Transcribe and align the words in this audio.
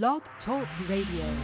Blog 0.00 0.22
Talk 0.46 0.66
Radio. 0.88 1.36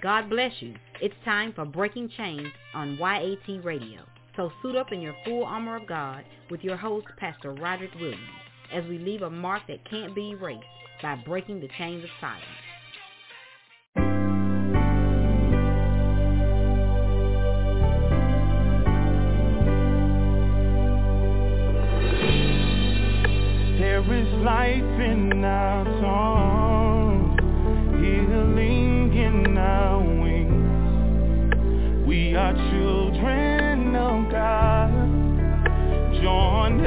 God 0.00 0.30
bless 0.30 0.52
you. 0.60 0.76
It's 1.00 1.14
time 1.24 1.52
for 1.52 1.64
Breaking 1.64 2.08
Chains 2.16 2.46
on 2.72 2.96
YAT 2.98 3.64
Radio. 3.64 4.02
So 4.36 4.52
suit 4.62 4.76
up 4.76 4.92
in 4.92 5.00
your 5.00 5.16
full 5.24 5.44
armor 5.44 5.74
of 5.74 5.88
God 5.88 6.24
with 6.52 6.62
your 6.62 6.76
host, 6.76 7.08
Pastor 7.16 7.52
Roderick 7.52 7.92
Williams, 7.96 8.22
as 8.72 8.84
we 8.84 8.98
leave 8.98 9.22
a 9.22 9.30
mark 9.30 9.62
that 9.66 9.84
can't 9.90 10.14
be 10.14 10.30
erased 10.30 10.62
by 11.02 11.16
breaking 11.26 11.58
the 11.58 11.68
chains 11.76 12.04
of 12.04 12.10
silence. 12.20 12.44
There 23.80 24.14
is 24.14 24.44
life 24.44 25.00
in 25.00 25.44
our 25.44 25.84
song. 26.00 26.51
We 32.32 32.38
are 32.38 32.54
children 32.54 33.94
of 33.94 34.30
God, 34.32 34.90
joined 36.22 36.80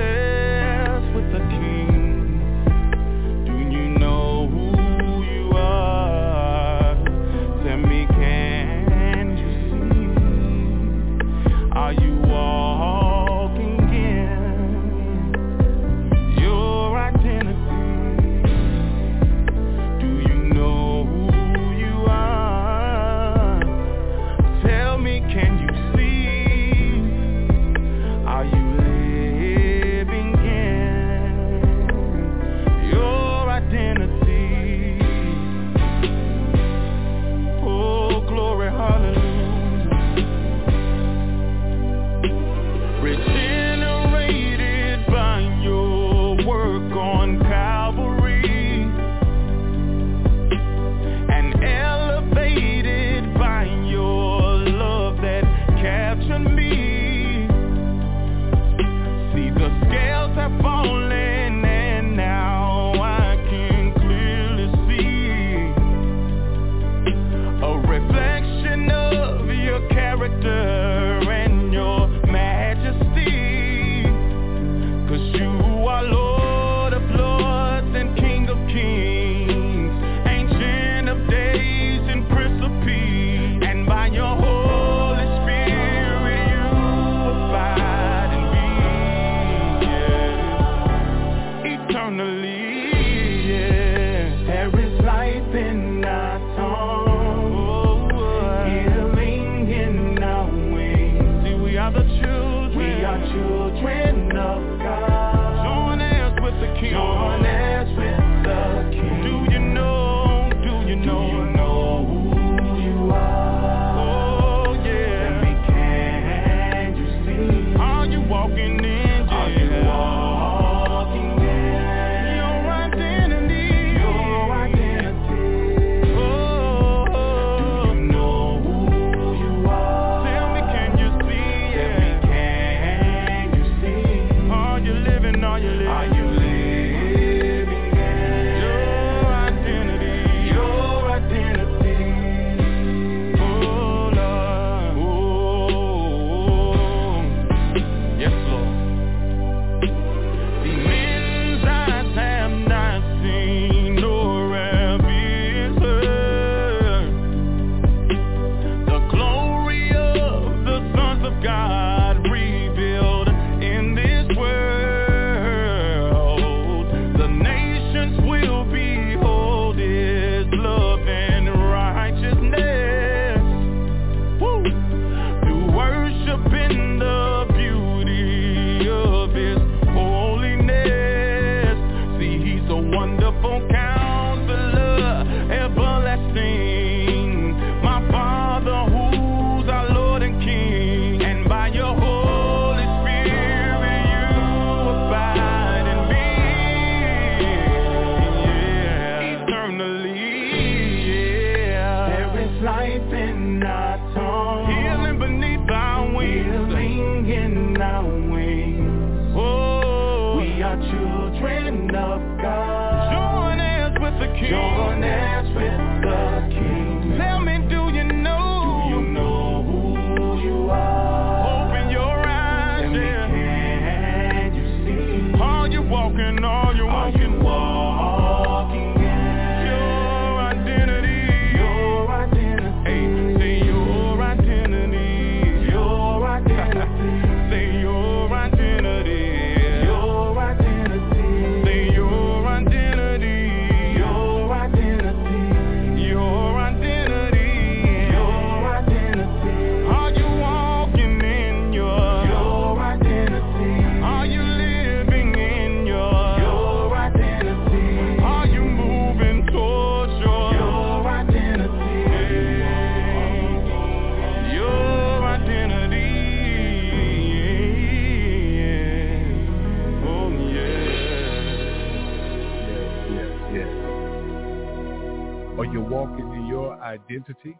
identity. 277.15 277.57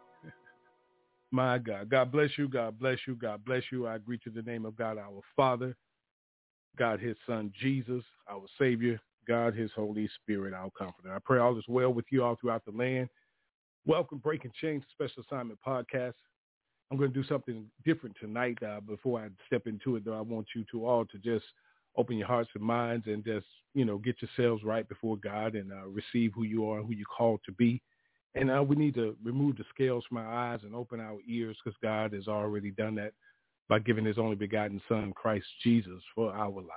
My 1.32 1.58
God. 1.58 1.88
God 1.88 2.12
bless 2.12 2.30
you. 2.38 2.48
God 2.48 2.78
bless 2.78 2.98
you. 3.06 3.16
God 3.16 3.44
bless 3.44 3.62
you. 3.72 3.86
I 3.86 3.98
greet 3.98 4.20
you 4.24 4.32
in 4.32 4.44
the 4.44 4.50
name 4.50 4.64
of 4.64 4.76
God, 4.76 4.98
our 4.98 5.20
Father, 5.34 5.76
God, 6.78 7.00
his 7.00 7.16
son, 7.26 7.52
Jesus, 7.60 8.02
our 8.30 8.44
Savior, 8.58 9.00
God, 9.26 9.54
his 9.54 9.70
Holy 9.74 10.08
Spirit, 10.22 10.54
our 10.54 10.70
Comforter. 10.78 11.12
I 11.14 11.18
pray 11.24 11.38
all 11.38 11.58
is 11.58 11.64
well 11.68 11.92
with 11.92 12.04
you 12.10 12.22
all 12.22 12.36
throughout 12.40 12.64
the 12.64 12.70
land. 12.70 13.08
Welcome, 13.86 14.18
Breaking 14.18 14.52
Chains 14.60 14.84
Special 14.92 15.22
Assignment 15.28 15.58
Podcast. 15.66 16.14
I'm 16.90 16.98
going 16.98 17.12
to 17.12 17.22
do 17.22 17.26
something 17.26 17.64
different 17.84 18.16
tonight. 18.20 18.58
Uh, 18.62 18.80
before 18.80 19.20
I 19.20 19.28
step 19.46 19.66
into 19.66 19.96
it, 19.96 20.04
though, 20.04 20.16
I 20.16 20.20
want 20.20 20.46
you 20.54 20.64
to 20.70 20.86
all 20.86 21.04
to 21.06 21.18
just 21.18 21.44
open 21.96 22.16
your 22.16 22.28
hearts 22.28 22.50
and 22.54 22.62
minds 22.62 23.06
and 23.06 23.24
just, 23.24 23.46
you 23.74 23.84
know, 23.84 23.98
get 23.98 24.16
yourselves 24.22 24.62
right 24.62 24.88
before 24.88 25.16
God 25.16 25.54
and 25.54 25.72
uh, 25.72 25.86
receive 25.86 26.32
who 26.34 26.44
you 26.44 26.70
are 26.70 26.82
who 26.82 26.92
you're 26.92 27.06
called 27.06 27.40
to 27.46 27.52
be. 27.52 27.82
And 28.36 28.50
uh, 28.50 28.62
we 28.62 28.76
need 28.76 28.94
to 28.94 29.16
remove 29.24 29.56
the 29.56 29.64
scales 29.74 30.04
from 30.06 30.18
our 30.18 30.32
eyes 30.32 30.60
and 30.62 30.74
open 30.74 31.00
our 31.00 31.18
ears 31.26 31.56
because 31.64 31.76
God 31.82 32.12
has 32.12 32.28
already 32.28 32.70
done 32.70 32.94
that 32.96 33.12
by 33.68 33.78
giving 33.78 34.04
his 34.04 34.18
only 34.18 34.36
begotten 34.36 34.80
son, 34.88 35.12
Christ 35.16 35.46
Jesus, 35.62 36.02
for 36.14 36.32
our 36.32 36.50
lives. 36.50 36.70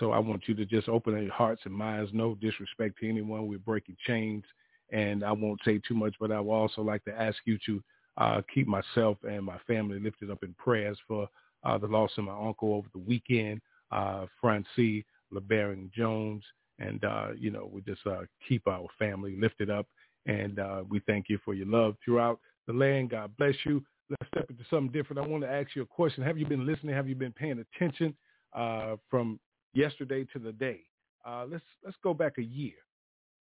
So 0.00 0.12
I 0.12 0.18
want 0.18 0.48
you 0.48 0.54
to 0.54 0.64
just 0.64 0.88
open 0.88 1.22
your 1.22 1.32
hearts 1.32 1.62
and 1.66 1.74
minds, 1.74 2.10
no 2.14 2.34
disrespect 2.36 2.98
to 3.00 3.08
anyone. 3.08 3.46
We're 3.46 3.58
breaking 3.58 3.98
chains. 4.06 4.42
And 4.90 5.22
I 5.22 5.32
won't 5.32 5.60
say 5.64 5.80
too 5.86 5.94
much, 5.94 6.14
but 6.18 6.32
I 6.32 6.40
would 6.40 6.52
also 6.52 6.80
like 6.80 7.04
to 7.04 7.20
ask 7.20 7.36
you 7.44 7.58
to 7.66 7.82
uh, 8.16 8.42
keep 8.52 8.66
myself 8.66 9.18
and 9.24 9.44
my 9.44 9.58
family 9.66 10.00
lifted 10.00 10.30
up 10.30 10.42
in 10.42 10.54
prayers 10.54 10.98
for 11.06 11.28
uh, 11.64 11.76
the 11.76 11.86
loss 11.86 12.10
of 12.16 12.24
my 12.24 12.38
uncle 12.38 12.72
over 12.74 12.88
the 12.92 13.00
weekend, 13.00 13.60
uh, 13.90 14.24
Francie 14.40 15.04
LeBaron 15.32 15.92
Jones. 15.92 16.42
And, 16.78 17.04
uh, 17.04 17.28
you 17.38 17.50
know, 17.50 17.68
we 17.70 17.82
just 17.82 18.06
uh, 18.06 18.22
keep 18.48 18.66
our 18.66 18.86
family 18.98 19.36
lifted 19.38 19.68
up. 19.68 19.86
And 20.26 20.58
uh, 20.58 20.84
we 20.88 21.00
thank 21.00 21.28
you 21.28 21.38
for 21.44 21.54
your 21.54 21.66
love 21.66 21.96
throughout 22.04 22.40
the 22.66 22.72
land. 22.72 23.10
God 23.10 23.30
bless 23.36 23.54
you. 23.64 23.84
Let's 24.10 24.28
step 24.28 24.50
into 24.50 24.64
something 24.70 24.92
different. 24.92 25.24
I 25.24 25.28
want 25.28 25.42
to 25.44 25.50
ask 25.50 25.74
you 25.74 25.82
a 25.82 25.86
question. 25.86 26.22
Have 26.22 26.38
you 26.38 26.46
been 26.46 26.66
listening? 26.66 26.94
Have 26.94 27.08
you 27.08 27.14
been 27.14 27.32
paying 27.32 27.64
attention 27.74 28.14
uh, 28.52 28.96
from 29.10 29.38
yesterday 29.72 30.26
to 30.32 30.38
the 30.38 30.52
day? 30.52 30.80
Uh, 31.26 31.46
let's 31.50 31.64
let's 31.84 31.96
go 32.02 32.12
back 32.12 32.38
a 32.38 32.42
year. 32.42 32.74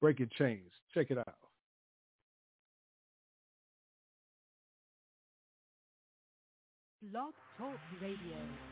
Breaking 0.00 0.30
chains. 0.38 0.70
Check 0.94 1.10
it 1.10 1.18
out. 1.18 1.34
Blog 7.10 7.32
Talk 7.58 7.78
Radio. 8.00 8.71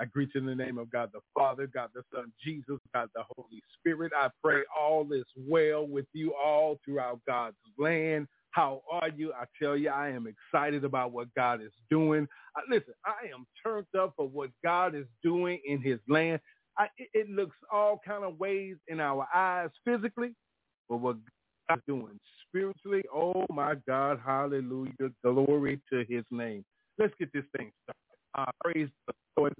I 0.00 0.06
greet 0.06 0.30
you 0.34 0.40
in 0.40 0.46
the 0.46 0.54
name 0.54 0.78
of 0.78 0.90
God 0.90 1.10
the 1.12 1.20
Father, 1.34 1.68
God 1.72 1.90
the 1.94 2.02
Son, 2.14 2.32
Jesus, 2.44 2.78
God 2.94 3.08
the 3.14 3.22
Holy 3.36 3.62
Spirit. 3.78 4.12
I 4.16 4.28
pray 4.42 4.62
all 4.78 5.12
is 5.12 5.24
well 5.36 5.86
with 5.86 6.06
you 6.12 6.34
all 6.34 6.78
throughout 6.84 7.20
God's 7.28 7.56
land. 7.78 8.26
How 8.50 8.82
are 8.90 9.08
you? 9.16 9.32
I 9.32 9.44
tell 9.62 9.76
you, 9.76 9.90
I 9.90 10.10
am 10.10 10.26
excited 10.26 10.84
about 10.84 11.12
what 11.12 11.28
God 11.36 11.62
is 11.62 11.72
doing. 11.90 12.26
I, 12.56 12.60
listen, 12.70 12.94
I 13.04 13.32
am 13.34 13.46
turned 13.64 13.86
up 13.98 14.14
for 14.16 14.28
what 14.28 14.50
God 14.64 14.94
is 14.94 15.06
doing 15.22 15.60
in 15.66 15.80
his 15.82 16.00
land. 16.08 16.40
I, 16.78 16.88
it, 16.98 17.08
looks 17.30 17.56
all 17.72 18.00
kind 18.06 18.24
of 18.24 18.38
ways 18.40 18.76
in 18.88 19.00
our 19.00 19.28
eyes 19.34 19.70
physically, 19.84 20.34
but 20.88 20.98
what 20.98 21.16
God 21.68 21.78
is 21.78 21.82
doing 21.88 22.20
spiritually, 22.48 23.02
oh 23.14 23.46
my 23.50 23.74
God, 23.88 24.20
hallelujah, 24.24 24.92
glory 25.24 25.80
to 25.92 26.04
his 26.08 26.24
name. 26.32 26.64
Let's 26.98 27.14
get 27.18 27.32
this 27.32 27.44
thing 27.56 27.72
started. 27.84 28.00
Uh, 28.36 28.52
praise 28.64 28.88
the 29.06 29.14
Lord. 29.38 29.54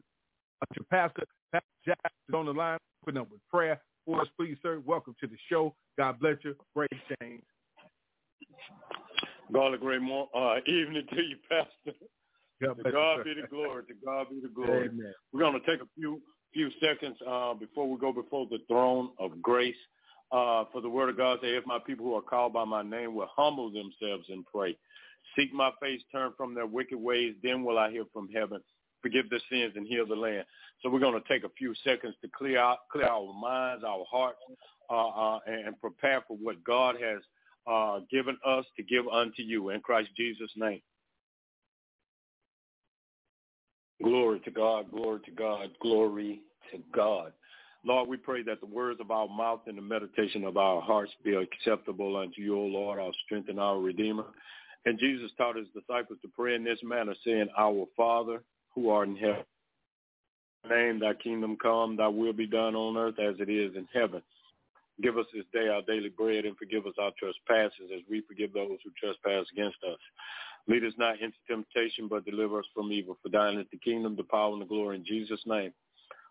Your 0.76 0.84
pastor, 0.90 1.24
Pastor 1.52 1.66
Jack, 1.84 2.12
is 2.28 2.34
on 2.34 2.46
the 2.46 2.52
line, 2.52 2.78
putting 3.04 3.20
up 3.20 3.30
with 3.30 3.40
prayer 3.50 3.80
for 4.04 4.20
us. 4.20 4.28
Please, 4.38 4.56
sir, 4.62 4.80
welcome 4.84 5.14
to 5.20 5.26
the 5.26 5.36
show. 5.48 5.74
God 5.98 6.18
bless 6.20 6.36
you. 6.42 6.54
Great 6.74 6.90
change. 7.20 7.42
God, 9.52 9.74
a 9.74 9.78
great 9.78 10.00
mo- 10.00 10.28
uh, 10.34 10.56
evening 10.66 11.06
to 11.10 11.22
you, 11.22 11.36
Pastor. 11.48 11.98
God 12.62 12.82
to 12.82 12.90
God 12.90 13.24
be 13.24 13.34
the 13.34 13.46
glory. 13.46 13.84
To 13.84 13.94
God 14.04 14.26
be 14.30 14.40
the 14.40 14.48
glory. 14.48 14.88
Amen. 14.88 15.14
We're 15.32 15.40
going 15.40 15.60
to 15.60 15.66
take 15.66 15.80
a 15.80 15.88
few 15.96 16.20
few 16.52 16.70
seconds 16.80 17.16
uh, 17.28 17.52
before 17.54 17.90
we 17.90 17.98
go 17.98 18.12
before 18.12 18.46
the 18.48 18.58
throne 18.68 19.10
of 19.18 19.42
grace. 19.42 19.74
Uh, 20.32 20.64
for 20.72 20.80
the 20.80 20.88
word 20.88 21.08
of 21.10 21.16
God 21.16 21.38
say, 21.42 21.48
if 21.48 21.66
my 21.66 21.78
people 21.84 22.06
who 22.06 22.14
are 22.14 22.22
called 22.22 22.52
by 22.52 22.64
my 22.64 22.82
name 22.82 23.14
will 23.14 23.28
humble 23.36 23.70
themselves 23.70 24.24
and 24.28 24.44
pray, 24.46 24.76
seek 25.36 25.52
my 25.52 25.70
face, 25.80 26.00
turn 26.10 26.32
from 26.36 26.54
their 26.54 26.66
wicked 26.66 26.98
ways, 26.98 27.34
then 27.42 27.64
will 27.64 27.78
I 27.78 27.90
hear 27.90 28.04
from 28.12 28.28
heaven 28.28 28.60
forgive 29.04 29.28
their 29.28 29.40
sins 29.50 29.74
and 29.76 29.86
heal 29.86 30.06
the 30.06 30.14
land. 30.14 30.46
So 30.82 30.88
we're 30.88 30.98
going 30.98 31.20
to 31.20 31.28
take 31.28 31.44
a 31.44 31.52
few 31.58 31.74
seconds 31.84 32.14
to 32.22 32.28
clear 32.36 32.58
out, 32.58 32.78
clear 32.90 33.06
our 33.06 33.32
minds, 33.34 33.84
our 33.86 34.04
hearts, 34.10 34.38
uh, 34.90 35.08
uh, 35.08 35.38
and 35.46 35.78
prepare 35.78 36.24
for 36.26 36.38
what 36.38 36.64
God 36.64 36.96
has 37.00 37.20
uh, 37.70 38.00
given 38.10 38.38
us 38.46 38.64
to 38.78 38.82
give 38.82 39.06
unto 39.06 39.42
you 39.42 39.70
in 39.70 39.80
Christ 39.80 40.08
Jesus' 40.16 40.50
name. 40.56 40.80
Glory 44.02 44.40
to 44.40 44.50
God, 44.50 44.90
glory 44.90 45.20
to 45.26 45.30
God, 45.30 45.68
glory 45.80 46.40
to 46.72 46.78
God. 46.94 47.32
Lord, 47.86 48.08
we 48.08 48.16
pray 48.16 48.42
that 48.44 48.60
the 48.60 48.66
words 48.66 49.00
of 49.00 49.10
our 49.10 49.28
mouth 49.28 49.60
and 49.66 49.76
the 49.76 49.82
meditation 49.82 50.44
of 50.44 50.56
our 50.56 50.80
hearts 50.80 51.12
be 51.22 51.34
acceptable 51.34 52.16
unto 52.16 52.40
you, 52.40 52.56
O 52.56 52.64
Lord, 52.64 52.98
our 52.98 53.12
strength 53.26 53.50
and 53.50 53.60
our 53.60 53.78
Redeemer. 53.78 54.24
And 54.86 54.98
Jesus 54.98 55.30
taught 55.36 55.56
his 55.56 55.68
disciples 55.68 56.18
to 56.22 56.28
pray 56.28 56.54
in 56.54 56.64
this 56.64 56.78
manner, 56.82 57.14
saying, 57.24 57.48
Our 57.58 57.86
Father, 57.96 58.42
who 58.74 58.90
art 58.90 59.08
in 59.08 59.16
heaven. 59.16 59.44
Name 60.68 61.00
thy 61.00 61.14
kingdom 61.14 61.56
come, 61.60 61.96
thy 61.96 62.08
will 62.08 62.32
be 62.32 62.46
done 62.46 62.74
on 62.74 62.96
earth 62.96 63.18
as 63.18 63.36
it 63.38 63.50
is 63.50 63.76
in 63.76 63.86
heaven. 63.92 64.22
Give 65.02 65.18
us 65.18 65.26
this 65.34 65.44
day 65.52 65.68
our 65.68 65.82
daily 65.82 66.08
bread 66.08 66.44
and 66.44 66.56
forgive 66.56 66.86
us 66.86 66.94
our 66.98 67.10
trespasses 67.18 67.90
as 67.94 68.02
we 68.08 68.22
forgive 68.26 68.52
those 68.52 68.78
who 68.84 68.90
trespass 68.98 69.46
against 69.52 69.76
us. 69.84 69.98
Lead 70.66 70.84
us 70.84 70.94
not 70.96 71.20
into 71.20 71.36
temptation, 71.46 72.08
but 72.08 72.24
deliver 72.24 72.60
us 72.60 72.64
from 72.74 72.92
evil. 72.92 73.18
For 73.22 73.28
thine 73.28 73.58
is 73.58 73.66
the 73.70 73.78
kingdom, 73.78 74.16
the 74.16 74.22
power, 74.22 74.52
and 74.52 74.62
the 74.62 74.66
glory 74.66 74.96
in 74.96 75.04
Jesus' 75.04 75.42
name. 75.46 75.72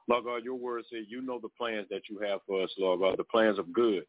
Lord 0.08 0.26
God, 0.26 0.44
your 0.44 0.56
word 0.56 0.84
says 0.92 1.06
you 1.08 1.22
know 1.22 1.40
the 1.40 1.50
plans 1.50 1.88
that 1.90 2.10
you 2.10 2.20
have 2.20 2.40
for 2.48 2.64
us, 2.64 2.72
Lord 2.78 3.02
God, 3.02 3.18
the 3.18 3.24
plans 3.24 3.60
of 3.60 3.72
good 3.72 4.04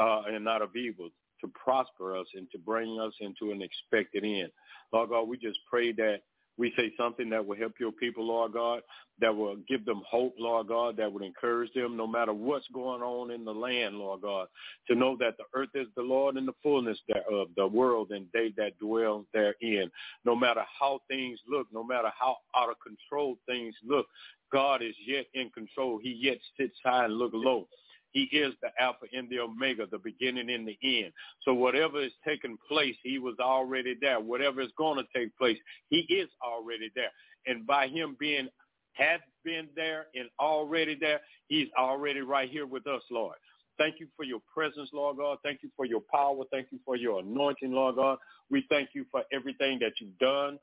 uh, 0.00 0.22
and 0.22 0.44
not 0.44 0.62
of 0.62 0.74
evil, 0.74 1.10
to 1.40 1.48
prosper 1.48 2.16
us 2.16 2.26
and 2.34 2.50
to 2.50 2.58
bring 2.58 2.98
us 2.98 3.12
into 3.20 3.52
an 3.52 3.62
expected 3.62 4.24
end. 4.24 4.50
Lord 4.92 5.10
God, 5.10 5.28
we 5.28 5.36
just 5.36 5.58
pray 5.70 5.92
that 5.92 6.20
we 6.58 6.72
say 6.76 6.92
something 6.98 7.30
that 7.30 7.46
will 7.46 7.56
help 7.56 7.74
your 7.80 7.92
people, 7.92 8.26
Lord 8.26 8.52
God, 8.52 8.82
that 9.20 9.34
will 9.34 9.56
give 9.68 9.84
them 9.84 10.02
hope, 10.08 10.34
Lord 10.38 10.68
God, 10.68 10.96
that 10.96 11.12
would 11.12 11.22
encourage 11.22 11.72
them 11.72 11.96
no 11.96 12.06
matter 12.06 12.32
what's 12.32 12.66
going 12.74 13.02
on 13.02 13.30
in 13.30 13.44
the 13.44 13.52
land, 13.52 13.96
Lord 13.96 14.22
God, 14.22 14.48
to 14.88 14.94
know 14.94 15.16
that 15.20 15.36
the 15.38 15.44
earth 15.54 15.70
is 15.74 15.86
the 15.96 16.02
Lord 16.02 16.36
and 16.36 16.46
the 16.46 16.54
fullness 16.62 16.98
thereof, 17.08 17.48
the 17.56 17.66
world 17.66 18.10
and 18.10 18.26
they 18.32 18.52
that 18.56 18.78
dwell 18.78 19.24
therein. 19.32 19.90
No 20.24 20.36
matter 20.36 20.62
how 20.78 21.00
things 21.08 21.38
look, 21.48 21.66
no 21.72 21.84
matter 21.84 22.10
how 22.18 22.36
out 22.56 22.70
of 22.70 22.76
control 22.84 23.38
things 23.46 23.74
look, 23.86 24.06
God 24.52 24.82
is 24.82 24.94
yet 25.06 25.26
in 25.34 25.50
control. 25.50 26.00
He 26.02 26.18
yet 26.20 26.38
sits 26.58 26.76
high 26.84 27.04
and 27.04 27.14
look 27.18 27.32
low. 27.34 27.68
He 28.12 28.22
is 28.32 28.54
the 28.62 28.70
Alpha 28.80 29.06
and 29.12 29.28
the 29.28 29.40
Omega, 29.40 29.86
the 29.90 29.98
beginning 29.98 30.50
and 30.50 30.66
the 30.66 30.78
end. 30.82 31.12
So 31.42 31.54
whatever 31.54 32.02
is 32.02 32.12
taking 32.26 32.56
place, 32.68 32.96
he 33.02 33.18
was 33.18 33.36
already 33.40 33.94
there. 34.00 34.20
Whatever 34.20 34.60
is 34.60 34.72
going 34.76 34.98
to 34.98 35.18
take 35.18 35.36
place, 35.36 35.58
he 35.88 35.98
is 36.08 36.28
already 36.42 36.90
there. 36.94 37.10
And 37.46 37.66
by 37.66 37.88
him 37.88 38.16
being, 38.18 38.48
has 38.92 39.20
been 39.44 39.68
there 39.76 40.06
and 40.14 40.28
already 40.40 40.96
there, 40.98 41.20
he's 41.46 41.68
already 41.78 42.20
right 42.20 42.50
here 42.50 42.66
with 42.66 42.86
us, 42.86 43.02
Lord. 43.10 43.36
Thank 43.78 44.00
you 44.00 44.08
for 44.16 44.24
your 44.24 44.40
presence, 44.52 44.90
Lord 44.92 45.18
God. 45.18 45.38
Thank 45.44 45.62
you 45.62 45.70
for 45.76 45.84
your 45.84 46.02
power. 46.12 46.42
Thank 46.50 46.68
you 46.72 46.80
for 46.84 46.96
your 46.96 47.20
anointing, 47.20 47.70
Lord 47.70 47.94
God. 47.94 48.18
We 48.50 48.66
thank 48.68 48.90
you 48.92 49.06
for 49.10 49.22
everything 49.32 49.78
that 49.80 49.92
you've 50.00 50.18
done 50.18 50.58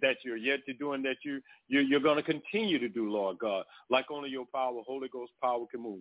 that 0.00 0.16
you're 0.24 0.36
yet 0.36 0.60
to 0.66 0.74
do 0.74 0.92
and 0.92 1.04
that 1.04 1.16
you, 1.24 1.40
you 1.68 1.80
you're 1.80 2.00
going 2.00 2.16
to 2.16 2.22
continue 2.22 2.78
to 2.78 2.88
do, 2.88 3.10
Lord 3.10 3.38
God, 3.38 3.64
like 3.90 4.10
only 4.10 4.30
your 4.30 4.46
power, 4.54 4.80
Holy 4.86 5.08
Ghost 5.08 5.32
power 5.42 5.64
can 5.70 5.82
move. 5.82 6.00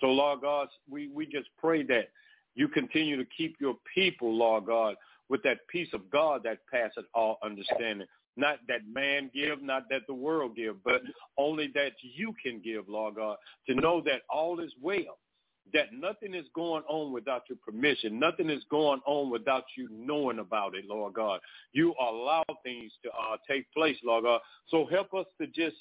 So, 0.00 0.06
Lord 0.06 0.40
God, 0.40 0.68
we, 0.88 1.08
we 1.08 1.26
just 1.26 1.48
pray 1.58 1.82
that 1.84 2.08
you 2.54 2.68
continue 2.68 3.16
to 3.16 3.28
keep 3.36 3.56
your 3.60 3.76
people, 3.94 4.36
Lord 4.36 4.66
God, 4.66 4.96
with 5.28 5.42
that 5.44 5.58
peace 5.68 5.88
of 5.92 6.10
God 6.10 6.42
that 6.44 6.58
passeth 6.70 7.04
all 7.14 7.38
understanding. 7.42 8.06
Not 8.36 8.58
that 8.68 8.80
man 8.90 9.30
give, 9.34 9.62
not 9.62 9.84
that 9.90 10.02
the 10.06 10.14
world 10.14 10.56
give, 10.56 10.82
but 10.84 11.02
only 11.38 11.70
that 11.74 11.92
you 12.00 12.34
can 12.42 12.60
give, 12.62 12.88
Lord 12.88 13.16
God, 13.16 13.36
to 13.68 13.74
know 13.74 14.00
that 14.06 14.22
all 14.30 14.60
is 14.60 14.72
well 14.80 15.18
that 15.72 15.92
nothing 15.92 16.34
is 16.34 16.46
going 16.54 16.82
on 16.88 17.12
without 17.12 17.42
your 17.48 17.58
permission. 17.64 18.18
Nothing 18.18 18.50
is 18.50 18.62
going 18.70 19.00
on 19.06 19.30
without 19.30 19.64
you 19.76 19.88
knowing 19.90 20.38
about 20.38 20.74
it, 20.74 20.84
Lord 20.86 21.14
God. 21.14 21.40
You 21.72 21.94
allow 22.00 22.44
things 22.62 22.92
to 23.04 23.10
uh, 23.10 23.36
take 23.48 23.72
place, 23.72 23.96
Lord 24.04 24.24
God. 24.24 24.40
So 24.68 24.86
help 24.86 25.14
us 25.14 25.26
to 25.40 25.46
just 25.46 25.76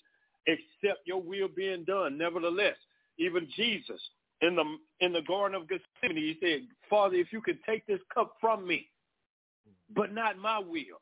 accept 0.48 1.02
your 1.06 1.22
will 1.22 1.48
being 1.48 1.84
done. 1.84 2.18
Nevertheless, 2.18 2.78
even 3.18 3.48
Jesus 3.56 4.02
in 4.42 4.56
the 4.56 4.64
in 5.00 5.14
the 5.14 5.22
Garden 5.22 5.60
of 5.60 5.68
Gethsemane, 5.68 6.18
he 6.18 6.38
said, 6.42 6.68
Father, 6.90 7.16
if 7.16 7.32
you 7.32 7.42
could 7.42 7.60
take 7.64 7.86
this 7.86 8.00
cup 8.14 8.34
from 8.40 8.68
me, 8.68 8.88
but 9.96 10.14
not 10.14 10.38
my 10.38 10.60
will, 10.60 11.02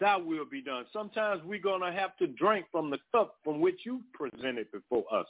thy 0.00 0.16
will 0.16 0.44
be 0.44 0.62
done. 0.62 0.84
Sometimes 0.92 1.42
we're 1.44 1.60
going 1.60 1.80
to 1.80 1.92
have 1.92 2.16
to 2.18 2.26
drink 2.26 2.66
from 2.70 2.90
the 2.90 2.98
cup 3.12 3.36
from 3.42 3.60
which 3.60 3.80
you 3.84 4.02
presented 4.12 4.70
before 4.72 5.04
us. 5.12 5.26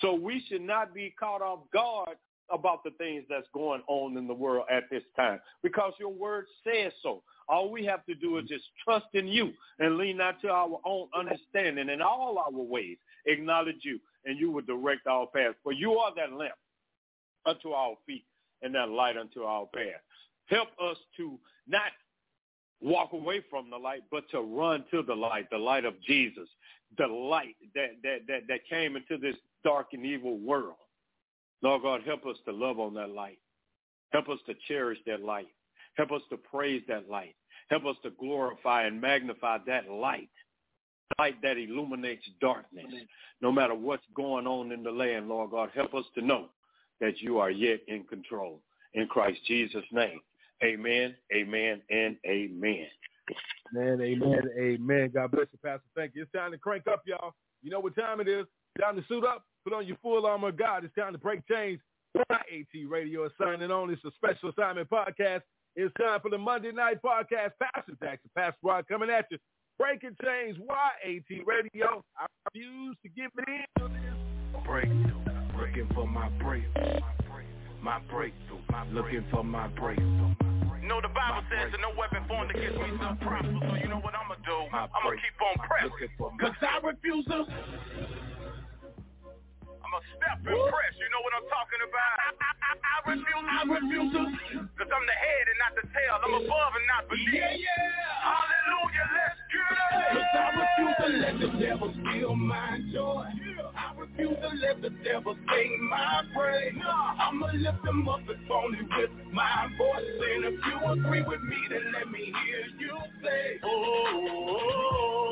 So 0.00 0.14
we 0.14 0.44
should 0.48 0.62
not 0.62 0.92
be 0.92 1.14
caught 1.18 1.42
off 1.42 1.60
guard 1.72 2.16
about 2.50 2.82
the 2.84 2.90
things 2.92 3.24
that's 3.28 3.46
going 3.52 3.82
on 3.88 4.16
in 4.16 4.26
the 4.26 4.34
world 4.34 4.64
at 4.70 4.84
this 4.90 5.02
time 5.16 5.40
because 5.62 5.92
your 5.98 6.12
word 6.12 6.46
says 6.64 6.92
so. 7.02 7.22
All 7.48 7.70
we 7.70 7.84
have 7.86 8.04
to 8.06 8.14
do 8.14 8.36
is 8.38 8.44
just 8.48 8.64
trust 8.84 9.06
in 9.14 9.26
you 9.26 9.52
and 9.78 9.96
lean 9.96 10.18
not 10.18 10.40
to 10.42 10.48
our 10.48 10.78
own 10.84 11.08
understanding 11.18 11.88
in 11.88 12.02
all 12.02 12.38
our 12.38 12.52
ways. 12.52 12.98
Acknowledge 13.26 13.78
you 13.82 13.98
and 14.24 14.38
you 14.38 14.50
will 14.50 14.62
direct 14.62 15.06
our 15.06 15.26
path. 15.26 15.54
For 15.62 15.72
you 15.72 15.92
are 15.94 16.14
that 16.16 16.32
lamp 16.32 16.54
unto 17.46 17.70
our 17.70 17.94
feet 18.06 18.24
and 18.62 18.74
that 18.74 18.88
light 18.90 19.16
unto 19.16 19.42
our 19.42 19.66
path. 19.74 20.00
Help 20.46 20.68
us 20.82 20.96
to 21.16 21.38
not 21.66 21.92
walk 22.80 23.12
away 23.12 23.42
from 23.50 23.70
the 23.70 23.76
light, 23.76 24.02
but 24.10 24.28
to 24.30 24.40
run 24.40 24.84
to 24.90 25.02
the 25.02 25.14
light, 25.14 25.48
the 25.50 25.58
light 25.58 25.84
of 25.84 26.00
Jesus, 26.02 26.48
the 26.96 27.06
light 27.06 27.56
that, 27.74 27.96
that, 28.02 28.18
that, 28.28 28.40
that 28.48 28.60
came 28.68 28.96
into 28.96 29.18
this 29.18 29.36
dark 29.64 29.88
and 29.92 30.04
evil 30.04 30.38
world. 30.38 30.76
Lord 31.62 31.82
God, 31.82 32.02
help 32.06 32.26
us 32.26 32.36
to 32.44 32.52
love 32.52 32.78
on 32.78 32.94
that 32.94 33.10
light. 33.10 33.38
Help 34.12 34.28
us 34.28 34.38
to 34.46 34.54
cherish 34.66 34.98
that 35.06 35.22
light. 35.22 35.48
Help 35.96 36.12
us 36.12 36.22
to 36.30 36.36
praise 36.36 36.82
that 36.88 37.10
light. 37.10 37.34
Help 37.68 37.84
us 37.84 37.96
to 38.02 38.10
glorify 38.10 38.84
and 38.86 39.00
magnify 39.00 39.58
that 39.66 39.90
light, 39.90 40.30
light 41.18 41.40
that 41.42 41.58
illuminates 41.58 42.24
darkness. 42.40 42.86
No 43.42 43.52
matter 43.52 43.74
what's 43.74 44.04
going 44.14 44.46
on 44.46 44.72
in 44.72 44.82
the 44.82 44.90
land, 44.90 45.28
Lord 45.28 45.50
God, 45.50 45.70
help 45.74 45.94
us 45.94 46.04
to 46.14 46.24
know 46.24 46.46
that 47.00 47.20
you 47.20 47.38
are 47.38 47.50
yet 47.50 47.80
in 47.88 48.04
control. 48.04 48.62
In 48.94 49.06
Christ 49.06 49.40
Jesus' 49.46 49.84
name, 49.92 50.20
amen, 50.64 51.14
amen, 51.34 51.82
and 51.90 52.16
amen. 52.26 52.86
Amen, 53.76 54.00
amen, 54.00 54.42
amen. 54.58 55.10
God 55.12 55.30
bless 55.30 55.46
you, 55.52 55.58
Pastor. 55.62 55.84
Thank 55.94 56.14
you. 56.14 56.22
It's 56.22 56.32
time 56.32 56.52
to 56.52 56.58
crank 56.58 56.86
up, 56.86 57.02
y'all. 57.04 57.34
You 57.62 57.70
know 57.70 57.80
what 57.80 57.94
time 57.94 58.20
it 58.20 58.28
is. 58.28 58.46
Time 58.80 58.96
to 58.96 59.04
suit 59.08 59.24
up. 59.24 59.44
Put 59.68 59.76
on 59.76 59.86
your 59.86 59.98
full 60.02 60.24
armor 60.24 60.48
of 60.48 60.56
God. 60.56 60.82
It's 60.82 60.94
time 60.94 61.12
to 61.12 61.18
break 61.18 61.46
chains. 61.46 61.78
YAT 62.14 62.88
Radio 62.88 63.26
is 63.26 63.32
signing 63.38 63.70
on. 63.70 63.90
It's 63.90 64.02
a 64.02 64.10
special 64.16 64.48
assignment 64.48 64.88
podcast. 64.88 65.42
It's 65.76 65.92
time 66.00 66.20
for 66.22 66.30
the 66.30 66.38
Monday 66.38 66.72
night 66.72 67.02
podcast. 67.04 67.50
Pastor 67.60 67.92
Jackson, 68.00 68.30
Pastor 68.34 68.56
Rod 68.62 68.88
coming 68.88 69.10
at 69.10 69.26
you. 69.30 69.36
Breaking 69.78 70.16
chains. 70.24 70.56
YAT 70.56 71.44
Radio. 71.44 72.02
I 72.16 72.24
refuse 72.46 72.96
to 73.02 73.10
give 73.10 73.30
it 73.36 73.44
in. 73.46 74.64
Breakthrough. 74.64 75.60
Looking 75.60 75.88
for 75.94 76.08
my 76.08 76.30
breakthrough. 76.40 77.00
My 77.82 78.00
breakthrough. 78.10 78.60
Looking 78.90 79.26
for 79.30 79.44
my 79.44 79.68
breakthrough. 79.68 80.32
You 80.80 80.88
know 80.88 81.02
the 81.02 81.12
Bible 81.12 81.44
says 81.52 81.72
that 81.72 81.80
no 81.82 81.92
weapon 81.98 82.24
formed 82.26 82.56
against 82.56 82.78
me 82.78 82.88
shall 82.98 83.16
prosper. 83.16 83.52
So 83.52 83.74
you 83.74 83.88
know 83.88 84.00
what 84.00 84.14
I'm 84.16 84.32
gonna 84.32 84.40
do? 84.46 84.74
I'm 84.74 84.88
gonna 85.04 85.16
keep 85.20 85.36
on 85.44 85.60
pressing. 85.68 86.08
Cause 86.40 86.56
I 86.62 86.86
refuse 86.86 87.26
to. 87.26 87.44
I'm 89.88 89.96
a 89.96 90.04
step 90.20 90.38
and 90.44 90.60
press. 90.68 90.94
You 91.00 91.08
know 91.16 91.22
what 91.24 91.32
I'm 91.32 91.48
talking 91.48 91.80
about? 91.80 92.12
I, 92.20 92.28
I, 92.36 92.50
I, 92.60 92.72
I 92.76 92.96
refuse. 93.08 93.48
I 93.48 93.60
refuse 93.72 94.10
to. 94.12 94.20
Cause 94.76 94.90
I'm 94.92 95.06
the 95.08 95.16
head 95.16 95.44
and 95.48 95.58
not 95.64 95.72
the 95.80 95.84
tail. 95.96 96.14
I'm 96.28 96.34
above 96.44 96.72
and 96.76 96.86
not 96.92 97.08
beneath. 97.08 97.32
Yeah, 97.32 97.56
yeah. 97.56 97.96
Hallelujah. 98.20 99.06
Let's 99.16 99.40
get 99.48 99.64
it. 99.64 100.12
Cause 100.12 100.28
I 100.36 100.48
refuse 100.60 100.96
to 101.00 101.08
let 101.24 101.34
the 101.40 101.48
devil 101.56 101.88
steal 102.04 102.36
my 102.36 102.84
joy. 102.92 103.32
I 103.72 103.96
refuse 103.96 104.36
to 104.44 104.50
let 104.60 104.76
the 104.84 104.92
devil 105.08 105.32
sing 105.48 105.72
my 105.88 106.20
praise. 106.36 106.76
I'ma 106.84 107.48
lift 107.56 107.80
them 107.80 108.04
up 108.12 108.20
if 108.28 108.44
only 108.52 108.84
with 108.92 109.10
my 109.32 109.72
voice. 109.80 110.04
And 110.04 110.52
if 110.52 110.56
you 110.68 110.76
agree 111.00 111.24
with 111.24 111.40
me, 111.48 111.56
then 111.72 111.96
let 111.96 112.12
me 112.12 112.28
hear 112.44 112.62
you 112.76 112.92
say, 113.24 113.56
oh, 113.64 113.72
oh, 113.72 114.60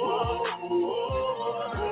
oh, 0.00 0.48
oh, 0.64 1.72
oh, 1.76 1.85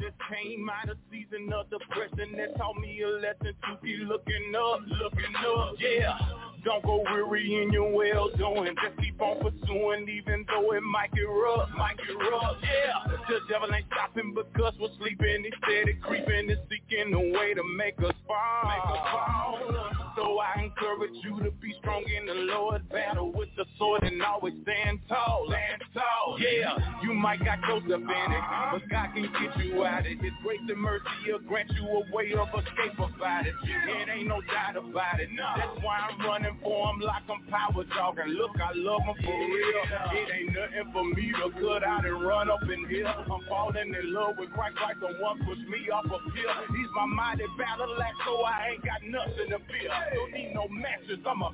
just 0.00 0.16
came 0.32 0.68
out 0.70 0.88
of 0.88 0.96
season 1.10 1.52
of 1.52 1.68
depression 1.70 2.36
that 2.36 2.56
taught 2.56 2.76
me 2.78 3.02
a 3.02 3.08
lesson 3.08 3.54
to 3.62 3.76
keep 3.82 4.08
looking 4.08 4.52
up, 4.56 4.80
looking 4.88 5.34
up, 5.36 5.74
yeah. 5.78 6.49
Don't 6.64 6.84
go 6.84 7.02
weary 7.10 7.62
in 7.62 7.72
your 7.72 7.92
well 7.92 8.28
doing, 8.36 8.74
just 8.84 8.98
keep 9.00 9.20
on 9.20 9.38
pursuing 9.40 10.08
even 10.08 10.44
though 10.48 10.72
it 10.72 10.82
might 10.82 11.12
get 11.14 11.22
rough, 11.22 11.68
might 11.76 11.96
get 11.96 12.16
rough, 12.30 12.56
yeah. 12.62 13.16
The 13.28 13.38
devil 13.48 13.72
ain't 13.74 13.86
stopping 13.86 14.34
because 14.34 14.74
we're 14.80 14.88
sleeping, 14.98 15.44
he 15.44 15.52
steady 15.64 15.94
creeping 16.02 16.50
and 16.50 16.60
seeking 16.68 17.14
a 17.14 17.38
way 17.38 17.54
to 17.54 17.62
make 17.76 17.98
us 17.98 18.14
fall, 18.26 18.64
make 18.64 18.98
us 18.98 19.06
fall. 19.10 19.90
So 20.16 20.38
I 20.40 20.62
encourage 20.62 21.16
you 21.24 21.42
to 21.44 21.50
be 21.50 21.72
strong 21.80 22.04
in 22.04 22.26
the 22.26 22.34
Lord, 22.34 22.88
battle 22.90 23.32
with 23.32 23.48
the 23.56 23.64
sword 23.78 24.02
and 24.02 24.20
always 24.22 24.54
stand 24.62 24.98
tall, 25.08 25.46
stand 25.48 25.82
tall, 25.94 26.36
yeah. 26.38 26.76
You 27.02 27.14
might 27.14 27.44
got 27.44 27.60
Joseph 27.66 27.88
in 27.88 28.02
it, 28.02 28.44
but 28.72 28.82
God 28.90 29.08
can 29.14 29.22
get 29.22 29.64
you 29.64 29.84
out 29.84 30.00
of 30.00 30.06
it. 30.06 30.20
His 30.20 30.32
grace 30.42 30.60
and 30.68 30.78
mercy 30.80 31.04
will 31.26 31.38
grant 31.40 31.70
you 31.72 31.86
a 31.86 32.14
way 32.14 32.32
of 32.34 32.48
escape 32.48 32.98
about 32.98 33.46
it. 33.46 33.54
It 33.64 34.08
ain't 34.08 34.28
no 34.28 34.40
doubt 34.42 34.76
about 34.76 35.20
it. 35.20 35.28
That's 35.36 35.82
why 35.82 36.10
I'm 36.10 36.26
running 36.26 36.49
for 36.62 36.90
him 36.90 37.00
like 37.00 37.22
I'm 37.30 37.42
power 37.50 37.84
talking. 37.94 38.34
Look, 38.34 38.56
I 38.58 38.72
love 38.74 39.02
him 39.02 39.16
for 39.22 39.38
real. 39.38 39.82
It 40.18 40.28
ain't 40.34 40.52
nothing 40.54 40.92
for 40.92 41.04
me 41.04 41.32
to 41.38 41.50
cut 41.60 41.84
out 41.84 42.04
and 42.04 42.22
run 42.22 42.50
up 42.50 42.62
in 42.62 42.88
here. 42.88 43.06
I'm 43.06 43.40
falling 43.48 43.94
in 43.94 44.12
love 44.12 44.36
with 44.38 44.50
Christ 44.50 44.76
like 44.82 44.98
the 45.00 45.14
one 45.22 45.38
pushed 45.44 45.68
me 45.68 45.90
off 45.90 46.06
a 46.06 46.18
pill. 46.30 46.54
He's 46.74 46.90
my 46.96 47.06
mighty 47.06 47.46
battle 47.58 47.94
axe, 48.02 48.16
so 48.24 48.42
I 48.42 48.74
ain't 48.74 48.84
got 48.84 49.00
nothing 49.04 49.48
to 49.50 49.58
fear. 49.70 49.90
Don't 50.14 50.32
need 50.32 50.52
no 50.54 50.68
matches, 50.68 51.20
I'm 51.26 51.42
a 51.42 51.50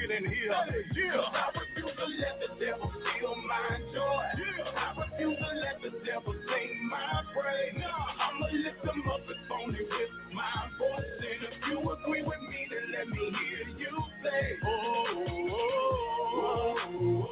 it 0.00 0.10
in 0.10 0.24
here. 0.30 0.52
Yeah. 0.96 1.20
I 1.20 1.50
refuse 1.52 1.96
to 1.96 2.06
let 2.06 2.36
the 2.40 2.64
devil 2.64 2.90
steal 2.90 3.36
my 3.46 3.78
joy. 3.92 4.24
I 4.76 4.88
refuse 4.96 5.38
to 5.38 5.50
let 5.60 5.76
the 5.82 5.90
devil 6.04 6.32
sing 6.32 6.88
my 6.88 7.22
praise. 7.32 7.76
I'ma 7.80 8.46
lift 8.52 8.82
them 8.84 9.02
up 9.08 9.20
if 9.28 9.50
only 9.50 9.80
with 9.84 10.14
my 10.32 10.68
voice. 10.78 11.16
And 11.20 11.40
if 11.48 11.68
you 11.68 11.78
agree 11.92 12.22
with 12.22 12.42
me, 12.48 12.60
then 12.70 12.92
let 12.92 13.08
me 13.08 13.30
hear 13.30 13.59
oh, 14.22 15.26
oh, 15.50 16.76
oh, 16.94 17.26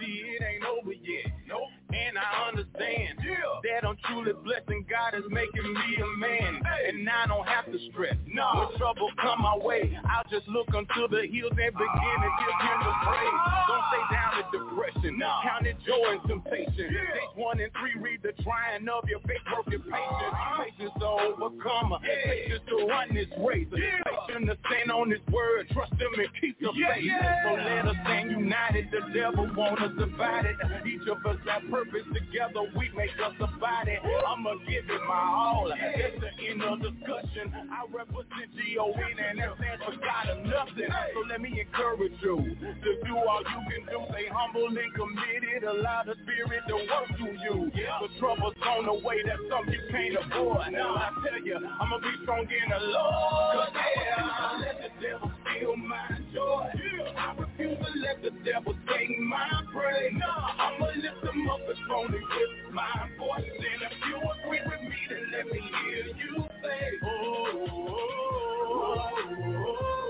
See, 0.00 0.24
it 0.38 0.42
ain't 0.42 0.64
over 0.64 0.92
yet. 0.92 1.32
Nope. 1.46 1.60
And 1.92 2.18
I 2.18 2.48
understand 2.48 3.18
that 3.62 3.86
I'm 3.86 3.96
truly 4.08 4.32
blessed 4.44 4.68
and 4.68 4.86
God 4.88 5.14
is 5.14 5.24
making 5.30 5.72
me 5.72 5.96
a 6.02 6.18
man. 6.18 6.60
And 6.88 7.08
I 7.08 7.26
don't 7.26 7.46
have 7.46 7.66
to 7.66 7.78
stress. 7.90 8.16
No. 8.26 8.68
When 8.70 8.78
trouble 8.78 9.10
come 9.20 9.42
my 9.42 9.56
way, 9.56 9.98
I'll 10.04 10.26
just 10.30 10.48
look 10.48 10.68
unto 10.74 11.08
the 11.08 11.26
hills 11.26 11.52
and 11.54 11.74
begin 11.74 12.18
to 12.22 12.30
give 12.42 12.58
him 12.60 12.78
the 12.82 12.94
praise. 13.06 13.40
Don't 13.68 13.84
stay 13.90 14.04
down 14.14 14.32
in 14.38 14.46
depression. 14.50 15.22
Count 15.42 15.66
it 15.66 15.76
joy 15.86 16.18
and 16.18 16.22
temptation. 16.28 16.90
Stage 16.90 17.34
one 17.34 17.60
and 17.60 17.70
three, 17.78 18.00
read 18.00 18.20
the 18.22 18.32
trying 18.42 18.88
of 18.88 19.08
your 19.08 19.20
faith, 19.20 19.42
your 19.46 19.62
patience. 19.64 19.92
Uh-huh. 19.92 20.64
Patience 20.64 20.94
to 20.98 21.06
overcome. 21.06 21.94
Patience 22.02 22.62
to 22.68 22.86
run 22.86 23.14
this 23.14 23.28
race. 23.38 23.68
Patience 23.70 24.46
to 24.46 24.56
stand 24.66 24.90
on 24.90 25.10
his 25.10 25.20
word. 25.30 25.68
Trust 25.72 25.92
him 25.92 26.12
and 26.18 26.28
keep 26.40 26.58
the 26.60 26.70
faith. 26.74 27.12
So 27.44 27.54
let 27.54 27.86
us 27.86 27.96
stand 28.04 28.30
united. 28.30 28.88
The 28.90 29.12
devil 29.14 29.48
want 29.56 29.80
us 29.80 29.92
divided. 29.98 30.56
Each 30.86 31.06
of 31.08 31.24
us 31.26 31.38
have 31.46 31.62
purpose 31.70 32.06
together. 32.12 32.62
We 32.76 32.90
make 32.96 33.14
us 33.22 33.34
a 33.40 33.48
body. 33.60 33.96
I'ma 34.26 34.54
give 34.68 34.84
it 34.88 35.02
my 35.08 35.14
all. 35.14 35.68
That's 35.68 36.16
the 36.20 36.30
end 36.48 36.62
of 36.62 36.80
discussion. 36.80 37.52
I 37.70 37.84
represent 37.92 38.48
G-O-N 38.56 39.16
and 39.18 39.38
that 39.38 39.56
stands 39.58 39.84
for 39.84 39.96
God 39.96 40.28
of 40.30 40.44
nothing. 40.44 40.90
So 41.14 41.20
let 41.28 41.40
me 41.40 41.60
encourage 41.60 42.16
you 42.22 42.36
to 42.60 42.90
do 43.04 43.16
all 43.16 43.42
you 43.42 43.60
can 43.70 43.82
do. 43.90 44.00
Stay 44.12 44.28
humble 44.32 44.66
and 44.68 44.94
committed. 44.94 45.64
Allow 45.64 46.02
the 46.04 46.14
spirit 46.22 46.62
to 46.68 46.74
work 46.74 47.08
through 47.16 47.36
you. 47.42 47.70
The 47.72 48.08
trouble's 48.18 48.54
on 48.66 48.86
the 48.86 48.94
way. 49.06 49.22
That's 49.24 49.40
something 49.50 49.72
you 49.72 49.86
can't 49.90 50.16
avoid. 50.24 50.72
Now 50.72 50.94
I 50.96 51.10
tell 51.24 51.40
you, 51.44 51.56
I'ma 51.56 51.98
be 51.98 52.12
strong 52.22 52.46
in 52.46 52.68
the 52.70 52.80
Lord. 52.92 53.68
Yeah, 53.72 54.58
let 54.60 54.76
the 54.82 54.90
devil 55.00 55.32
steal 55.42 55.76
my 55.76 56.08
joy. 56.34 56.70
I 57.16 57.34
refuse 57.38 57.78
to 57.78 57.90
let 58.00 58.22
the 58.22 58.30
devil 58.44 58.74
take 58.88 59.18
my 59.20 59.48
praise. 59.72 60.12
I'ma 60.22 60.86
lift 60.86 61.34
him 61.34 61.48
up 61.50 61.60
as 61.70 61.76
only 61.94 62.18
with 62.18 62.74
my 62.74 63.08
voice. 63.18 63.41
And 63.42 63.82
if 63.82 63.92
you 64.08 64.16
agree 64.18 64.60
with 64.66 64.82
me, 64.82 64.96
then 65.10 65.24
let 65.32 65.46
me 65.46 65.60
hear 65.60 66.06
you 66.16 66.46
say, 66.62 66.98
oh, 67.04 67.68
oh, 67.88 67.90
oh, 68.70 69.30
devil 69.30 70.01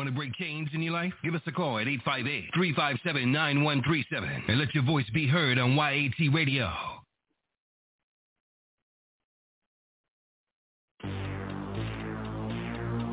Want 0.00 0.08
to 0.08 0.16
break 0.16 0.32
chains 0.32 0.70
in 0.72 0.80
your 0.80 0.94
life? 0.94 1.12
Give 1.22 1.34
us 1.34 1.42
a 1.46 1.52
call 1.52 1.78
at 1.78 1.86
858-357-9137 2.56 4.48
and 4.48 4.58
let 4.58 4.74
your 4.74 4.82
voice 4.82 5.04
be 5.12 5.28
heard 5.28 5.58
on 5.58 5.76
YAT 5.76 6.32
Radio. 6.32 6.72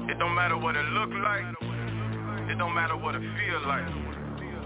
It 0.08 0.18
don't 0.18 0.34
matter 0.34 0.56
what 0.56 0.78
it 0.78 0.86
look 0.96 1.10
like. 1.10 1.44
It 2.50 2.58
don't 2.58 2.74
matter 2.74 2.96
what 2.96 3.16
it 3.16 3.22
feel 3.36 3.68
like. 3.68 3.84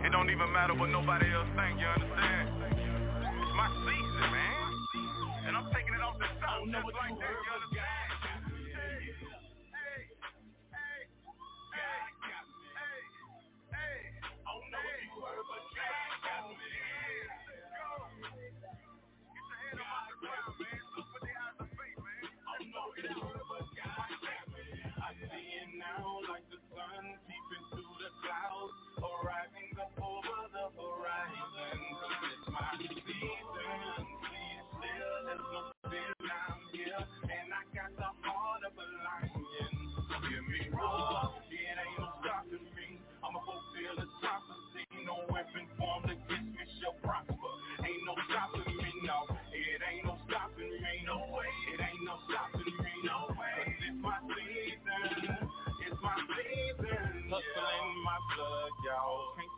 It 0.06 0.12
don't 0.12 0.30
even 0.30 0.54
matter 0.54 0.76
what 0.76 0.92
nobody 0.92 1.26
else 1.34 1.48
think, 1.58 1.80
you 1.80 1.88
understand? 1.88 2.50
It's 3.34 3.56
my 3.58 3.66
season, 3.82 4.30
man. 4.30 4.78
And 5.48 5.58
I'm 5.58 5.66
taking 5.74 5.96
it 5.96 6.02
off 6.06 6.20
the 6.20 6.28
top 6.40 6.62
just 6.70 6.86
like 6.86 7.18
that, 7.18 7.34
you 7.34 7.50
understand? 7.50 8.11
Sun 26.82 27.06
peeping 27.28 27.66
through 27.72 27.96
the 28.02 28.12
clouds, 28.26 28.78
arriving 28.98 29.72
up 29.78 29.94
over 30.02 30.40
the 30.50 30.66
horizon. 30.74 31.80
It's 32.34 32.48
my 32.50 32.70
season. 32.82 34.02
Please 34.26 34.66
still, 34.74 35.16
there's 35.30 35.46
no 35.54 35.62
fear, 35.90 36.14
I'm 36.26 36.60
here, 36.74 37.04
and 37.06 37.50
I 37.54 37.64
got 37.76 37.92
the 38.02 38.10
heart 38.26 38.62
of 38.66 38.74
a 38.82 38.88
lion. 39.06 39.46
Hear 40.26 40.42
me 40.50 40.62
roar, 40.74 41.21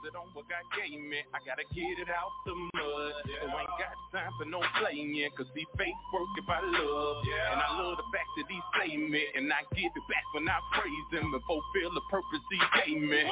y'all. 0.04 0.22
On 0.24 0.30
what 0.36 0.46
God 0.52 0.64
gave 0.76 1.00
me. 1.00 1.20
I 1.34 1.40
gotta 1.48 1.64
get 1.74 2.00
it 2.00 2.10
out 2.12 2.32
the 2.46 2.56
mud. 2.56 3.14
So 3.24 3.48
ain't 3.48 3.76
got 3.80 3.96
time 4.12 4.32
for 4.38 4.46
no 4.46 4.60
playing, 4.80 5.16
cause 5.36 5.48
these 5.56 5.70
faith 5.80 6.00
work 6.14 6.32
if 6.38 6.48
I 6.50 6.60
love. 6.60 7.18
And 7.24 7.60
I 7.60 7.70
love 7.80 7.98
the 7.98 8.08
fact 8.12 8.30
that 8.38 8.48
he 8.52 8.60
saved 8.78 9.10
me. 9.10 9.24
And 9.36 9.52
I 9.52 9.64
give 9.76 9.92
it 9.92 10.06
back 10.12 10.26
when 10.36 10.48
I 10.48 10.60
praise 10.76 11.10
him 11.16 11.34
and 11.34 11.44
fulfill 11.48 11.92
the 11.96 12.06
purpose 12.12 12.44
he 12.52 12.60
gave 12.84 13.02
me. 13.04 13.24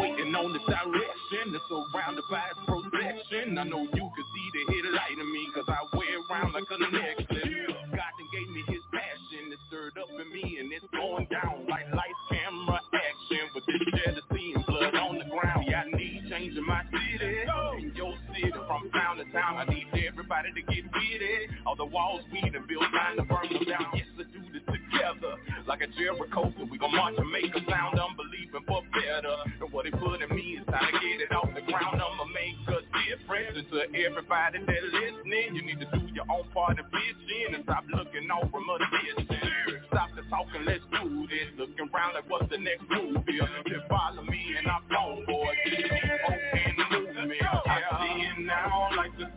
Waiting 0.00 0.32
on 0.34 0.52
the 0.52 0.62
direction, 0.64 1.54
it's 1.54 1.64
surrounded 1.68 2.26
by 2.32 2.44
his 2.48 2.60
protection. 2.66 3.58
I 3.60 3.64
know 3.68 3.84
you 3.84 4.06
can 4.08 4.26
see 4.32 4.48
the 4.56 4.62
headlight 4.72 5.16
in 5.20 5.28
me, 5.28 5.42
cause 5.54 5.68
I 5.68 5.80
wear 5.92 6.08
it 6.08 6.24
around 6.30 6.52
like 6.56 6.68
a 6.72 6.78
necklace. 6.80 7.52
God 7.92 8.12
done 8.16 8.30
gave 8.32 8.48
me 8.50 8.62
his 8.68 8.84
passion, 8.92 9.52
it 9.52 9.60
stirred 9.68 9.96
up 10.00 10.08
in 10.10 10.28
me, 10.32 10.58
and 10.60 10.72
it's 10.72 10.86
going 10.92 11.28
down 11.30 11.68
like 11.68 11.86
lights, 11.92 12.22
camera, 12.32 12.80
action. 12.80 13.44
With 13.54 13.64
this 13.66 13.82
jealousy 14.00 14.23
from 19.24 19.32
town. 19.32 19.56
I 19.56 19.64
need 19.72 19.86
everybody 20.06 20.52
to 20.52 20.62
get 20.62 20.84
with 20.84 21.22
it. 21.22 21.50
All 21.66 21.76
the 21.76 21.84
walls 21.84 22.22
we 22.32 22.40
done 22.50 22.64
built, 22.68 22.84
time 22.92 23.16
to 23.16 23.24
burn 23.24 23.48
them 23.52 23.64
down. 23.64 23.88
Yes, 23.94 24.06
let's 24.16 24.30
do 24.32 24.40
this 24.52 24.64
together, 24.66 25.36
like 25.66 25.80
a 25.80 25.88
Jericho. 25.96 26.52
We 26.70 26.78
gon' 26.78 26.94
march 26.94 27.14
and 27.16 27.30
make 27.30 27.52
a 27.54 27.62
sound, 27.70 27.98
unbelieving 27.98 28.64
for 28.66 28.82
better. 28.92 29.36
And 29.60 29.72
what 29.72 29.86
he 29.86 29.92
put 29.92 30.22
in 30.22 30.30
me 30.34 30.60
is 30.60 30.66
time 30.66 30.88
to 30.92 30.98
get 31.00 31.20
it 31.24 31.32
off 31.32 31.48
the 31.54 31.62
ground. 31.64 32.00
I'ma 32.00 32.26
make 32.32 32.58
a 32.68 32.80
difference. 32.84 33.56
And 33.56 33.68
to 33.72 33.78
everybody 34.04 34.58
that 34.64 34.82
listening, 34.92 35.54
you 35.56 35.62
need 35.62 35.80
to 35.80 35.88
do 35.94 36.00
your 36.12 36.28
own 36.28 36.44
part 36.52 36.78
of 36.78 36.86
vision 36.92 37.54
and 37.56 37.64
stop 37.64 37.84
looking 37.88 38.28
off 38.30 38.50
from 38.50 38.66
a 38.68 38.76
distance. 38.78 39.88
Stop 39.88 40.10
the 40.16 40.22
talking, 40.28 40.64
let's 40.66 40.84
do 40.90 41.26
this. 41.30 41.48
Looking 41.56 41.88
around 41.92 42.14
like 42.14 42.28
what's 42.28 42.50
the 42.50 42.58
next 42.58 42.84
move 42.90 43.22
here? 43.26 43.48
Just 43.66 43.86
follow 43.88 44.22
me 44.22 44.58
and 44.58 44.66
I'm 44.68 44.84
on 44.90 45.24
board. 45.26 45.54
Okay, 45.64 46.74
move 46.90 47.14
me. 47.28 47.38
I 47.40 47.80
see 48.00 48.20
it 48.22 48.46
now 48.46 48.74
the 48.74 48.83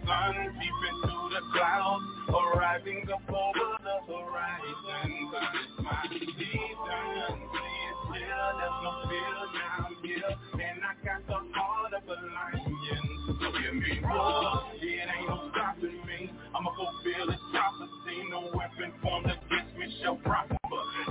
sun 0.08 0.36
peeping 0.56 1.00
through 1.04 1.30
the 1.36 1.44
clouds, 1.52 2.04
arriving 2.32 3.04
up 3.12 3.28
over 3.28 3.70
the 3.84 3.98
horizon. 4.08 5.12
It's 5.12 5.76
my 5.84 6.02
season. 6.10 6.48
It 6.48 7.96
clear, 8.08 8.40
there's 8.56 8.80
no 8.88 8.92
fear, 9.12 9.36
now 9.52 9.84
I'm 9.84 9.96
here. 10.04 10.34
And 10.64 10.80
I 10.80 10.94
got 11.04 11.22
the 11.28 11.40
heart 11.52 11.94
of 11.94 12.08
a 12.08 12.18
lion. 12.24 13.06
So 13.28 13.52
hear 13.60 13.74
me 13.74 14.00
roar, 14.00 14.64
it 14.80 15.10
ain't 15.12 15.28
no 15.28 15.52
stopping 15.52 16.00
me. 16.08 16.32
I'ma 16.56 16.72
fulfill 16.72 17.28
this 17.28 17.44
prophecy. 17.52 18.18
No 18.32 18.50
weapon 18.56 18.94
formed 19.04 19.28
against 19.28 19.76
me 19.78 19.94
shall 20.02 20.16
prosper. 20.16 20.56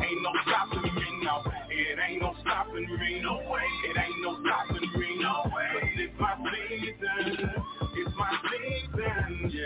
Ain't 0.01 0.23
no 0.25 0.33
stopping 0.49 0.95
me, 0.95 1.09
no. 1.23 1.45
It 1.69 1.99
ain't 2.01 2.23
no 2.23 2.35
stopping 2.41 2.89
me, 2.89 3.21
no 3.21 3.37
way. 3.53 3.69
It 3.93 3.97
ain't 4.01 4.23
no 4.25 4.41
stopping 4.41 4.89
me, 4.99 5.21
no 5.21 5.53
way. 5.53 5.93
It's 6.01 6.17
my 6.19 6.35
season. 6.41 7.53
It's 7.95 8.17
my 8.17 8.33
season. 8.51 8.66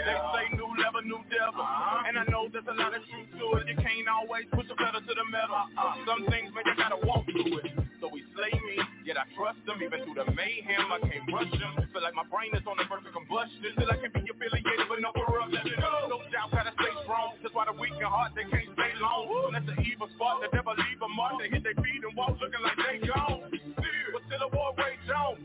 They 0.00 0.16
say 0.32 0.44
new 0.56 0.70
level, 0.80 1.02
new 1.04 1.22
devil. 1.28 1.64
And 2.08 2.16
I 2.16 2.24
know 2.32 2.48
there's 2.48 2.66
a 2.68 2.76
lot 2.76 2.96
of 2.96 3.02
truth 3.08 3.30
to 3.36 3.46
it. 3.60 3.68
You 3.68 3.76
can't 3.76 4.08
always 4.08 4.48
push 4.52 4.66
the 4.68 4.76
pedal 4.76 5.00
to 5.00 5.12
the 5.14 5.26
metal. 5.28 5.60
Some 6.08 6.24
things, 6.32 6.48
man, 6.56 6.64
you 6.64 6.76
gotta 6.76 7.00
walk 7.04 7.28
through 7.28 7.60
it. 7.60 7.76
So 8.00 8.08
he 8.16 8.24
slay 8.32 8.54
me, 8.64 8.80
yet 9.04 9.20
I 9.20 9.28
trust 9.36 9.60
him. 9.68 9.76
Even 9.84 10.08
through 10.08 10.16
the 10.16 10.28
mayhem, 10.32 10.88
I 10.88 10.98
can't 11.04 11.28
rush 11.28 11.52
him. 11.52 11.72
Feel 11.92 12.00
like 12.00 12.16
my 12.16 12.24
brain 12.32 12.56
is 12.56 12.64
on 12.64 12.80
the 12.80 12.88
verge 12.88 13.04
of 13.04 13.12
combustion. 13.12 13.60
Still 13.76 13.92
I 13.92 14.00
can 14.00 14.08
be 14.16 14.24
affiliated 14.24 14.88
with 14.88 15.04
no 15.04 15.12
corruption. 15.12 15.68
No 16.08 16.24
doubt, 16.32 16.48
gotta 16.48 16.72
stay 16.80 16.92
strong. 17.04 17.36
That's 17.44 17.52
why 17.52 17.68
the 17.68 17.76
weak 17.76 17.92
and 18.00 18.08
heart, 18.08 18.32
they 18.32 18.48
can't 18.48 18.72
stay 18.72 18.92
long. 19.04 19.52
Let 19.52 19.68
the 19.68 19.76
evil 19.84 20.08
spot, 20.16 20.40
the 20.40 20.48
devil 20.48 20.72
leave 20.72 21.00
a 21.04 21.08
mark. 21.12 21.36
They 21.44 21.52
hit 21.52 21.60
their 21.60 21.76
feet 21.76 22.00
and 22.00 22.16
walk 22.16 22.40
looking 22.40 22.64
like 22.64 22.78
they 22.80 23.04
gone. 23.04 23.52
But 23.52 24.22
still 24.32 24.48
a 24.48 24.50
war 24.56 24.72
rage 24.80 25.04
on. 25.12 25.36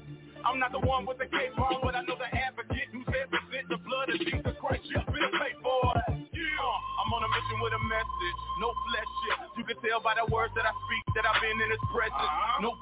I'm 0.45 0.61
not 0.61 0.71
the 0.71 0.79
one 0.79 1.09
with 1.09 1.17
the 1.17 1.25
cape 1.25 1.57
on, 1.57 1.81
but 1.81 1.97
I 1.97 2.04
I've 11.75 11.81
been 11.81 11.89
in 11.89 11.91
his 11.91 11.91
presence. 11.91 12.15
Uh-huh. 12.15 12.61
No 12.61 12.74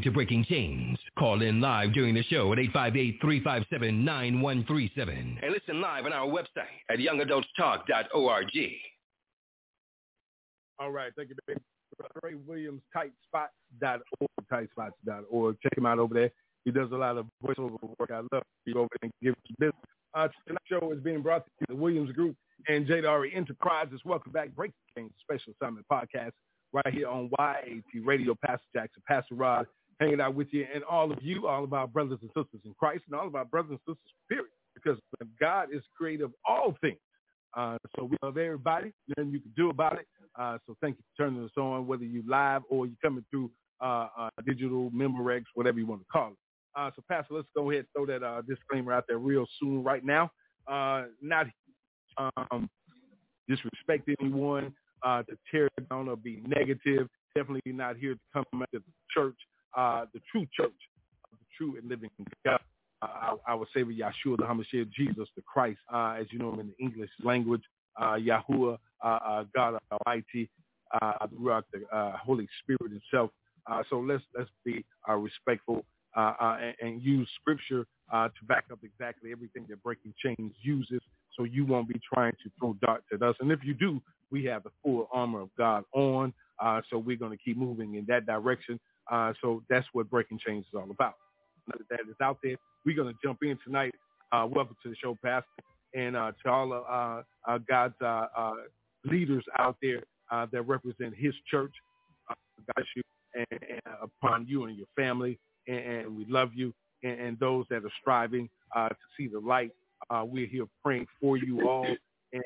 listening 0.00 0.12
to 0.12 0.16
Breaking 0.16 0.44
Chains. 0.44 0.98
Call 1.18 1.42
in 1.42 1.60
live 1.60 1.92
during 1.92 2.14
the 2.14 2.22
show 2.24 2.52
at 2.52 2.58
858-357-9137. 2.58 5.38
And 5.42 5.52
listen 5.52 5.80
live 5.80 6.06
on 6.06 6.12
our 6.12 6.26
website 6.26 6.66
at 6.90 6.98
youngadultstalk.org. 6.98 8.48
All 10.78 10.90
right. 10.90 11.12
Thank 11.16 11.30
you, 11.30 11.36
baby. 11.46 11.60
Ray 12.22 12.34
Williams, 12.46 12.80
tightspots.org, 12.96 14.00
tightspots.org. 14.50 15.56
Check 15.62 15.76
him 15.76 15.84
out 15.84 15.98
over 15.98 16.14
there. 16.14 16.30
He 16.64 16.70
does 16.70 16.90
a 16.92 16.96
lot 16.96 17.18
of 17.18 17.26
voiceover 17.44 17.76
work. 17.98 18.10
I 18.10 18.20
love 18.32 18.42
to 18.66 18.72
go 18.72 18.80
over 18.80 18.88
there 19.02 19.02
and 19.02 19.12
give 19.22 19.34
him 19.34 19.56
business. 19.58 19.74
Uh, 20.14 20.28
tonight's 20.46 20.64
show 20.66 20.90
is 20.92 21.00
being 21.00 21.20
brought 21.20 21.44
to 21.44 21.50
you 21.60 21.66
by 21.66 21.74
the 21.74 21.80
Williams 21.80 22.12
Group 22.12 22.36
and 22.68 22.86
Jadari 22.86 23.36
Enterprises. 23.36 24.00
Welcome 24.06 24.32
back. 24.32 24.56
Breaking 24.56 24.72
Chains 24.96 25.12
Special 25.20 25.52
Assignment 25.60 25.84
Podcast 25.92 26.32
right 26.72 26.94
here 26.94 27.08
on 27.08 27.28
YAT 27.38 27.84
Radio. 28.02 28.34
Pastor 28.42 28.64
Jackson, 28.74 29.02
Pastor 29.06 29.34
Rod, 29.34 29.66
hanging 30.00 30.20
out 30.20 30.34
with 30.34 30.48
you 30.50 30.66
and 30.74 30.82
all 30.84 31.12
of 31.12 31.18
you, 31.22 31.46
all 31.46 31.62
of 31.62 31.72
our 31.72 31.86
brothers 31.86 32.18
and 32.22 32.30
sisters 32.30 32.60
in 32.64 32.74
Christ 32.78 33.04
and 33.06 33.18
all 33.18 33.26
of 33.26 33.34
our 33.34 33.44
brothers 33.44 33.72
and 33.72 33.80
sisters, 33.80 34.12
period. 34.28 34.48
Because 34.74 34.98
God 35.38 35.68
is 35.72 35.82
creator 35.96 36.24
of 36.24 36.32
all 36.48 36.74
things. 36.80 36.98
Uh, 37.56 37.76
so 37.96 38.04
we 38.04 38.16
love 38.22 38.38
everybody. 38.38 38.92
Nothing 39.08 39.32
you 39.32 39.40
can 39.40 39.52
do 39.56 39.70
about 39.70 39.98
it. 39.98 40.06
Uh, 40.38 40.58
so 40.66 40.76
thank 40.80 40.96
you 40.96 41.04
for 41.16 41.24
turning 41.24 41.44
us 41.44 41.50
on, 41.56 41.86
whether 41.86 42.04
you 42.04 42.22
live 42.26 42.62
or 42.70 42.86
you're 42.86 42.96
coming 43.02 43.24
through 43.30 43.50
uh, 43.82 44.08
uh, 44.16 44.28
digital 44.46 44.90
Memorex, 44.90 45.42
whatever 45.54 45.78
you 45.78 45.86
want 45.86 46.02
to 46.02 46.06
call 46.12 46.28
it. 46.28 46.36
Uh, 46.76 46.90
so 46.94 47.02
Pastor, 47.08 47.34
let's 47.34 47.48
go 47.54 47.70
ahead 47.70 47.80
and 47.80 47.88
throw 47.94 48.06
that 48.06 48.24
uh, 48.24 48.42
disclaimer 48.42 48.92
out 48.92 49.04
there 49.08 49.18
real 49.18 49.46
soon 49.58 49.82
right 49.82 50.04
now. 50.04 50.30
Not 50.68 51.46
um, 52.16 52.70
disrespect 53.48 54.08
anyone, 54.20 54.72
to 55.04 55.24
tear 55.50 55.66
it 55.66 55.88
down 55.88 56.08
or 56.08 56.16
be 56.16 56.42
negative. 56.46 57.08
Definitely 57.34 57.72
not 57.72 57.96
here 57.96 58.14
to 58.14 58.20
come 58.32 58.62
at 58.62 58.68
the 58.72 58.82
church, 59.12 59.36
uh, 59.76 60.06
the 60.12 60.20
true 60.30 60.46
church, 60.56 60.72
of 61.24 61.38
the 61.38 61.46
true 61.56 61.76
and 61.78 61.88
living 61.88 62.10
God. 62.44 62.60
Uh, 63.02 63.06
our, 63.06 63.38
our 63.48 63.66
Savior 63.74 63.94
Yahshua, 63.94 64.36
the 64.36 64.42
Hamashiach, 64.44 64.90
Jesus, 64.92 65.28
the 65.34 65.42
Christ, 65.42 65.78
uh, 65.92 66.16
as 66.20 66.26
you 66.30 66.38
know 66.38 66.52
him 66.52 66.60
in 66.60 66.68
the 66.68 66.84
English 66.84 67.10
language, 67.22 67.62
uh, 67.98 68.16
Yahuwah, 68.16 68.78
uh, 69.02 69.06
uh, 69.06 69.44
God 69.54 69.78
Almighty, 69.90 70.50
uh, 71.00 71.26
throughout 71.28 71.64
the 71.72 71.86
uh, 71.96 72.16
Holy 72.18 72.48
Spirit 72.62 72.92
Himself. 72.92 73.30
Uh, 73.70 73.82
so 73.88 74.00
let's 74.00 74.24
let's 74.36 74.50
be 74.64 74.84
uh, 75.08 75.14
respectful 75.14 75.84
and, 76.14 76.74
and 76.80 77.02
use 77.02 77.28
Scripture 77.40 77.86
uh, 78.12 78.28
to 78.28 78.44
back 78.46 78.64
up 78.72 78.80
exactly 78.82 79.32
everything 79.32 79.66
that 79.68 79.82
Breaking 79.82 80.12
Chains 80.22 80.52
uses. 80.62 81.00
So 81.36 81.44
you 81.44 81.64
won't 81.64 81.88
be 81.88 82.00
trying 82.12 82.32
to 82.42 82.50
throw 82.58 82.76
darts 82.82 83.06
at 83.12 83.22
us. 83.22 83.36
And 83.40 83.50
if 83.50 83.60
you 83.62 83.74
do, 83.74 84.00
we 84.30 84.44
have 84.44 84.64
the 84.64 84.70
full 84.82 85.08
armor 85.12 85.40
of 85.40 85.50
God 85.56 85.84
on. 85.94 86.32
Uh, 86.58 86.80
so 86.90 86.98
we're 86.98 87.16
going 87.16 87.36
to 87.36 87.42
keep 87.42 87.56
moving 87.56 87.94
in 87.94 88.04
that 88.08 88.26
direction. 88.26 88.78
Uh, 89.10 89.32
so 89.42 89.62
that's 89.68 89.86
what 89.92 90.08
Breaking 90.08 90.38
Chains 90.38 90.64
is 90.66 90.74
all 90.74 90.90
about. 90.90 91.14
Now 91.66 91.74
that 91.78 91.88
that 91.90 92.00
is 92.08 92.16
out 92.22 92.38
there, 92.42 92.56
we're 92.86 92.96
going 92.96 93.12
to 93.12 93.18
jump 93.22 93.40
in 93.42 93.58
tonight. 93.64 93.94
Uh, 94.32 94.46
welcome 94.48 94.76
to 94.82 94.88
the 94.88 94.96
show, 95.02 95.16
Pastor, 95.22 95.48
and 95.94 96.16
uh, 96.16 96.32
to 96.44 96.50
all 96.50 96.72
of 96.72 96.84
uh, 96.88 97.22
uh, 97.50 97.58
God's 97.68 97.94
uh, 98.00 98.26
uh, 98.36 98.52
leaders 99.04 99.44
out 99.58 99.76
there 99.82 100.02
that 100.30 100.62
represent 100.62 101.14
His 101.16 101.34
church. 101.50 101.72
Uh, 102.30 102.34
God 102.76 102.84
you 102.94 103.02
and, 103.34 103.46
and 103.50 103.80
upon 104.00 104.46
you 104.46 104.64
and 104.64 104.76
your 104.76 104.86
family, 104.96 105.38
and, 105.66 105.78
and 105.78 106.16
we 106.16 106.24
love 106.28 106.50
you. 106.54 106.72
And, 107.02 107.20
and, 107.20 107.38
those 107.40 107.64
that 107.70 107.84
are 107.84 107.92
striving 108.00 108.48
to 108.76 108.94
see 109.16 109.26
the 109.26 109.40
light, 109.40 109.72
we're 110.24 110.46
here 110.46 110.66
praying 110.84 111.06
for 111.20 111.36
you 111.36 111.68
all. 111.68 111.86
And, 112.32 112.42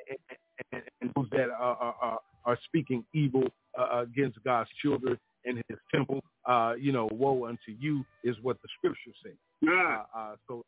those 1.15 1.27
that 1.33 1.51
are, 1.51 1.95
are, 2.01 2.19
are 2.47 2.59
speaking 2.65 3.05
evil 3.13 3.45
against 3.93 4.43
God's 4.45 4.71
children 4.81 5.19
and 5.45 5.63
His 5.69 5.79
temple, 5.95 6.23
uh, 6.47 6.75
you 6.79 6.93
know, 6.93 7.09
woe 7.13 7.47
unto 7.47 7.73
you 7.79 8.05
is 8.23 8.37
what 8.43 8.61
the 8.63 8.69
scriptures 8.79 9.15
say. 9.25 9.33
Yeah. 9.61 10.03
Uh, 10.15 10.19
uh, 10.19 10.37
so, 10.49 10.65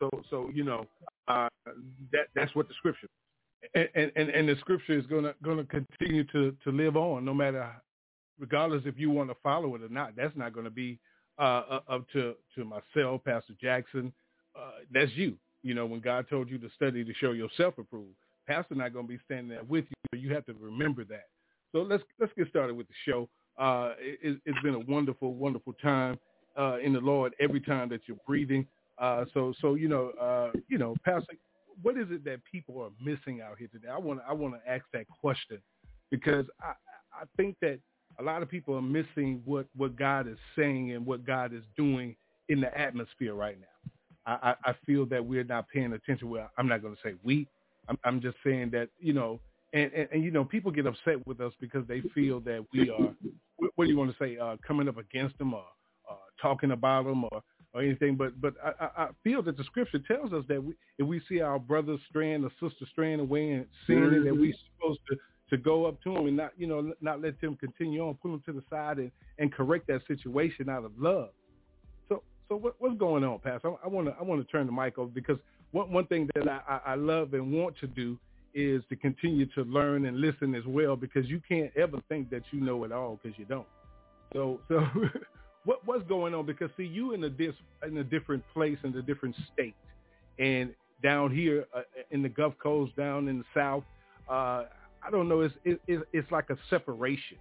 so, 0.00 0.10
so 0.30 0.50
you 0.54 0.64
know, 0.64 0.86
uh, 1.28 1.48
that 2.12 2.28
that's 2.34 2.54
what 2.54 2.68
the 2.68 2.74
scripture. 2.74 3.08
And, 3.74 4.12
and 4.14 4.28
and 4.30 4.48
the 4.48 4.56
scripture 4.60 4.96
is 4.96 5.06
gonna 5.06 5.34
gonna 5.42 5.64
continue 5.64 6.24
to 6.32 6.56
to 6.62 6.70
live 6.70 6.96
on, 6.96 7.24
no 7.24 7.34
matter, 7.34 7.68
regardless 8.38 8.82
if 8.86 8.98
you 8.98 9.10
want 9.10 9.30
to 9.30 9.36
follow 9.42 9.74
it 9.74 9.82
or 9.82 9.88
not. 9.88 10.14
That's 10.16 10.36
not 10.36 10.52
going 10.52 10.64
to 10.64 10.70
be 10.70 10.98
uh, 11.38 11.80
up 11.88 12.06
to 12.12 12.34
to 12.54 12.64
myself, 12.64 13.24
Pastor 13.24 13.54
Jackson. 13.60 14.12
Uh, 14.56 14.70
that's 14.92 15.12
you. 15.14 15.36
You 15.62 15.74
know, 15.74 15.86
when 15.86 16.00
God 16.00 16.26
told 16.30 16.48
you 16.48 16.58
to 16.58 16.68
study 16.76 17.04
to 17.04 17.14
show 17.14 17.32
yourself 17.32 17.78
approved, 17.78 18.14
Pastor 18.46 18.74
not 18.74 18.92
going 18.92 19.06
to 19.06 19.12
be 19.12 19.18
standing 19.24 19.48
there 19.48 19.64
with 19.64 19.84
you. 19.84 19.96
But 20.10 20.20
you 20.20 20.32
have 20.34 20.46
to 20.46 20.54
remember 20.60 21.04
that. 21.04 21.26
So 21.72 21.82
let's 21.82 22.02
let's 22.18 22.32
get 22.36 22.48
started 22.48 22.76
with 22.76 22.86
the 22.88 22.94
show. 23.04 23.28
Uh, 23.58 23.92
it, 23.98 24.40
has 24.46 24.54
been 24.62 24.74
a 24.74 24.80
wonderful, 24.80 25.34
wonderful 25.34 25.72
time 25.82 26.18
uh, 26.58 26.78
in 26.78 26.92
the 26.92 27.00
Lord 27.00 27.34
every 27.40 27.60
time 27.60 27.88
that 27.88 28.02
you're 28.06 28.18
breathing. 28.26 28.66
Uh, 28.98 29.24
so, 29.34 29.52
so 29.60 29.74
you 29.74 29.88
know, 29.88 30.10
uh, 30.20 30.50
you 30.68 30.78
know, 30.78 30.94
Pastor, 31.04 31.34
what 31.82 31.96
is 31.96 32.06
it 32.10 32.24
that 32.24 32.40
people 32.50 32.80
are 32.82 32.90
missing 33.04 33.40
out 33.40 33.58
here 33.58 33.68
today? 33.68 33.88
I 33.88 33.98
want 33.98 34.20
I 34.28 34.32
want 34.32 34.54
to 34.54 34.70
ask 34.70 34.84
that 34.92 35.06
question 35.20 35.58
because 36.10 36.46
I 36.60 36.72
I 37.12 37.24
think 37.36 37.56
that 37.62 37.78
a 38.18 38.22
lot 38.22 38.42
of 38.42 38.48
people 38.48 38.74
are 38.76 38.82
missing 38.82 39.42
what 39.44 39.66
what 39.76 39.96
God 39.96 40.28
is 40.28 40.38
saying 40.56 40.92
and 40.92 41.04
what 41.04 41.24
God 41.24 41.52
is 41.52 41.62
doing 41.76 42.16
in 42.48 42.60
the 42.60 42.76
atmosphere 42.78 43.34
right 43.34 43.58
now. 43.60 43.90
I, 44.26 44.50
I, 44.50 44.70
I 44.70 44.74
feel 44.84 45.06
that 45.06 45.24
we're 45.24 45.44
not 45.44 45.68
paying 45.68 45.92
attention. 45.92 46.28
Well, 46.28 46.50
I'm 46.58 46.68
not 46.68 46.82
going 46.82 46.94
to 46.94 47.00
say 47.02 47.14
we. 47.22 47.46
I'm, 47.88 47.98
I'm 48.04 48.20
just 48.20 48.36
saying 48.44 48.70
that 48.70 48.88
you 48.98 49.12
know 49.12 49.40
and, 49.72 49.92
and, 49.92 50.08
and, 50.12 50.24
you 50.24 50.30
know, 50.30 50.44
people 50.44 50.70
get 50.70 50.86
upset 50.86 51.26
with 51.26 51.40
us 51.40 51.52
because 51.60 51.86
they 51.86 52.00
feel 52.14 52.40
that 52.40 52.64
we 52.72 52.90
are, 52.90 53.14
what 53.74 53.84
do 53.84 53.90
you 53.90 53.98
want 53.98 54.10
to 54.10 54.16
say, 54.24 54.38
uh, 54.38 54.56
coming 54.66 54.88
up 54.88 54.98
against 54.98 55.36
them 55.38 55.54
or 55.54 55.64
uh, 56.08 56.14
talking 56.40 56.70
about 56.70 57.04
them 57.04 57.24
or, 57.24 57.42
or 57.74 57.82
anything. 57.82 58.16
But 58.16 58.40
but 58.40 58.54
I, 58.64 59.04
I 59.04 59.08
feel 59.24 59.42
that 59.42 59.56
the 59.56 59.64
scripture 59.64 59.98
tells 59.98 60.32
us 60.32 60.44
that 60.48 60.62
we, 60.62 60.74
if 60.98 61.06
we 61.06 61.20
see 61.28 61.40
our 61.40 61.58
brother 61.58 61.96
straying 62.08 62.44
or 62.44 62.50
sister 62.60 62.86
straying 62.90 63.20
away 63.20 63.50
and 63.50 63.66
seeing 63.86 64.00
mm-hmm. 64.00 64.24
that 64.24 64.34
we're 64.34 64.54
supposed 64.76 65.00
to, 65.10 65.16
to 65.50 65.56
go 65.56 65.86
up 65.86 66.00
to 66.02 66.14
them 66.14 66.26
and 66.26 66.36
not, 66.36 66.52
you 66.56 66.66
know, 66.66 66.92
not 67.00 67.20
let 67.20 67.40
them 67.40 67.56
continue 67.56 68.00
on, 68.06 68.14
pull 68.14 68.32
them 68.32 68.42
to 68.46 68.52
the 68.52 68.62
side 68.70 68.98
and, 68.98 69.10
and 69.38 69.52
correct 69.52 69.86
that 69.88 70.00
situation 70.06 70.68
out 70.68 70.84
of 70.84 70.92
love. 70.98 71.30
So 72.08 72.22
so 72.48 72.56
what, 72.56 72.74
what's 72.78 72.98
going 72.98 73.24
on, 73.24 73.38
Pastor? 73.40 73.72
I 73.84 73.88
want 73.88 74.08
to 74.08 74.14
I 74.18 74.22
want 74.22 74.44
to 74.44 74.50
turn 74.50 74.66
the 74.66 74.72
mic 74.72 74.98
over 74.98 75.10
because 75.10 75.38
one 75.72 75.92
one 75.92 76.06
thing 76.06 76.28
that 76.34 76.48
I, 76.48 76.80
I 76.86 76.94
love 76.94 77.34
and 77.34 77.52
want 77.52 77.76
to 77.80 77.86
do 77.86 78.18
is 78.58 78.82
to 78.88 78.96
continue 78.96 79.46
to 79.46 79.62
learn 79.62 80.06
and 80.06 80.20
listen 80.20 80.52
as 80.56 80.64
well 80.66 80.96
because 80.96 81.26
you 81.28 81.40
can't 81.48 81.70
ever 81.76 81.98
think 82.08 82.28
that 82.28 82.42
you 82.50 82.60
know 82.60 82.82
it 82.82 82.90
all 82.90 83.20
because 83.22 83.38
you 83.38 83.44
don't. 83.44 83.66
So 84.32 84.60
so 84.66 84.84
what 85.64 85.86
what's 85.86 86.06
going 86.08 86.34
on? 86.34 86.44
Because 86.44 86.68
see, 86.76 86.84
you 86.84 87.14
in 87.14 87.22
a 87.22 87.30
dis, 87.30 87.54
in 87.86 87.96
a 87.98 88.04
different 88.04 88.42
place 88.52 88.76
in 88.82 88.96
a 88.96 89.02
different 89.02 89.36
state, 89.52 89.76
and 90.40 90.74
down 91.04 91.32
here 91.32 91.66
uh, 91.72 91.82
in 92.10 92.20
the 92.20 92.28
Gulf 92.28 92.54
Coast, 92.60 92.96
down 92.96 93.28
in 93.28 93.38
the 93.38 93.44
South, 93.54 93.84
uh, 94.28 94.64
I 95.02 95.10
don't 95.10 95.28
know. 95.28 95.42
It's 95.42 95.54
it, 95.64 95.80
it's 96.12 96.30
like 96.32 96.50
a 96.50 96.56
separation. 96.68 97.38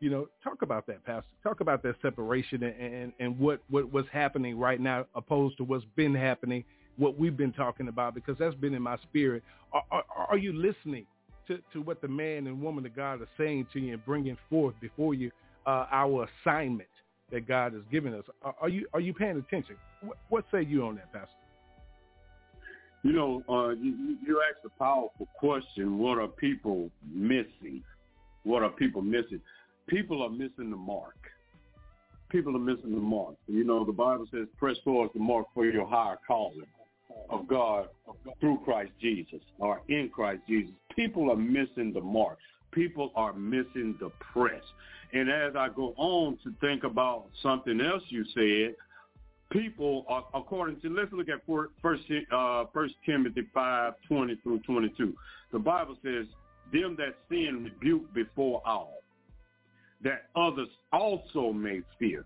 You 0.00 0.10
know, 0.10 0.28
talk 0.44 0.62
about 0.62 0.86
that, 0.88 1.02
Pastor. 1.04 1.30
Talk 1.42 1.60
about 1.60 1.82
that 1.84 1.94
separation 2.02 2.62
and 2.62 2.74
and, 2.76 3.12
and 3.18 3.38
what 3.38 3.62
what 3.70 3.90
what's 3.90 4.08
happening 4.12 4.58
right 4.58 4.80
now, 4.80 5.06
opposed 5.14 5.56
to 5.56 5.64
what's 5.64 5.86
been 5.96 6.14
happening, 6.14 6.62
what 6.96 7.18
we've 7.18 7.36
been 7.36 7.52
talking 7.52 7.88
about, 7.88 8.14
because 8.14 8.36
that's 8.38 8.54
been 8.56 8.74
in 8.74 8.82
my 8.82 8.96
spirit. 8.98 9.42
Are, 9.72 9.82
are, 9.90 10.04
are 10.30 10.38
you 10.38 10.52
listening 10.52 11.06
to, 11.48 11.58
to 11.72 11.80
what 11.80 12.00
the 12.00 12.08
man 12.08 12.46
and 12.46 12.60
woman 12.60 12.84
of 12.86 12.94
God 12.94 13.22
are 13.22 13.28
saying 13.38 13.66
to 13.72 13.80
you 13.80 13.94
and 13.94 14.04
bringing 14.04 14.36
forth 14.50 14.74
before 14.80 15.14
you 15.14 15.30
uh, 15.66 15.86
our 15.90 16.28
assignment 16.44 16.88
that 17.30 17.48
God 17.48 17.72
has 17.72 17.82
given 17.90 18.14
us? 18.14 18.24
Are, 18.42 18.54
are 18.60 18.68
you 18.68 18.86
are 18.92 19.00
you 19.00 19.14
paying 19.14 19.38
attention? 19.38 19.76
What, 20.02 20.18
what 20.28 20.44
say 20.52 20.62
you 20.62 20.84
on 20.86 20.96
that, 20.96 21.12
Pastor? 21.12 21.28
You 23.02 23.12
know, 23.12 23.42
uh, 23.48 23.70
you, 23.70 24.16
you 24.24 24.42
asked 24.48 24.64
a 24.64 24.78
powerful 24.78 25.26
question. 25.36 25.98
What 25.98 26.18
are 26.18 26.28
people 26.28 26.88
missing? 27.12 27.82
What 28.44 28.62
are 28.62 28.70
people 28.70 29.02
missing? 29.02 29.40
People 29.88 30.22
are 30.22 30.30
missing 30.30 30.70
the 30.70 30.76
mark. 30.76 31.16
People 32.28 32.54
are 32.54 32.60
missing 32.60 32.92
the 32.92 33.00
mark. 33.00 33.34
You 33.48 33.64
know, 33.64 33.84
the 33.84 33.92
Bible 33.92 34.26
says, 34.30 34.46
press 34.56 34.76
towards 34.84 35.12
the 35.14 35.18
mark 35.18 35.46
for 35.52 35.66
your 35.66 35.86
higher 35.86 36.16
calling 36.26 36.64
of 37.30 37.48
God 37.48 37.88
through 38.40 38.60
Christ 38.64 38.92
Jesus 39.00 39.40
or 39.58 39.82
in 39.88 40.10
Christ 40.12 40.42
Jesus. 40.48 40.72
People 40.94 41.30
are 41.30 41.36
missing 41.36 41.92
the 41.92 42.00
mark. 42.00 42.38
People 42.72 43.12
are 43.14 43.32
missing 43.32 43.96
the 44.00 44.10
press. 44.32 44.62
And 45.12 45.30
as 45.30 45.54
I 45.56 45.68
go 45.68 45.94
on 45.96 46.38
to 46.44 46.54
think 46.60 46.84
about 46.84 47.26
something 47.42 47.80
else 47.80 48.02
you 48.08 48.24
said, 48.34 48.74
people, 49.50 50.04
are, 50.08 50.24
according 50.34 50.80
to, 50.80 50.88
let's 50.88 51.12
look 51.12 51.28
at 51.28 51.40
First, 51.82 52.04
uh, 52.34 52.64
First 52.72 52.94
Timothy 53.04 53.42
5, 53.52 53.92
20 54.08 54.36
through 54.42 54.60
22. 54.60 55.14
The 55.52 55.58
Bible 55.58 55.96
says, 56.02 56.26
them 56.72 56.96
that 56.98 57.14
sin 57.28 57.64
rebuke 57.64 58.12
before 58.14 58.62
all, 58.66 59.02
that 60.02 60.24
others 60.34 60.68
also 60.92 61.52
may 61.52 61.82
fear. 61.98 62.24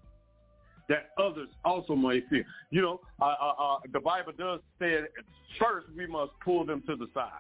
That 0.89 1.11
others 1.19 1.49
also 1.65 1.97
may 1.97 2.23
fear. 2.31 2.45
You 2.71 2.83
know, 2.83 3.01
uh, 3.21 3.25
uh, 3.25 3.53
uh, 3.59 3.79
the 3.93 4.01
Bible 4.01 4.33
does 4.39 4.61
say 4.79 5.01
first 5.59 5.87
we 5.97 6.07
must 6.07 6.33
pull 6.45 6.65
them 6.65 6.83
to 6.87 6.97
the 6.97 7.07
side. 7.13 7.31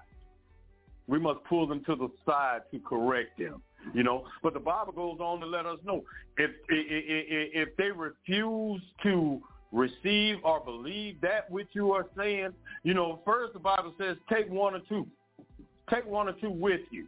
We 1.07 1.21
must 1.21 1.45
pull 1.49 1.69
them 1.69 1.85
to 1.85 1.95
the 1.95 2.09
side 2.27 2.63
to 2.73 2.81
correct 2.81 3.39
them 3.39 3.63
you 3.95 4.03
know. 4.03 4.25
But 4.43 4.55
the 4.55 4.61
Bible 4.61 4.93
goes 4.93 5.19
on 5.21 5.41
to 5.41 5.47
let 5.47 5.67
us 5.67 5.79
know 5.85 6.05
if 6.39 6.51
if, 6.69 7.69
if 7.69 7.77
they 7.77 7.91
refuse 7.91 8.83
to 9.03 9.41
receive 9.73 10.37
or 10.45 10.61
believe 10.61 11.21
that 11.21 11.51
which 11.51 11.69
you 11.73 11.93
are 11.93 12.07
saying, 12.17 12.51
you 12.83 12.95
know, 12.95 13.21
first 13.25 13.53
the 13.53 13.59
Bible 13.59 13.95
says 13.99 14.17
take 14.33 14.49
one 14.51 14.75
or 14.75 14.81
two. 14.89 15.07
Take 15.93 16.07
one 16.07 16.29
or 16.29 16.33
two 16.33 16.51
with 16.51 16.81
you. 16.91 17.07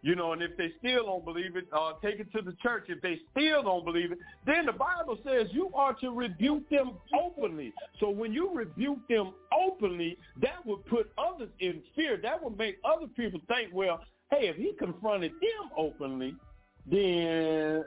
You 0.00 0.14
know, 0.14 0.32
and 0.32 0.42
if 0.42 0.56
they 0.56 0.72
still 0.78 1.06
don't 1.06 1.24
believe 1.24 1.56
it, 1.56 1.66
uh, 1.72 1.94
take 2.00 2.20
it 2.20 2.32
to 2.32 2.40
the 2.40 2.52
church. 2.62 2.84
If 2.88 3.02
they 3.02 3.20
still 3.32 3.64
don't 3.64 3.84
believe 3.84 4.12
it, 4.12 4.18
then 4.46 4.66
the 4.66 4.72
Bible 4.72 5.18
says 5.24 5.48
you 5.50 5.70
are 5.74 5.92
to 5.94 6.10
rebuke 6.10 6.68
them 6.70 6.92
openly. 7.18 7.72
So 7.98 8.08
when 8.08 8.32
you 8.32 8.50
rebuke 8.54 9.06
them 9.08 9.32
openly, 9.52 10.16
that 10.40 10.64
would 10.64 10.86
put 10.86 11.10
others 11.18 11.48
in 11.58 11.82
fear. 11.96 12.16
That 12.16 12.42
would 12.42 12.56
make 12.56 12.78
other 12.84 13.08
people 13.08 13.40
think, 13.48 13.70
well, 13.72 14.00
hey, 14.30 14.48
if 14.48 14.56
he 14.56 14.72
confronted 14.78 15.32
them 15.32 15.70
openly, 15.76 16.36
then 16.86 17.84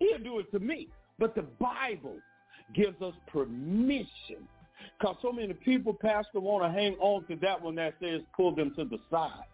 he'll 0.00 0.18
do 0.18 0.40
it 0.40 0.50
to 0.50 0.58
me. 0.58 0.88
But 1.20 1.36
the 1.36 1.42
Bible 1.42 2.16
gives 2.74 3.00
us 3.00 3.14
permission. 3.28 4.48
Because 4.98 5.16
so 5.22 5.30
many 5.30 5.52
people, 5.52 5.94
Pastor, 5.94 6.40
want 6.40 6.64
to 6.64 6.70
hang 6.70 6.96
on 6.96 7.24
to 7.26 7.36
that 7.36 7.62
one 7.62 7.76
that 7.76 7.94
says 8.02 8.22
pull 8.36 8.54
them 8.54 8.74
to 8.74 8.84
the 8.84 8.98
side. 9.10 9.44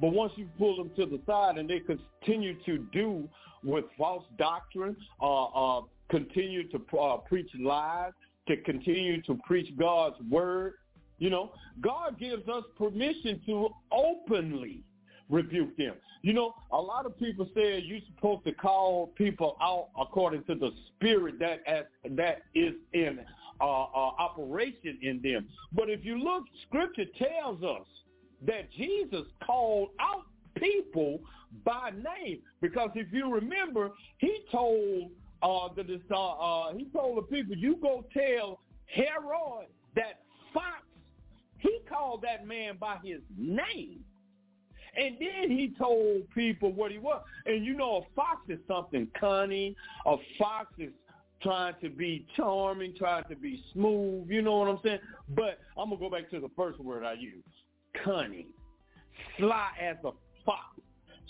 But 0.00 0.12
once 0.12 0.32
you 0.36 0.48
pull 0.58 0.76
them 0.76 0.90
to 0.96 1.06
the 1.06 1.20
side 1.26 1.58
and 1.58 1.68
they 1.68 1.80
continue 1.80 2.56
to 2.64 2.78
do 2.92 3.28
with 3.62 3.84
false 3.96 4.24
doctrine, 4.38 4.96
uh, 5.20 5.44
uh, 5.44 5.82
continue 6.10 6.68
to 6.68 6.98
uh, 6.98 7.18
preach 7.18 7.50
lies, 7.58 8.12
to 8.48 8.56
continue 8.58 9.22
to 9.22 9.38
preach 9.46 9.76
God's 9.78 10.16
word, 10.30 10.74
you 11.18 11.30
know, 11.30 11.52
God 11.80 12.18
gives 12.18 12.48
us 12.48 12.64
permission 12.76 13.40
to 13.46 13.68
openly 13.92 14.82
rebuke 15.30 15.76
them. 15.76 15.94
You 16.22 16.32
know, 16.32 16.54
a 16.72 16.80
lot 16.80 17.06
of 17.06 17.18
people 17.18 17.48
say 17.54 17.80
you're 17.80 18.00
supposed 18.14 18.44
to 18.44 18.52
call 18.52 19.08
people 19.14 19.56
out 19.60 19.88
according 19.98 20.44
to 20.44 20.54
the 20.54 20.70
spirit 20.96 21.38
that 21.38 21.60
as, 21.66 21.84
that 22.10 22.42
is 22.54 22.74
in 22.92 23.20
uh, 23.60 23.64
uh, 23.64 24.10
operation 24.18 24.98
in 25.02 25.20
them. 25.22 25.46
But 25.72 25.88
if 25.88 26.04
you 26.04 26.18
look, 26.18 26.44
Scripture 26.66 27.04
tells 27.18 27.62
us 27.62 27.86
that 28.46 28.70
Jesus 28.72 29.26
called 29.44 29.90
out 30.00 30.24
people 30.56 31.20
by 31.64 31.90
name 31.90 32.40
because 32.60 32.90
if 32.94 33.12
you 33.12 33.32
remember, 33.32 33.92
he 34.18 34.40
told 34.50 35.10
uh, 35.42 35.68
the 35.74 36.00
uh, 36.10 36.16
uh, 36.16 36.74
he 36.74 36.86
told 36.86 37.18
the 37.18 37.22
people, 37.22 37.56
"You 37.56 37.76
go 37.76 38.04
tell 38.12 38.60
Herod 38.86 39.68
that 39.94 40.20
fox." 40.52 40.82
He 41.58 41.80
called 41.88 42.22
that 42.22 42.46
man 42.46 42.76
by 42.78 42.98
his 43.02 43.20
name. 43.38 44.04
And 44.96 45.16
then 45.18 45.50
he 45.50 45.72
told 45.76 46.30
people 46.34 46.72
what 46.72 46.92
he 46.92 46.98
was. 46.98 47.22
And 47.46 47.64
you 47.64 47.74
know, 47.74 47.96
a 47.96 48.14
fox 48.14 48.42
is 48.48 48.58
something 48.68 49.08
cunning. 49.18 49.74
A 50.06 50.16
fox 50.38 50.72
is 50.78 50.92
trying 51.42 51.74
to 51.82 51.90
be 51.90 52.26
charming, 52.36 52.94
trying 52.96 53.24
to 53.24 53.36
be 53.36 53.62
smooth. 53.72 54.30
You 54.30 54.42
know 54.42 54.58
what 54.58 54.68
I'm 54.68 54.78
saying? 54.84 55.00
But 55.30 55.58
I'm 55.76 55.88
going 55.88 55.98
to 56.00 56.08
go 56.08 56.10
back 56.10 56.30
to 56.30 56.40
the 56.40 56.50
first 56.56 56.78
word 56.80 57.04
I 57.04 57.14
used, 57.14 57.46
cunning. 58.02 58.46
Sly 59.38 59.70
as 59.80 59.96
a 60.04 60.10
fox. 60.44 60.80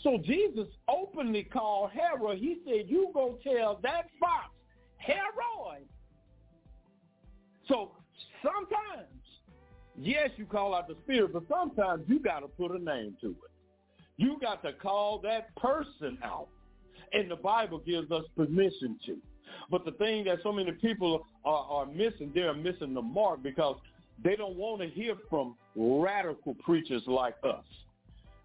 So 0.03 0.19
Jesus 0.19 0.69
openly 0.89 1.45
called 1.45 1.91
Herod. 1.91 2.39
He 2.39 2.59
said, 2.67 2.87
you 2.89 3.11
go 3.15 3.39
tell 3.43 3.81
that 3.83 4.07
fox, 4.21 4.51
Herod. 4.99 5.87
So 7.69 7.93
sometimes, 8.43 9.09
yes, 9.99 10.31
you 10.37 10.45
call 10.45 10.75
out 10.75 10.89
the 10.89 10.97
spirit, 11.05 11.33
but 11.33 11.45
sometimes 11.49 12.05
you 12.07 12.21
got 12.21 12.41
to 12.41 12.49
put 12.49 12.71
a 12.73 12.79
name 12.79 13.17
to 13.23 13.31
it. 13.31 13.37
You 14.17 14.39
got 14.41 14.63
to 14.63 14.73
call 14.73 15.19
that 15.21 15.55
person 15.57 16.19
out. 16.23 16.49
And 17.13 17.31
the 17.31 17.37
Bible 17.37 17.79
gives 17.79 18.11
us 18.11 18.25
permission 18.37 18.99
to. 19.07 19.17
But 19.71 19.85
the 19.85 19.93
thing 19.93 20.25
that 20.25 20.39
so 20.43 20.53
many 20.53 20.73
people 20.73 21.27
are, 21.45 21.65
are 21.65 21.87
missing, 21.87 22.33
they're 22.35 22.55
missing 22.55 22.93
the 22.93 23.03
mark 23.03 23.43
because 23.43 23.77
they 24.23 24.37
don't 24.37 24.57
want 24.57 24.81
to 24.81 24.89
hear 24.89 25.17
from 25.29 25.57
radical 25.75 26.55
preachers 26.55 27.03
like 27.07 27.37
us. 27.43 27.65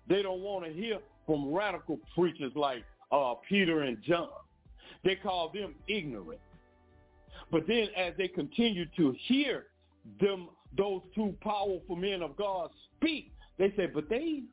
They 0.07 0.21
don't 0.23 0.41
want 0.41 0.65
to 0.65 0.73
hear 0.73 0.99
from 1.25 1.53
radical 1.53 1.99
preachers 2.15 2.51
like 2.55 2.83
uh, 3.11 3.35
Peter 3.47 3.81
and 3.81 4.01
John. 4.01 4.29
They 5.03 5.15
call 5.15 5.51
them 5.53 5.75
ignorant. 5.87 6.39
But 7.51 7.67
then 7.67 7.87
as 7.95 8.13
they 8.17 8.27
continue 8.27 8.85
to 8.97 9.15
hear 9.27 9.67
them, 10.19 10.49
those 10.77 11.01
two 11.15 11.35
powerful 11.41 11.95
men 11.95 12.21
of 12.21 12.35
God 12.35 12.69
speak, 12.95 13.31
they 13.57 13.73
say, 13.75 13.87
but 13.87 14.09
they've 14.09 14.43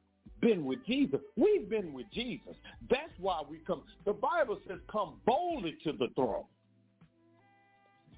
been 0.41 0.65
with 0.65 0.85
Jesus. 0.87 1.21
We've 1.37 1.69
been 1.69 1.93
with 1.93 2.07
Jesus. 2.13 2.55
That's 2.91 3.13
why 3.19 3.43
we 3.49 3.59
come. 3.59 3.83
The 4.05 4.13
Bible 4.13 4.59
says 4.67 4.79
come 4.91 5.15
boldly 5.27 5.77
to 5.85 5.93
the 5.93 6.09
throne. 6.15 6.45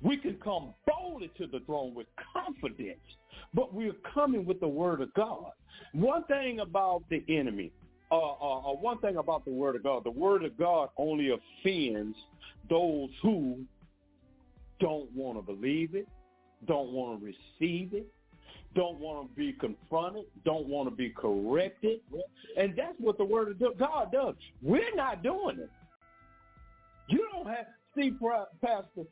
We 0.00 0.16
can 0.16 0.34
come 0.42 0.74
boldly 0.86 1.30
to 1.38 1.46
the 1.46 1.60
throne 1.66 1.94
with 1.94 2.06
confidence, 2.32 3.00
but 3.52 3.74
we're 3.74 3.96
coming 4.14 4.44
with 4.44 4.60
the 4.60 4.68
word 4.68 5.00
of 5.00 5.12
God. 5.14 5.52
One 5.92 6.24
thing 6.24 6.60
about 6.60 7.02
the 7.10 7.24
enemy, 7.28 7.72
uh, 8.10 8.16
uh, 8.16 8.58
uh, 8.58 8.74
one 8.74 8.98
thing 8.98 9.16
about 9.16 9.44
the 9.44 9.50
word 9.50 9.76
of 9.76 9.82
God, 9.82 10.04
the 10.04 10.10
word 10.10 10.44
of 10.44 10.56
God 10.56 10.90
only 10.96 11.30
offends 11.30 12.16
those 12.70 13.10
who 13.22 13.58
don't 14.80 15.10
want 15.14 15.38
to 15.38 15.42
believe 15.42 15.94
it, 15.94 16.06
don't 16.66 16.92
want 16.92 17.20
to 17.20 17.26
receive 17.26 17.92
it, 17.92 18.06
don't 18.74 18.98
want 19.00 19.28
to 19.28 19.36
be 19.36 19.52
confronted, 19.52 20.24
don't 20.44 20.68
want 20.68 20.88
to 20.88 20.94
be 20.94 21.10
corrected. 21.10 22.00
And 22.56 22.74
that's 22.76 22.94
what 22.98 23.18
the 23.18 23.24
word 23.24 23.60
of 23.60 23.78
God 23.78 24.12
does. 24.12 24.34
We're 24.62 24.94
not 24.94 25.22
doing 25.22 25.58
it. 25.58 25.70
You 27.08 27.26
don't 27.32 27.48
have, 27.48 27.66
see, 27.96 28.12
Pastor, 28.60 29.04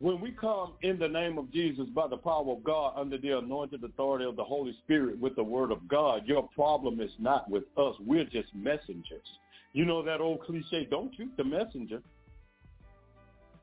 when 0.00 0.18
we 0.20 0.30
come 0.30 0.72
in 0.82 0.98
the 0.98 1.08
name 1.08 1.36
of 1.36 1.52
Jesus 1.52 1.86
by 1.94 2.08
the 2.08 2.16
power 2.16 2.50
of 2.50 2.64
God 2.64 2.94
under 2.96 3.18
the 3.18 3.38
anointed 3.38 3.84
authority 3.84 4.24
of 4.24 4.34
the 4.34 4.44
Holy 4.44 4.74
Spirit 4.84 5.20
with 5.20 5.36
the 5.36 5.44
word 5.44 5.70
of 5.70 5.86
God, 5.88 6.22
your 6.26 6.48
problem 6.54 7.00
is 7.00 7.10
not 7.18 7.50
with 7.50 7.64
us. 7.76 7.94
We're 8.04 8.24
just 8.24 8.48
messengers. 8.54 9.26
You 9.74 9.84
know 9.84 10.02
that 10.02 10.20
old 10.20 10.40
cliche, 10.42 10.88
don't 10.90 11.14
shoot 11.16 11.30
the 11.36 11.44
messenger. 11.44 12.00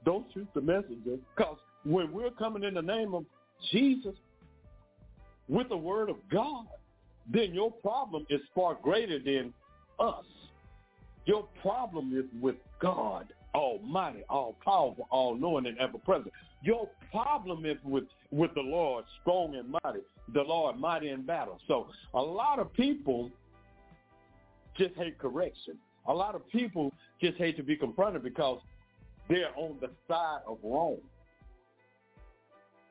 Don't 0.05 0.27
shoot 0.33 0.47
the 0.53 0.61
messenger. 0.61 1.17
Because 1.35 1.57
when 1.83 2.11
we're 2.11 2.31
coming 2.31 2.63
in 2.63 2.75
the 2.75 2.81
name 2.83 3.15
of 3.15 3.25
Jesus, 3.71 4.15
with 5.49 5.69
the 5.69 5.77
word 5.77 6.09
of 6.09 6.17
God, 6.31 6.67
then 7.31 7.53
your 7.53 7.71
problem 7.71 8.27
is 8.29 8.41
far 8.53 8.77
greater 8.81 9.17
than 9.17 9.53
us. 9.99 10.25
Your 11.25 11.47
problem 11.61 12.15
is 12.15 12.25
with 12.41 12.55
God, 12.79 13.33
Almighty, 13.53 14.23
all 14.29 14.57
powerful, 14.63 15.07
all 15.09 15.35
knowing, 15.35 15.65
and 15.65 15.77
ever 15.79 15.97
present. 15.97 16.31
Your 16.61 16.89
problem 17.11 17.65
is 17.65 17.77
with 17.83 18.05
with 18.31 18.53
the 18.55 18.61
Lord, 18.61 19.05
strong 19.21 19.55
and 19.55 19.69
mighty, 19.83 19.99
the 20.33 20.41
Lord 20.41 20.77
mighty 20.77 21.09
in 21.09 21.23
battle. 21.23 21.59
So 21.67 21.87
a 22.13 22.21
lot 22.21 22.59
of 22.59 22.73
people 22.73 23.31
just 24.77 24.95
hate 24.95 25.17
correction. 25.17 25.77
A 26.07 26.13
lot 26.13 26.35
of 26.35 26.47
people 26.49 26.93
just 27.21 27.37
hate 27.37 27.57
to 27.57 27.63
be 27.63 27.75
confronted 27.75 28.23
because 28.23 28.59
they're 29.29 29.55
on 29.55 29.77
the 29.81 29.89
side 30.07 30.39
of 30.47 30.57
wrong. 30.63 30.97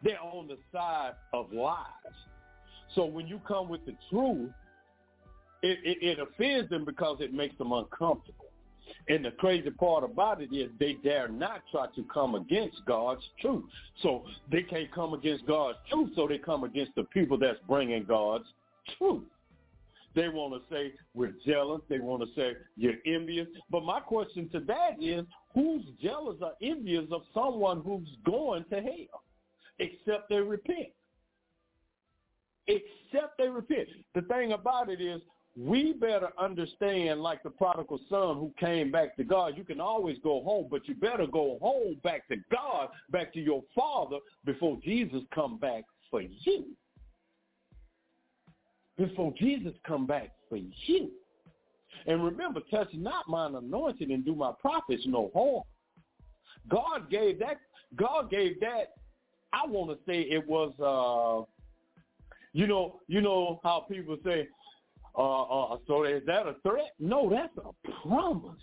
They're 0.03 0.21
on 0.21 0.49
the 0.49 0.59
side 0.73 1.13
of 1.33 1.53
lies. 1.53 1.87
So 2.95 3.05
when 3.05 3.27
you 3.27 3.41
come 3.47 3.69
with 3.69 3.85
the 3.87 3.95
truth, 4.11 4.51
it, 5.63 5.79
it, 5.85 5.99
it 6.03 6.19
offends 6.19 6.71
them 6.71 6.85
because 6.85 7.19
it 7.21 7.33
makes 7.33 7.57
them 7.59 7.73
uncomfortable. 7.73 8.46
And 9.09 9.25
the 9.25 9.31
crazy 9.33 9.71
part 9.71 10.05
about 10.05 10.41
it 10.41 10.53
is 10.55 10.71
they 10.79 10.95
dare 11.05 11.29
not 11.29 11.63
try 11.71 11.87
to 11.95 12.05
come 12.13 12.35
against 12.35 12.85
God's 12.87 13.23
truth. 13.41 13.65
So 14.03 14.25
they 14.51 14.63
can't 14.63 14.93
come 14.93 15.15
against 15.15 15.47
God's 15.47 15.79
truth, 15.91 16.11
so 16.17 16.27
they 16.27 16.39
come 16.39 16.65
against 16.65 16.95
the 16.95 17.05
people 17.05 17.39
that's 17.39 17.59
bringing 17.69 18.05
God's 18.05 18.47
truth. 18.99 19.25
They 20.15 20.29
want 20.29 20.55
to 20.55 20.75
say 20.75 20.95
we're 21.15 21.35
jealous. 21.47 21.83
They 21.91 21.99
want 21.99 22.23
to 22.23 22.29
say 22.35 22.57
you're 22.77 22.95
envious. 23.05 23.47
But 23.71 23.85
my 23.85 24.01
question 24.01 24.49
to 24.51 24.61
that 24.61 24.97
is, 25.01 25.27
who's 25.55 25.83
jealous 26.03 26.37
or 26.41 26.53
envious 26.63 27.05
of 27.13 27.23
someone 27.35 27.83
who's 27.83 28.09
going 28.25 28.65
to 28.71 28.77
hell? 28.77 29.23
Except 29.79 30.31
they 30.31 30.37
repent. 30.37 30.89
Except 32.67 33.37
they 33.37 33.49
repent. 33.49 33.89
The 34.15 34.23
thing 34.23 34.53
about 34.53 34.89
it 34.89 35.03
is, 35.03 35.21
we 35.59 35.95
better 35.95 36.29
understand 36.39 37.23
like 37.23 37.43
the 37.43 37.51
prodigal 37.51 37.99
son 38.11 38.37
who 38.37 38.53
came 38.61 38.91
back 38.91 39.17
to 39.17 39.25
God. 39.25 39.57
You 39.57 39.65
can 39.65 39.81
always 39.81 40.19
go 40.23 40.43
home, 40.43 40.67
but 40.71 40.87
you 40.87 40.95
better 40.95 41.27
go 41.27 41.59
home 41.63 41.97
back 42.05 42.29
to 42.29 42.37
God, 42.51 42.89
back 43.11 43.33
to 43.33 43.41
your 43.41 43.63
father 43.75 44.19
before 44.45 44.79
Jesus 44.85 45.23
come 45.35 45.59
back 45.59 45.85
for 46.11 46.21
you. 46.21 46.67
Before 48.99 49.33
Jesus 49.39 49.73
come 49.87 50.07
back 50.07 50.31
for 50.49 50.57
you. 50.57 51.11
And 52.07 52.23
remember, 52.23 52.61
touch 52.71 52.89
not 52.93 53.29
mine 53.29 53.55
anointing 53.55 54.13
and 54.13 54.25
do 54.25 54.35
my 54.35 54.53
prophets 54.61 55.05
no 55.07 55.31
harm. 55.35 55.63
God 56.69 57.11
gave 57.11 57.39
that, 57.39 57.61
God 57.97 58.31
gave 58.31 58.61
that, 58.61 58.93
I 59.53 59.67
want 59.67 59.91
to 59.91 59.99
say 60.07 60.23
it 60.23 60.47
was, 60.47 60.73
uh, 60.81 61.49
you 62.53 62.67
know, 62.67 63.01
you 63.07 63.21
know 63.21 63.61
how 63.63 63.87
people 63.89 64.19
say, 64.25 64.49
uh, 65.17 65.43
uh, 65.43 65.77
so 65.87 66.05
is 66.05 66.23
that 66.27 66.47
a 66.47 66.57
threat? 66.63 66.93
No, 66.99 67.31
that's 67.31 67.57
a 67.59 68.07
promise. 68.07 68.61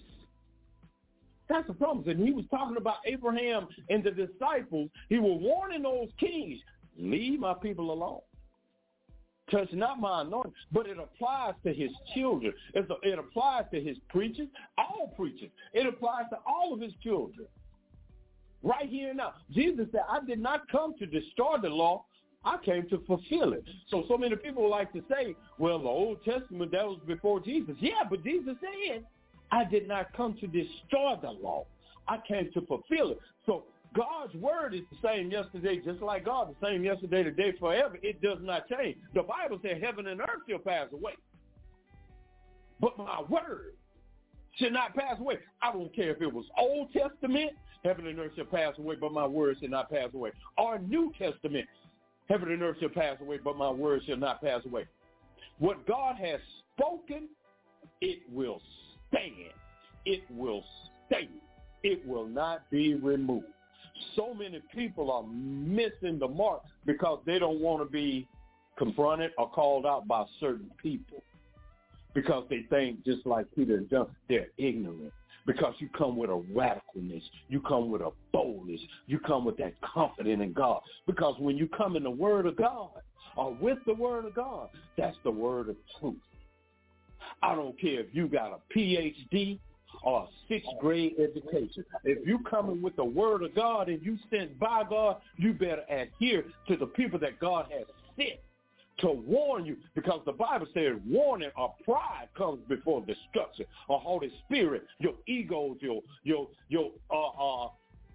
That's 1.50 1.70
a 1.70 1.74
promise. 1.74 2.06
And 2.08 2.26
he 2.26 2.32
was 2.32 2.46
talking 2.50 2.78
about 2.78 2.98
Abraham 3.06 3.68
and 3.90 4.04
the 4.04 4.12
disciples. 4.12 4.90
He 5.10 5.20
was 5.20 5.40
warning 5.42 5.84
those 5.84 6.10
kings, 6.20 6.60
leave 6.98 7.40
my 7.40 7.54
people 7.54 7.92
alone. 7.92 8.22
Touch 9.52 9.72
not 9.74 10.00
my 10.00 10.22
anointing. 10.22 10.54
But 10.72 10.88
it 10.88 10.98
applies 10.98 11.54
to 11.66 11.74
his 11.74 11.92
children. 12.16 12.54
It 12.74 13.20
applies 13.20 13.66
to 13.74 13.82
his 13.82 13.98
preachers, 14.10 14.48
all 14.78 15.14
preachers. 15.18 15.50
It 15.74 15.86
applies 15.86 16.26
to 16.32 16.38
all 16.48 16.74
of 16.74 16.80
his 16.80 16.94
children. 17.04 17.48
Right 18.62 18.88
here 18.88 19.10
and 19.10 19.18
now. 19.18 19.34
Jesus 19.52 19.88
said, 19.92 20.04
I 20.10 20.26
did 20.26 20.40
not 20.40 20.70
come 20.72 20.94
to 20.98 21.06
destroy 21.06 21.58
the 21.62 21.68
law, 21.68 22.06
I 22.46 22.58
came 22.64 22.88
to 22.90 23.02
fulfill 23.08 23.54
it. 23.54 23.64
So, 23.90 24.04
so 24.08 24.18
many 24.18 24.36
people 24.36 24.70
like 24.70 24.92
to 24.94 25.02
say, 25.10 25.36
well, 25.58 25.80
the 25.80 25.88
Old 25.88 26.24
Testament, 26.26 26.72
that 26.72 26.86
was 26.86 27.00
before 27.08 27.40
Jesus. 27.40 27.76
Yeah, 27.80 28.04
but 28.10 28.24
Jesus 28.24 28.56
said, 28.60 29.06
I 29.52 29.64
did 29.64 29.88
not 29.88 30.12
come 30.14 30.36
to 30.42 30.48
destroy 30.48 31.16
the 31.22 31.32
law. 31.32 31.66
I 32.08 32.18
came 32.28 32.52
to 32.54 32.62
fulfill 32.62 33.12
it. 33.12 33.20
So 33.46 33.64
God's 33.96 34.34
word 34.36 34.74
is 34.74 34.82
the 34.92 34.98
same 35.08 35.32
yesterday, 35.32 35.80
just 35.84 36.02
like 36.02 36.26
God, 36.26 36.54
the 36.60 36.68
same 36.68 36.84
yesterday, 36.84 37.24
today, 37.24 37.54
forever. 37.60 37.98
It 38.02 38.22
does 38.22 38.40
not 38.42 38.68
change. 38.68 38.98
The 39.14 39.24
Bible 39.24 39.60
says 39.64 39.82
heaven 39.82 40.08
and 40.08 40.20
earth 40.20 40.42
shall 40.50 40.60
pass 40.60 40.88
away. 40.92 41.14
But 42.82 42.98
my 42.98 43.22
word 43.30 43.74
should 44.58 44.74
not 44.74 44.96
pass 44.96 45.20
away. 45.20 45.38
I 45.62 45.72
don't 45.72 45.96
care 45.96 46.12
if 46.12 46.22
it 46.22 46.34
was 46.34 46.46
Old 46.58 46.92
Testament, 46.92 47.52
heaven 47.84 48.08
and 48.08 48.20
earth 48.20 48.32
shall 48.36 48.46
pass 48.46 48.78
away, 48.78 48.96
but 49.00 49.14
my 49.14 49.26
word 49.26 49.58
shall 49.60 49.70
not 49.70 49.90
pass 49.90 50.10
away. 50.14 50.32
Or 50.58 50.80
New 50.80 51.14
Testament, 51.18 51.68
Heaven 52.30 52.52
and 52.52 52.62
earth 52.62 52.78
shall 52.80 52.90
pass 52.90 53.18
away, 53.22 53.40
but 53.44 53.58
my 53.58 53.70
word 53.70 54.02
shall 54.06 54.18
not 54.18 54.42
pass 54.42 54.62
away. 54.66 54.86
What 55.60 55.86
God 55.86 56.16
has 56.16 56.40
spoken, 56.76 57.28
it 58.02 58.20
will 58.32 58.62
stand. 59.10 59.52
It 60.06 60.24
will 60.32 60.64
stay. 61.08 61.30
It 61.84 62.06
will 62.08 62.28
not 62.28 62.70
be 62.70 62.96
removed. 62.96 63.46
So 64.16 64.34
many 64.34 64.62
people 64.74 65.12
are 65.12 65.24
missing 65.24 66.18
the 66.20 66.28
mark 66.28 66.62
because 66.86 67.20
they 67.26 67.40
don't 67.40 67.60
want 67.60 67.82
to 67.84 67.92
be 67.92 68.28
confronted 68.78 69.32
or 69.38 69.50
called 69.50 69.86
out 69.86 70.08
by 70.08 70.26
certain 70.40 70.72
people 70.82 71.24
because 72.14 72.46
they 72.50 72.66
think 72.70 73.04
just 73.06 73.26
like 73.26 73.46
Peter 73.56 73.78
and 73.78 73.90
John, 73.90 74.08
they're 74.30 74.48
ignorant 74.58 75.14
because 75.46 75.74
you 75.80 75.90
come 75.98 76.18
with 76.18 76.30
a 76.30 76.44
radicalness. 76.54 77.24
You 77.50 77.62
come 77.62 77.90
with 77.90 78.02
a 78.02 78.12
boldness. 78.32 78.82
You 79.08 79.20
come 79.20 79.46
with 79.46 79.58
that 79.58 79.74
confidence 79.82 80.42
in 80.42 80.54
God. 80.54 80.82
Because 81.06 81.36
when 81.40 81.58
you 81.58 81.68
come 81.68 81.96
in 81.96 82.04
the 82.04 82.12
word 82.12 82.46
of 82.46 82.56
God 82.56 82.90
or 83.36 83.54
with 83.60 83.80
the 83.86 83.94
word 83.94 84.26
of 84.26 84.36
God, 84.36 84.70
that's 84.98 85.18
the 85.24 85.32
word 85.32 85.70
of 85.70 85.76
truth. 86.00 86.16
I 87.42 87.56
don't 87.56 87.80
care 87.80 88.02
if 88.02 88.08
you 88.14 88.28
got 88.28 88.52
a 88.52 88.78
PhD 88.78 89.60
or 90.04 90.24
a 90.24 90.28
sixth 90.48 90.70
grade 90.80 91.16
education. 91.20 91.86
If 92.04 92.26
you 92.28 92.40
coming 92.50 92.82
with 92.82 92.96
the 92.96 93.06
word 93.06 93.44
of 93.44 93.56
God 93.56 93.90
and 93.90 94.02
you 94.02 94.18
sent 94.30 94.58
by 94.60 94.84
God, 94.90 95.18
you 95.38 95.54
better 95.54 95.84
adhere 95.90 96.46
to 96.68 96.78
the 96.78 96.88
people 96.88 97.20
that 97.20 97.40
God 97.40 97.68
has 97.72 97.86
sent 98.18 98.40
to 99.00 99.10
warn 99.10 99.66
you 99.66 99.78
because 99.96 100.22
the 100.26 100.32
Bible 100.32 100.68
says 100.74 100.94
warning 101.08 101.50
or 101.58 101.74
pride 101.84 102.28
comes 102.38 102.60
before 102.70 103.02
destruction. 103.02 103.66
A 103.90 103.98
Holy 103.98 104.32
Spirit, 104.46 104.84
your 105.00 105.14
egos, 105.28 105.78
your 105.82 106.02
your 106.24 106.48
your 106.70 106.92
uh 107.10 107.66
uh 107.66 107.70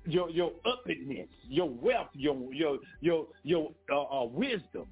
your 0.06 0.30
your 0.30 0.52
your 1.48 1.68
wealth, 1.68 2.08
your 2.14 2.36
your 2.52 2.78
your 3.00 3.26
your 3.42 3.70
uh, 3.90 4.02
uh, 4.02 4.24
wisdom. 4.26 4.86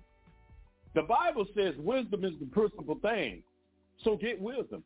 The 0.95 1.03
Bible 1.03 1.47
says 1.55 1.75
wisdom 1.79 2.25
is 2.25 2.33
the 2.41 2.47
principal 2.47 2.99
thing. 3.01 3.43
So 4.03 4.17
get 4.17 4.41
wisdom. 4.41 4.83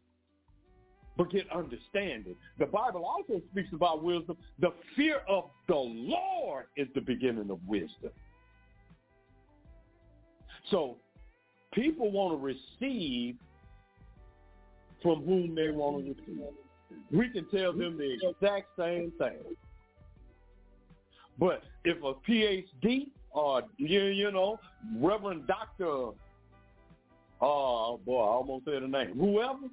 But 1.17 1.31
get 1.31 1.51
understanding. 1.51 2.35
The 2.59 2.67
Bible 2.67 3.05
also 3.05 3.43
speaks 3.51 3.69
about 3.73 4.03
wisdom. 4.03 4.37
The 4.61 4.73
fear 4.97 5.21
of 5.29 5.51
the 5.69 5.77
Lord 5.77 6.67
is 6.77 6.89
the 6.95 7.01
beginning 7.01 7.51
of 7.51 7.59
wisdom. 7.67 8.11
So 10.71 10.97
people 11.73 12.11
want 12.11 12.39
to 12.39 12.45
receive 12.45 13.37
from 15.03 15.25
whom 15.25 15.55
they 15.55 15.71
want 15.71 16.05
to 16.05 16.11
receive. 16.13 16.45
We 17.11 17.29
can 17.31 17.47
tell 17.51 17.73
them 17.73 17.99
the 17.99 18.19
exact 18.29 18.69
same 18.79 19.13
thing. 19.19 19.39
But 21.39 21.63
if 21.85 21.97
a 21.99 22.15
PhD 22.29 23.09
or 23.33 23.63
you, 23.79 24.03
you 24.03 24.31
know, 24.31 24.59
Reverend 24.97 25.47
Doctor, 25.47 26.11
oh 27.41 28.01
boy, 28.05 28.21
I 28.21 28.27
almost 28.27 28.65
said 28.67 28.83
the 28.83 28.89
name, 28.89 29.17
whoever, 29.19 29.69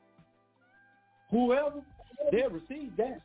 whoever, 1.29 1.81
they'll 2.31 2.49
receive 2.49 2.95
that. 2.97 3.21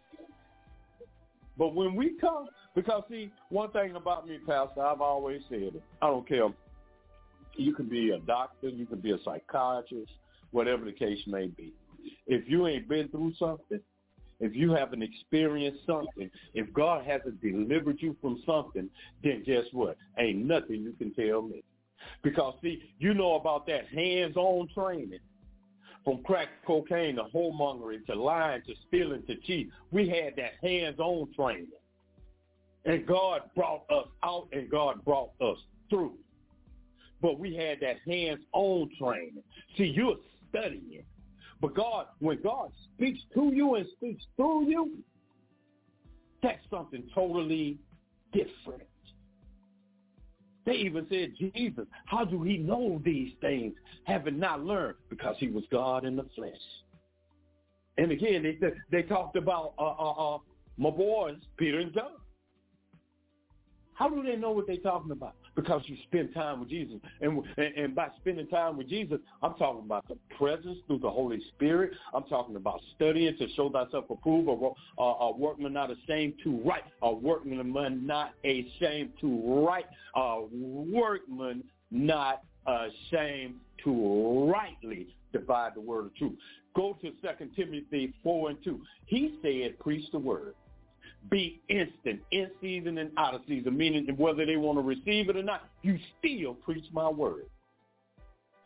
But 1.56 1.74
when 1.74 1.94
we 1.94 2.16
come, 2.18 2.48
because 2.74 3.04
see, 3.10 3.30
one 3.50 3.70
thing 3.70 3.94
about 3.94 4.26
me, 4.26 4.38
Pastor, 4.46 4.82
I've 4.82 5.02
always 5.02 5.42
said 5.48 5.62
it. 5.62 5.82
I 6.00 6.06
don't 6.06 6.26
care 6.26 6.48
you 7.56 7.74
can 7.74 7.88
be 7.88 8.10
a 8.10 8.18
doctor, 8.20 8.68
you 8.68 8.86
can 8.86 8.98
be 8.98 9.12
a 9.12 9.18
psychiatrist, 9.24 10.12
whatever 10.50 10.84
the 10.84 10.92
case 10.92 11.20
may 11.26 11.46
be. 11.46 11.72
If 12.26 12.48
you 12.48 12.66
ain't 12.66 12.88
been 12.88 13.08
through 13.08 13.34
something, 13.38 13.80
if 14.40 14.56
you 14.56 14.72
haven't 14.72 15.02
experienced 15.02 15.86
something, 15.86 16.28
if 16.54 16.72
God 16.72 17.04
hasn't 17.06 17.40
delivered 17.40 17.98
you 18.00 18.16
from 18.20 18.42
something, 18.44 18.90
then 19.22 19.44
guess 19.46 19.64
what? 19.72 19.96
Ain't 20.18 20.44
nothing 20.44 20.82
you 20.82 20.92
can 20.98 21.14
tell 21.14 21.42
me. 21.42 21.62
Because 22.22 22.54
see, 22.62 22.82
you 22.98 23.14
know 23.14 23.36
about 23.36 23.66
that 23.68 23.86
hands-on 23.88 24.68
training. 24.74 25.20
From 26.04 26.24
crack 26.24 26.48
cocaine 26.66 27.16
to 27.16 27.24
whoremongering 27.32 28.04
to 28.06 28.16
lying 28.16 28.62
to 28.66 28.74
stealing 28.88 29.22
to 29.28 29.36
cheat. 29.36 29.70
We 29.92 30.08
had 30.08 30.34
that 30.36 30.54
hands-on 30.60 31.32
training. 31.34 31.68
And 32.84 33.06
God 33.06 33.42
brought 33.54 33.84
us 33.88 34.08
out 34.24 34.48
and 34.52 34.68
God 34.68 35.04
brought 35.04 35.30
us 35.40 35.58
through 35.88 36.14
but 37.22 37.38
we 37.38 37.54
had 37.54 37.78
that 37.80 37.96
hands-on 38.06 38.90
training. 38.98 39.42
See, 39.78 39.84
you're 39.84 40.16
studying. 40.50 41.04
But 41.60 41.74
God, 41.74 42.06
when 42.18 42.42
God 42.42 42.72
speaks 42.96 43.20
to 43.34 43.52
you 43.54 43.76
and 43.76 43.86
speaks 43.96 44.24
through 44.36 44.68
you, 44.68 44.98
that's 46.42 46.58
something 46.68 47.04
totally 47.14 47.78
different. 48.32 48.82
They 50.66 50.74
even 50.74 51.06
said, 51.08 51.32
Jesus, 51.38 51.86
how 52.06 52.24
do 52.24 52.42
he 52.42 52.56
know 52.56 53.00
these 53.04 53.32
things, 53.40 53.74
having 54.04 54.38
not 54.38 54.64
learned? 54.64 54.96
Because 55.08 55.36
he 55.38 55.48
was 55.48 55.64
God 55.70 56.04
in 56.04 56.16
the 56.16 56.26
flesh. 56.36 56.52
And 57.98 58.10
again, 58.10 58.42
they 58.42 58.58
they 58.90 59.02
talked 59.06 59.36
about 59.36 59.74
uh, 59.78 59.82
uh, 59.82 60.34
uh, 60.34 60.38
my 60.78 60.90
boys, 60.90 61.36
Peter 61.56 61.78
and 61.78 61.92
John. 61.92 62.12
How 63.94 64.08
do 64.08 64.22
they 64.22 64.36
know 64.36 64.50
what 64.50 64.66
they're 64.66 64.76
talking 64.78 65.10
about? 65.10 65.36
Because 65.54 65.82
you 65.86 65.96
spend 66.08 66.32
time 66.32 66.60
with 66.60 66.70
Jesus. 66.70 66.96
And, 67.20 67.42
and, 67.58 67.74
and 67.76 67.94
by 67.94 68.08
spending 68.20 68.46
time 68.46 68.78
with 68.78 68.88
Jesus, 68.88 69.18
I'm 69.42 69.54
talking 69.54 69.82
about 69.84 70.08
the 70.08 70.16
presence 70.36 70.78
through 70.86 71.00
the 71.00 71.10
Holy 71.10 71.40
Spirit. 71.54 71.92
I'm 72.14 72.24
talking 72.24 72.56
about 72.56 72.80
studying 72.96 73.36
to 73.36 73.48
show 73.54 73.68
thyself 73.68 74.06
approved, 74.08 74.48
or 74.48 74.74
uh, 74.98 75.26
a 75.26 75.36
workman 75.36 75.74
not 75.74 75.90
ashamed 75.90 76.34
to 76.44 76.58
write, 76.64 76.84
a 77.02 77.12
workman 77.12 78.06
not 78.06 78.32
ashamed 78.44 79.10
to 79.20 79.64
write, 79.66 79.86
a 80.16 80.42
workman 80.52 81.64
not 81.90 82.42
ashamed 82.66 83.54
to 83.84 84.50
rightly 84.50 85.08
divide 85.32 85.72
the 85.74 85.80
word 85.80 86.06
of 86.06 86.14
truth. 86.16 86.38
Go 86.74 86.96
to 87.02 87.10
2 87.10 87.50
Timothy 87.56 88.14
4 88.22 88.50
and 88.50 88.58
2. 88.64 88.80
He 89.06 89.38
said, 89.42 89.78
preach 89.78 90.10
the 90.12 90.18
word. 90.18 90.54
Be 91.30 91.60
instant, 91.68 92.20
in 92.30 92.50
season 92.60 92.98
and 92.98 93.10
out 93.16 93.34
of 93.34 93.42
season, 93.48 93.76
meaning 93.76 94.06
whether 94.16 94.44
they 94.44 94.56
want 94.56 94.78
to 94.78 94.82
receive 94.82 95.28
it 95.28 95.36
or 95.36 95.42
not, 95.42 95.68
you 95.82 95.98
still 96.18 96.54
preach 96.54 96.84
my 96.92 97.08
word. 97.08 97.46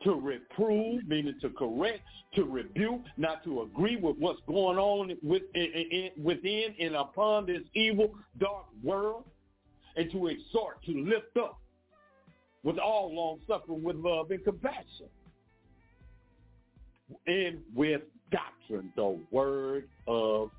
To 0.04 0.14
reprove, 0.14 1.06
meaning 1.06 1.34
to 1.40 1.50
correct, 1.50 2.00
to 2.34 2.44
rebuke, 2.44 3.02
not 3.16 3.42
to 3.44 3.62
agree 3.62 3.96
with 3.96 4.16
what's 4.18 4.40
going 4.46 4.78
on 4.78 5.16
within, 5.22 6.74
and 6.80 6.94
upon 6.94 7.46
this 7.46 7.62
evil, 7.74 8.14
dark 8.38 8.66
world, 8.82 9.24
and 9.96 10.10
to 10.12 10.28
exhort, 10.28 10.82
to 10.84 10.92
lift 10.92 11.36
up 11.38 11.58
with 12.62 12.78
all 12.78 13.14
long 13.14 13.38
suffering, 13.46 13.82
with 13.82 13.96
love 13.96 14.30
and 14.30 14.44
compassion 14.44 15.06
and 17.26 17.58
with 17.74 18.02
doctrine, 18.30 18.92
the 18.96 19.18
word 19.30 19.88
of 20.06 20.50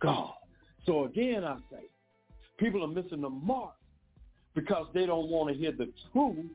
God. 0.00 0.34
So 0.86 1.04
again, 1.04 1.44
I 1.44 1.56
say, 1.70 1.84
people 2.58 2.84
are 2.84 2.88
missing 2.88 3.20
the 3.20 3.30
mark 3.30 3.74
because 4.54 4.86
they 4.94 5.06
don't 5.06 5.28
want 5.28 5.52
to 5.52 5.58
hear 5.58 5.72
the 5.72 5.90
truth 6.12 6.46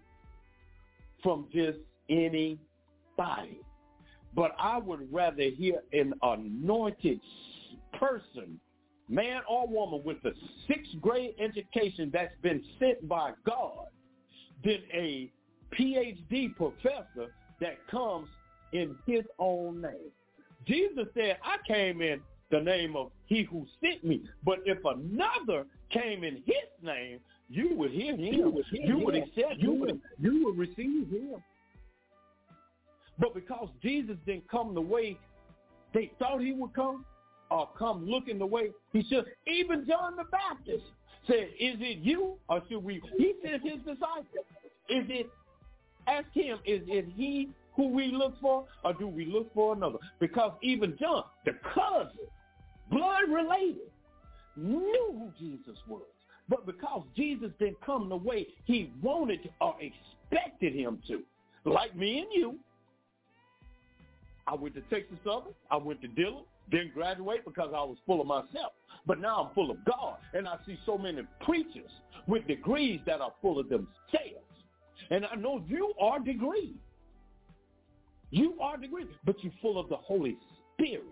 from 1.22 1.48
just 1.54 1.80
anybody. 2.10 3.62
But 4.36 4.52
I 4.60 4.78
would 4.78 5.12
rather 5.12 5.44
hear 5.44 5.82
an 5.92 6.14
anointed 6.22 7.20
person, 7.94 8.60
man 9.10 9.42
or 9.50 9.68
woman 9.68 10.02
with 10.06 10.18
a 10.26 10.32
sixth 10.68 10.92
grade 11.02 11.34
education 11.40 12.12
that's 12.14 12.36
been 12.42 12.64
sent 12.80 13.08
by 13.08 13.32
God 13.46 13.88
than 14.64 14.80
a 14.94 15.32
PhD 15.78 16.56
professor 16.56 17.34
that 17.60 17.86
comes 17.90 18.30
in 18.72 18.96
his 19.06 19.24
own 19.40 19.82
name. 19.82 20.12
Jesus 20.68 21.08
said, 21.16 21.38
I 21.44 21.58
came 21.68 22.02
in 22.02 22.22
the 22.52 22.60
name 22.60 22.96
of 22.96 23.12
he 23.26 23.44
who 23.44 23.66
sent 23.82 24.04
me. 24.04 24.22
But 24.44 24.60
if 24.66 24.80
another 24.84 25.66
came 25.92 26.24
in 26.24 26.38
his 26.46 26.70
name, 26.82 27.20
you 27.50 27.76
would 27.76 27.92
hear 27.92 28.16
him. 28.16 28.34
You 28.34 28.50
would, 28.50 28.66
you 28.72 28.98
him. 28.98 29.04
would 29.04 29.16
accept 29.16 29.58
you 29.58 29.74
would, 29.74 30.00
you 30.20 30.46
would 30.46 30.58
receive 30.58 31.10
him. 31.10 31.44
But 33.18 33.34
because 33.34 33.70
Jesus 33.82 34.16
didn't 34.26 34.50
come 34.50 34.74
the 34.74 34.82
way 34.82 35.18
they 35.94 36.12
thought 36.20 36.42
he 36.42 36.54
would 36.54 36.74
come, 36.74 37.06
or 37.52 37.68
come 37.78 38.06
looking 38.06 38.38
the 38.38 38.46
way 38.46 38.70
he 38.94 39.04
should, 39.10 39.26
even 39.48 39.86
John 39.88 40.16
the 40.16 40.24
Baptist 40.26 40.84
said, 41.28 41.50
is 41.60 41.78
it 41.80 42.00
you 42.00 42.36
or 42.48 42.62
should 42.70 42.84
we? 42.84 43.02
He 43.18 43.34
sent 43.44 43.64
his 43.64 43.80
disciples. 43.80 44.46
Is 44.88 45.06
it, 45.10 45.30
ask 46.08 46.28
him, 46.34 46.60
is 46.66 46.82
it 46.88 47.08
he 47.16 47.50
who 47.76 47.88
we 47.88 48.12
look 48.12 48.40
for, 48.40 48.66
or 48.84 48.94
do 48.94 49.08
we 49.08 49.26
look 49.26 49.54
for 49.54 49.74
another? 49.76 49.98
Because 50.20 50.52
even 50.62 50.96
John, 51.00 51.24
the 51.46 51.54
cousin, 51.74 52.18
blood 52.90 53.30
related, 53.30 53.90
knew 54.56 55.08
who 55.12 55.32
Jesus 55.40 55.78
was. 55.88 56.04
But 56.48 56.66
because 56.66 57.04
Jesus 57.16 57.52
didn't 57.60 57.80
come 57.82 58.10
the 58.10 58.18
way 58.18 58.48
he 58.66 58.92
wanted 59.02 59.50
or 59.62 59.76
expected 59.80 60.74
him 60.74 61.00
to, 61.08 61.22
like 61.66 61.96
me 61.96 62.20
and 62.20 62.28
you, 62.34 62.56
I 64.48 64.56
went 64.56 64.74
to 64.76 64.82
Texas 64.90 65.18
Southern, 65.24 65.54
I 65.70 65.78
went 65.78 66.02
to 66.02 66.08
Dillon, 66.08 66.44
didn't 66.72 66.94
graduate 66.94 67.46
because 67.46 67.70
I 67.70 67.84
was 67.84 67.98
full 68.06 68.20
of 68.22 68.28
myself. 68.28 68.74
But 69.06 69.20
now 69.20 69.44
I'm 69.44 69.56
full 69.56 69.72
of 69.72 69.78
God. 69.86 70.18
And 70.34 70.48
I 70.48 70.56
see 70.66 70.78
so 70.86 70.98
many 70.98 71.22
preachers 71.42 71.90
with 72.28 72.48
degrees 72.48 73.00
that 73.06 73.22
are 73.22 73.34
full 73.42 73.60
of 73.60 73.70
themselves. 73.70 73.88
And 75.12 75.26
I 75.26 75.36
know 75.36 75.64
you 75.68 75.94
are 76.00 76.20
degreed. 76.20 76.76
You 78.32 78.60
are 78.62 78.78
degreed, 78.78 79.08
but 79.26 79.36
you're 79.44 79.54
full 79.62 79.80
of 79.80 79.90
the 79.90 79.98
Holy 79.98 80.38
Spirit. 80.74 81.04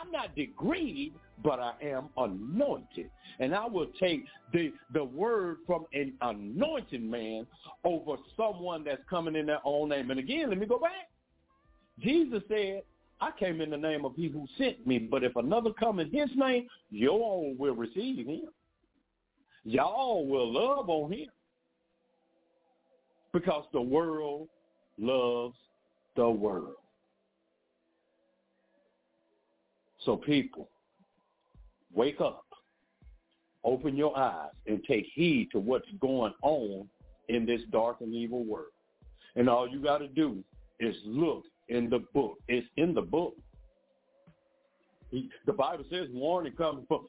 I'm 0.00 0.10
not 0.10 0.36
degreed, 0.36 1.12
but 1.42 1.58
I 1.58 1.72
am 1.82 2.08
anointed. 2.16 3.10
And 3.38 3.54
I 3.54 3.66
will 3.66 3.88
take 3.98 4.24
the, 4.52 4.72
the 4.92 5.04
word 5.04 5.58
from 5.66 5.86
an 5.92 6.14
anointed 6.20 7.02
man 7.02 7.46
over 7.84 8.16
someone 8.36 8.84
that's 8.84 9.02
coming 9.08 9.36
in 9.36 9.46
their 9.46 9.60
own 9.64 9.88
name. 9.88 10.10
And 10.10 10.20
again, 10.20 10.48
let 10.48 10.58
me 10.58 10.66
go 10.66 10.78
back. 10.78 11.10
Jesus 12.00 12.42
said, 12.48 12.82
I 13.20 13.30
came 13.38 13.60
in 13.60 13.70
the 13.70 13.76
name 13.76 14.04
of 14.04 14.14
he 14.16 14.28
who 14.28 14.46
sent 14.58 14.86
me, 14.86 14.98
but 14.98 15.22
if 15.22 15.36
another 15.36 15.70
come 15.72 16.00
in 16.00 16.10
his 16.10 16.28
name, 16.34 16.68
own 17.22 17.56
will 17.58 17.74
receive 17.74 18.26
him. 18.26 18.48
Y'all 19.64 20.26
will 20.26 20.52
love 20.52 20.90
on 20.90 21.12
him. 21.12 21.28
Because 23.32 23.64
the 23.72 23.80
world 23.80 24.48
loves 24.98 25.54
the 26.16 26.28
world. 26.28 26.74
So 30.04 30.16
people, 30.16 30.68
wake 31.94 32.20
up, 32.20 32.44
open 33.64 33.96
your 33.96 34.16
eyes, 34.16 34.50
and 34.66 34.82
take 34.84 35.06
heed 35.14 35.48
to 35.52 35.58
what's 35.58 35.88
going 36.00 36.34
on 36.42 36.88
in 37.28 37.46
this 37.46 37.60
dark 37.70 38.00
and 38.00 38.14
evil 38.14 38.44
world. 38.44 38.72
And 39.36 39.48
all 39.48 39.68
you 39.68 39.82
got 39.82 39.98
to 39.98 40.08
do 40.08 40.42
is 40.80 40.96
look 41.04 41.44
in 41.68 41.88
the 41.88 42.00
book. 42.12 42.38
It's 42.48 42.66
in 42.76 42.94
the 42.94 43.02
book. 43.02 43.34
the 45.12 45.52
Bible 45.52 45.84
says 45.90 46.08
warning 46.12 46.52
comes 46.54 46.84
from 46.88 47.06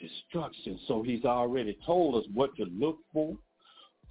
destruction. 0.00 0.78
So 0.86 1.02
he's 1.02 1.24
already 1.24 1.78
told 1.84 2.22
us 2.22 2.28
what 2.32 2.54
to 2.56 2.64
look 2.64 2.98
for, 3.12 3.36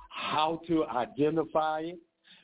how 0.10 0.62
to 0.68 0.86
identify 0.86 1.82
it, 1.82 2.00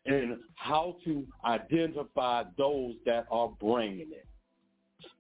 and 0.05 0.37
how 0.55 0.97
to 1.05 1.25
identify 1.45 2.43
those 2.57 2.93
that 3.05 3.25
are 3.31 3.49
bringing 3.59 4.11
it. 4.11 4.27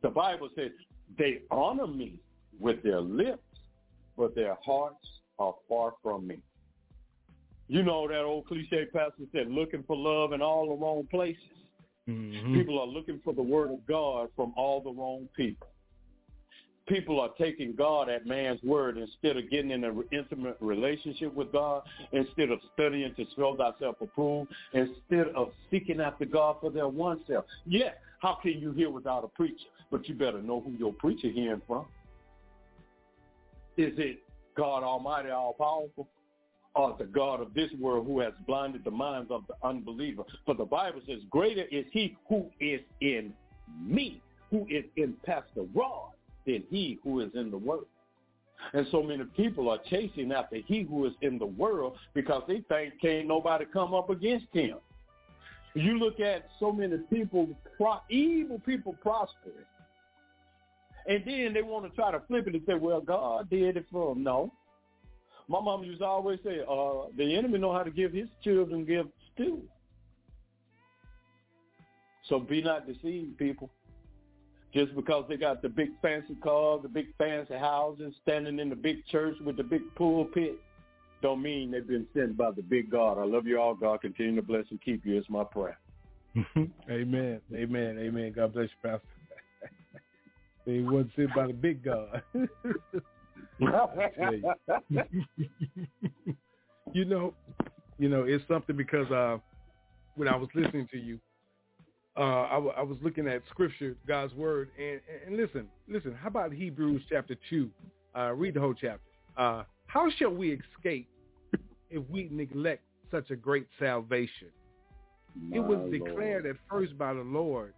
The 0.01 0.09
Bible 0.09 0.49
says 0.55 0.71
they 1.17 1.41
honor 1.51 1.87
me 1.87 2.19
with 2.59 2.81
their 2.83 3.01
lips, 3.01 3.43
but 4.17 4.35
their 4.35 4.57
hearts 4.65 5.05
are 5.39 5.55
far 5.67 5.93
from 6.01 6.27
me. 6.27 6.37
You 7.67 7.83
know 7.83 8.07
that 8.07 8.21
old 8.21 8.47
cliche 8.47 8.85
pastor 8.93 9.23
said, 9.31 9.49
looking 9.49 9.83
for 9.87 9.95
love 9.95 10.33
in 10.33 10.41
all 10.41 10.67
the 10.67 10.75
wrong 10.75 11.07
places. 11.09 11.41
Mm-hmm. 12.07 12.53
People 12.53 12.79
are 12.79 12.87
looking 12.87 13.21
for 13.23 13.33
the 13.33 13.41
word 13.41 13.71
of 13.71 13.85
God 13.87 14.29
from 14.35 14.53
all 14.57 14.81
the 14.81 14.91
wrong 14.91 15.27
people 15.35 15.67
people 16.87 17.19
are 17.19 17.29
taking 17.37 17.75
God 17.75 18.09
at 18.09 18.25
man's 18.25 18.61
word 18.63 18.97
instead 18.97 19.37
of 19.37 19.49
getting 19.49 19.71
in 19.71 19.83
an 19.83 20.03
intimate 20.11 20.57
relationship 20.59 21.33
with 21.33 21.51
God, 21.51 21.83
instead 22.11 22.51
of 22.51 22.59
studying 22.73 23.13
to 23.15 23.25
show 23.35 23.55
thyself 23.55 23.95
approved, 24.01 24.51
instead 24.73 25.27
of 25.35 25.51
seeking 25.71 26.01
after 26.01 26.25
God 26.25 26.57
for 26.59 26.69
their 26.69 26.87
one 26.87 27.21
self. 27.27 27.45
Yeah, 27.65 27.91
how 28.23 28.39
can 28.41 28.53
you 28.53 28.71
hear 28.71 28.89
without 28.89 29.25
a 29.25 29.27
preacher? 29.27 29.65
But 29.91 30.07
you 30.07 30.15
better 30.15 30.41
know 30.41 30.61
who 30.61 30.71
your 30.71 30.93
preacher 30.93 31.27
hearing 31.27 31.61
from. 31.67 31.85
Is 33.75 33.93
it 33.97 34.23
God 34.55 34.81
Almighty, 34.81 35.29
all-powerful? 35.29 36.07
Or 36.73 36.95
the 36.97 37.03
God 37.03 37.41
of 37.41 37.53
this 37.53 37.69
world 37.79 38.07
who 38.07 38.21
has 38.21 38.31
blinded 38.47 38.85
the 38.85 38.91
minds 38.91 39.29
of 39.29 39.43
the 39.47 39.55
unbeliever. 39.67 40.23
For 40.45 40.55
the 40.55 40.63
Bible 40.63 41.01
says, 41.05 41.19
greater 41.29 41.65
is 41.69 41.85
he 41.91 42.15
who 42.29 42.49
is 42.61 42.79
in 43.01 43.33
me, 43.85 44.21
who 44.49 44.65
is 44.69 44.85
in 44.95 45.15
Pastor 45.25 45.65
Rod, 45.75 46.13
than 46.47 46.63
he 46.69 46.99
who 47.03 47.19
is 47.19 47.29
in 47.35 47.51
the 47.51 47.57
world. 47.57 47.87
And 48.73 48.87
so 48.89 49.03
many 49.03 49.25
people 49.35 49.69
are 49.69 49.79
chasing 49.89 50.31
after 50.31 50.59
he 50.65 50.83
who 50.83 51.05
is 51.05 51.13
in 51.21 51.37
the 51.37 51.45
world 51.45 51.97
because 52.13 52.43
they 52.47 52.63
think 52.69 52.93
can't 53.01 53.27
nobody 53.27 53.65
come 53.65 53.93
up 53.93 54.09
against 54.09 54.45
him. 54.53 54.77
You 55.75 55.97
look 55.97 56.19
at 56.19 56.47
so 56.59 56.71
many 56.71 56.97
people, 57.09 57.49
evil 58.09 58.59
people 58.59 58.95
prospering. 59.01 59.55
And 61.07 61.23
then 61.25 61.53
they 61.53 61.61
want 61.61 61.89
to 61.89 61.95
try 61.95 62.11
to 62.11 62.21
flip 62.27 62.47
it 62.47 62.53
and 62.53 62.63
say, 62.65 62.75
well, 62.75 63.01
God 63.01 63.49
did 63.49 63.75
it 63.75 63.85
for 63.91 64.13
them. 64.13 64.23
No. 64.23 64.51
My 65.49 65.59
mom 65.59 65.83
used 65.83 65.99
to 65.99 66.05
always 66.05 66.39
say, 66.43 66.61
uh, 66.61 67.07
the 67.17 67.35
enemy 67.35 67.59
know 67.59 67.73
how 67.73 67.83
to 67.83 67.91
give 67.91 68.13
his 68.13 68.27
children 68.43 68.85
gifts 68.85 69.11
too. 69.35 69.61
So 72.29 72.39
be 72.39 72.61
not 72.61 72.87
deceived, 72.87 73.37
people 73.37 73.69
just 74.73 74.95
because 74.95 75.25
they 75.29 75.37
got 75.37 75.61
the 75.61 75.69
big 75.69 75.89
fancy 76.01 76.35
cars, 76.43 76.81
the 76.81 76.89
big 76.89 77.15
fancy 77.17 77.53
houses, 77.53 78.13
standing 78.23 78.59
in 78.59 78.69
the 78.69 78.75
big 78.75 79.05
church 79.05 79.35
with 79.45 79.55
the 79.55 79.63
big 79.63 79.81
pulpit, 79.95 80.59
don't 81.23 81.41
mean 81.41 81.71
they've 81.71 81.87
been 81.87 82.05
sent 82.13 82.37
by 82.37 82.51
the 82.51 82.61
big 82.61 82.91
God. 82.91 83.17
I 83.17 83.23
love 83.23 83.47
you 83.47 83.59
all. 83.59 83.73
God 83.73 84.01
continue 84.01 84.35
to 84.35 84.41
bless 84.41 84.65
and 84.69 84.81
keep 84.81 85.05
you. 85.05 85.17
It's 85.17 85.29
my 85.29 85.45
prayer. 85.45 85.79
Amen. 86.91 87.39
Amen. 87.55 87.97
Amen. 87.97 88.33
God 88.35 88.53
bless 88.53 88.67
you, 88.69 88.75
Pastor. 88.83 89.07
they 90.65 90.81
wasn't 90.81 91.11
sent 91.15 91.33
by 91.33 91.47
the 91.47 91.53
big 91.53 91.81
God. 91.81 92.21
you 96.93 97.05
know, 97.05 97.33
you 97.97 98.09
know, 98.09 98.23
it's 98.23 98.43
something 98.49 98.75
because 98.75 99.09
uh, 99.09 99.37
when 100.15 100.27
I 100.27 100.35
was 100.35 100.49
listening 100.53 100.89
to 100.91 100.97
you, 100.97 101.19
uh, 102.17 102.21
I, 102.21 102.55
w- 102.55 102.73
I 102.75 102.81
was 102.81 102.97
looking 103.01 103.29
at 103.29 103.43
Scripture, 103.49 103.95
God's 104.05 104.33
Word, 104.33 104.71
and, 104.77 104.99
and 105.25 105.37
listen, 105.37 105.67
listen. 105.87 106.13
How 106.13 106.27
about 106.27 106.51
Hebrews 106.51 107.03
chapter 107.09 107.35
two? 107.49 107.69
Uh, 108.15 108.33
read 108.33 108.55
the 108.55 108.59
whole 108.59 108.73
chapter. 108.73 108.99
Uh, 109.37 109.63
how 109.87 110.09
shall 110.17 110.29
we 110.29 110.51
escape 110.51 111.07
if 111.93 112.03
we 112.09 112.27
neglect 112.31 112.81
such 113.11 113.29
a 113.31 113.35
great 113.35 113.67
salvation? 113.79 114.49
My 115.35 115.57
it 115.57 115.59
was 115.61 115.77
Lord. 115.79 115.91
declared 115.91 116.45
at 116.45 116.55
first 116.69 116.97
by 116.97 117.13
the 117.13 117.21
Lord, 117.21 117.73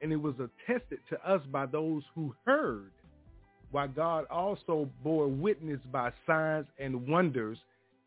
and 0.00 0.12
it 0.12 0.16
was 0.16 0.34
attested 0.36 1.00
to 1.10 1.30
us 1.30 1.40
by 1.50 1.66
those 1.66 2.02
who 2.14 2.34
heard, 2.44 2.92
while 3.70 3.88
God 3.88 4.24
also 4.30 4.88
bore 5.04 5.28
witness 5.28 5.80
by 5.92 6.10
signs 6.26 6.66
and 6.78 7.06
wonders 7.06 7.58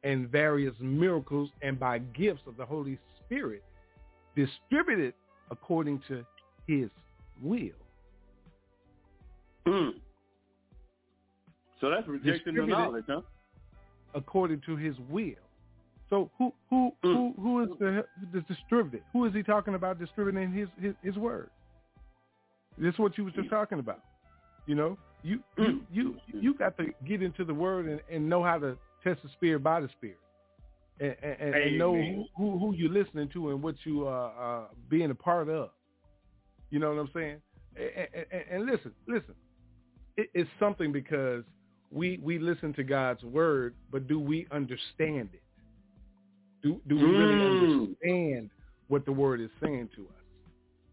and 0.04 0.30
various 0.30 0.74
miracles 0.80 1.50
and 1.62 1.80
by 1.80 2.00
gifts 2.00 2.42
of 2.48 2.58
the 2.58 2.66
Holy 2.66 2.98
Spirit 3.26 3.64
distributed 4.36 5.14
according 5.52 6.02
to 6.08 6.26
his 6.68 6.90
will. 7.42 7.70
Hmm. 9.68 9.90
So 11.80 11.90
that's 11.90 12.08
rejection 12.08 12.58
of 12.60 12.68
knowledge, 12.68 13.06
huh? 13.08 13.22
According 14.14 14.62
to 14.66 14.76
his 14.76 14.96
will. 15.10 15.36
So 16.12 16.30
who 16.38 16.54
who 16.70 16.92
hmm. 17.02 17.14
who 17.14 17.34
who 17.42 17.64
is 17.64 17.70
the, 17.80 18.06
the 18.34 18.42
distributed? 18.42 19.02
Who 19.14 19.26
is 19.26 19.34
he 19.34 19.42
talking 19.42 19.76
about 19.76 19.98
distributing 19.98 20.52
his 20.52 20.68
his, 20.80 20.94
his 21.02 21.16
word? 21.16 21.50
This 22.78 22.94
is 22.94 23.00
what 23.00 23.18
you 23.18 23.24
was 23.24 23.34
just 23.34 23.50
talking 23.50 23.80
about. 23.80 24.02
You 24.68 24.76
know, 24.76 24.98
you 25.24 25.40
hmm. 25.58 25.80
you 25.90 26.18
you, 26.28 26.42
you 26.42 26.54
got 26.54 26.78
to 26.78 26.88
get 27.08 27.24
into 27.24 27.46
the 27.46 27.54
word 27.54 27.88
and, 27.88 28.02
and 28.12 28.30
know 28.30 28.44
how 28.44 28.60
to 28.60 28.78
test 29.06 29.24
the 29.24 29.30
spirit 29.30 29.64
by 29.64 29.80
the 29.80 29.88
spirit, 29.98 30.20
and, 31.00 31.16
and, 31.24 31.56
and 31.56 31.78
know 31.78 31.96
who, 31.96 32.26
who 32.36 32.60
who 32.60 32.76
you're 32.76 32.92
listening 32.92 33.30
to 33.30 33.52
and 33.52 33.64
what 33.64 33.76
you 33.86 34.06
are 34.06 34.64
uh, 34.64 34.68
being 34.90 35.12
a 35.12 35.16
part 35.16 35.48
of. 35.48 35.70
You 36.72 36.80
know 36.80 36.94
what 36.94 37.00
I'm 37.00 37.10
saying? 37.14 37.38
And, 37.78 38.08
and, 38.14 38.44
and 38.52 38.66
listen, 38.66 38.92
listen, 39.08 39.34
it, 40.18 40.30
it's 40.34 40.50
something 40.60 40.92
because 40.92 41.46
we 41.90 42.20
we 42.22 42.38
listen 42.38 42.74
to 42.74 42.84
God's 42.84 43.24
word, 43.24 43.76
but 43.90 44.10
do 44.10 44.20
we 44.20 44.46
understand 44.52 45.30
it? 45.32 45.42
Do 46.62 46.80
do 46.88 46.96
we 46.96 47.04
really 47.04 47.36
Mm. 47.36 47.46
understand 47.46 48.50
what 48.88 49.06
the 49.06 49.12
word 49.12 49.42
is 49.42 49.50
saying 49.62 49.90
to 49.96 50.04
us? 50.08 50.16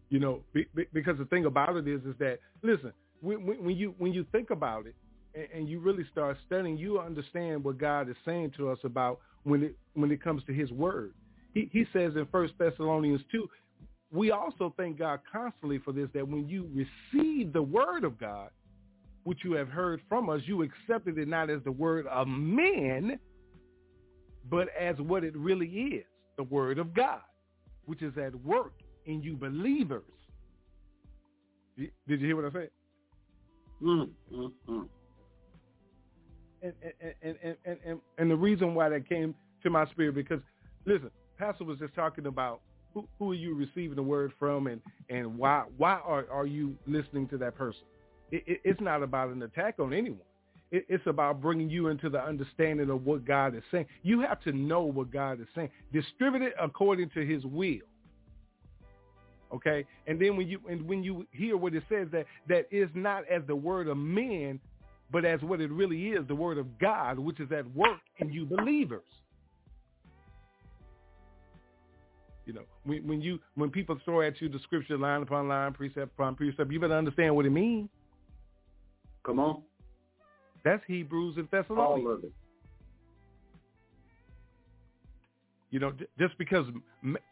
You 0.09 0.19
know, 0.19 0.41
be, 0.53 0.65
be, 0.75 0.85
because 0.93 1.17
the 1.17 1.25
thing 1.25 1.45
about 1.45 1.75
it 1.75 1.87
is, 1.87 2.01
is 2.05 2.15
that 2.17 2.39
listen, 2.63 2.91
when, 3.21 3.45
when, 3.45 3.63
when 3.63 3.75
you 3.75 3.93
when 3.97 4.13
you 4.13 4.25
think 4.31 4.49
about 4.49 4.87
it 4.87 4.95
and, 5.35 5.47
and 5.53 5.69
you 5.69 5.79
really 5.79 6.05
start 6.11 6.37
studying, 6.45 6.77
you 6.77 6.99
understand 6.99 7.63
what 7.63 7.77
God 7.77 8.09
is 8.09 8.15
saying 8.25 8.51
to 8.57 8.69
us 8.69 8.79
about 8.83 9.19
when 9.43 9.63
it 9.63 9.75
when 9.93 10.11
it 10.11 10.23
comes 10.23 10.43
to 10.45 10.53
His 10.53 10.71
word. 10.71 11.13
He, 11.53 11.69
he 11.71 11.85
says 11.93 12.13
in 12.15 12.27
First 12.31 12.53
Thessalonians 12.57 13.21
two, 13.31 13.49
we 14.11 14.31
also 14.31 14.73
thank 14.77 14.97
God 14.97 15.19
constantly 15.31 15.77
for 15.79 15.91
this 15.91 16.09
that 16.13 16.27
when 16.27 16.47
you 16.47 16.67
receive 16.73 17.53
the 17.53 17.61
word 17.61 18.03
of 18.03 18.19
God, 18.19 18.49
which 19.23 19.39
you 19.43 19.51
have 19.53 19.67
heard 19.67 20.01
from 20.09 20.29
us, 20.29 20.41
you 20.45 20.63
accepted 20.63 21.17
it 21.19 21.27
not 21.27 21.49
as 21.51 21.61
the 21.63 21.71
word 21.71 22.07
of 22.07 22.27
men, 22.27 23.19
but 24.49 24.67
as 24.79 24.95
what 24.97 25.23
it 25.23 25.35
really 25.35 25.67
is, 25.67 26.05
the 26.37 26.43
word 26.43 26.79
of 26.79 26.93
God, 26.93 27.21
which 27.85 28.01
is 28.01 28.17
at 28.17 28.33
work 28.43 28.73
in 29.05 29.21
you 29.21 29.35
believers. 29.35 30.03
Did 31.77 31.91
you 32.07 32.17
hear 32.17 32.35
what 32.35 32.45
I 32.45 32.51
said? 32.51 32.69
Mm, 33.81 34.09
mm, 34.33 34.51
mm. 34.67 34.87
And, 36.61 36.73
and, 36.83 36.93
and, 37.21 37.35
and, 37.43 37.57
and, 37.65 37.77
and, 37.85 37.99
and 38.17 38.31
the 38.31 38.35
reason 38.35 38.75
why 38.75 38.89
that 38.89 39.07
came 39.07 39.33
to 39.63 39.69
my 39.69 39.85
spirit, 39.91 40.15
because 40.15 40.41
listen, 40.85 41.09
Pastor 41.37 41.63
was 41.63 41.79
just 41.79 41.95
talking 41.95 42.25
about 42.25 42.61
who, 42.93 43.07
who 43.17 43.31
are 43.31 43.35
you 43.35 43.55
receiving 43.55 43.95
the 43.95 44.03
word 44.03 44.33
from 44.37 44.67
and, 44.67 44.81
and 45.09 45.37
why, 45.37 45.63
why 45.77 45.93
are, 46.03 46.25
are 46.31 46.45
you 46.45 46.75
listening 46.85 47.27
to 47.29 47.37
that 47.37 47.55
person? 47.55 47.83
It, 48.31 48.43
it, 48.45 48.61
it's 48.65 48.81
not 48.81 49.03
about 49.03 49.29
an 49.29 49.41
attack 49.43 49.75
on 49.79 49.93
anyone. 49.93 50.19
It, 50.71 50.85
it's 50.87 51.05
about 51.07 51.41
bringing 51.41 51.69
you 51.69 51.87
into 51.87 52.09
the 52.09 52.21
understanding 52.21 52.89
of 52.89 53.05
what 53.05 53.25
God 53.25 53.55
is 53.55 53.63
saying. 53.71 53.87
You 54.03 54.21
have 54.21 54.41
to 54.41 54.51
know 54.51 54.81
what 54.81 55.11
God 55.11 55.41
is 55.41 55.47
saying. 55.55 55.69
Distribute 55.91 56.43
it 56.43 56.53
according 56.61 57.09
to 57.11 57.25
his 57.25 57.43
will. 57.45 57.79
Okay? 59.53 59.85
And 60.07 60.21
then 60.21 60.37
when 60.37 60.47
you 60.47 60.59
and 60.69 60.87
when 60.87 61.03
you 61.03 61.25
hear 61.31 61.57
what 61.57 61.73
it 61.73 61.83
says 61.89 62.07
that 62.11 62.25
that 62.47 62.67
is 62.71 62.89
not 62.93 63.23
as 63.29 63.41
the 63.47 63.55
word 63.55 63.87
of 63.87 63.97
men, 63.97 64.59
but 65.11 65.25
as 65.25 65.41
what 65.41 65.59
it 65.59 65.71
really 65.71 66.09
is, 66.09 66.27
the 66.27 66.35
word 66.35 66.57
of 66.57 66.77
God, 66.77 67.17
which 67.17 67.39
is 67.39 67.51
at 67.51 67.65
work 67.75 67.99
in 68.19 68.31
you 68.31 68.45
believers. 68.45 69.03
You 72.45 72.53
know, 72.53 72.63
when, 72.83 73.07
when 73.07 73.21
you 73.21 73.39
when 73.55 73.69
people 73.69 73.97
throw 74.05 74.21
at 74.21 74.39
you 74.41 74.49
the 74.49 74.59
scripture 74.59 74.97
line 74.97 75.21
upon 75.21 75.47
line, 75.47 75.73
precept 75.73 76.11
upon 76.13 76.35
precept, 76.35 76.71
you 76.71 76.79
better 76.79 76.95
understand 76.95 77.35
what 77.35 77.45
it 77.45 77.51
means. 77.51 77.89
Come 79.23 79.39
on. 79.39 79.61
That's 80.63 80.83
Hebrews 80.87 81.35
and 81.37 81.47
Thessalonians. 81.51 82.07
All 82.07 82.13
of 82.13 82.23
it. 82.23 82.31
You 85.71 85.79
know, 85.79 85.93
just 86.17 86.37
because 86.37 86.65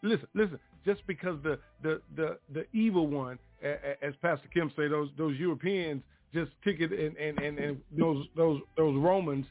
listen, 0.03 0.27
listen, 0.35 0.59
just 0.85 1.05
because 1.07 1.37
the 1.43 1.59
the 1.81 2.01
the, 2.15 2.37
the 2.53 2.65
evil 2.71 3.07
one, 3.07 3.39
as 3.63 4.13
Pastor 4.21 4.47
Kim 4.53 4.71
say, 4.75 4.87
those 4.87 5.09
those 5.17 5.37
Europeans 5.37 6.03
just 6.33 6.51
took 6.63 6.79
it 6.79 6.91
and 6.91 7.17
and 7.17 7.39
and, 7.39 7.57
and 7.57 7.81
those 7.97 8.25
those 8.35 8.61
those 8.77 8.95
Romans 8.95 9.45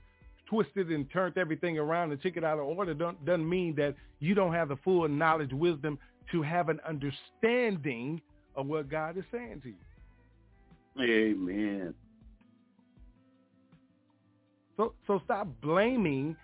twisted 0.48 0.90
and 0.90 1.10
turned 1.10 1.36
everything 1.36 1.78
around 1.78 2.12
and 2.12 2.22
took 2.22 2.36
it 2.36 2.44
out 2.44 2.58
of 2.58 2.64
order 2.64 2.94
don't, 2.94 3.22
doesn't 3.24 3.48
mean 3.48 3.74
that 3.74 3.96
you 4.20 4.34
don't 4.34 4.52
have 4.52 4.68
the 4.68 4.76
full 4.84 5.08
knowledge, 5.08 5.52
wisdom 5.52 5.98
to 6.30 6.42
have 6.42 6.68
an 6.68 6.80
understanding 6.88 8.20
of 8.54 8.66
what 8.66 8.88
God 8.88 9.16
is 9.16 9.24
saying 9.32 9.60
to 9.62 9.68
you. 9.68 9.74
Amen. 11.00 11.94
So 14.76 14.94
so 15.06 15.20
stop 15.24 15.48
blaming. 15.62 16.36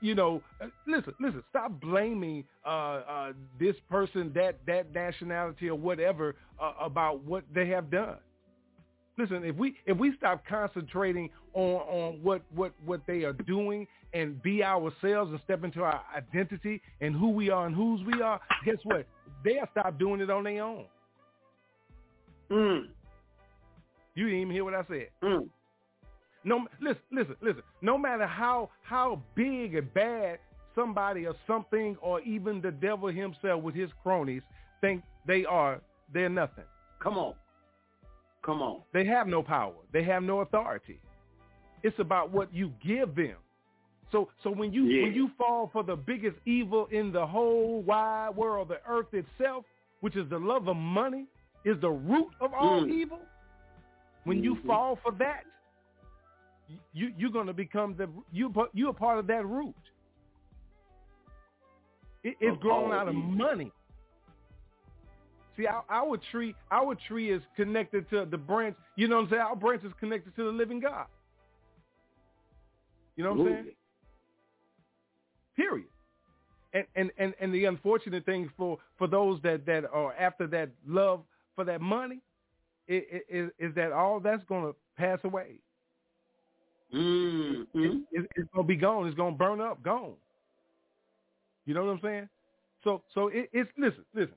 You 0.00 0.14
know, 0.14 0.42
uh, 0.60 0.66
listen, 0.86 1.14
listen. 1.18 1.42
Stop 1.50 1.80
blaming 1.80 2.44
uh, 2.66 2.68
uh, 2.68 3.32
this 3.58 3.74
person, 3.88 4.30
that 4.34 4.58
that 4.66 4.92
nationality, 4.94 5.68
or 5.70 5.78
whatever 5.78 6.36
uh, 6.60 6.74
about 6.80 7.24
what 7.24 7.44
they 7.54 7.68
have 7.68 7.90
done. 7.90 8.18
Listen, 9.18 9.44
if 9.44 9.56
we 9.56 9.76
if 9.86 9.96
we 9.96 10.14
stop 10.16 10.44
concentrating 10.46 11.30
on 11.54 11.76
on 11.82 12.22
what 12.22 12.42
what 12.54 12.72
what 12.84 13.00
they 13.06 13.24
are 13.24 13.32
doing 13.32 13.86
and 14.14 14.42
be 14.42 14.62
ourselves 14.62 15.30
and 15.30 15.40
step 15.44 15.64
into 15.64 15.82
our 15.82 16.02
identity 16.16 16.80
and 17.00 17.14
who 17.14 17.30
we 17.30 17.48
are 17.50 17.66
and 17.66 17.74
whose 17.74 18.00
we 18.06 18.20
are, 18.20 18.40
guess 18.64 18.76
what? 18.84 19.06
They'll 19.44 19.66
stop 19.72 19.98
doing 19.98 20.20
it 20.20 20.30
on 20.30 20.44
their 20.44 20.62
own. 20.62 20.84
Mm, 22.50 22.88
You 24.14 24.24
didn't 24.26 24.40
even 24.40 24.52
hear 24.52 24.64
what 24.64 24.74
I 24.74 24.84
said. 24.88 25.08
mm. 25.22 25.48
No, 26.44 26.66
listen, 26.80 27.02
listen, 27.10 27.36
listen. 27.40 27.62
No 27.80 27.96
matter 27.96 28.26
how 28.26 28.70
how 28.82 29.20
big 29.34 29.74
and 29.74 29.92
bad 29.94 30.38
somebody 30.74 31.26
or 31.26 31.34
something, 31.46 31.96
or 32.00 32.20
even 32.22 32.60
the 32.60 32.70
devil 32.70 33.08
himself 33.08 33.62
with 33.62 33.74
his 33.74 33.90
cronies 34.02 34.42
think 34.80 35.02
they 35.26 35.44
are, 35.44 35.80
they're 36.12 36.28
nothing. 36.28 36.64
Come 36.98 37.18
on. 37.18 37.34
Come 38.42 38.62
on. 38.62 38.82
They 38.92 39.04
have 39.04 39.26
no 39.28 39.42
power. 39.42 39.74
They 39.92 40.02
have 40.04 40.22
no 40.22 40.40
authority. 40.40 40.98
It's 41.82 41.98
about 41.98 42.30
what 42.30 42.52
you 42.52 42.72
give 42.84 43.14
them. 43.14 43.36
So 44.10 44.28
so 44.42 44.50
when 44.50 44.72
you 44.72 44.84
Yeah. 44.86 45.02
when 45.04 45.14
you 45.14 45.30
fall 45.38 45.68
for 45.72 45.82
the 45.84 45.96
biggest 45.96 46.36
evil 46.44 46.86
in 46.90 47.12
the 47.12 47.26
whole 47.26 47.82
wide 47.82 48.30
world, 48.36 48.68
the 48.68 48.80
earth 48.86 49.12
itself, 49.14 49.64
which 50.00 50.16
is 50.16 50.28
the 50.28 50.38
love 50.38 50.68
of 50.68 50.76
money, 50.76 51.26
is 51.64 51.78
the 51.80 51.90
root 51.90 52.30
of 52.40 52.52
all 52.52 52.82
Mm. 52.82 52.90
evil. 52.90 53.20
When 54.24 54.42
you 54.42 54.56
Mhm. 54.56 54.66
fall 54.66 54.96
for 54.96 55.12
that, 55.12 55.44
you 56.92 57.12
you're 57.16 57.30
going 57.30 57.46
to 57.46 57.52
become 57.52 57.94
the 57.96 58.08
you 58.32 58.52
you're 58.72 58.90
a 58.90 58.94
part 58.94 59.18
of 59.18 59.26
that 59.26 59.46
root. 59.46 59.74
It, 62.24 62.36
it's 62.40 62.60
grown 62.62 62.92
out 62.92 63.08
of 63.08 63.14
money. 63.14 63.72
See, 65.56 65.66
our, 65.66 65.84
our 65.90 66.16
tree, 66.30 66.54
our 66.70 66.94
tree 66.94 67.30
is 67.30 67.42
connected 67.56 68.08
to 68.10 68.24
the 68.24 68.38
branch. 68.38 68.76
You 68.96 69.08
know 69.08 69.16
what 69.16 69.24
I'm 69.24 69.30
saying? 69.30 69.42
Our 69.42 69.56
branch 69.56 69.84
is 69.84 69.92
connected 70.00 70.34
to 70.36 70.44
the 70.44 70.50
living 70.50 70.80
God. 70.80 71.06
You 73.16 73.24
know 73.24 73.34
what 73.34 73.40
I'm 73.40 73.54
saying? 73.54 73.66
Period. 75.56 75.86
And 76.72 76.86
and 76.96 77.10
and 77.18 77.34
and 77.40 77.52
the 77.52 77.66
unfortunate 77.66 78.24
thing 78.24 78.50
for 78.56 78.78
for 78.96 79.06
those 79.06 79.40
that 79.42 79.66
that 79.66 79.84
are 79.92 80.14
after 80.14 80.46
that 80.46 80.70
love 80.86 81.20
for 81.54 81.64
that 81.64 81.82
money, 81.82 82.20
is, 82.88 83.02
is, 83.28 83.50
is 83.58 83.74
that 83.74 83.92
all 83.92 84.20
that's 84.20 84.42
going 84.44 84.64
to 84.64 84.74
pass 84.96 85.18
away. 85.24 85.58
Mm-hmm. 86.94 87.78
It, 87.78 88.02
it, 88.12 88.30
it's 88.36 88.48
gonna 88.54 88.66
be 88.66 88.76
gone. 88.76 89.06
It's 89.06 89.16
gonna 89.16 89.36
burn 89.36 89.60
up, 89.60 89.82
gone. 89.82 90.12
You 91.64 91.74
know 91.74 91.84
what 91.84 91.92
I'm 91.92 92.00
saying? 92.02 92.28
So, 92.84 93.02
so 93.14 93.28
it, 93.28 93.48
it's 93.52 93.70
listen, 93.78 94.04
listen. 94.14 94.34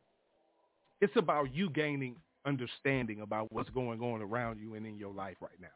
It's 1.01 1.15
about 1.17 1.53
you 1.53 1.69
gaining 1.69 2.15
understanding 2.45 3.21
about 3.21 3.51
what's 3.51 3.69
going 3.71 3.99
on 4.01 4.21
around 4.21 4.59
you 4.59 4.75
and 4.75 4.85
in 4.85 4.97
your 4.97 5.13
life 5.13 5.35
right 5.41 5.59
now. 5.59 5.67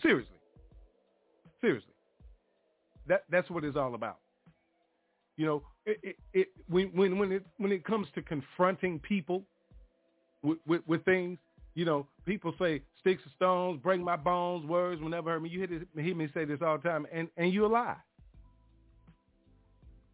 Seriously, 0.00 0.36
seriously. 1.60 1.92
That 3.06 3.24
that's 3.30 3.50
what 3.50 3.64
it's 3.64 3.76
all 3.76 3.94
about. 3.94 4.18
You 5.36 5.46
know, 5.46 5.62
it, 5.84 5.98
it, 6.02 6.16
it 6.32 6.48
when 6.68 6.86
when 6.88 7.18
when 7.18 7.32
it 7.32 7.44
when 7.58 7.72
it 7.72 7.84
comes 7.84 8.06
to 8.14 8.22
confronting 8.22 9.00
people 9.00 9.42
with, 10.42 10.58
with, 10.66 10.82
with 10.86 11.04
things, 11.04 11.38
you 11.74 11.84
know, 11.84 12.06
people 12.24 12.54
say 12.58 12.82
sticks 13.00 13.22
and 13.24 13.32
stones 13.34 13.80
break 13.82 14.00
my 14.00 14.16
bones. 14.16 14.64
Words 14.66 15.00
will 15.00 15.08
never 15.08 15.30
hurt 15.30 15.42
me. 15.42 15.50
You 15.50 15.58
hear, 15.58 15.66
this, 15.66 15.82
hear 15.96 16.14
me 16.14 16.28
say 16.32 16.44
this 16.44 16.60
all 16.62 16.78
the 16.78 16.88
time, 16.88 17.06
and 17.12 17.28
and 17.36 17.52
you 17.52 17.66
a 17.66 17.68
lie. 17.68 17.96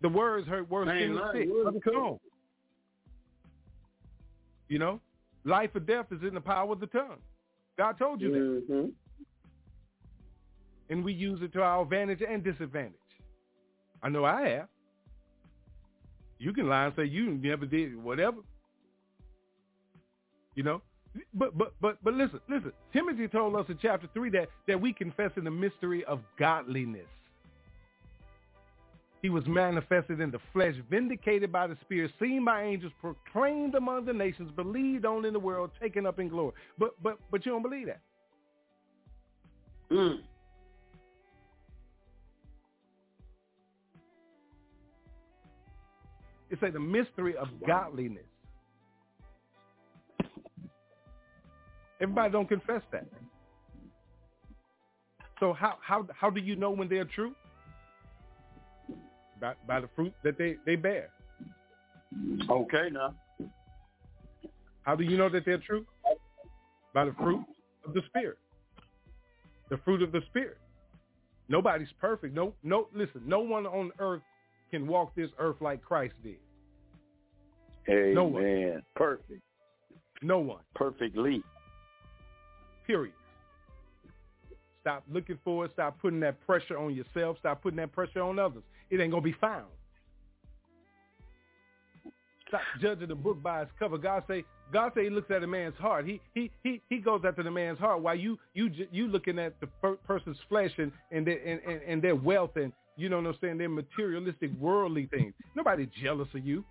The 0.01 0.09
words 0.09 0.49
hurt 0.49 0.71
worse 0.71 0.89
than 0.89 1.15
the 1.15 1.31
stick. 1.31 1.85
Come 1.85 1.95
on. 1.97 2.19
You 4.69 4.79
know, 4.79 5.01
life 5.45 5.71
or 5.75 5.81
death 5.81 6.07
is 6.11 6.23
in 6.23 6.35
the 6.35 6.41
power 6.41 6.73
of 6.73 6.81
the 6.81 6.87
tongue. 6.87 7.19
God 7.77 7.99
told 7.99 8.21
you 8.21 8.31
that. 8.31 8.73
Mm-hmm. 8.73 8.89
And 10.89 11.05
we 11.05 11.13
use 11.13 11.41
it 11.43 11.53
to 11.53 11.63
our 11.63 11.83
advantage 11.83 12.21
and 12.27 12.43
disadvantage. 12.43 12.95
I 14.03 14.09
know 14.09 14.25
I 14.25 14.49
have. 14.49 14.69
You 16.39 16.53
can 16.53 16.69
lie 16.69 16.87
and 16.87 16.95
say 16.97 17.05
you 17.05 17.31
never 17.31 17.67
did 17.67 17.97
whatever. 18.03 18.39
You 20.55 20.63
know? 20.63 20.83
But 21.35 21.57
but 21.59 21.73
but 21.81 21.99
but 22.05 22.15
listen, 22.15 22.41
listen. 22.49 22.73
Timothy 22.93 23.27
told 23.27 23.57
us 23.57 23.67
in 23.69 23.79
chapter 23.83 24.09
three 24.15 24.31
that, 24.31 24.49
that 24.69 24.81
we 24.81 24.93
confess 24.93 25.33
in 25.37 25.45
the 25.45 25.51
mystery 25.51 26.05
of 26.05 26.21
godliness. 26.39 27.07
He 29.21 29.29
was 29.29 29.45
manifested 29.47 30.21
in 30.21 30.31
the 30.31 30.39
flesh, 30.53 30.75
vindicated 30.89 31.53
by 31.53 31.67
the 31.67 31.77
Spirit, 31.83 32.11
seen 32.19 32.45
by 32.45 32.63
angels, 32.63 32.93
proclaimed 33.03 33.75
among 33.75 34.07
the 34.07 34.15
nations, 34.15 34.51
believed 34.57 35.05
on 35.05 35.27
in 35.27 35.35
the 35.35 35.39
world, 35.39 35.71
taken 35.81 36.07
up 36.07 36.19
in 36.19 36.29
glory. 36.29 36.53
But 36.79 36.95
but 37.03 37.19
but 37.31 37.45
you 37.45 37.53
don't 37.53 37.63
believe 37.63 37.87
that. 37.87 38.01
Mm. 39.91 40.21
It's 46.51 46.63
like 46.63 46.73
the 46.73 46.81
mystery 46.81 47.37
of 47.37 47.49
godliness. 47.67 48.30
Everybody 52.01 52.33
don't 52.33 52.49
confess 52.49 52.83
that. 52.93 53.07
So 55.39 55.53
how 55.53 55.79
how 55.81 56.07
how 56.19 56.31
do 56.31 56.41
you 56.41 56.57
know 56.57 56.71
when 56.71 56.89
they're 56.89 57.05
true? 57.05 57.35
By 59.41 59.55
by 59.67 59.81
the 59.81 59.89
fruit 59.97 60.13
that 60.23 60.37
they, 60.37 60.57
they 60.67 60.77
bear. 60.77 61.11
Okay, 62.49 62.89
now. 62.93 63.15
How 64.83 64.97
do 64.97 65.05
you 65.05 65.17
know 65.17 65.29
that 65.29 65.45
they're 65.45 65.59
true? 65.59 65.87
By 66.95 67.05
the 67.05 67.13
fruit 67.13 67.45
of 67.87 67.95
the 67.95 68.03
spirit. 68.09 68.39
The 69.71 69.79
fruit 69.79 70.03
of 70.03 70.13
the 70.13 70.21
spirit. 70.29 70.59
Nobody's 71.49 71.93
perfect. 72.01 72.35
No 72.35 72.55
no 72.63 72.89
listen, 72.95 73.23
no 73.27 73.41
one 73.41 73.67
on 73.67 73.93
earth 73.99 74.23
can 74.71 74.87
walk 74.87 75.15
this 75.15 75.31
earth 75.39 75.57
like 75.61 75.83
Christ 75.83 76.15
did. 76.23 76.37
Amen. 77.89 78.15
No 78.15 78.25
one. 78.25 78.83
Perfect. 78.95 79.43
No 80.23 80.39
one. 80.39 80.63
Perfectly. 80.75 81.43
Period. 82.91 83.14
Stop 84.80 85.05
looking 85.12 85.38
for 85.45 85.64
it. 85.64 85.70
Stop 85.74 86.01
putting 86.03 86.18
that 86.20 86.45
pressure 86.45 86.76
on 86.76 86.93
yourself. 86.93 87.36
Stop 87.38 87.62
putting 87.62 87.76
that 87.76 87.93
pressure 87.93 88.20
on 88.20 88.36
others. 88.41 88.64
It 88.91 88.99
ain't 88.99 89.12
gonna 89.12 89.22
be 89.22 89.36
found. 89.41 89.66
Stop 92.49 92.62
judging 92.80 93.07
the 93.07 93.14
book 93.14 93.41
by 93.41 93.62
its 93.62 93.70
cover. 93.78 93.97
God 93.97 94.24
say, 94.26 94.43
God 94.72 94.91
say 94.97 95.05
He 95.05 95.11
looks 95.11 95.30
at 95.30 95.45
a 95.45 95.47
man's 95.47 95.76
heart. 95.76 96.05
He 96.05 96.20
he 96.34 96.51
he 96.64 96.82
he 96.88 96.99
goes 96.99 97.20
after 97.24 97.45
the 97.45 97.51
man's 97.53 97.78
heart. 97.78 98.03
While 98.03 98.16
you 98.16 98.36
you 98.55 98.68
you 98.91 99.07
looking 99.07 99.38
at 99.38 99.61
the 99.61 99.68
per- 99.68 99.95
person's 99.95 100.38
flesh 100.49 100.72
and 100.78 100.91
and 101.12 101.24
their 101.24 101.38
and, 101.47 101.61
and, 101.64 101.82
and 101.82 102.03
their 102.03 102.16
wealth 102.16 102.57
and 102.57 102.72
you 102.97 103.09
know 103.09 103.18
what 103.18 103.26
I'm 103.26 103.36
saying, 103.41 103.59
their 103.59 103.68
materialistic 103.68 104.51
worldly 104.59 105.07
things. 105.07 105.32
Nobody 105.55 105.88
jealous 106.03 106.28
of 106.34 106.45
you. 106.45 106.64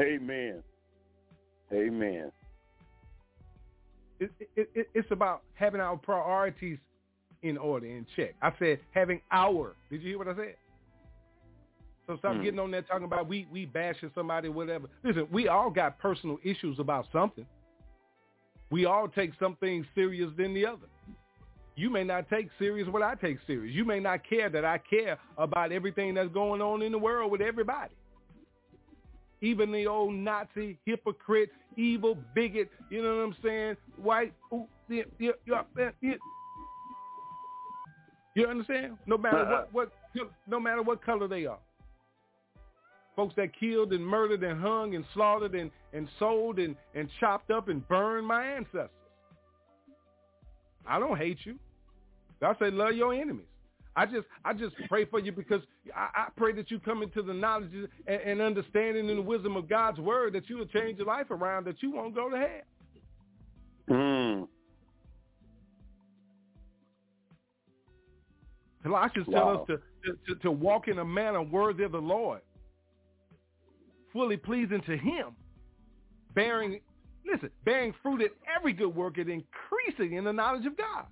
Amen. 0.00 0.64
Amen. 1.72 2.32
It, 4.18 4.30
it, 4.56 4.70
it, 4.74 4.88
it's 4.94 5.10
about 5.10 5.42
having 5.54 5.80
our 5.80 5.96
priorities 5.96 6.78
in 7.42 7.58
order, 7.58 7.86
in 7.86 8.06
check. 8.16 8.34
I 8.42 8.52
said 8.58 8.80
having 8.92 9.20
our. 9.30 9.76
Did 9.90 10.02
you 10.02 10.08
hear 10.10 10.18
what 10.18 10.28
I 10.28 10.36
said? 10.36 10.54
So 12.06 12.16
stop 12.18 12.36
Hmm. 12.36 12.42
getting 12.42 12.60
on 12.60 12.70
there 12.70 12.82
talking 12.82 13.04
about 13.04 13.28
we 13.28 13.46
we 13.52 13.66
bashing 13.66 14.10
somebody, 14.14 14.48
whatever. 14.48 14.88
Listen, 15.04 15.26
we 15.30 15.48
all 15.48 15.70
got 15.70 15.98
personal 15.98 16.38
issues 16.44 16.78
about 16.78 17.06
something. 17.12 17.46
We 18.70 18.84
all 18.84 19.08
take 19.08 19.32
some 19.38 19.56
things 19.56 19.86
serious 19.94 20.30
than 20.36 20.54
the 20.54 20.66
other. 20.66 20.86
You 21.76 21.90
may 21.90 22.04
not 22.04 22.28
take 22.30 22.48
serious 22.58 22.88
what 22.88 23.02
I 23.02 23.14
take 23.16 23.38
serious. 23.46 23.74
You 23.74 23.84
may 23.84 24.00
not 24.00 24.28
care 24.28 24.48
that 24.48 24.64
I 24.64 24.78
care 24.78 25.18
about 25.36 25.72
everything 25.72 26.14
that's 26.14 26.32
going 26.32 26.62
on 26.62 26.82
in 26.82 26.90
the 26.90 26.98
world 26.98 27.30
with 27.30 27.42
everybody. 27.42 27.94
Even 29.42 29.70
the 29.70 29.86
old 29.86 30.14
Nazi, 30.14 30.78
hypocrite, 30.86 31.50
evil, 31.76 32.16
bigot, 32.34 32.70
you 32.90 33.02
know 33.02 33.16
what 33.16 33.22
I'm 33.22 33.36
saying? 33.42 33.76
White, 33.96 34.32
ooh, 34.52 34.66
yeah, 34.88 35.02
yeah, 35.18 35.32
yeah. 36.00 36.14
You 38.34 38.46
understand? 38.46 38.98
No 39.06 39.16
matter 39.16 39.40
uh-huh. 39.40 39.64
what, 39.72 39.92
what, 40.12 40.30
no 40.46 40.60
matter 40.60 40.82
what 40.82 41.04
color 41.04 41.28
they 41.28 41.46
are. 41.46 41.58
Folks 43.14 43.34
that 43.36 43.58
killed 43.58 43.92
and 43.92 44.06
murdered 44.06 44.42
and 44.42 44.60
hung 44.60 44.94
and 44.94 45.04
slaughtered 45.14 45.54
and, 45.54 45.70
and 45.94 46.06
sold 46.18 46.58
and, 46.58 46.76
and 46.94 47.08
chopped 47.18 47.50
up 47.50 47.68
and 47.68 47.86
burned 47.88 48.26
my 48.26 48.44
ancestors. 48.44 48.90
I 50.86 50.98
don't 50.98 51.16
hate 51.16 51.38
you. 51.44 51.58
I 52.42 52.52
say 52.58 52.70
love 52.70 52.92
your 52.92 53.14
enemies. 53.14 53.46
I 53.96 54.04
just 54.04 54.26
I 54.44 54.52
just 54.52 54.76
pray 54.88 55.06
for 55.06 55.18
you 55.18 55.32
because 55.32 55.62
I, 55.94 56.08
I 56.14 56.26
pray 56.36 56.52
that 56.52 56.70
you 56.70 56.78
come 56.78 57.02
into 57.02 57.22
the 57.22 57.32
knowledge 57.32 57.70
and, 58.06 58.20
and 58.20 58.40
understanding 58.42 59.08
and 59.08 59.18
the 59.18 59.22
wisdom 59.22 59.56
of 59.56 59.68
God's 59.68 59.98
word 59.98 60.34
that 60.34 60.50
you 60.50 60.58
will 60.58 60.66
change 60.66 60.98
your 60.98 61.06
life 61.06 61.30
around, 61.30 61.64
that 61.66 61.82
you 61.82 61.92
won't 61.92 62.14
go 62.14 62.28
to 62.28 62.36
hell. 62.36 62.48
Mm. 63.88 64.48
Colossians 68.82 69.26
tell 69.30 69.48
us 69.48 69.66
to, 69.66 69.76
to, 69.76 70.34
to, 70.34 70.40
to 70.42 70.50
walk 70.50 70.88
in 70.88 70.98
a 70.98 71.04
manner 71.04 71.42
worthy 71.42 71.82
of 71.82 71.92
the 71.92 71.98
Lord, 71.98 72.40
fully 74.12 74.36
pleasing 74.36 74.80
to 74.82 74.96
him, 74.96 75.34
bearing, 76.34 76.80
listen, 77.26 77.50
bearing 77.64 77.94
fruit 78.02 78.20
in 78.20 78.28
every 78.54 78.72
good 78.72 78.94
work 78.94 79.18
and 79.18 79.28
increasing 79.28 80.16
in 80.16 80.24
the 80.24 80.32
knowledge 80.32 80.66
of 80.66 80.76
God. 80.76 81.06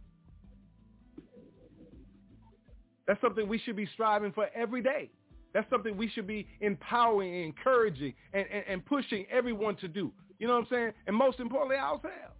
That's 3.06 3.20
something 3.20 3.48
we 3.48 3.58
should 3.58 3.76
be 3.76 3.88
striving 3.92 4.32
for 4.32 4.48
every 4.54 4.82
day. 4.82 5.10
That's 5.52 5.68
something 5.70 5.96
we 5.96 6.08
should 6.08 6.26
be 6.26 6.46
empowering, 6.60 7.44
encouraging, 7.44 8.14
and, 8.32 8.44
and, 8.52 8.64
and 8.68 8.84
pushing 8.84 9.24
everyone 9.30 9.76
to 9.76 9.88
do. 9.88 10.10
You 10.38 10.48
know 10.48 10.54
what 10.54 10.62
I'm 10.62 10.68
saying? 10.70 10.92
And 11.06 11.16
most 11.16 11.38
importantly, 11.38 11.76
ourselves. 11.76 12.34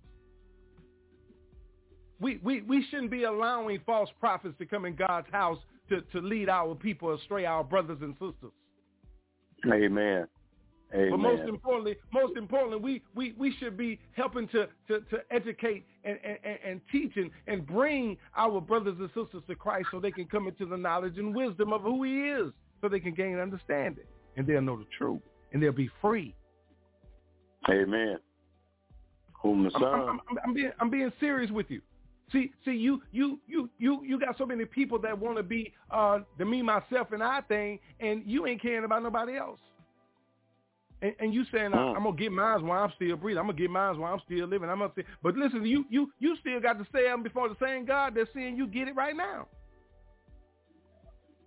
We, 2.20 2.40
we, 2.42 2.62
we 2.62 2.84
shouldn't 2.90 3.10
be 3.10 3.24
allowing 3.24 3.80
false 3.86 4.08
prophets 4.18 4.54
to 4.58 4.66
come 4.66 4.84
in 4.84 4.96
God's 4.96 5.28
house 5.30 5.58
to, 5.90 6.00
to 6.00 6.20
lead 6.20 6.48
our 6.48 6.74
people 6.74 7.14
astray, 7.14 7.44
our 7.44 7.62
brothers 7.62 7.98
and 8.00 8.14
sisters. 8.14 8.52
Amen. 9.70 10.26
Amen. 10.94 11.10
But 11.10 11.16
most 11.18 11.48
importantly, 11.48 11.96
most 12.12 12.36
importantly, 12.36 12.78
we, 12.78 13.02
we, 13.16 13.34
we 13.36 13.56
should 13.58 13.76
be 13.76 13.98
helping 14.12 14.46
to, 14.48 14.68
to, 14.88 15.00
to 15.00 15.18
educate 15.30 15.84
and, 16.04 16.18
and, 16.24 16.58
and 16.64 16.80
teach 16.92 17.12
and, 17.16 17.30
and 17.48 17.66
bring 17.66 18.16
our 18.36 18.60
brothers 18.60 18.96
and 19.00 19.08
sisters 19.08 19.42
to 19.48 19.56
Christ 19.56 19.88
so 19.90 19.98
they 19.98 20.12
can 20.12 20.26
come 20.26 20.46
into 20.46 20.66
the 20.66 20.76
knowledge 20.76 21.18
and 21.18 21.34
wisdom 21.34 21.72
of 21.72 21.82
who 21.82 22.04
he 22.04 22.28
is, 22.28 22.52
so 22.80 22.88
they 22.88 23.00
can 23.00 23.12
gain 23.12 23.38
understanding. 23.40 24.04
And 24.36 24.46
they'll 24.46 24.62
know 24.62 24.76
the 24.76 24.86
truth. 24.96 25.20
And 25.52 25.62
they'll 25.62 25.72
be 25.72 25.90
free. 26.00 26.34
Amen. 27.68 28.18
Whom 29.42 29.64
the 29.64 29.70
I'm, 29.74 29.80
Son. 29.80 29.92
I'm, 29.92 30.08
I'm, 30.10 30.38
I'm 30.44 30.54
being 30.54 30.72
I'm 30.80 30.90
being 30.90 31.12
serious 31.18 31.50
with 31.50 31.70
you. 31.70 31.80
See, 32.32 32.52
see, 32.64 32.72
you 32.72 33.02
you 33.12 33.38
you 33.46 33.68
you 33.78 34.02
you 34.04 34.18
got 34.18 34.36
so 34.38 34.46
many 34.46 34.64
people 34.64 34.98
that 35.00 35.18
want 35.18 35.36
to 35.36 35.42
be 35.42 35.72
uh 35.90 36.20
the 36.38 36.44
me, 36.44 36.62
myself, 36.62 37.12
and 37.12 37.22
I 37.22 37.40
thing, 37.42 37.78
and 38.00 38.22
you 38.26 38.46
ain't 38.46 38.62
caring 38.62 38.84
about 38.84 39.02
nobody 39.02 39.36
else. 39.36 39.58
And, 41.04 41.14
and 41.20 41.34
you 41.34 41.44
saying 41.52 41.72
Mm. 41.72 41.96
I'm 41.96 42.04
gonna 42.04 42.16
get 42.16 42.32
mine 42.32 42.66
while 42.66 42.82
I'm 42.84 42.92
still 42.96 43.16
breathing. 43.16 43.38
I'm 43.38 43.46
gonna 43.46 43.58
get 43.58 43.68
mine 43.70 43.98
while 44.00 44.14
I'm 44.14 44.20
still 44.24 44.46
living. 44.46 44.70
I'm 44.70 44.78
gonna 44.78 44.92
say, 44.96 45.04
but 45.22 45.36
listen, 45.36 45.64
you 45.66 45.84
you 45.90 46.10
you 46.18 46.34
still 46.40 46.60
got 46.60 46.78
to 46.78 46.86
stand 46.88 47.22
before 47.22 47.48
the 47.50 47.56
same 47.62 47.84
God 47.84 48.14
that's 48.16 48.30
seeing 48.32 48.56
you 48.56 48.66
get 48.66 48.88
it 48.88 48.96
right 48.96 49.14
now. 49.14 49.46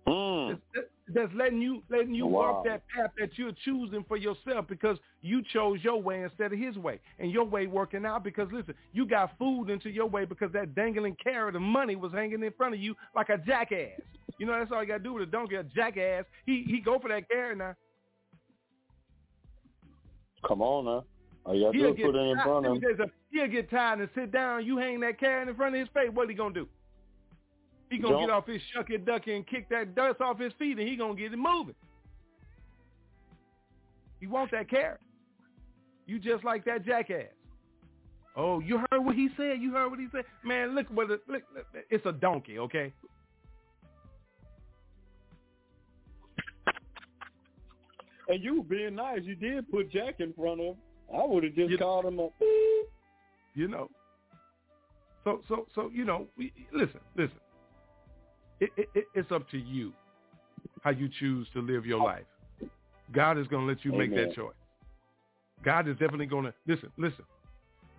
Mm. 0.06 0.60
That's, 0.74 0.86
that's 1.12 1.32
letting 1.34 1.60
you 1.60 1.82
letting 1.90 2.14
you 2.14 2.26
Wow. 2.26 2.62
walk 2.62 2.64
that 2.66 2.82
path 2.94 3.10
that 3.18 3.36
you're 3.36 3.52
choosing 3.64 4.04
for 4.06 4.16
yourself 4.16 4.66
because 4.68 4.96
you 5.22 5.42
chose 5.52 5.80
your 5.82 6.00
way 6.00 6.22
instead 6.22 6.52
of 6.52 6.58
his 6.60 6.76
way, 6.76 7.00
and 7.18 7.32
your 7.32 7.44
way 7.44 7.66
working 7.66 8.06
out 8.06 8.22
because 8.22 8.48
listen, 8.52 8.74
you 8.92 9.06
got 9.06 9.36
food 9.38 9.70
into 9.70 9.90
your 9.90 10.06
way 10.06 10.24
because 10.24 10.52
that 10.52 10.76
dangling 10.76 11.16
carrot 11.22 11.56
of 11.56 11.62
money 11.62 11.96
was 11.96 12.12
hanging 12.12 12.44
in 12.44 12.52
front 12.52 12.74
of 12.74 12.80
you 12.80 12.94
like 13.16 13.28
a 13.28 13.38
jackass. 13.38 14.00
You 14.38 14.46
know 14.46 14.56
that's 14.56 14.70
all 14.70 14.82
you 14.82 14.88
got 14.88 14.98
to 14.98 15.02
do 15.02 15.14
with 15.14 15.24
a 15.24 15.30
donkey, 15.32 15.56
a 15.56 15.64
jackass. 15.64 16.26
He 16.46 16.64
he 16.68 16.80
go 16.80 17.00
for 17.00 17.08
that 17.08 17.28
carrot 17.28 17.58
now. 17.58 17.74
Come 20.46 20.62
on 20.62 20.84
now. 20.84 21.04
All 21.44 21.54
you 21.54 21.64
got 21.64 21.72
to 21.72 21.78
do 21.78 21.84
He'll 21.84 21.92
is 21.92 21.96
get 21.96 22.06
put 22.06 22.14
it 22.14 22.18
in 22.18 22.36
tired- 22.36 22.44
front 22.44 22.66
of 22.66 22.72
him. 22.82 23.10
He'll 23.30 23.46
get 23.48 23.70
tired 23.70 24.00
and 24.00 24.08
sit 24.14 24.32
down. 24.32 24.64
You 24.64 24.78
hang 24.78 25.00
that 25.00 25.18
carrot 25.18 25.48
in 25.48 25.54
front 25.56 25.74
of 25.74 25.80
his 25.80 25.88
face. 25.94 26.08
What 26.12 26.28
he 26.28 26.34
gonna 26.34 26.54
do? 26.54 26.68
He 27.90 27.98
gonna 27.98 28.14
Jump. 28.14 28.26
get 28.26 28.30
off 28.30 28.46
his 28.46 28.60
shucky 28.74 29.02
ducky 29.04 29.34
and 29.34 29.46
kick 29.46 29.68
that 29.70 29.94
dust 29.94 30.20
off 30.20 30.38
his 30.38 30.52
feet, 30.58 30.78
and 30.78 30.86
he 30.88 30.96
gonna 30.96 31.14
get 31.14 31.32
it 31.32 31.36
moving. 31.38 31.74
He 34.20 34.26
wants 34.26 34.52
that 34.52 34.68
carrot. 34.68 35.00
You 36.06 36.18
just 36.18 36.44
like 36.44 36.64
that 36.64 36.84
jackass. 36.84 37.28
Oh, 38.36 38.60
you 38.60 38.78
heard 38.90 39.04
what 39.04 39.14
he 39.14 39.28
said. 39.36 39.60
You 39.60 39.72
heard 39.72 39.90
what 39.90 39.98
he 39.98 40.06
said. 40.12 40.24
Man, 40.44 40.74
look 40.74 40.86
what 40.88 41.10
it, 41.10 41.20
look. 41.28 41.42
look, 41.54 41.64
It's 41.90 42.04
a 42.06 42.12
donkey, 42.12 42.58
okay? 42.58 42.92
And 48.28 48.42
you 48.42 48.58
were 48.58 48.64
being 48.64 48.94
nice. 48.94 49.20
You 49.22 49.34
did 49.34 49.70
put 49.70 49.90
Jack 49.90 50.16
in 50.20 50.32
front 50.34 50.60
of 50.60 50.66
him. 50.66 50.76
I 51.14 51.24
would 51.24 51.44
have 51.44 51.54
just 51.54 51.70
You- 51.70 51.78
called 51.78 52.04
him 52.06 52.18
a. 52.18 52.28
You 53.54 53.68
know. 53.68 53.90
So 55.24 55.40
so 55.48 55.66
so 55.74 55.90
you 55.92 56.04
know. 56.04 56.26
We, 56.36 56.52
listen 56.72 57.00
listen. 57.16 57.38
It, 58.60 58.70
it, 58.76 58.88
it, 58.94 59.04
it's 59.14 59.30
up 59.32 59.48
to 59.50 59.58
you 59.58 59.92
how 60.82 60.90
you 60.90 61.08
choose 61.20 61.46
to 61.54 61.60
live 61.60 61.86
your 61.86 62.02
life. 62.02 62.24
God 63.12 63.38
is 63.38 63.46
going 63.46 63.66
to 63.66 63.72
let 63.72 63.84
you 63.84 63.92
make 63.92 64.14
that 64.14 64.34
choice. 64.34 64.54
God 65.64 65.88
is 65.88 65.94
definitely 65.94 66.26
going 66.26 66.44
to 66.44 66.54
listen. 66.66 66.90
Listen. 66.96 67.24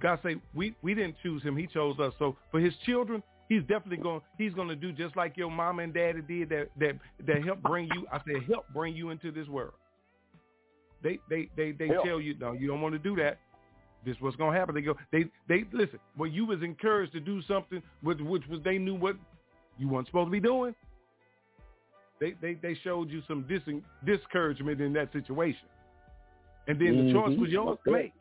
God 0.02 0.20
say 0.24 0.36
we 0.54 0.76
we 0.82 0.94
didn't 0.94 1.16
choose 1.22 1.44
him. 1.44 1.58
He 1.58 1.68
chose 1.68 2.00
us. 2.00 2.14
So 2.20 2.38
for 2.52 2.60
his 2.60 2.74
children, 2.86 3.22
he's 3.50 3.62
definitely 3.62 3.98
going. 3.98 4.22
He's 4.38 4.54
going 4.54 4.70
to 4.70 4.76
do 4.76 4.92
just 4.94 5.16
like 5.18 5.36
your 5.36 5.52
mom 5.52 5.80
and 5.80 5.94
daddy 5.94 6.22
did. 6.22 6.50
That 6.50 6.70
that 6.80 6.96
that 7.28 7.44
helped 7.44 7.64
bring 7.64 7.90
you. 7.94 8.06
I 8.12 8.20
said 8.26 8.44
help 8.48 8.66
bring 8.74 8.96
you 8.96 9.10
into 9.10 9.32
this 9.32 9.48
world. 9.48 9.74
They 11.04 11.20
they 11.30 11.50
they 11.56 11.72
they 11.72 11.88
Help. 11.88 12.06
tell 12.06 12.20
you 12.20 12.36
no, 12.40 12.52
you 12.54 12.68
don't 12.68 12.82
want 12.82 12.94
to 12.94 13.00
do 13.00 13.16
that. 13.18 13.40
This 14.06 14.16
is 14.16 14.22
what's 14.22 14.36
going 14.38 14.54
to 14.54 14.60
happen. 14.60 14.76
They 14.76 14.82
go. 14.82 14.96
They 15.12 15.26
they 15.48 15.66
listen. 15.74 16.00
Well, 16.18 16.30
you 16.30 16.46
was 16.46 16.62
encouraged 16.62 17.12
to 17.14 17.20
do 17.20 17.42
something 17.44 17.82
which 18.02 18.20
which 18.20 18.44
was 18.48 18.60
they 18.64 18.78
knew 18.78 18.96
what 18.96 19.16
you 19.78 19.88
weren't 19.90 20.08
supposed 20.08 20.28
to 20.28 20.32
be 20.32 20.40
doing. 20.40 20.74
They 22.20 22.34
they 22.42 22.54
they 22.56 22.76
showed 22.84 23.10
you 23.10 23.22
some 23.28 23.46
dis- 23.48 23.62
discouragement 24.06 24.82
in 24.82 24.92
that 24.94 25.12
situation, 25.14 25.68
and 26.68 26.80
then 26.80 27.08
the 27.08 27.14
choice 27.14 27.30
Mhm. 27.32 27.40
was 27.40 27.50
yours 27.50 27.78
to 27.86 27.92
make. 27.92 28.14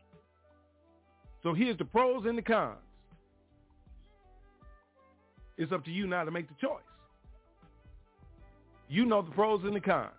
So 1.42 1.52
here's 1.54 1.78
the 1.78 1.84
pros 1.84 2.26
and 2.26 2.36
the 2.38 2.42
cons. 2.42 2.78
It's 5.56 5.72
up 5.72 5.84
to 5.84 5.90
you 5.90 6.06
now 6.06 6.24
to 6.24 6.30
make 6.30 6.48
the 6.48 6.54
choice. 6.60 6.82
You 8.88 9.04
know 9.04 9.22
the 9.22 9.30
pros 9.32 9.64
and 9.64 9.74
the 9.74 9.80
cons. 9.80 10.12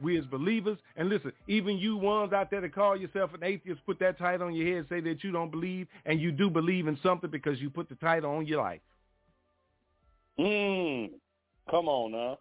We 0.00 0.18
as 0.18 0.24
believers, 0.26 0.78
and 0.96 1.08
listen, 1.08 1.32
even 1.46 1.78
you 1.78 1.96
ones 1.96 2.32
out 2.32 2.50
there 2.50 2.60
that 2.60 2.74
call 2.74 2.96
yourself 2.96 3.32
an 3.34 3.44
atheist, 3.44 3.80
put 3.86 3.98
that 4.00 4.18
title 4.18 4.48
on 4.48 4.54
your 4.54 4.76
head, 4.76 4.86
say 4.88 5.00
that 5.00 5.22
you 5.22 5.30
don't 5.30 5.50
believe, 5.50 5.86
and 6.04 6.20
you 6.20 6.32
do 6.32 6.50
believe 6.50 6.88
in 6.88 6.98
something 7.02 7.30
because 7.30 7.60
you 7.60 7.70
put 7.70 7.88
the 7.88 7.94
title 7.96 8.30
on 8.30 8.46
your 8.46 8.60
life. 8.60 8.80
Mm. 10.38 11.10
Come 11.70 11.88
on 11.88 12.12
now. 12.12 12.38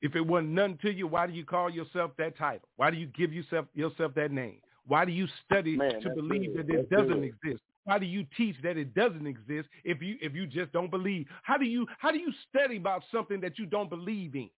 If 0.00 0.14
it 0.14 0.26
wasn't 0.26 0.50
nothing 0.50 0.78
to 0.82 0.92
you, 0.92 1.06
why 1.06 1.26
do 1.26 1.32
you 1.32 1.44
call 1.44 1.70
yourself 1.70 2.12
that 2.18 2.36
title? 2.38 2.68
Why 2.76 2.90
do 2.90 2.96
you 2.96 3.06
give 3.06 3.32
yourself 3.32 3.66
yourself 3.74 4.14
that 4.14 4.30
name? 4.30 4.58
Why 4.86 5.04
do 5.04 5.12
you 5.12 5.26
study 5.44 5.76
Man, 5.76 6.00
to 6.00 6.10
believe 6.10 6.54
good. 6.54 6.66
that 6.66 6.74
it 6.74 6.90
That's 6.90 7.02
doesn't 7.02 7.20
good. 7.20 7.34
exist? 7.44 7.62
Why 7.84 7.98
do 7.98 8.06
you 8.06 8.26
teach 8.36 8.56
that 8.62 8.76
it 8.76 8.94
doesn't 8.94 9.26
exist 9.26 9.68
if 9.84 10.02
you 10.02 10.16
if 10.20 10.34
you 10.34 10.46
just 10.46 10.72
don't 10.72 10.90
believe? 10.90 11.26
How 11.42 11.56
do 11.56 11.64
you 11.64 11.86
how 11.98 12.10
do 12.10 12.18
you 12.18 12.32
study 12.48 12.76
about 12.76 13.02
something 13.10 13.40
that 13.40 13.58
you 13.58 13.66
don't 13.66 13.90
believe 13.90 14.34
in? 14.34 14.50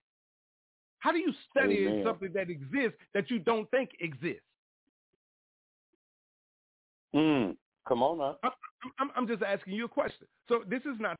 How 1.01 1.13
do 1.13 1.19
you 1.19 1.33
study 1.51 1.87
Amen. 1.87 2.05
something 2.05 2.31
that 2.35 2.49
exists 2.49 2.99
that 3.15 3.31
you 3.31 3.39
don't 3.39 3.71
think 3.71 3.91
exists? 4.01 4.43
Mm. 7.15 7.57
Come 7.89 8.03
on 8.03 8.19
now. 8.19 8.37
I'm, 8.45 8.53
I'm, 8.99 9.11
I'm 9.17 9.27
just 9.27 9.43
asking 9.43 9.75
you 9.75 9.87
a 9.87 9.89
question. 9.89 10.27
So 10.49 10.63
this 10.69 10.83
is 10.83 10.99
not. 11.01 11.17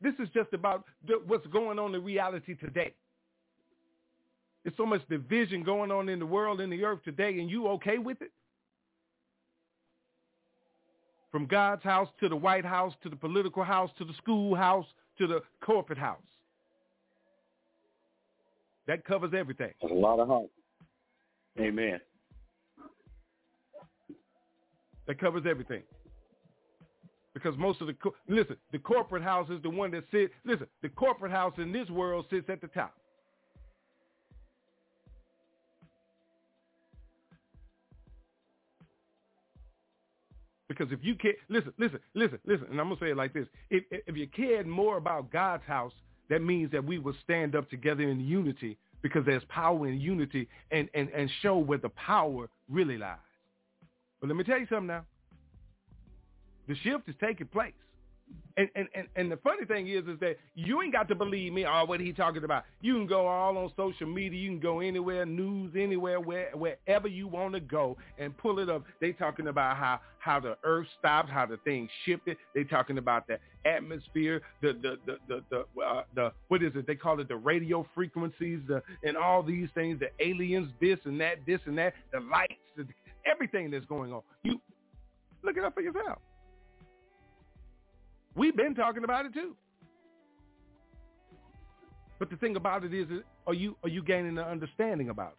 This 0.00 0.14
is 0.18 0.28
just 0.32 0.52
about 0.54 0.84
the, 1.06 1.20
what's 1.26 1.46
going 1.48 1.78
on 1.78 1.94
in 1.94 2.02
reality 2.02 2.54
today. 2.54 2.94
There's 4.62 4.76
so 4.76 4.86
much 4.86 5.06
division 5.08 5.62
going 5.62 5.90
on 5.90 6.08
in 6.08 6.18
the 6.18 6.26
world, 6.26 6.60
in 6.62 6.70
the 6.70 6.82
earth 6.82 7.00
today, 7.04 7.38
and 7.40 7.50
you 7.50 7.68
okay 7.68 7.98
with 7.98 8.22
it? 8.22 8.30
From 11.30 11.46
God's 11.46 11.82
house 11.82 12.08
to 12.20 12.28
the 12.30 12.36
White 12.36 12.64
House 12.64 12.94
to 13.02 13.10
the 13.10 13.16
political 13.16 13.64
house 13.64 13.90
to 13.98 14.04
the 14.04 14.14
school 14.14 14.54
house 14.54 14.86
to 15.18 15.26
the 15.26 15.42
corporate 15.62 15.98
house. 15.98 16.18
That 18.86 19.04
covers 19.04 19.32
everything. 19.36 19.72
There's 19.80 19.92
a 19.92 19.94
lot 19.94 20.20
of 20.20 20.28
hope. 20.28 20.52
Amen. 21.58 22.00
That 25.06 25.18
covers 25.18 25.44
everything. 25.48 25.82
Because 27.32 27.56
most 27.58 27.80
of 27.80 27.88
the 27.88 27.94
co- 27.94 28.14
listen, 28.28 28.56
the 28.72 28.78
corporate 28.78 29.22
house 29.22 29.48
is 29.50 29.60
the 29.62 29.70
one 29.70 29.90
that 29.90 30.04
sits. 30.10 30.32
Listen, 30.44 30.66
the 30.82 30.88
corporate 30.88 31.32
house 31.32 31.54
in 31.58 31.72
this 31.72 31.88
world 31.90 32.26
sits 32.30 32.48
at 32.48 32.60
the 32.60 32.68
top. 32.68 32.94
Because 40.68 40.92
if 40.92 41.00
you 41.02 41.14
care, 41.14 41.34
listen, 41.48 41.72
listen, 41.78 41.98
listen, 42.14 42.38
listen, 42.46 42.66
and 42.70 42.80
I'm 42.80 42.88
gonna 42.88 43.00
say 43.00 43.10
it 43.10 43.16
like 43.16 43.32
this: 43.32 43.46
if 43.70 43.84
if 43.90 44.16
you 44.16 44.26
cared 44.28 44.66
more 44.66 44.96
about 44.96 45.30
God's 45.30 45.64
house, 45.64 45.92
that 46.30 46.42
means 46.42 46.70
that 46.72 46.84
we 46.84 46.98
will 46.98 47.14
stand 47.22 47.54
up 47.54 47.68
together 47.70 48.02
in 48.02 48.20
unity 48.20 48.78
because 49.02 49.24
there's 49.26 49.44
power 49.48 49.86
in 49.86 50.00
unity, 50.00 50.48
and 50.70 50.88
and 50.94 51.10
and 51.10 51.30
show 51.42 51.58
where 51.58 51.78
the 51.78 51.90
power 51.90 52.48
really 52.70 52.96
lies. 52.96 53.18
But 54.20 54.28
let 54.28 54.36
me 54.36 54.44
tell 54.44 54.58
you 54.58 54.66
something 54.66 54.86
now. 54.86 55.04
The 56.68 56.74
shift 56.76 57.08
is 57.08 57.14
taking 57.20 57.46
place. 57.48 57.74
And, 58.56 58.68
and, 58.76 58.86
and, 58.94 59.08
and 59.16 59.32
the 59.32 59.36
funny 59.38 59.64
thing 59.64 59.88
is, 59.88 60.04
is 60.06 60.20
that 60.20 60.36
you 60.54 60.80
ain't 60.80 60.92
got 60.92 61.08
to 61.08 61.16
believe 61.16 61.52
me 61.52 61.66
or 61.66 61.86
what 61.86 61.98
he 61.98 62.12
talking 62.12 62.44
about. 62.44 62.62
You 62.82 62.94
can 62.94 63.08
go 63.08 63.26
all 63.26 63.58
on 63.58 63.72
social 63.76 64.06
media. 64.06 64.38
You 64.38 64.50
can 64.50 64.60
go 64.60 64.78
anywhere, 64.78 65.26
news, 65.26 65.72
anywhere, 65.76 66.20
where, 66.20 66.50
wherever 66.54 67.08
you 67.08 67.26
want 67.26 67.54
to 67.54 67.60
go 67.60 67.96
and 68.16 68.36
pull 68.38 68.60
it 68.60 68.70
up. 68.70 68.84
They 69.00 69.10
talking 69.10 69.48
about 69.48 69.76
how, 69.76 69.98
how 70.20 70.38
the 70.38 70.56
earth 70.62 70.86
stopped, 71.00 71.30
how 71.30 71.46
the 71.46 71.56
thing 71.64 71.88
shifted. 72.04 72.36
They 72.54 72.62
talking 72.62 72.98
about 72.98 73.26
the 73.26 73.38
atmosphere, 73.66 74.40
the, 74.62 74.72
the, 74.74 74.98
the, 75.04 75.16
the, 75.26 75.44
the, 75.50 75.82
uh, 75.82 76.02
the, 76.14 76.32
what 76.46 76.62
is 76.62 76.70
it? 76.76 76.86
They 76.86 76.94
call 76.94 77.18
it 77.18 77.26
the 77.26 77.36
radio 77.36 77.84
frequencies, 77.92 78.60
the, 78.68 78.84
and 79.02 79.16
all 79.16 79.42
these 79.42 79.68
things, 79.74 79.98
the 79.98 80.10
aliens, 80.24 80.70
this 80.80 81.00
and 81.06 81.20
that, 81.20 81.38
this 81.44 81.60
and 81.66 81.76
that, 81.78 81.94
the 82.12 82.20
lights, 82.20 82.54
the, 82.76 82.86
everything 83.26 83.72
that's 83.72 83.86
going 83.86 84.12
on. 84.12 84.22
You 84.44 84.60
look 85.42 85.56
it 85.56 85.64
up 85.64 85.74
for 85.74 85.80
yourself. 85.80 86.18
We've 88.34 88.56
been 88.56 88.74
talking 88.74 89.04
about 89.04 89.26
it 89.26 89.34
too. 89.34 89.54
But 92.18 92.30
the 92.30 92.36
thing 92.36 92.56
about 92.56 92.84
it 92.84 92.94
is, 92.94 93.06
are 93.46 93.54
you 93.54 93.76
are 93.82 93.88
you 93.88 94.02
gaining 94.02 94.38
an 94.38 94.44
understanding 94.44 95.08
about 95.10 95.32
it? 95.32 95.38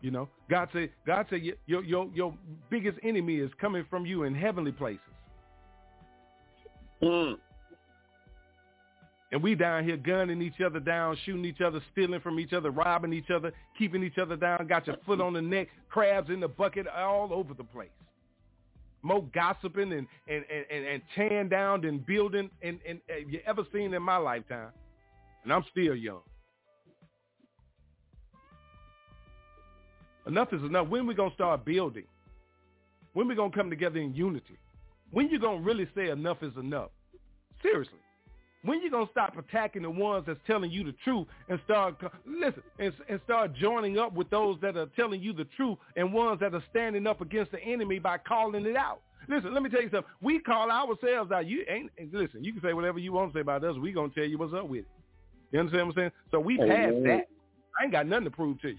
You 0.00 0.10
know, 0.10 0.28
God 0.50 0.68
said, 0.72 0.90
God 1.06 1.26
said, 1.30 1.42
your 1.42 1.56
your 1.66 1.82
your, 1.84 2.10
your 2.14 2.34
biggest 2.70 2.98
enemy 3.02 3.36
is 3.36 3.50
coming 3.60 3.84
from 3.88 4.04
you 4.06 4.24
in 4.24 4.34
heavenly 4.34 4.72
places, 4.72 5.00
Mm. 7.02 7.38
and 9.32 9.42
we 9.42 9.54
down 9.54 9.84
here 9.84 9.96
gunning 9.96 10.40
each 10.40 10.60
other 10.64 10.78
down, 10.80 11.16
shooting 11.24 11.44
each 11.44 11.60
other, 11.60 11.80
stealing 11.92 12.20
from 12.20 12.38
each 12.38 12.52
other, 12.52 12.70
robbing 12.70 13.12
each 13.12 13.30
other, 13.30 13.52
keeping 13.76 14.02
each 14.02 14.16
other 14.18 14.36
down. 14.36 14.66
Got 14.66 14.86
your 14.86 14.96
foot 15.04 15.20
on 15.20 15.32
the 15.32 15.42
neck, 15.42 15.68
crabs 15.90 16.30
in 16.30 16.40
the 16.40 16.48
bucket, 16.48 16.86
all 16.86 17.32
over 17.32 17.52
the 17.52 17.64
place. 17.64 17.90
More 19.04 19.24
gossiping 19.34 19.92
and 19.92 20.06
and 20.26 20.44
and, 20.50 20.66
and, 20.70 20.86
and 20.86 21.02
tearing 21.14 21.48
down 21.48 21.82
than 21.82 21.98
building 21.98 22.50
and, 22.62 22.80
and 22.88 23.00
have 23.08 23.30
you 23.30 23.40
ever 23.46 23.62
seen 23.72 23.94
in 23.94 24.02
my 24.02 24.16
lifetime. 24.16 24.70
And 25.44 25.52
I'm 25.52 25.64
still 25.70 25.94
young. 25.94 26.22
Enough 30.26 30.54
is 30.54 30.62
enough. 30.62 30.88
When 30.88 31.06
we 31.06 31.14
gonna 31.14 31.34
start 31.34 31.64
building? 31.64 32.04
When 33.12 33.28
we 33.28 33.34
gonna 33.34 33.52
come 33.52 33.68
together 33.68 34.00
in 34.00 34.14
unity? 34.14 34.56
When 35.10 35.28
you 35.28 35.38
gonna 35.38 35.60
really 35.60 35.86
say 35.94 36.08
enough 36.08 36.42
is 36.42 36.56
enough? 36.56 36.90
Seriously. 37.62 37.98
When 38.64 38.80
you 38.80 38.90
gonna 38.90 39.08
stop 39.10 39.36
attacking 39.36 39.82
the 39.82 39.90
ones 39.90 40.24
that's 40.26 40.40
telling 40.46 40.70
you 40.70 40.84
the 40.84 40.94
truth 41.04 41.26
and 41.48 41.60
start 41.64 41.96
listen 42.26 42.62
and, 42.78 42.94
and 43.08 43.20
start 43.24 43.54
joining 43.54 43.98
up 43.98 44.14
with 44.14 44.30
those 44.30 44.58
that 44.62 44.76
are 44.76 44.86
telling 44.96 45.20
you 45.22 45.34
the 45.34 45.46
truth 45.56 45.76
and 45.96 46.12
ones 46.12 46.40
that 46.40 46.54
are 46.54 46.64
standing 46.70 47.06
up 47.06 47.20
against 47.20 47.52
the 47.52 47.60
enemy 47.60 47.98
by 47.98 48.16
calling 48.16 48.64
it 48.64 48.76
out? 48.76 49.00
Listen, 49.28 49.52
let 49.52 49.62
me 49.62 49.70
tell 49.70 49.82
you 49.82 49.90
something. 49.90 50.10
We 50.22 50.38
call 50.38 50.70
ourselves 50.70 51.30
out. 51.30 51.46
You 51.46 51.64
ain't 51.68 51.90
listen. 52.12 52.42
You 52.42 52.52
can 52.52 52.62
say 52.62 52.72
whatever 52.72 52.98
you 52.98 53.12
want 53.12 53.32
to 53.32 53.36
say 53.36 53.40
about 53.40 53.64
us. 53.64 53.76
We 53.76 53.92
gonna 53.92 54.12
tell 54.14 54.24
you 54.24 54.38
what's 54.38 54.54
up 54.54 54.68
with 54.68 54.80
it. 54.80 54.86
You 55.52 55.60
understand 55.60 55.88
what 55.88 55.96
I'm 55.96 56.00
saying? 56.00 56.12
So 56.30 56.40
we 56.40 56.56
passed 56.56 57.02
that. 57.04 57.28
I 57.78 57.84
ain't 57.84 57.92
got 57.92 58.06
nothing 58.06 58.24
to 58.24 58.30
prove 58.30 58.60
to 58.62 58.68
you. 58.68 58.78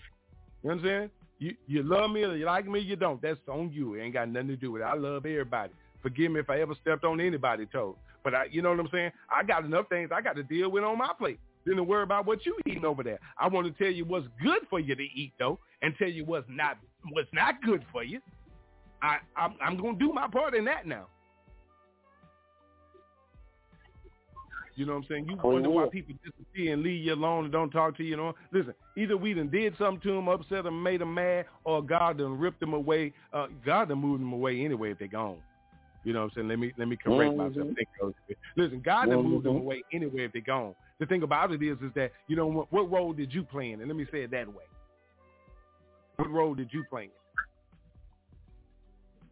You 0.63 0.71
understand? 0.71 1.09
You 1.37 1.55
you 1.67 1.83
love 1.83 2.11
me 2.11 2.23
or 2.23 2.35
you 2.35 2.45
like 2.45 2.65
me, 2.65 2.79
or 2.79 2.81
you 2.81 2.95
don't. 2.95 3.21
That's 3.21 3.39
on 3.47 3.71
you. 3.71 3.95
It 3.95 4.01
ain't 4.01 4.13
got 4.13 4.29
nothing 4.29 4.49
to 4.49 4.55
do 4.55 4.71
with 4.71 4.81
it. 4.81 4.85
I 4.85 4.95
love 4.95 5.25
everybody. 5.25 5.73
Forgive 6.01 6.31
me 6.31 6.39
if 6.39 6.49
I 6.49 6.61
ever 6.61 6.75
stepped 6.81 7.03
on 7.03 7.19
anybody's 7.19 7.67
toes. 7.71 7.95
But 8.25 8.35
I, 8.35 8.45
you 8.51 8.63
know 8.63 8.71
what 8.71 8.79
I'm 8.79 8.89
saying? 8.91 9.11
I 9.29 9.43
got 9.43 9.63
enough 9.65 9.87
things 9.87 10.09
I 10.13 10.19
got 10.19 10.35
to 10.35 10.43
deal 10.43 10.69
with 10.71 10.83
on 10.83 10.97
my 10.97 11.11
plate 11.17 11.39
than 11.65 11.77
to 11.77 11.83
worry 11.83 12.03
about 12.03 12.25
what 12.25 12.45
you 12.45 12.57
eating 12.65 12.83
over 12.83 13.03
there. 13.03 13.19
I 13.39 13.47
want 13.47 13.67
to 13.67 13.83
tell 13.83 13.93
you 13.93 14.03
what's 14.03 14.27
good 14.43 14.63
for 14.69 14.79
you 14.81 14.95
to 14.95 15.03
eat 15.03 15.33
though, 15.39 15.59
and 15.83 15.93
tell 15.97 16.09
you 16.09 16.25
what's 16.25 16.47
not 16.49 16.79
what's 17.11 17.29
not 17.33 17.61
good 17.63 17.85
for 17.91 18.03
you. 18.03 18.19
I 19.01 19.19
I'm, 19.37 19.55
I'm 19.61 19.77
gonna 19.77 19.97
do 19.97 20.11
my 20.11 20.27
part 20.27 20.55
in 20.55 20.65
that 20.65 20.87
now. 20.87 21.07
You 24.75 24.85
know 24.85 24.93
what 24.93 25.03
I'm 25.03 25.05
saying? 25.09 25.27
You 25.29 25.39
Oh, 25.43 25.49
wonder 25.49 25.69
why 25.69 25.87
people 25.87 26.15
disappear 26.25 26.73
and 26.73 26.83
leave 26.83 27.05
you 27.05 27.13
alone 27.13 27.45
and 27.45 27.53
don't 27.53 27.69
talk 27.69 27.95
to 27.97 28.03
you. 28.03 28.09
You 28.11 28.17
know, 28.17 28.33
listen. 28.51 28.73
Either 28.97 29.15
we 29.17 29.33
done 29.33 29.49
did 29.49 29.75
something 29.77 30.01
to 30.01 30.15
them, 30.15 30.27
upset 30.27 30.63
them, 30.65 30.83
made 30.83 31.01
them 31.01 31.13
mad, 31.13 31.45
or 31.63 31.81
God 31.83 32.17
done 32.17 32.37
ripped 32.39 32.59
them 32.59 32.73
away. 32.73 33.13
Uh, 33.31 33.47
God 33.65 33.89
done 33.89 33.99
moved 33.99 34.21
them 34.21 34.33
away 34.33 34.65
anyway 34.65 34.91
if 34.91 34.99
they 34.99 35.07
gone. 35.07 35.37
You 36.05 36.13
know 36.13 36.21
what 36.21 36.25
I'm 36.25 36.31
saying? 36.35 36.47
Let 36.47 36.59
me 36.59 36.71
let 36.77 36.87
me 36.87 36.95
correct 36.95 37.35
myself. 37.35 37.67
Mhm. 37.67 37.75
Think 37.75 37.89
of. 38.01 38.13
Listen, 38.55 38.79
God 38.79 39.05
didn't 39.05 39.23
move 39.23 39.43
them 39.43 39.57
away 39.57 39.83
anywhere 39.91 40.25
if 40.25 40.33
they're 40.33 40.41
gone. 40.41 40.75
The 40.99 41.05
thing 41.07 41.23
about 41.23 41.51
it 41.51 41.61
is, 41.61 41.77
is 41.81 41.91
that 41.95 42.11
you 42.27 42.35
know 42.35 42.45
what, 42.45 42.71
what 42.71 42.89
role 42.91 43.11
did 43.11 43.33
you 43.33 43.43
play 43.43 43.71
in? 43.71 43.81
And 43.81 43.89
let 43.89 43.97
me 43.97 44.05
say 44.11 44.21
it 44.21 44.31
that 44.31 44.47
way. 44.47 44.63
What 46.17 46.29
role 46.29 46.53
did 46.53 46.71
you 46.71 46.85
play 46.89 47.05
in? 47.05 47.09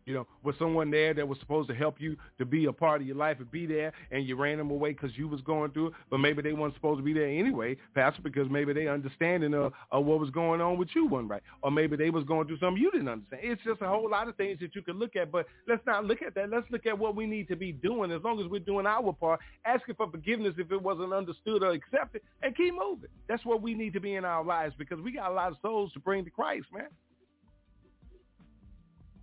You 0.05 0.13
know, 0.13 0.27
was 0.43 0.55
someone 0.59 0.91
there 0.91 1.13
that 1.13 1.27
was 1.27 1.39
supposed 1.39 1.69
to 1.69 1.75
help 1.75 1.99
you 1.99 2.17
to 2.37 2.45
be 2.45 2.65
a 2.65 2.73
part 2.73 3.01
of 3.01 3.07
your 3.07 3.15
life 3.15 3.37
and 3.39 3.49
be 3.51 3.65
there, 3.65 3.93
and 4.11 4.27
you 4.27 4.35
ran 4.35 4.57
them 4.57 4.69
away 4.69 4.91
because 4.91 5.17
you 5.17 5.27
was 5.27 5.41
going 5.41 5.71
through 5.71 5.87
it, 5.87 5.93
but 6.09 6.19
maybe 6.19 6.41
they 6.41 6.53
weren't 6.53 6.73
supposed 6.73 6.99
to 6.99 7.03
be 7.03 7.13
there 7.13 7.27
anyway, 7.27 7.77
Pastor, 7.95 8.21
because 8.21 8.49
maybe 8.49 8.73
they 8.73 8.87
understanding 8.87 9.53
of, 9.53 9.73
of 9.91 10.05
what 10.05 10.19
was 10.19 10.29
going 10.29 10.61
on 10.61 10.77
with 10.77 10.89
you 10.95 11.05
wasn't 11.05 11.29
right, 11.29 11.43
or 11.61 11.71
maybe 11.71 11.95
they 11.95 12.09
was 12.09 12.23
going 12.25 12.47
through 12.47 12.59
something 12.59 12.81
you 12.81 12.91
didn't 12.91 13.07
understand. 13.07 13.41
It's 13.43 13.61
just 13.63 13.81
a 13.81 13.87
whole 13.87 14.09
lot 14.09 14.27
of 14.27 14.35
things 14.35 14.59
that 14.59 14.75
you 14.75 14.81
can 14.81 14.99
look 14.99 15.15
at, 15.15 15.31
but 15.31 15.45
let's 15.67 15.85
not 15.85 16.05
look 16.05 16.21
at 16.21 16.35
that. 16.35 16.49
Let's 16.49 16.69
look 16.69 16.85
at 16.85 16.97
what 16.97 17.15
we 17.15 17.25
need 17.25 17.47
to 17.47 17.55
be 17.55 17.71
doing. 17.71 18.11
As 18.11 18.21
long 18.23 18.39
as 18.39 18.47
we're 18.47 18.59
doing 18.59 18.85
our 18.85 19.13
part, 19.13 19.39
asking 19.65 19.95
for 19.95 20.09
forgiveness 20.09 20.55
if 20.57 20.71
it 20.71 20.81
wasn't 20.81 21.13
understood 21.13 21.63
or 21.63 21.71
accepted, 21.71 22.21
and 22.41 22.55
keep 22.55 22.73
moving. 22.73 23.09
That's 23.27 23.45
what 23.45 23.61
we 23.61 23.73
need 23.73 23.93
to 23.93 23.99
be 23.99 24.15
in 24.15 24.25
our 24.25 24.43
lives 24.43 24.75
because 24.77 24.99
we 24.99 25.11
got 25.11 25.31
a 25.31 25.33
lot 25.33 25.51
of 25.51 25.57
souls 25.61 25.91
to 25.93 25.99
bring 25.99 26.23
to 26.25 26.29
Christ, 26.31 26.65
man. 26.73 26.87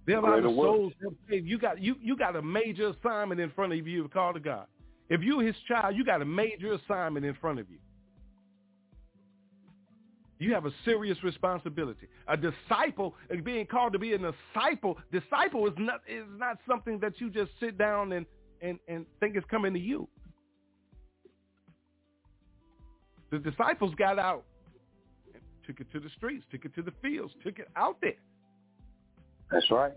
There 0.07 0.19
are 0.19 0.39
a 0.39 0.43
lot 0.43 0.45
of 0.45 0.57
souls. 0.57 0.93
that 1.01 1.15
say 1.29 1.41
You 1.41 1.59
got 1.59 1.81
you 1.81 1.97
you 2.01 2.17
got 2.17 2.37
a 2.37 2.43
major 2.43 2.89
assignment 2.89 3.41
in 3.41 3.51
front 3.51 3.73
of 3.73 3.87
you 3.87 4.03
to 4.03 4.09
call 4.09 4.33
to 4.33 4.41
God. 4.41 4.67
If 5.09 5.23
you're 5.23 5.43
His 5.43 5.57
child, 5.69 5.97
you 5.97 6.05
got 6.05 6.23
a 6.23 6.25
major 6.25 6.73
assignment 6.73 7.27
in 7.27 7.35
front 7.35 7.59
of 7.59 7.71
you. 7.71 7.79
You 10.39 10.55
have 10.55 10.65
a 10.65 10.73
serious 10.87 11.23
responsibility. 11.23 12.09
A 12.27 12.35
disciple, 12.35 13.15
being 13.45 13.67
called 13.67 13.93
to 13.93 13.99
be 13.99 14.15
a 14.15 14.19
disciple, 14.19 14.97
disciple 15.13 15.67
is 15.67 15.75
not 15.77 16.01
is 16.09 16.25
not 16.37 16.57
something 16.67 16.99
that 17.01 17.21
you 17.21 17.31
just 17.31 17.51
sit 17.61 17.77
down 17.77 18.13
and 18.13 18.25
and 18.63 18.79
and 18.89 19.05
think 19.21 19.37
is 19.37 19.45
coming 19.51 19.75
to 19.75 19.79
you. 19.79 20.09
The 23.31 23.39
disciples 23.39 23.95
got 23.97 24.19
out, 24.19 24.45
and 25.35 25.43
took 25.67 25.79
it 25.81 25.93
to 25.93 26.01
the 26.01 26.09
streets, 26.17 26.45
took 26.51 26.65
it 26.65 26.75
to 26.75 26.83
the 26.83 26.93
fields, 27.03 27.33
took 27.45 27.59
it 27.59 27.69
out 27.77 27.99
there. 28.01 28.15
That's 29.51 29.71
right. 29.71 29.93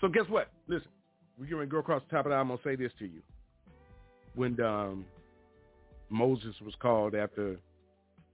So 0.00 0.08
guess 0.08 0.24
what? 0.28 0.48
Listen, 0.66 0.88
we're 1.38 1.50
going 1.50 1.66
to 1.66 1.70
go 1.70 1.78
across 1.78 2.02
the 2.08 2.16
top 2.16 2.26
of 2.26 2.30
that. 2.30 2.36
I'm 2.36 2.48
going 2.48 2.58
to 2.58 2.64
say 2.64 2.76
this 2.76 2.92
to 2.98 3.04
you. 3.04 3.20
When 4.34 4.58
um, 4.60 5.04
Moses 6.08 6.54
was 6.64 6.74
called 6.80 7.14
after 7.14 7.56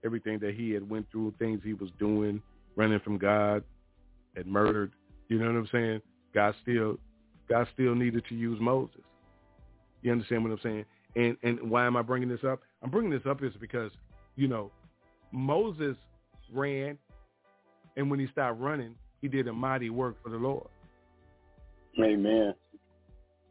everything 0.05 0.39
that 0.39 0.55
he 0.55 0.71
had 0.71 0.87
went 0.89 1.09
through, 1.11 1.33
things 1.39 1.61
he 1.63 1.73
was 1.73 1.89
doing, 1.99 2.41
running 2.75 2.99
from 2.99 3.17
God, 3.17 3.63
had 4.35 4.47
murdered, 4.47 4.91
you 5.27 5.39
know 5.39 5.47
what 5.47 5.55
I'm 5.55 5.69
saying? 5.71 6.01
God 6.33 6.53
still, 6.61 6.97
God 7.49 7.67
still 7.73 7.95
needed 7.95 8.23
to 8.29 8.35
use 8.35 8.59
Moses. 8.61 9.01
You 10.01 10.11
understand 10.11 10.43
what 10.43 10.51
I'm 10.51 10.59
saying? 10.63 10.85
And 11.15 11.37
and 11.41 11.71
why 11.71 11.85
am 11.85 11.97
I 11.97 12.03
bringing 12.03 12.29
this 12.29 12.43
up? 12.47 12.61
I'm 12.83 12.91
bringing 12.91 13.09
this 13.09 13.25
up 13.27 13.43
is 13.43 13.53
because, 13.59 13.91
you 14.35 14.47
know, 14.47 14.71
Moses 15.31 15.97
ran, 16.53 16.97
and 17.95 18.09
when 18.11 18.19
he 18.19 18.27
stopped 18.27 18.59
running, 18.59 18.95
he 19.21 19.27
did 19.27 19.47
a 19.47 19.53
mighty 19.53 19.89
work 19.89 20.15
for 20.23 20.29
the 20.29 20.37
Lord. 20.37 20.67
Amen. 22.01 22.53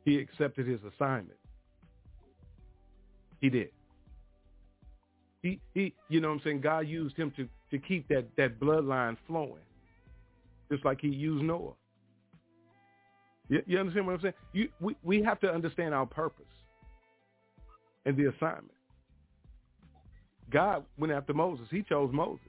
He 0.05 0.19
accepted 0.19 0.67
his 0.67 0.81
assignment. 0.95 1.39
He 3.41 3.51
did. 3.51 3.71
He 5.43 5.61
he 5.75 5.95
you 6.09 6.21
know 6.21 6.29
what 6.29 6.35
I'm 6.35 6.41
saying? 6.45 6.61
God 6.61 6.87
used 6.87 7.17
him 7.17 7.33
to 7.37 7.49
to 7.71 7.79
keep 7.79 8.09
that 8.09 8.25
that 8.37 8.59
bloodline 8.61 9.17
flowing. 9.27 9.63
Just 10.71 10.85
like 10.85 11.01
he 11.01 11.09
used 11.09 11.45
Noah. 11.45 11.73
You, 13.49 13.63
you 13.67 13.79
understand 13.79 14.07
what 14.07 14.15
I'm 14.15 14.21
saying? 14.21 14.35
You 14.53 14.69
we, 14.81 14.97
we 15.03 15.23
have 15.23 15.41
to 15.41 15.53
understand 15.53 15.95
our 15.95 16.07
purpose 16.07 16.45
and 18.05 18.17
the 18.17 18.27
assignment. 18.27 18.73
God 20.51 20.85
went 20.99 21.13
after 21.13 21.35
Moses. 21.35 21.67
He 21.71 21.83
chose 21.83 22.11
Moses. 22.13 22.47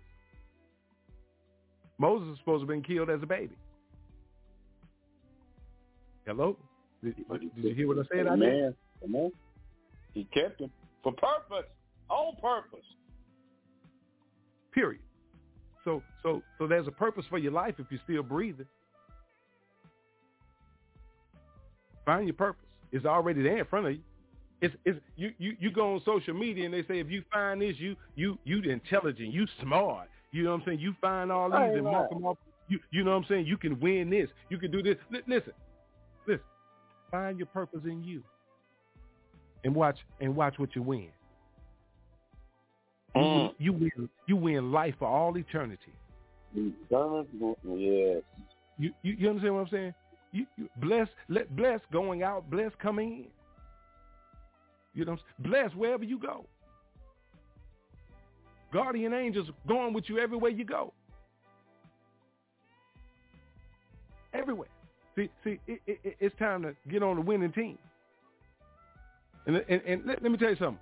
Moses 1.98 2.30
was 2.30 2.38
supposed 2.40 2.62
to 2.62 2.62
have 2.62 2.68
been 2.68 2.84
killed 2.84 3.10
as 3.10 3.22
a 3.24 3.26
baby. 3.26 3.56
Hello? 6.26 6.58
Did, 7.04 7.16
did 7.30 7.52
you 7.56 7.74
hear 7.74 7.88
what 7.88 7.98
I 8.00 8.16
said? 8.16 8.28
out 8.28 8.40
there? 8.40 8.50
Amen. 8.50 8.76
Amen. 9.04 9.32
He 10.14 10.26
kept 10.26 10.62
him 10.62 10.72
for 11.04 11.14
purpose, 11.14 11.70
on 12.10 12.36
purpose. 12.42 12.86
Period. 14.74 15.02
So 15.84 16.04
so 16.22 16.42
so 16.58 16.68
there's 16.68 16.88
a 16.88 16.92
purpose 16.92 17.26
for 17.30 17.38
your 17.38 17.52
life 17.52 17.76
if 17.78 17.86
you're 17.90 18.02
still 18.04 18.24
breathing. 18.24 18.66
Find 22.06 22.26
your 22.28 22.34
purpose. 22.34 22.66
It's 22.92 23.06
already 23.06 23.42
there 23.42 23.60
in 23.60 23.66
front 23.66 23.88
of 23.88 23.94
you. 23.94 24.02
It's 24.62 24.76
it's 24.86 25.00
you, 25.16 25.32
you, 25.38 25.56
you 25.60 25.72
go 25.72 25.94
on 25.94 26.02
social 26.04 26.34
media 26.34 26.66
and 26.66 26.74
they 26.74 26.84
say 26.84 27.00
if 27.00 27.10
you 27.10 27.24
find 27.32 27.62
this, 27.62 27.76
you 27.78 27.96
you 28.16 28.38
you 28.44 28.62
intelligent, 28.64 29.32
you 29.34 29.46
smart. 29.62 30.10
You 30.32 30.44
know 30.44 30.52
what 30.52 30.62
I'm 30.62 30.66
saying? 30.66 30.80
You 30.80 30.94
find 31.00 31.32
all 31.32 31.50
these 31.50 31.78
and 31.78 31.84
mark 31.84 32.10
them 32.10 32.26
off. 32.26 32.38
You 32.68 32.80
you 32.92 33.04
know 33.04 33.12
what 33.12 33.18
I'm 33.18 33.26
saying? 33.30 33.46
You 33.46 33.58
can 33.58 33.80
win 33.80 34.10
this. 34.10 34.30
You 34.50 34.58
can 34.58 34.72
do 34.72 34.84
this. 34.84 34.98
Li- 35.10 35.22
listen, 35.28 35.54
listen. 36.28 36.44
Find 37.12 37.38
your 37.38 37.48
purpose 37.48 37.82
in 37.86 38.04
you. 38.04 38.22
And 39.64 39.74
watch 39.74 39.98
and 40.20 40.36
watch 40.36 40.60
what 40.60 40.76
you 40.76 40.82
win. 40.82 41.08
You, 43.16 43.22
win- 43.22 43.52
you 43.60 43.74
win 43.74 44.10
you 44.28 44.36
win 44.36 44.72
life 44.72 44.96
for 45.00 45.08
all 45.08 45.36
eternity. 45.38 45.94
Yes. 47.64 48.22
You, 48.78 48.92
you 49.02 49.16
you 49.18 49.30
understand 49.30 49.56
what 49.56 49.62
I'm 49.62 49.70
saying? 49.70 49.94
You, 50.34 50.46
you 50.58 50.70
bless 50.82 51.08
let 51.30 51.56
bless 51.56 51.80
going 51.92 52.22
out, 52.24 52.50
bless 52.50 52.72
coming 52.82 53.12
in. 53.12 53.26
You 54.94 55.06
know, 55.06 55.14
what 55.14 55.20
I'm 55.20 55.26
saying? 55.44 55.52
bless 55.52 55.76
wherever 55.76 56.04
you 56.04 56.20
go. 56.20 56.46
Guardian 58.72 59.14
angels 59.14 59.48
going 59.68 59.94
with 59.94 60.06
you 60.10 60.20
everywhere 60.20 60.52
you 60.52 60.66
go. 60.66 60.94
Everywhere. 64.34 64.68
See, 65.16 65.30
see, 65.44 65.60
it, 65.68 65.82
it, 65.88 66.00
it- 66.04 66.18
it's 66.20 66.36
time 66.38 66.62
to 66.64 66.76
get 66.90 67.02
on 67.04 67.16
the 67.16 67.22
winning 67.22 67.52
team. 67.52 67.78
And 69.46 69.58
and, 69.70 69.82
and 69.88 70.06
let, 70.06 70.22
let 70.22 70.32
me 70.32 70.38
tell 70.38 70.50
you 70.50 70.58
something. 70.58 70.80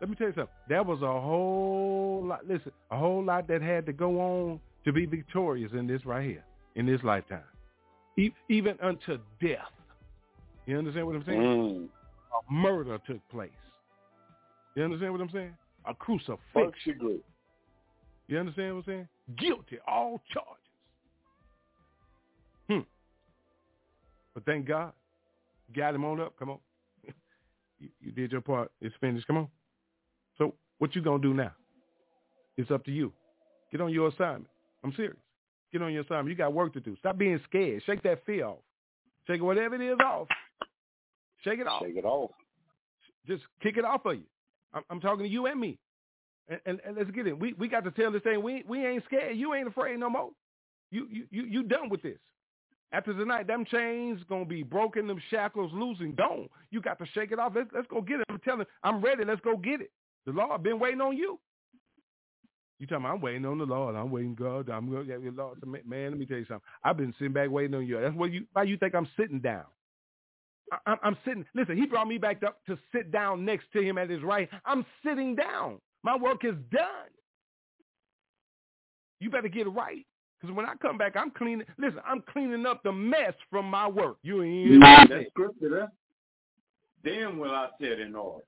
Let 0.00 0.08
me 0.10 0.16
tell 0.16 0.28
you 0.28 0.32
something. 0.32 0.54
There 0.68 0.82
was 0.82 1.02
a 1.02 1.20
whole 1.20 2.24
lot. 2.26 2.46
Listen, 2.48 2.72
a 2.90 2.96
whole 2.98 3.22
lot 3.22 3.46
that 3.48 3.62
had 3.62 3.86
to 3.86 3.92
go 3.92 4.20
on 4.20 4.60
to 4.84 4.92
be 4.92 5.06
victorious 5.06 5.70
in 5.72 5.86
this 5.86 6.04
right 6.04 6.24
here, 6.26 6.42
in 6.74 6.86
this 6.86 7.00
lifetime, 7.04 7.44
e- 8.18 8.32
even 8.48 8.76
unto 8.82 9.18
death. 9.40 9.58
You 10.66 10.78
understand 10.78 11.06
what 11.06 11.14
I'm 11.16 11.24
saying? 11.24 11.40
Mm. 11.40 11.88
A 12.48 12.52
murder 12.52 12.98
took 13.06 13.20
place. 13.28 13.50
You 14.74 14.82
understand 14.84 15.12
what 15.12 15.20
I'm 15.20 15.30
saying? 15.30 15.54
A 15.86 15.94
crucifixion. 15.94 17.20
You 18.28 18.38
understand 18.38 18.76
what 18.76 18.84
I'm 18.86 18.92
saying? 18.92 19.08
Guilty, 19.38 19.78
all 19.86 20.22
charges. 20.32 20.52
Hmm. 22.68 22.88
But 24.34 24.44
thank 24.44 24.66
God, 24.66 24.92
got 25.76 25.94
him 25.94 26.04
on 26.04 26.20
up. 26.20 26.38
Come 26.38 26.50
on, 26.50 26.58
you, 27.78 27.88
you 28.00 28.12
did 28.12 28.32
your 28.32 28.40
part. 28.40 28.70
It's 28.80 28.94
finished. 29.00 29.26
Come 29.26 29.38
on. 29.38 29.48
So 30.38 30.54
what 30.78 30.94
you 30.94 31.02
gonna 31.02 31.22
do 31.22 31.34
now? 31.34 31.52
It's 32.56 32.70
up 32.70 32.84
to 32.84 32.92
you. 32.92 33.12
Get 33.70 33.80
on 33.80 33.92
your 33.92 34.08
assignment. 34.08 34.48
I'm 34.84 34.92
serious. 34.94 35.16
Get 35.72 35.82
on 35.82 35.92
your 35.92 36.02
assignment. 36.02 36.28
You 36.28 36.36
got 36.36 36.52
work 36.52 36.72
to 36.74 36.80
do. 36.80 36.96
Stop 36.98 37.18
being 37.18 37.40
scared. 37.48 37.82
Shake 37.86 38.02
that 38.02 38.24
fear 38.26 38.46
off. 38.46 38.58
Shake 39.26 39.42
whatever 39.42 39.74
it 39.74 39.80
is 39.80 39.98
off. 40.04 40.28
Shake 41.42 41.60
it 41.60 41.66
off. 41.66 41.82
Shake 41.82 41.96
it 41.96 42.04
off. 42.04 42.30
Just 43.26 43.42
kick 43.62 43.76
it 43.76 43.84
off 43.84 44.04
of 44.04 44.16
you. 44.16 44.24
I'm, 44.74 44.82
I'm 44.90 45.00
talking 45.00 45.24
to 45.24 45.30
you 45.30 45.46
and 45.46 45.60
me. 45.60 45.78
And, 46.48 46.60
and, 46.66 46.80
and 46.86 46.96
let's 46.96 47.10
get 47.10 47.26
it. 47.26 47.38
We 47.38 47.52
we 47.54 47.68
got 47.68 47.84
to 47.84 47.90
tell 47.90 48.10
this 48.10 48.22
thing. 48.22 48.42
We 48.42 48.64
we 48.68 48.84
ain't 48.84 49.04
scared. 49.04 49.36
You 49.36 49.54
ain't 49.54 49.68
afraid 49.68 49.98
no 49.98 50.10
more. 50.10 50.30
You 50.90 51.06
you 51.10 51.26
you 51.30 51.44
you 51.44 51.62
done 51.62 51.88
with 51.88 52.02
this. 52.02 52.18
After 52.92 53.14
tonight, 53.14 53.46
them 53.46 53.64
chains 53.64 54.20
gonna 54.28 54.44
be 54.44 54.62
broken, 54.62 55.06
them 55.06 55.20
shackles 55.30 55.72
loose 55.72 55.98
and 56.00 56.14
gone. 56.14 56.48
You 56.70 56.82
got 56.82 56.98
to 56.98 57.06
shake 57.14 57.32
it 57.32 57.38
off. 57.38 57.52
Let's, 57.56 57.70
let's 57.74 57.86
go 57.88 58.02
get 58.02 58.20
it. 58.20 58.26
I'm 58.28 58.38
telling, 58.40 58.66
I'm 58.82 59.00
ready. 59.00 59.24
Let's 59.24 59.40
go 59.40 59.56
get 59.56 59.80
it. 59.80 59.90
The 60.26 60.32
Lord 60.32 60.62
been 60.62 60.78
waiting 60.78 61.00
on 61.00 61.16
you. 61.16 61.38
You 62.78 62.86
talking? 62.86 63.04
About, 63.04 63.14
I'm 63.14 63.20
waiting 63.22 63.46
on 63.46 63.58
the 63.58 63.64
Lord. 63.64 63.94
I'm 63.96 64.10
waiting 64.10 64.34
God. 64.34 64.68
I'm 64.68 64.90
gonna 64.90 65.04
get 65.04 65.24
the 65.24 65.30
Lord. 65.30 65.58
Man, 65.86 66.10
let 66.10 66.18
me 66.18 66.26
tell 66.26 66.36
you 66.36 66.44
something. 66.44 66.66
I've 66.84 66.96
been 66.98 67.14
sitting 67.18 67.32
back 67.32 67.50
waiting 67.50 67.74
on 67.74 67.86
you. 67.86 67.98
That's 68.00 68.14
what 68.14 68.32
you. 68.32 68.44
Why 68.52 68.64
you 68.64 68.76
think 68.76 68.94
I'm 68.94 69.08
sitting 69.16 69.40
down? 69.40 69.64
I, 70.86 70.96
I'm 71.02 71.16
sitting. 71.24 71.44
Listen, 71.54 71.76
He 71.76 71.86
brought 71.86 72.08
me 72.08 72.18
back 72.18 72.42
up 72.42 72.58
to 72.66 72.78
sit 72.94 73.10
down 73.12 73.44
next 73.44 73.66
to 73.72 73.82
Him 73.82 73.98
at 73.98 74.10
His 74.10 74.22
right. 74.22 74.48
I'm 74.64 74.84
sitting 75.04 75.34
down. 75.34 75.78
My 76.02 76.16
work 76.16 76.44
is 76.44 76.54
done. 76.70 77.10
You 79.20 79.30
better 79.30 79.48
get 79.48 79.66
it 79.66 79.70
right. 79.70 80.04
Because 80.40 80.56
when 80.56 80.66
I 80.66 80.74
come 80.74 80.98
back, 80.98 81.14
I'm 81.16 81.30
cleaning. 81.30 81.66
Listen, 81.78 82.00
I'm 82.04 82.22
cleaning 82.32 82.66
up 82.66 82.82
the 82.82 82.92
mess 82.92 83.34
from 83.50 83.66
my 83.66 83.86
work. 83.86 84.16
You 84.22 84.42
ain't. 84.42 84.82
That's 85.08 85.28
scripture, 85.28 85.68
there. 85.70 85.92
Then 87.04 87.38
will 87.38 87.52
I 87.52 87.68
set 87.80 88.00
in 88.00 88.16
order. 88.16 88.44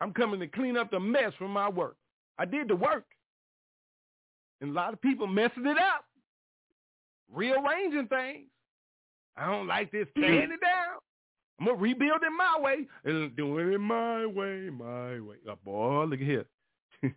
I'm 0.00 0.12
coming 0.12 0.38
to 0.40 0.46
clean 0.46 0.76
up 0.76 0.92
the 0.92 1.00
mess 1.00 1.32
from 1.38 1.50
my 1.50 1.68
work. 1.68 1.96
I 2.38 2.44
did 2.44 2.68
the 2.68 2.76
work. 2.76 3.04
And 4.60 4.70
a 4.70 4.74
lot 4.74 4.92
of 4.92 5.00
people 5.00 5.26
messing 5.26 5.66
it 5.66 5.78
up. 5.78 6.04
Rearranging 7.32 8.06
things. 8.06 8.46
I 9.38 9.46
don't 9.46 9.66
like 9.66 9.92
this. 9.92 10.06
Mm-hmm. 10.16 10.22
Tearing 10.22 10.52
it 10.52 10.60
down. 10.60 10.98
I'm 11.60 11.66
to 11.66 11.74
rebuild 11.74 12.22
it 12.22 12.30
my 12.36 12.56
way 12.60 12.86
and 13.04 13.34
do 13.36 13.58
it 13.58 13.78
my 13.78 14.26
way, 14.26 14.70
my 14.70 15.20
way. 15.20 15.36
Oh, 15.48 15.58
boy, 15.64 16.04
look 16.04 16.20
at 16.20 16.26
here. 16.26 16.44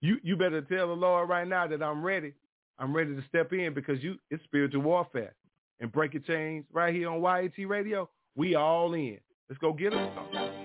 you 0.00 0.18
you 0.22 0.36
better 0.36 0.62
tell 0.62 0.88
the 0.88 0.94
Lord 0.94 1.28
right 1.28 1.46
now 1.46 1.66
that 1.68 1.82
I'm 1.82 2.04
ready. 2.04 2.32
I'm 2.78 2.94
ready 2.94 3.14
to 3.14 3.22
step 3.28 3.52
in 3.52 3.72
because 3.72 4.02
you 4.02 4.16
it's 4.30 4.42
spiritual 4.44 4.82
warfare. 4.82 5.34
And 5.80 5.90
break 5.92 6.14
your 6.14 6.22
chains 6.22 6.64
right 6.72 6.94
here 6.94 7.08
on 7.10 7.20
YAT 7.20 7.68
Radio. 7.68 8.08
We 8.36 8.54
all 8.54 8.94
in. 8.94 9.18
Let's 9.48 9.60
go 9.60 9.72
get 9.72 9.92
them. 9.92 10.63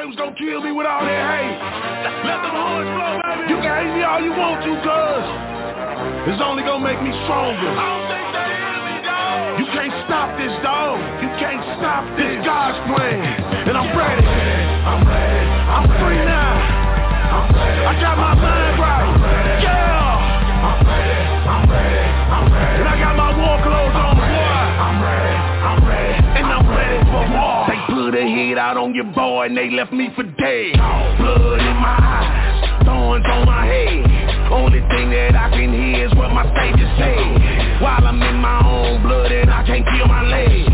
They 0.00 0.06
was 0.08 0.16
gonna 0.16 0.32
kill 0.32 0.64
me 0.64 0.72
with 0.72 0.88
all 0.88 1.04
that 1.04 1.12
hate. 1.12 1.60
Let 2.24 2.40
them 2.40 2.56
horns 2.56 2.88
flow, 2.88 3.20
baby. 3.20 3.52
You 3.52 3.60
can 3.60 3.68
hate 3.68 3.92
me 3.92 4.00
all 4.00 4.16
you 4.24 4.32
want 4.32 4.64
to, 4.64 4.72
cuz 4.80 5.24
it's 6.24 6.40
only 6.40 6.64
gonna 6.64 6.80
make 6.80 6.96
me 7.04 7.12
stronger. 7.28 7.68
I 7.68 7.84
don't 7.84 8.08
think 8.08 8.24
they 8.32 8.48
hear 8.48 8.80
me, 8.80 8.96
dog. 9.04 9.60
You 9.60 9.66
can't 9.76 9.92
stop 10.08 10.32
this, 10.40 10.56
dog. 10.64 10.96
You 11.20 11.28
can't 11.36 11.60
stop 11.76 12.08
this. 12.16 12.40
God's 12.48 12.80
plan, 12.88 13.20
and 13.68 13.76
I'm 13.76 13.92
ready. 13.92 14.29
Hit 28.50 28.58
out 28.58 28.76
on 28.76 28.92
your 28.92 29.06
boy 29.14 29.46
and 29.46 29.56
they 29.56 29.70
left 29.70 29.92
me 29.92 30.10
for 30.18 30.26
dead. 30.26 30.74
Blood 31.22 31.62
in 31.62 31.76
my 31.78 31.94
eyes, 32.02 32.82
thorns 32.82 33.22
on 33.30 33.46
my 33.46 33.62
head. 33.62 34.02
Only 34.50 34.82
thing 34.90 35.06
that 35.14 35.38
I 35.38 35.54
can 35.54 35.70
hear 35.70 36.10
is 36.10 36.12
what 36.18 36.34
my 36.34 36.42
savior 36.58 36.90
said. 36.98 37.78
While 37.78 38.02
I'm 38.02 38.18
in 38.18 38.42
my 38.42 38.58
own 38.66 39.06
blood 39.06 39.30
and 39.30 39.54
I 39.54 39.62
can't 39.62 39.86
feel 39.94 40.10
my 40.10 40.26
legs. 40.26 40.66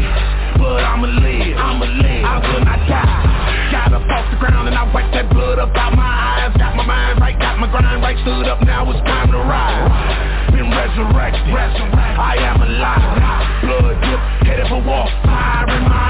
But 0.57 0.89
I'ma 0.89 1.21
live, 1.21 1.53
I'ma 1.53 1.85
live, 2.01 2.25
I 2.25 2.37
will 2.49 2.65
not 2.65 2.81
die. 2.89 3.69
Got 3.69 3.93
up 3.93 4.09
off 4.09 4.25
the 4.33 4.41
ground 4.41 4.73
and 4.73 4.77
I 4.77 4.89
wiped 4.89 5.13
that 5.13 5.29
blood 5.29 5.61
up 5.61 5.77
out 5.77 5.93
my 5.93 6.49
eyes. 6.49 6.57
Got 6.57 6.81
my 6.81 6.87
mind 6.87 7.21
right, 7.21 7.37
got 7.37 7.61
my 7.61 7.69
grind 7.69 8.01
right, 8.01 8.17
stood 8.25 8.49
up, 8.49 8.65
now 8.65 8.89
it's 8.89 9.05
time 9.05 9.29
to 9.37 9.41
rise. 9.45 10.49
Been 10.49 10.73
resurrected, 10.73 11.53
I 11.53 12.41
am 12.41 12.57
alive. 12.57 13.69
Blood 13.69 14.01
drip, 14.01 14.21
headed 14.49 14.65
for 14.73 14.81
war, 14.81 15.05
fire 15.29 15.69
in 15.77 15.85
my. 15.85 16.06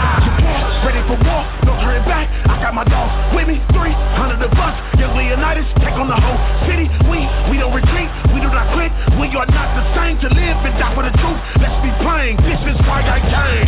Ready 0.87 1.03
for 1.11 1.19
war, 1.19 1.43
no 1.67 1.75
turning 1.83 2.07
back. 2.07 2.31
I 2.47 2.63
got 2.63 2.71
my 2.71 2.87
dogs 2.87 3.11
with 3.35 3.51
me, 3.51 3.59
300 3.75 4.39
of 4.39 4.55
us. 4.55 4.75
Young 5.03 5.19
Leonidas, 5.19 5.67
take 5.83 5.99
on 5.99 6.07
the 6.07 6.15
whole 6.15 6.39
city. 6.71 6.87
We, 7.11 7.27
we 7.51 7.59
don't 7.59 7.75
retreat, 7.75 8.07
we 8.31 8.39
do 8.39 8.47
not 8.47 8.71
quit. 8.71 8.95
We 9.19 9.27
are 9.35 9.51
not 9.51 9.69
the 9.75 9.83
same 9.99 10.15
to 10.23 10.31
live 10.31 10.57
and 10.63 10.79
die 10.79 10.95
for 10.95 11.03
the 11.03 11.11
truth. 11.19 11.43
Let's 11.59 11.75
be 11.83 11.91
plain, 12.07 12.39
this 12.47 12.63
is 12.71 12.79
why 12.87 13.03
I 13.03 13.19
came. 13.19 13.67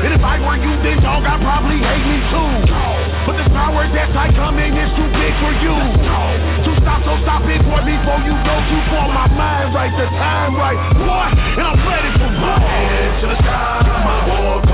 And 0.00 0.16
if 0.16 0.24
I 0.24 0.40
were 0.40 0.56
you, 0.56 0.72
then 0.80 1.04
dog, 1.04 1.28
I'd 1.28 1.44
probably 1.44 1.76
hate 1.76 2.06
me 2.08 2.24
too. 2.32 2.72
But 3.28 3.36
the 3.36 3.52
power 3.52 3.84
that 3.92 4.16
I 4.16 4.32
come 4.32 4.56
in 4.56 4.72
is 4.80 4.88
too 4.96 5.08
big 5.12 5.36
for 5.36 5.52
you. 5.60 5.76
To 5.76 6.70
stop, 6.80 7.04
so 7.04 7.20
stop 7.20 7.44
it, 7.52 7.60
boy, 7.68 7.84
before 7.84 8.24
you 8.24 8.32
go 8.32 8.56
too 8.64 8.82
far. 8.88 9.12
My 9.12 9.28
mind 9.28 9.76
right, 9.76 9.92
the 9.92 10.08
time 10.08 10.56
right, 10.56 10.80
boy, 11.04 11.28
and 11.36 11.68
I'm 11.68 11.80
ready 11.84 12.10
for 12.16 12.32
war. 12.32 12.64
Head 12.64 13.12
to 13.20 13.26
the 13.28 13.38
sky, 13.44 13.84
my 14.08 14.16
war 14.24 14.65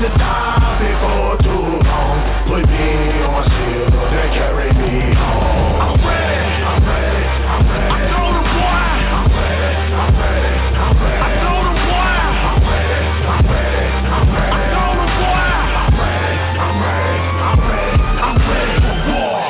should 0.00 0.16
die 0.16 0.80
before 0.80 1.36
too 1.44 1.76
long, 1.84 2.16
put 2.48 2.64
me 2.64 3.20
on 3.20 3.36
my 3.36 3.44
shield 3.44 3.92
and 3.92 4.32
carry 4.32 4.72
me 4.72 5.12
home. 5.12 5.76
I'm 5.76 6.00
ready, 6.00 6.40
I'm 6.64 6.80
ready, 6.88 7.20
I'm 7.44 7.68
ready. 7.68 7.92
I 7.92 8.08
told 8.08 8.32
him, 8.32 8.48
boy. 8.48 8.80
I'm 9.12 9.28
ready, 9.36 9.76
I'm 10.00 10.16
ready, 10.24 10.56
I'm 10.80 10.96
ready. 11.04 11.20
I 11.20 11.36
told 11.44 11.68
him, 11.68 11.76
boy. 11.84 12.16
I'm 12.48 12.64
ready, 12.64 13.12
I'm 13.28 13.44
ready, 13.52 13.84
I'm 14.08 14.24
ready. 14.32 14.56
I 14.56 14.72
told 14.72 14.96
him, 15.04 15.12
boy. 15.20 15.52
I'm 15.84 15.92
ready, 16.00 16.32
I'm 16.64 16.80
ready, 16.80 17.20
I'm 17.44 17.60
ready. 17.68 18.00
I'm 18.24 18.40
ready 18.48 18.80
for 18.80 18.96
war. 19.04 19.44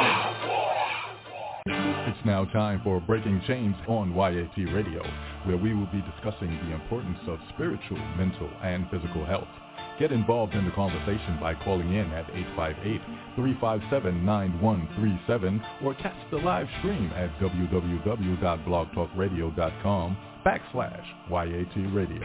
It's 2.11 2.23
now 2.27 2.43
time 2.51 2.83
for 2.83 2.99
Breaking 2.99 3.39
Chains 3.47 3.77
on 3.87 4.11
YAT 4.19 4.57
Radio, 4.75 5.07
where 5.47 5.57
we 5.57 5.75
will 5.75 5.87
be 5.95 6.03
discussing 6.11 6.51
the 6.67 6.75
importance 6.75 7.23
of 7.29 7.39
spiritual, 7.55 8.03
mental, 8.19 8.51
and 8.65 8.91
physical 8.91 9.25
health. 9.25 9.47
Get 10.01 10.11
involved 10.13 10.55
in 10.55 10.65
the 10.65 10.71
conversation 10.71 11.37
by 11.39 11.55
calling 11.55 11.93
in 11.93 12.11
at 12.13 12.27
858-357-9137 13.37 15.63
or 15.85 15.95
catch 15.97 16.17
the 16.31 16.39
live 16.39 16.67
stream 16.79 17.13
at 17.15 17.29
www.blogtalkradio.com 17.39 20.17
backslash 20.47 21.05
YAT 21.29 21.77
Radio. 21.95 22.25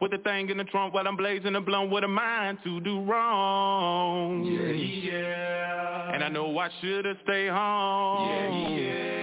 With 0.00 0.12
the 0.12 0.18
thing 0.24 0.48
in 0.48 0.56
the 0.56 0.64
trunk 0.64 0.94
while 0.94 1.06
I'm 1.06 1.18
blazing 1.18 1.52
the 1.52 1.60
blunt 1.60 1.90
with 1.90 2.04
a 2.04 2.08
mind 2.08 2.56
to 2.64 2.80
do 2.80 3.02
wrong. 3.02 4.44
Yeah, 4.44 4.72
yeah. 4.72 6.14
And 6.14 6.24
I 6.24 6.30
know 6.30 6.58
I 6.58 6.70
should've 6.80 7.18
stayed 7.22 7.50
home. 7.50 8.30
Yeah, 8.30 8.68
yeah. 8.78 9.15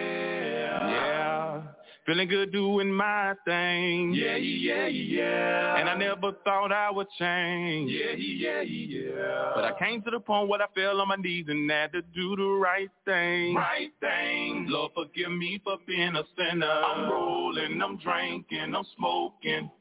Feeling 2.06 2.28
good 2.28 2.52
doing 2.52 2.92
my 2.92 3.34
thing. 3.46 4.14
Yeah, 4.14 4.36
yeah, 4.36 4.88
yeah. 4.88 5.24
Yeah. 5.24 5.78
And 5.78 5.90
I 5.90 5.96
never 5.96 6.34
thought 6.44 6.74
I 6.74 6.92
would 6.92 7.08
change. 7.18 7.90
Yeah, 7.92 8.12
yeah, 8.18 8.62
yeah, 8.62 9.16
yeah. 9.16 9.52
But 9.56 9.64
I 9.64 9.72
came 9.80 10.02
to 10.04 10.12
the 10.12 10.20
point 10.20 10.50
where 10.50 10.62
I 10.62 10.66
fell 10.76 11.00
on 11.00 11.08
my 11.08 11.16
knees 11.16 11.46
and 11.48 11.70
had 11.72 11.94
to 11.94 12.02
do 12.02 12.36
the 12.36 12.44
right 12.44 12.90
thing. 13.06 13.56
Right 13.56 13.92
thing. 14.02 14.66
Lord, 14.68 14.92
forgive 14.94 15.32
me 15.32 15.62
for 15.64 15.78
being 15.88 16.16
a 16.16 16.24
sinner. 16.38 16.66
I'm 16.66 17.10
rolling, 17.10 17.82
I'm 17.82 17.98
drinking, 17.98 18.76
I'm 18.76 18.86
smoking. 18.98 19.72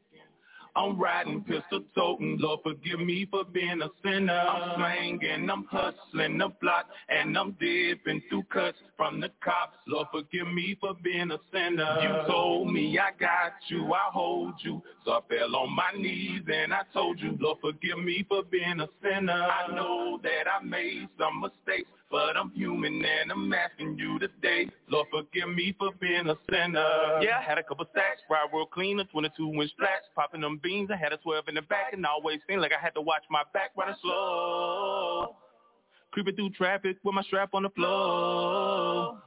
I'm 0.74 0.98
riding, 0.98 1.42
pistol 1.42 1.82
toting. 1.94 2.38
Lord, 2.40 2.60
forgive 2.62 3.00
me 3.00 3.26
for 3.30 3.44
being 3.44 3.82
a 3.82 3.88
sinner. 4.02 4.32
I'm 4.32 4.78
slanging, 4.78 5.50
I'm 5.50 5.64
hustling 5.64 6.38
the 6.38 6.48
block, 6.60 6.86
and 7.08 7.36
I'm 7.36 7.52
dipping 7.60 8.22
through 8.28 8.44
cuts 8.44 8.78
from 8.96 9.20
the 9.20 9.30
cops. 9.44 9.76
Lord, 9.86 10.08
forgive 10.10 10.46
me 10.46 10.76
for 10.80 10.94
being 11.02 11.30
a 11.30 11.38
sinner. 11.52 11.98
You 12.00 12.26
told 12.32 12.72
me 12.72 12.98
I 12.98 13.10
got 13.18 13.52
you, 13.68 13.92
I 13.92 14.10
hold 14.12 14.54
you. 14.60 14.82
So 15.04 15.12
I 15.12 15.20
fell 15.28 15.56
on 15.56 15.74
my 15.74 15.92
knees 15.96 16.42
and 16.46 16.72
I 16.72 16.82
told 16.92 17.20
you, 17.20 17.36
Lord, 17.40 17.58
forgive 17.60 17.98
me 17.98 18.24
for 18.28 18.42
being 18.42 18.80
a 18.80 18.88
sinner. 19.02 19.32
I 19.32 19.74
know 19.74 20.20
that 20.22 20.44
I 20.50 20.64
made 20.64 21.08
some 21.18 21.40
mistakes. 21.40 21.90
But 22.12 22.36
I'm 22.36 22.50
human 22.50 23.02
and 23.02 23.32
I'm 23.32 23.50
asking 23.54 23.96
you 23.98 24.18
today, 24.18 24.68
Lord, 24.90 25.06
forgive 25.10 25.48
me 25.48 25.74
for 25.78 25.92
being 25.98 26.28
a 26.28 26.36
sinner. 26.50 27.22
Yeah, 27.22 27.38
I 27.38 27.42
had 27.42 27.56
a 27.56 27.62
couple 27.62 27.86
stacks, 27.90 28.20
ride 28.28 28.48
real 28.52 28.66
clean, 28.66 29.00
a 29.00 29.04
22 29.04 29.50
inch 29.50 29.70
flats, 29.78 30.04
popping 30.14 30.42
them 30.42 30.60
beans. 30.62 30.90
I 30.92 30.96
had 30.96 31.14
a 31.14 31.16
12 31.16 31.48
in 31.48 31.54
the 31.54 31.62
back 31.62 31.94
and 31.94 32.04
always 32.04 32.40
seemed 32.46 32.60
like 32.60 32.72
I 32.78 32.78
had 32.78 32.92
to 32.96 33.00
watch 33.00 33.22
my 33.30 33.44
back 33.54 33.70
riding 33.78 33.94
slow. 34.02 35.36
Creeping 36.10 36.36
through 36.36 36.50
traffic 36.50 36.98
with 37.02 37.14
my 37.14 37.22
strap 37.22 37.54
on 37.54 37.62
the 37.62 37.70
floor. 37.70 39.21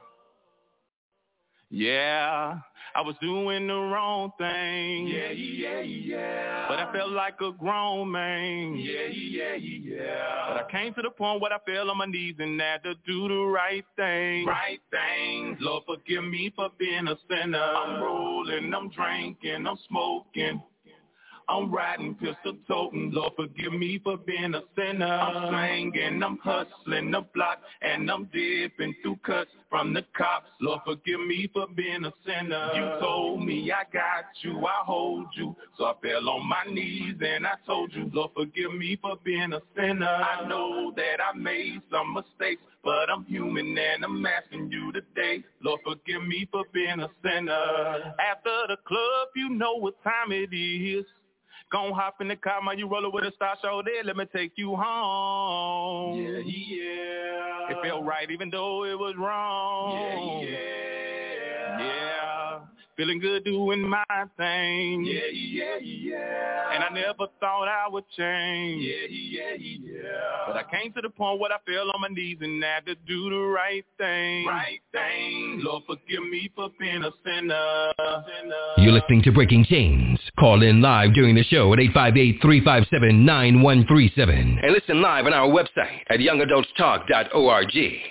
Yeah, 1.76 2.58
I 2.94 3.00
was 3.02 3.16
doing 3.20 3.66
the 3.66 3.74
wrong 3.74 4.32
thing. 4.38 5.08
Yeah, 5.08 5.30
yeah, 5.30 5.80
yeah. 5.80 6.16
Yeah. 6.16 6.66
But 6.68 6.78
I 6.78 6.90
felt 6.90 7.10
like 7.10 7.34
a 7.42 7.52
grown 7.52 8.10
man. 8.10 8.76
Yeah, 8.76 9.08
yeah, 9.12 9.54
yeah, 9.54 9.94
yeah. 9.96 10.46
But 10.48 10.64
I 10.64 10.70
came 10.70 10.94
to 10.94 11.02
the 11.02 11.10
point 11.10 11.42
where 11.42 11.52
I 11.52 11.58
fell 11.66 11.90
on 11.90 11.98
my 11.98 12.06
knees 12.06 12.36
and 12.38 12.58
had 12.58 12.82
to 12.84 12.94
do 13.06 13.28
the 13.28 13.44
right 13.44 13.84
thing. 13.94 14.46
Right 14.46 14.80
thing. 14.90 15.58
Lord, 15.60 15.84
forgive 15.86 16.24
me 16.24 16.50
for 16.56 16.70
being 16.78 17.08
a 17.08 17.16
sinner. 17.28 17.58
I'm 17.58 18.02
rolling, 18.02 18.72
I'm 18.72 18.88
drinking, 18.88 19.66
I'm 19.66 19.76
smoking. 19.86 20.62
I'm 21.48 21.72
riding 21.72 22.16
pistol 22.16 22.56
toting, 22.66 23.12
Lord 23.12 23.32
forgive 23.36 23.72
me 23.72 24.00
for 24.02 24.16
being 24.16 24.54
a 24.54 24.62
sinner. 24.76 25.06
I'm 25.06 25.48
slanging, 25.48 26.20
I'm 26.20 26.38
hustling 26.38 27.12
the 27.12 27.24
block, 27.34 27.60
and 27.82 28.10
I'm 28.10 28.24
dipping 28.32 28.94
through 29.00 29.18
cuts 29.24 29.50
from 29.70 29.94
the 29.94 30.02
cops. 30.16 30.48
Lord 30.60 30.80
forgive 30.84 31.20
me 31.20 31.48
for 31.52 31.66
being 31.68 32.04
a 32.04 32.12
sinner. 32.24 32.72
You 32.74 33.00
told 33.00 33.44
me 33.44 33.70
I 33.70 33.84
got 33.92 34.24
you, 34.42 34.66
I 34.66 34.84
hold 34.84 35.26
you, 35.36 35.54
so 35.78 35.84
I 35.84 35.92
fell 36.02 36.28
on 36.28 36.48
my 36.48 36.64
knees 36.68 37.14
and 37.20 37.46
I 37.46 37.54
told 37.64 37.92
you, 37.94 38.10
Lord 38.12 38.32
forgive 38.34 38.74
me 38.74 38.98
for 39.00 39.14
being 39.22 39.52
a 39.52 39.60
sinner. 39.76 40.04
I 40.04 40.48
know 40.48 40.92
that 40.96 41.18
I 41.22 41.36
made 41.36 41.80
some 41.92 42.12
mistakes, 42.12 42.62
but 42.82 43.08
I'm 43.08 43.24
human 43.24 43.78
and 43.78 44.04
I'm 44.04 44.26
asking 44.26 44.72
you 44.72 44.90
today, 44.90 45.44
Lord 45.62 45.80
forgive 45.84 46.26
me 46.26 46.48
for 46.50 46.64
being 46.72 46.98
a 46.98 47.08
sinner. 47.22 48.14
After 48.18 48.66
the 48.68 48.78
club, 48.84 49.28
you 49.36 49.50
know 49.50 49.76
what 49.76 50.02
time 50.02 50.32
it 50.32 50.52
is. 50.52 51.04
Gon' 51.72 51.92
hop 51.92 52.20
in 52.20 52.28
the 52.28 52.36
car, 52.36 52.62
man, 52.62 52.78
you 52.78 52.88
rollin' 52.88 53.10
with 53.12 53.24
a 53.24 53.32
star 53.34 53.56
show 53.60 53.82
there, 53.84 54.04
let 54.04 54.16
me 54.16 54.24
take 54.32 54.52
you 54.56 54.76
home. 54.76 56.16
Yeah, 56.22 56.38
yeah. 56.44 57.70
It 57.70 57.82
felt 57.82 58.04
right 58.04 58.30
even 58.30 58.50
though 58.50 58.84
it 58.84 58.96
was 58.96 59.14
wrong. 59.18 60.42
Yeah, 60.42 60.48
yeah. 60.48 61.78
Yeah. 61.80 62.15
Feeling 62.96 63.18
good 63.18 63.44
doing 63.44 63.86
my 63.86 64.04
thing. 64.38 65.04
Yeah, 65.04 65.20
yeah, 65.30 65.76
yeah. 65.82 66.72
And 66.74 66.82
I 66.82 66.88
never 66.94 67.26
thought 67.40 67.68
I 67.68 67.86
would 67.90 68.08
change. 68.16 68.82
Yeah, 68.82 69.06
yeah, 69.10 69.52
yeah. 69.58 70.46
But 70.46 70.56
I 70.56 70.62
came 70.62 70.94
to 70.94 71.02
the 71.02 71.10
point 71.10 71.38
where 71.38 71.52
I 71.52 71.58
fell 71.66 71.90
on 71.92 72.00
my 72.00 72.08
knees 72.08 72.38
and 72.40 72.64
had 72.64 72.86
to 72.86 72.94
do 73.06 73.28
the 73.28 73.36
right 73.36 73.84
thing. 73.98 74.46
Right 74.46 74.80
thing. 74.92 75.60
Lord, 75.62 75.82
forgive 75.86 76.22
me 76.22 76.50
for 76.56 76.70
being 76.80 77.04
a 77.04 77.10
sinner. 77.22 77.92
You're 78.78 78.92
listening 78.92 79.20
to 79.24 79.30
Breaking 79.30 79.66
Chains. 79.66 80.18
Call 80.38 80.62
in 80.62 80.80
live 80.80 81.12
during 81.12 81.34
the 81.34 81.44
show 81.44 81.70
at 81.74 81.78
858-357-9137. 81.80 84.60
And 84.62 84.72
listen 84.72 85.02
live 85.02 85.26
on 85.26 85.34
our 85.34 85.48
website 85.48 86.00
at 86.08 86.20
youngadultstalk.org. 86.20 88.06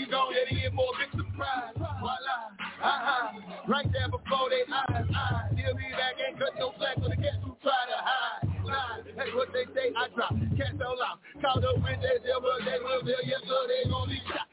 and 0.00 0.10
thinking 0.10 0.34
that 0.34 0.48
he 0.48 0.64
in 0.64 0.72
for 0.74 0.90
big 0.96 1.10
surprise. 1.12 1.74
Voila, 1.76 2.38
uh-huh, 2.80 3.68
right 3.68 3.88
there 3.92 4.08
before 4.08 4.48
they 4.48 4.64
eyes, 4.66 5.06
eyes. 5.12 5.52
He'll 5.56 5.76
be 5.76 5.88
back, 5.92 6.16
ain't 6.18 6.38
cut 6.38 6.56
no 6.58 6.72
slack 6.78 6.96
for 6.96 7.08
the 7.12 7.18
cats 7.20 7.38
who 7.44 7.54
try 7.62 7.76
to 7.92 7.98
hide. 8.00 8.42
Lie, 8.64 9.02
that's 9.16 9.32
what 9.34 9.52
they 9.52 9.66
say, 9.74 9.92
I 9.94 10.08
drop. 10.14 10.32
Cats 10.56 10.80
all 10.82 10.98
out, 11.02 11.22
call 11.38 11.60
the 11.60 11.76
wind, 11.80 12.02
they 12.02 12.18
but 12.24 12.58
they 12.64 12.78
will, 12.82 13.02
they 13.04 13.20
yes, 13.28 13.42
sir, 13.46 13.62
they 13.70 13.88
gon' 13.90 14.08
be 14.10 14.18
shot. 14.26 14.48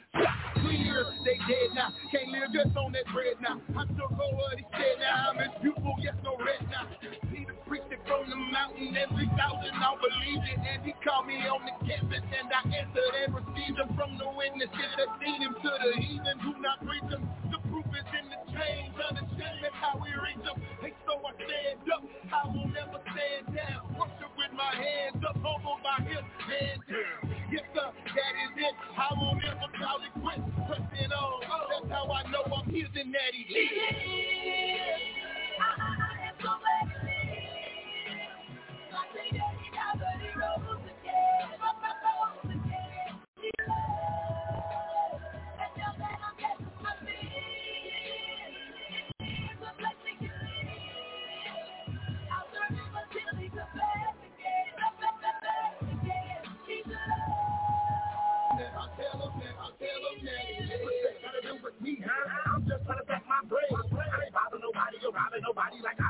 Clear, 0.62 1.06
they 1.26 1.38
dead 1.50 1.74
now. 1.74 1.90
Can't 2.12 2.30
live 2.30 2.54
just 2.54 2.78
on 2.78 2.92
that 2.94 3.08
bread 3.14 3.42
now. 3.42 3.58
I 3.74 3.86
still 3.90 4.12
go 4.14 4.30
what 4.38 4.58
he 4.60 4.66
said 4.74 5.02
now. 5.02 5.34
I'm 5.34 5.40
as 5.40 5.54
beautiful, 5.62 5.96
yes, 6.04 6.14
no 6.22 6.38
red 6.38 6.62
now. 6.70 6.86
Peter 7.34 7.56
preached 7.66 7.89
it 7.89 7.89
from 8.10 8.26
the 8.26 8.42
mountain, 8.50 8.98
every 8.98 9.30
thousand 9.38 9.78
I 9.78 9.94
believed 10.02 10.46
it. 10.50 10.58
And 10.66 10.82
he 10.82 10.98
called 11.06 11.30
me 11.30 11.38
on 11.46 11.62
the 11.62 11.78
campus, 11.86 12.26
and 12.26 12.50
I 12.50 12.62
answered 12.74 13.14
and 13.22 13.30
received 13.38 13.78
him 13.78 13.90
from 13.94 14.18
the 14.18 14.26
witnesses 14.34 14.92
that 14.98 15.14
seen 15.22 15.38
him 15.46 15.54
to 15.54 15.72
the 15.78 15.92
heathen. 16.02 16.36
Do 16.42 16.58
not 16.58 16.82
preach 16.82 17.06
him. 17.06 17.22
The 17.54 17.62
proof 17.70 17.86
is 17.94 18.10
in 18.18 18.26
the 18.34 18.42
change. 18.50 18.98
Understand 18.98 19.62
that's 19.62 19.78
how 19.78 20.02
we 20.02 20.10
reach 20.18 20.42
him. 20.42 20.58
Hey, 20.82 20.98
so 21.06 21.22
I 21.22 21.32
stand 21.38 21.86
up. 21.94 22.02
I 22.34 22.42
will 22.50 22.70
never 22.74 22.98
stand 23.14 23.46
down. 23.54 23.94
Worship 23.94 24.34
with 24.42 24.54
my 24.58 24.74
hands 24.74 25.22
up, 25.22 25.38
humble 25.38 25.78
by 25.86 26.02
him, 26.02 26.26
hands 26.50 26.82
down. 26.90 27.22
Yes, 27.54 27.66
sir, 27.78 27.94
that 27.94 28.34
is 28.42 28.54
it. 28.58 28.76
I 28.98 29.10
will 29.14 29.38
never 29.38 29.70
call 29.78 30.02
it 30.02 30.14
quit. 30.18 30.42
Pressing 30.66 31.14
on. 31.14 31.46
That's 31.46 31.94
how 31.94 32.10
I 32.10 32.26
know 32.34 32.42
I'm 32.50 32.66
his 32.74 32.90
and 32.98 33.14
that 33.14 33.34
he 33.38 33.46
lives. 33.54 35.09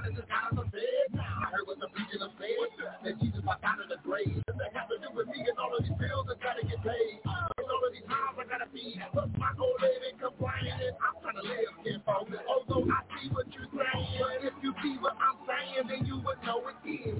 Nobody 0.09 0.17
like 0.17 0.17
I 0.17 0.17
just 0.17 0.29
got 0.29 0.49
on 0.49 0.55
the 0.55 0.65
bed. 0.71 1.07
I 1.19 1.45
heard 1.51 1.65
what 1.65 1.79
the 1.79 1.87
preaching 1.93 2.21
of 2.21 2.31
said, 2.39 2.69
that 3.03 3.15
Jesus 3.21 3.41
walked 3.45 3.63
out 3.63 3.81
of 3.81 3.89
the 3.89 3.97
grave. 4.01 4.41
That 4.47 4.73
have 4.73 4.89
to 4.89 4.97
do 4.97 5.09
with 5.13 5.27
me 5.27 5.39
and 5.45 5.57
all 5.59 5.75
of 5.75 5.83
these 5.83 5.93
bills 5.97 6.25
that 6.27 6.41
gotta 6.41 6.65
get 6.65 6.81
paid. 6.81 7.19
And 7.25 7.67
all 7.69 7.83
of 7.83 7.91
these 7.93 8.07
times 8.09 8.37
I 8.39 8.43
gotta 8.49 8.67
feed. 8.73 9.01
Plus 9.13 9.29
my 9.37 9.51
old 9.59 9.77
lady 9.81 10.17
complaining. 10.17 10.93
I'm 10.97 11.15
trying 11.21 11.37
to 11.37 11.45
live 11.45 11.73
here, 11.83 12.01
folks. 12.05 12.33
Although 12.47 12.85
I 12.89 12.99
see 13.17 13.29
what 13.29 13.47
you're 13.53 13.69
saying, 13.69 14.17
but 14.17 14.39
if 14.45 14.55
you 14.63 14.71
see 14.81 14.95
what 14.97 15.15
I'm 15.19 15.37
saying, 15.45 15.85
then 15.89 16.01
you 16.05 16.21
would 16.25 16.39
know 16.45 16.63
it 16.69 16.79
is. 16.87 17.19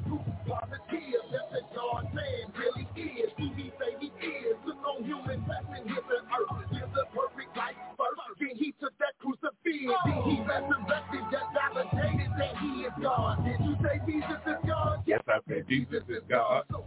Jesus 14.10 14.42
is 14.48 14.56
God? 14.68 15.04
Yes, 15.06 15.22
I 15.28 15.40
said 15.48 15.66
Jesus 15.70 16.04
is 16.10 16.24
God. 16.30 16.64
So 16.72 16.84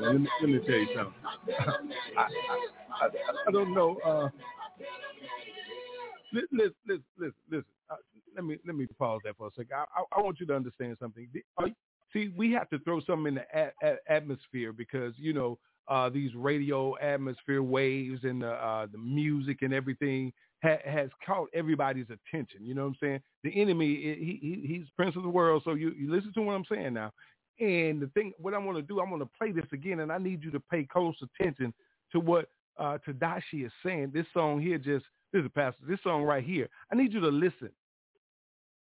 let 0.00 0.20
me, 0.20 0.28
let 0.40 0.50
me 0.50 0.58
tell 0.66 0.74
you 0.74 0.88
something. 0.96 1.14
I, 2.16 2.22
I, 2.22 3.08
I, 3.48 3.50
don't 3.50 3.74
know. 3.74 3.96
Uh, 4.04 4.28
listen, 6.32 6.72
listen, 6.86 7.04
listen, 7.18 7.34
listen. 7.50 7.64
Uh, 7.90 7.96
let 8.34 8.44
me 8.44 8.58
let 8.66 8.76
me 8.76 8.86
pause 8.98 9.20
that 9.24 9.36
for 9.36 9.48
a 9.48 9.50
second. 9.56 9.72
I, 9.74 9.84
I, 10.00 10.18
I 10.18 10.22
want 10.22 10.40
you 10.40 10.46
to 10.46 10.54
understand 10.54 10.96
something. 11.00 11.28
See, 12.12 12.32
we 12.36 12.52
have 12.52 12.68
to 12.70 12.78
throw 12.80 13.00
something 13.00 13.28
in 13.28 13.34
the 13.36 13.44
a, 13.54 13.70
a, 13.82 13.96
atmosphere 14.08 14.72
because 14.72 15.14
you 15.16 15.32
know 15.32 15.58
uh, 15.88 16.08
these 16.08 16.34
radio 16.34 16.96
atmosphere 16.98 17.62
waves 17.62 18.20
and 18.24 18.42
the 18.42 18.50
uh, 18.50 18.86
the 18.90 18.98
music 18.98 19.62
and 19.62 19.72
everything 19.72 20.32
ha- 20.62 20.78
has 20.84 21.10
caught 21.24 21.48
everybody's 21.54 22.06
attention. 22.06 22.64
You 22.64 22.74
know 22.74 22.82
what 22.82 22.88
I'm 22.88 22.96
saying? 23.00 23.20
The 23.44 23.60
enemy, 23.60 23.94
he, 23.96 24.38
he 24.40 24.66
he's 24.66 24.86
prince 24.96 25.16
of 25.16 25.22
the 25.22 25.28
world. 25.28 25.62
So 25.64 25.74
you 25.74 25.92
you 25.92 26.10
listen 26.10 26.32
to 26.34 26.42
what 26.42 26.54
I'm 26.54 26.64
saying 26.70 26.94
now. 26.94 27.12
And 27.60 28.00
the 28.00 28.08
thing, 28.14 28.32
what 28.38 28.54
I'm 28.54 28.64
going 28.64 28.76
to 28.76 28.82
do, 28.82 29.00
I'm 29.00 29.08
going 29.08 29.20
to 29.20 29.28
play 29.38 29.52
this 29.52 29.66
again, 29.72 30.00
and 30.00 30.10
I 30.10 30.18
need 30.18 30.42
you 30.42 30.50
to 30.50 30.60
pay 30.60 30.84
close 30.84 31.14
attention 31.22 31.72
to 32.12 32.20
what 32.20 32.48
uh, 32.78 32.98
Tedashii 33.06 33.66
is 33.66 33.72
saying. 33.84 34.10
This 34.12 34.26
song 34.34 34.60
here 34.60 34.78
just, 34.78 35.04
this 35.32 35.44
is 35.44 35.50
pastor, 35.54 35.84
this 35.88 36.00
song 36.02 36.22
right 36.24 36.44
here. 36.44 36.68
I 36.90 36.96
need 36.96 37.12
you 37.12 37.20
to 37.20 37.28
listen. 37.28 37.70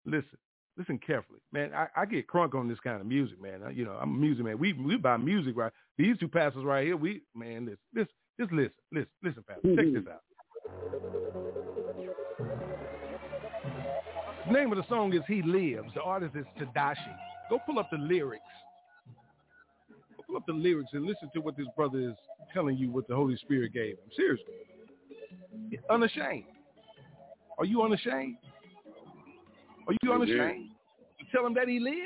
Listen. 0.05 0.37
Listen 0.77 0.99
carefully, 0.99 1.39
man. 1.51 1.71
I, 1.73 1.87
I 1.95 2.05
get 2.05 2.27
crunk 2.27 2.53
on 2.53 2.67
this 2.67 2.79
kind 2.83 3.01
of 3.01 3.07
music, 3.07 3.41
man. 3.41 3.63
I, 3.65 3.71
you 3.71 3.83
know, 3.83 3.97
I'm 3.99 4.11
a 4.11 4.13
music 4.15 4.45
man. 4.45 4.59
We 4.59 4.73
we 4.73 4.95
buy 4.95 5.17
music, 5.17 5.57
right? 5.57 5.71
These 5.97 6.19
two 6.19 6.27
pastors 6.27 6.63
right 6.63 6.85
here, 6.85 6.95
we 6.95 7.23
man, 7.33 7.65
listen, 7.65 7.79
listen, 7.95 8.13
just 8.39 8.51
listen, 8.51 8.73
listen, 8.91 9.09
listen, 9.23 9.43
pastor. 9.47 9.75
Check 9.75 9.91
this 9.91 10.03
out. 10.13 10.21
The 14.45 14.53
name 14.53 14.71
of 14.71 14.77
the 14.77 14.87
song 14.87 15.13
is 15.13 15.21
He 15.27 15.41
Lives. 15.41 15.91
The 15.95 16.01
artist 16.03 16.35
is 16.35 16.45
Tedashii. 16.59 17.17
Go 17.49 17.59
pull 17.65 17.79
up 17.79 17.89
the 17.91 17.97
lyrics. 17.97 18.43
Go 20.17 20.23
pull 20.27 20.37
up 20.37 20.45
the 20.45 20.53
lyrics 20.53 20.89
and 20.93 21.05
listen 21.05 21.29
to 21.33 21.39
what 21.39 21.55
this 21.57 21.67
brother 21.75 21.99
is 21.99 22.15
telling 22.53 22.77
you 22.77 22.91
what 22.91 23.07
the 23.07 23.15
Holy 23.15 23.37
Spirit 23.37 23.73
gave 23.73 23.91
him. 23.91 24.09
Seriously. 24.15 24.53
Unashamed. 25.89 26.45
Are 27.57 27.65
you 27.65 27.81
unashamed? 27.81 28.37
Are 29.87 29.93
you 30.03 30.13
unashamed? 30.13 30.69
You 31.19 31.25
tell 31.31 31.45
him 31.45 31.53
that 31.55 31.67
he 31.67 31.79
lives? 31.79 31.97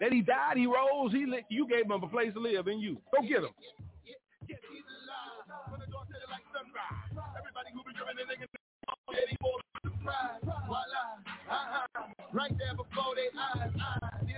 That 0.00 0.12
he 0.12 0.20
died, 0.20 0.56
he 0.58 0.66
rose, 0.66 1.12
he 1.12 1.24
li- 1.24 1.46
you 1.48 1.66
gave 1.68 1.86
him 1.86 1.92
a 1.92 2.08
place 2.08 2.32
to 2.34 2.40
live 2.40 2.66
in 2.68 2.78
you. 2.78 2.98
Go 3.14 3.22
get 3.26 3.38
him. 3.38 3.50
Right 12.32 12.52
there 12.58 12.74
before 12.76 13.14
they 13.14 13.28
eyes, 13.38 13.70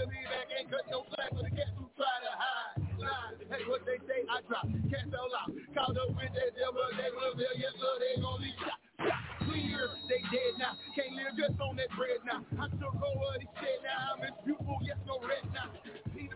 back, 0.06 0.46
cut 0.70 0.84
slack 1.10 1.30
for 1.34 1.42
the 1.42 1.50
cats 1.50 1.74
who 1.74 1.90
try 1.98 2.14
to 2.22 2.30
hide. 2.30 2.78
Hey, 3.50 3.64
what 3.66 3.82
they 3.88 3.98
say, 4.06 4.22
I 4.28 4.38
drop. 4.46 4.68
Can't 4.92 5.08
sell 5.10 5.26
out. 5.34 5.50
They 5.50 5.64
they. 8.20 8.52
Clear, 9.48 9.88
they 10.10 10.20
dead 10.30 10.54
now. 10.58 10.74
Can't 10.94 11.14
live 11.16 11.34
just 11.38 11.58
on 11.60 11.76
that 11.80 11.90
bread 11.96 12.20
now. 12.26 12.44
I 12.60 12.68
took 12.78 12.94
over 12.94 13.28
the 13.40 13.48
shit 13.58 13.80
now. 13.82 14.20
I'm 14.20 14.22
pupil, 14.44 14.78
yes, 14.84 14.98
no 15.06 15.18
red 15.24 15.46
now. 15.54 15.70
It 16.18 16.30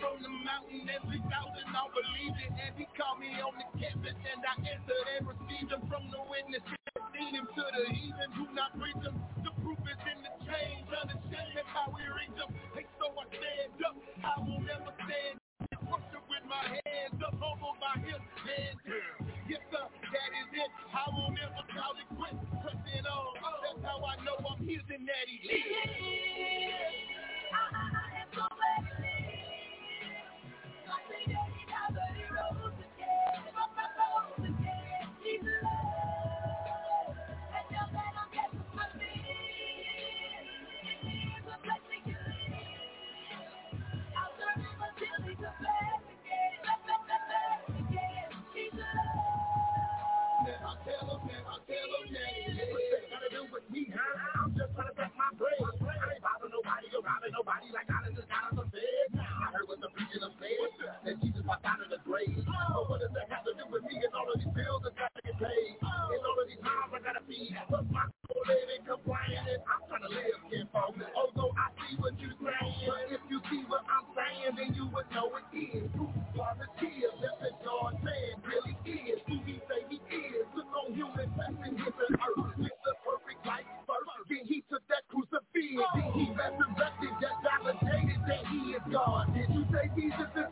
from 0.00 0.22
the 0.22 0.28
mountain 0.30 0.88
and 0.88 1.02
3,000 1.06 1.22
all 1.76 1.90
believed 1.92 2.38
it. 2.40 2.50
And 2.56 2.72
he 2.76 2.86
called 2.96 3.20
me 3.20 3.30
on 3.38 3.54
the 3.60 3.68
campus 3.78 4.16
and 4.16 4.40
I 4.42 4.54
answered 4.64 5.06
and 5.16 5.22
received 5.28 5.70
him 5.70 5.82
from 5.88 6.10
the 6.10 6.20
witness. 6.26 6.64
Him 7.18 7.44
to 7.44 7.64
the 7.74 7.84
heathen, 7.92 8.30
do 8.34 8.46
not 8.54 8.72
preach 8.78 8.96
him. 9.04 9.14
The 9.44 9.50
is 9.88 10.00
in 10.04 10.18
the 10.20 10.32
change. 10.44 10.84
Understand 10.92 11.48
that's 11.56 11.68
how 11.72 11.88
we 11.88 12.04
reach 12.12 12.34
them. 12.36 12.52
Hey, 12.76 12.86
so 13.00 13.08
I 13.08 13.24
stand 13.32 13.80
up. 13.84 13.96
I 14.20 14.34
will 14.44 14.60
never 14.60 14.92
stand. 15.00 15.40
Worship 15.88 16.24
with 16.28 16.44
my 16.44 16.60
hands 16.60 17.16
up, 17.24 17.32
humble 17.40 17.76
my 17.80 17.96
hips, 18.04 18.20
hands 18.44 18.80
Yes, 19.48 19.64
sir, 19.72 19.80
that 19.88 20.30
is 20.36 20.50
it. 20.52 20.70
I 20.92 21.04
will 21.08 21.32
never 21.32 21.64
call 21.72 21.96
it 21.96 22.08
quit. 22.12 22.36
Pressing 22.60 23.06
on. 23.08 23.32
That's 23.64 23.80
how 23.88 24.04
I 24.04 24.20
know 24.24 24.36
I'm 24.44 24.60
his 24.68 24.84
and 24.92 25.08
that 25.08 25.24
he 25.24 25.40
lives. 25.48 25.96
I'm 28.36 28.87
said, 61.08 61.16
that 61.16 61.24
Jesus 61.24 61.42
walked 61.46 61.64
out 61.64 61.80
of 61.80 61.88
the 61.88 62.00
grave. 62.04 62.36
Oh, 62.36 62.84
but 62.84 62.90
what 62.90 63.00
does 63.00 63.12
that 63.16 63.32
have 63.32 63.44
to 63.44 63.52
do 63.56 63.64
with 63.72 63.82
me? 63.88 63.96
It's 63.96 64.12
all 64.12 64.28
of 64.28 64.36
these 64.36 64.52
bills 64.52 64.82
that 64.84 64.94
got 64.96 65.12
to 65.16 65.20
get 65.24 65.36
paid. 65.40 65.80
It's 65.80 66.24
all 66.24 66.36
of 66.36 66.46
these 66.48 66.60
times 66.60 66.90
I 66.92 66.98
gotta 67.00 67.24
feed. 67.24 67.56
Put 67.68 67.88
my 67.90 68.04
soul 68.28 68.44
in 68.44 68.66
and 68.76 68.84
complaining. 68.84 69.60
I'm 69.64 69.80
trying 69.88 70.04
to 70.04 70.12
live 70.12 70.40
again, 70.48 70.68
folks. 70.72 71.00
Although 71.16 71.52
I 71.56 71.72
see 71.80 71.96
what 71.96 72.12
you're 72.20 72.36
saying, 72.40 72.76
but 72.84 73.08
if 73.08 73.22
you 73.32 73.38
see 73.48 73.62
what 73.68 73.84
I'm 73.88 74.06
saying, 74.12 74.52
then 74.60 74.70
you 74.76 74.88
would 74.92 75.08
know 75.12 75.32
it 75.32 75.48
is. 75.56 75.88
The 76.58 76.66
tears 76.80 77.14
the 77.20 77.50
God 77.64 78.02
man 78.02 78.34
really 78.42 78.74
is? 78.86 79.18
Who 79.28 79.38
he 79.46 79.60
say 79.68 79.80
he 79.90 79.98
is? 80.10 80.46
Look 80.56 80.66
on 80.74 80.94
human 80.94 81.30
flesh 81.34 81.54
and 81.62 81.78
hit 81.78 81.94
the 81.94 82.08
earth. 82.14 82.56
With 82.58 82.78
the 82.84 82.94
perfect 83.04 83.42
life 83.46 83.68
first. 83.86 84.26
Then 84.28 84.44
he 84.46 84.64
took 84.70 84.82
that 84.88 85.06
crucifix. 85.08 85.78
Then 85.94 86.08
he 86.14 86.30
resurrected 86.34 87.14
that 87.20 87.36
validated 87.44 88.20
that 88.26 88.42
he 88.50 88.74
is 88.74 88.82
God. 88.90 89.34
Did 89.34 89.50
you 89.54 89.64
say 89.70 89.90
Jesus 89.94 90.30
is 90.34 90.47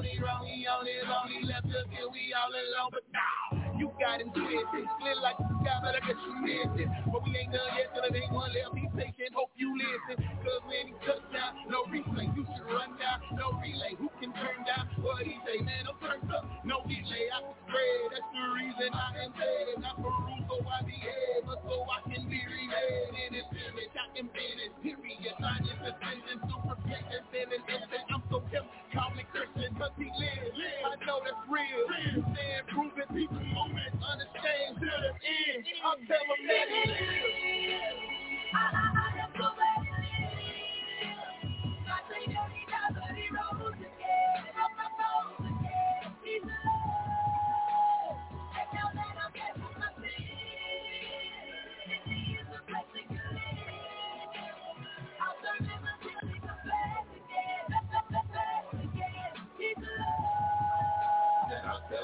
he 0.00 0.16
wrong, 0.22 0.46
he 0.48 0.64
on 0.64 0.86
it, 0.88 1.04
wrong, 1.04 1.28
left 1.44 1.68
us 1.68 1.84
here, 1.92 2.08
we 2.08 2.32
all 2.32 2.48
alone, 2.48 2.90
but 2.94 3.04
now 3.12 3.76
you 3.76 3.92
got 4.00 4.22
him 4.22 4.32
twisted, 4.32 4.86
split 4.96 5.18
like 5.20 5.36
the 5.36 5.48
sky, 5.60 5.78
but 5.84 5.92
I 5.98 6.00
guess 6.06 6.20
you 6.24 6.34
missed 6.40 6.78
it. 6.80 6.88
But 7.12 7.20
we 7.26 7.36
ain't 7.36 7.52
done 7.52 7.68
yet, 7.76 7.92
till 7.92 8.06
there 8.06 8.14
ain't 8.16 8.32
one 8.32 8.48
left, 8.56 8.72
be 8.72 8.88
patient, 8.96 9.36
hope 9.36 9.52
you 9.60 9.74
listen, 9.76 10.22
cause 10.40 10.62
when 10.64 10.88
he 10.88 10.94
touch 11.04 11.24
down, 11.34 11.68
no 11.68 11.84
replay, 11.92 12.30
you 12.32 12.46
should 12.48 12.66
run 12.70 12.96
down, 12.96 13.20
no 13.36 13.52
relay, 13.60 13.92
who 14.00 14.08
can 14.22 14.32
turn 14.38 14.64
down 14.64 14.88
what 15.04 15.26
he 15.26 15.36
say, 15.44 15.60
man, 15.60 15.84
I'm 15.84 15.98
turned 16.00 16.30
up, 16.32 16.46
no 16.64 16.80
delay, 16.88 17.26
I 17.28 17.38
can 17.44 17.56
spread, 17.68 18.02
that's 18.16 18.30
the 18.32 18.44
reason 18.56 18.88
I 18.96 19.08
am 19.28 19.30
dead, 19.36 19.76
not 19.84 19.96
for 20.00 20.14
rules, 20.14 20.46
so 20.48 20.56
I 20.64 20.80
be 20.86 20.96
head, 20.96 21.44
but 21.44 21.60
so 21.66 21.76
I 21.90 22.00
can 22.08 22.24
be 22.30 22.40
remade. 22.40 23.12
In 23.28 23.30
his 23.36 23.48
image, 23.50 23.94
I 23.98 24.06
am 24.16 24.28
finished, 24.32 24.76
period, 24.80 25.36
not 25.42 25.60
in 25.60 25.76
defending, 25.82 26.40
super 26.48 26.76
patient, 26.86 27.24
and 27.34 27.84
cause 29.82 29.90
he 29.98 30.04
lives, 30.04 30.54
I 30.86 31.06
know 31.06 31.18
that's 31.24 31.42
real, 31.50 32.22
stand 32.22 32.66
proving 32.70 33.10
people 33.10 33.38
understand 33.98 34.78
to 34.78 34.86
the 34.86 35.10
end, 35.58 35.66
I'll 35.84 35.98
tell 36.06 36.22
them. 36.30 37.31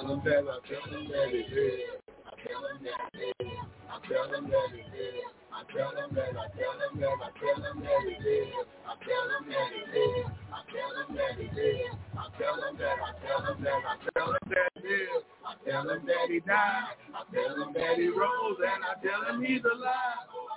Tell 0.09 0.17
him 0.17 0.25
that, 0.25 0.45
I 0.49 0.59
tell 0.65 0.89
him 0.89 1.09
that 1.13 1.35
it 1.37 1.53
is. 1.53 2.01
I 2.25 2.33
tell 2.41 2.65
him 2.65 2.81
that 2.81 3.13
it 3.13 3.45
is. 3.45 3.59
I 3.93 3.99
tell 4.09 4.33
him 4.33 4.45
that 4.49 4.73
it 4.73 4.89
is. 4.97 5.25
I 5.53 5.63
tell 5.69 5.93
him 5.93 6.15
that, 6.15 6.33
I 6.33 6.49
tell 6.57 6.77
him 6.81 7.01
that, 7.01 7.19
I 7.21 7.31
tell 7.37 7.61
him 7.61 7.77
that 7.85 8.05
it 8.09 8.25
is. 8.25 8.55
I 8.89 8.95
tell 9.05 9.27
him 9.37 9.45
that 9.53 9.71
it 9.77 9.93
is. 9.93 10.27
I 10.49 10.61
tell 10.73 10.93
him 10.97 11.09
that 11.17 11.37
it 11.37 11.59
is. 11.61 11.93
I 12.17 12.25
tell 12.41 12.57
him 12.57 12.77
that, 12.79 12.97
I 13.05 13.13
tell 13.21 13.43
him 13.53 13.65
that, 13.65 13.81
I 13.85 13.97
tell 14.17 14.31
him 14.33 14.47
that 14.49 14.71
it 14.81 14.87
is. 14.89 15.23
I 15.45 15.53
tell 15.69 15.91
him 15.91 16.03
that 16.07 16.27
he 16.31 16.41
died. 16.41 16.97
I 17.13 17.23
tell 17.35 17.53
him 17.61 17.73
that 17.75 17.97
he 17.99 18.09
rose, 18.09 18.59
and 18.65 18.81
I 18.89 18.95
tell 19.05 19.23
him 19.29 19.45
he's 19.45 19.65
alive. 19.65 20.48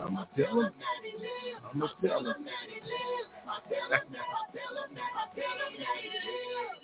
I'ma 0.00 0.24
tell 0.36 0.60
him. 0.62 0.72
I'ma 1.72 1.86
tell 2.02 2.26
him. 2.26 2.46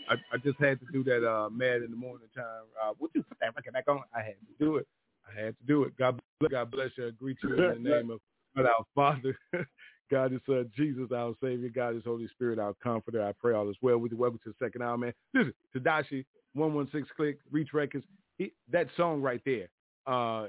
I, 0.09 0.15
I 0.33 0.37
just 0.45 0.59
had 0.61 0.79
to 0.81 0.87
do 0.93 1.03
that 1.05 1.27
uh 1.29 1.51
mad 1.51 1.83
in 1.83 1.91
the 1.91 1.97
morning 1.97 2.29
time. 2.35 2.65
Uh 2.83 2.93
would 2.99 3.11
you 3.15 3.23
put 3.23 3.39
that 3.41 3.55
record 3.57 3.73
back 3.73 3.89
on? 3.89 4.03
I 4.15 4.19
had 4.23 4.35
to 4.35 4.65
do 4.65 4.77
it. 4.77 4.87
I 5.27 5.41
had 5.41 5.57
to 5.59 5.65
do 5.67 5.85
it. 5.85 5.97
God 5.97 6.21
bless, 6.41 6.51
God 6.51 6.71
bless 6.71 6.91
you. 6.97 7.09
I 7.09 7.11
greet 7.11 7.39
you 7.43 7.55
in 7.55 7.83
the 7.83 7.91
name 7.91 8.11
of 8.11 8.21
God 8.57 8.67
our 8.67 8.85
Father, 8.95 9.37
God 10.11 10.33
is 10.33 10.41
Son, 10.47 10.71
Jesus 10.77 11.11
our 11.15 11.35
Savior, 11.43 11.69
God 11.69 11.97
is 11.97 12.03
Holy 12.05 12.29
Spirit, 12.29 12.59
our 12.59 12.75
Comforter. 12.83 13.23
I 13.27 13.33
pray 13.33 13.55
all 13.55 13.69
is 13.69 13.77
well 13.83 13.99
with 13.99 14.13
you. 14.13 14.19
Welcome 14.19 14.41
to 14.45 14.51
the 14.51 14.65
second 14.65 14.83
hour, 14.83 14.97
man. 14.97 15.13
Listen, 15.35 15.53
Tedashii, 15.77 16.25
one 16.55 16.75
one 16.75 16.89
six 16.93 17.09
Clique, 17.17 17.39
Reach 17.51 17.73
Records. 17.75 18.05
He, 18.39 18.53
that 18.71 18.89
song 18.97 19.21
right 19.23 19.41
there. 19.45 19.69
Uh, 20.07 20.47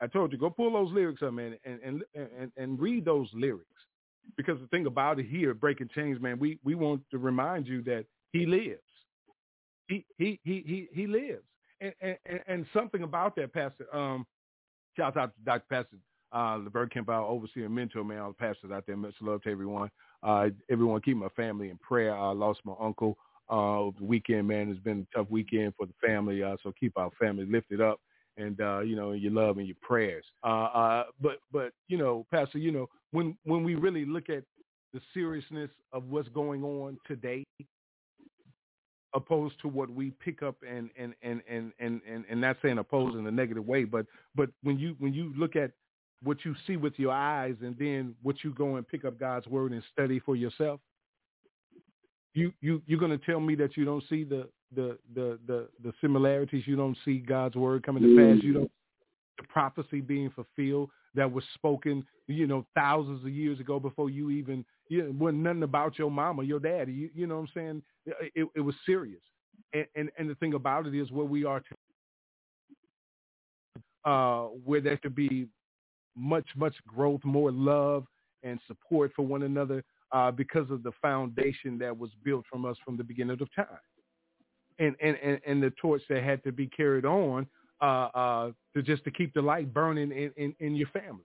I 0.00 0.06
told 0.12 0.32
you 0.32 0.38
go 0.38 0.50
pull 0.50 0.72
those 0.72 0.92
lyrics 0.92 1.22
up, 1.22 1.32
man, 1.34 1.58
and 1.64 1.80
and 1.82 2.02
and, 2.14 2.52
and 2.56 2.80
read 2.80 3.04
those 3.04 3.28
lyrics. 3.34 3.66
Because 4.36 4.60
the 4.60 4.66
thing 4.68 4.86
about 4.86 5.18
it 5.18 5.26
here, 5.26 5.54
Breaking 5.54 5.88
Chains, 5.94 6.20
man, 6.20 6.38
we 6.38 6.58
we 6.64 6.74
want 6.74 7.02
to 7.10 7.18
remind 7.18 7.66
you 7.66 7.82
that 7.82 8.06
He 8.32 8.46
lives. 8.46 8.80
He 9.88 10.06
he 10.18 10.40
he 10.44 10.62
he 10.66 10.88
he 10.92 11.06
lives. 11.06 11.44
And 11.80 11.94
and, 12.00 12.18
and- 12.26 12.40
something 12.72 13.02
about 13.02 13.36
that, 13.36 13.52
Pastor. 13.52 13.94
Um, 13.94 14.26
shout 14.96 15.16
out 15.16 15.34
to 15.34 15.40
Dr. 15.44 15.64
Pastor 15.68 15.96
uh, 16.32 16.56
Levert 16.62 16.92
Kemp, 16.92 17.08
our 17.08 17.22
overseer 17.24 17.66
and 17.66 17.74
mentor, 17.74 18.04
man, 18.04 18.18
all 18.20 18.28
the 18.28 18.34
pastors 18.34 18.70
out 18.70 18.86
there. 18.86 18.96
Much 18.96 19.14
love 19.20 19.42
to 19.42 19.50
everyone. 19.50 19.90
Uh, 20.22 20.48
everyone 20.70 21.00
keep 21.00 21.16
my 21.16 21.28
family 21.30 21.70
in 21.70 21.78
prayer. 21.78 22.14
I 22.16 22.30
lost 22.32 22.60
my 22.64 22.74
uncle 22.80 23.16
uh, 23.50 23.78
over 23.80 23.98
the 23.98 24.04
weekend, 24.04 24.48
man. 24.48 24.70
It's 24.70 24.80
been 24.80 25.06
a 25.12 25.18
tough 25.18 25.28
weekend 25.30 25.74
for 25.76 25.86
the 25.86 25.94
family, 26.06 26.42
uh, 26.42 26.56
so 26.62 26.72
keep 26.78 26.96
our 26.96 27.10
family 27.18 27.46
lifted 27.46 27.80
up 27.80 28.00
and 28.36 28.60
uh, 28.60 28.80
you 28.80 28.96
know, 28.96 29.12
your 29.12 29.32
love 29.32 29.58
and 29.58 29.66
your 29.66 29.76
prayers. 29.82 30.24
Uh, 30.44 30.64
uh, 30.64 31.04
but 31.20 31.38
but 31.52 31.72
you 31.88 31.98
know, 31.98 32.26
Pastor, 32.30 32.58
you 32.58 32.72
know, 32.72 32.88
when 33.12 33.36
when 33.44 33.64
we 33.64 33.74
really 33.74 34.04
look 34.04 34.28
at 34.28 34.44
the 34.92 35.00
seriousness 35.14 35.70
of 35.92 36.04
what's 36.04 36.28
going 36.28 36.64
on 36.64 36.98
today, 37.06 37.44
opposed 39.14 39.54
to 39.60 39.68
what 39.68 39.90
we 39.90 40.12
pick 40.24 40.42
up 40.42 40.56
and 40.68 40.90
and 40.96 41.14
and 41.22 41.42
and 41.48 41.72
and 41.78 42.00
and, 42.08 42.24
and 42.28 42.40
not 42.40 42.56
saying 42.62 42.78
opposed 42.78 43.16
in 43.16 43.26
a 43.26 43.30
negative 43.30 43.66
way, 43.66 43.84
but 43.84 44.06
but 44.34 44.50
when 44.62 44.78
you 44.78 44.96
when 44.98 45.12
you 45.12 45.32
look 45.36 45.56
at 45.56 45.72
what 46.22 46.44
you 46.44 46.54
see 46.66 46.76
with 46.76 46.98
your 46.98 47.12
eyes 47.12 47.56
and 47.62 47.76
then 47.78 48.14
what 48.22 48.36
you 48.44 48.52
go 48.52 48.76
and 48.76 48.86
pick 48.86 49.04
up 49.04 49.18
God's 49.18 49.46
word 49.46 49.72
and 49.72 49.82
study 49.92 50.20
for 50.20 50.36
yourself, 50.36 50.80
you 52.34 52.52
you 52.60 52.82
you're 52.86 53.00
going 53.00 53.16
to 53.16 53.26
tell 53.26 53.40
me 53.40 53.54
that 53.56 53.76
you 53.76 53.84
don't 53.84 54.04
see 54.08 54.24
the 54.24 54.48
the 54.74 54.98
the 55.14 55.38
the 55.46 55.68
the 55.82 55.92
similarities, 56.00 56.64
you 56.66 56.76
don't 56.76 56.96
see 57.04 57.18
God's 57.18 57.56
word 57.56 57.84
coming 57.84 58.02
to 58.02 58.16
pass, 58.16 58.42
you 58.42 58.52
don't 58.52 58.70
the 59.40 59.46
prophecy 59.48 60.00
being 60.00 60.30
fulfilled 60.30 60.90
that 61.14 61.30
was 61.30 61.44
spoken, 61.54 62.04
you 62.26 62.46
know, 62.46 62.66
thousands 62.74 63.24
of 63.24 63.30
years 63.30 63.58
ago 63.58 63.80
before 63.80 64.10
you 64.10 64.30
even, 64.30 64.64
you 64.88 65.02
know, 65.02 65.14
wasn't 65.18 65.42
nothing 65.42 65.62
about 65.62 65.98
your 65.98 66.10
mama, 66.10 66.42
your 66.42 66.60
daddy. 66.60 66.92
You, 66.92 67.10
you 67.14 67.26
know 67.26 67.36
what 67.36 67.42
I'm 67.42 67.48
saying? 67.54 67.82
It, 68.34 68.48
it 68.54 68.60
was 68.60 68.74
serious. 68.86 69.20
And, 69.72 69.86
and, 69.96 70.10
and 70.18 70.30
the 70.30 70.34
thing 70.36 70.54
about 70.54 70.86
it 70.86 70.94
is 70.94 71.10
where 71.10 71.26
we 71.26 71.44
are, 71.44 71.60
to, 74.04 74.10
uh, 74.10 74.44
where 74.64 74.80
there 74.80 74.96
could 74.96 75.14
be 75.14 75.48
much, 76.16 76.46
much 76.56 76.74
growth, 76.86 77.24
more 77.24 77.50
love 77.50 78.06
and 78.42 78.58
support 78.66 79.12
for 79.14 79.22
one 79.26 79.42
another 79.42 79.82
uh, 80.12 80.30
because 80.30 80.70
of 80.70 80.82
the 80.82 80.92
foundation 81.02 81.78
that 81.78 81.96
was 81.96 82.10
built 82.24 82.44
from 82.50 82.64
us 82.64 82.76
from 82.84 82.96
the 82.96 83.04
beginning 83.04 83.40
of 83.40 83.54
time. 83.54 83.66
And, 84.80 84.96
and, 85.00 85.16
and, 85.22 85.40
and 85.46 85.62
the 85.62 85.70
torch 85.80 86.02
that 86.08 86.24
had 86.24 86.42
to 86.44 86.52
be 86.52 86.66
carried 86.66 87.04
on 87.04 87.46
uh, 87.80 88.08
uh, 88.14 88.52
to 88.74 88.82
just 88.82 89.04
to 89.04 89.10
keep 89.10 89.32
the 89.34 89.42
light 89.42 89.72
burning 89.72 90.10
in, 90.10 90.32
in, 90.36 90.54
in 90.58 90.74
your 90.74 90.88
family. 90.88 91.24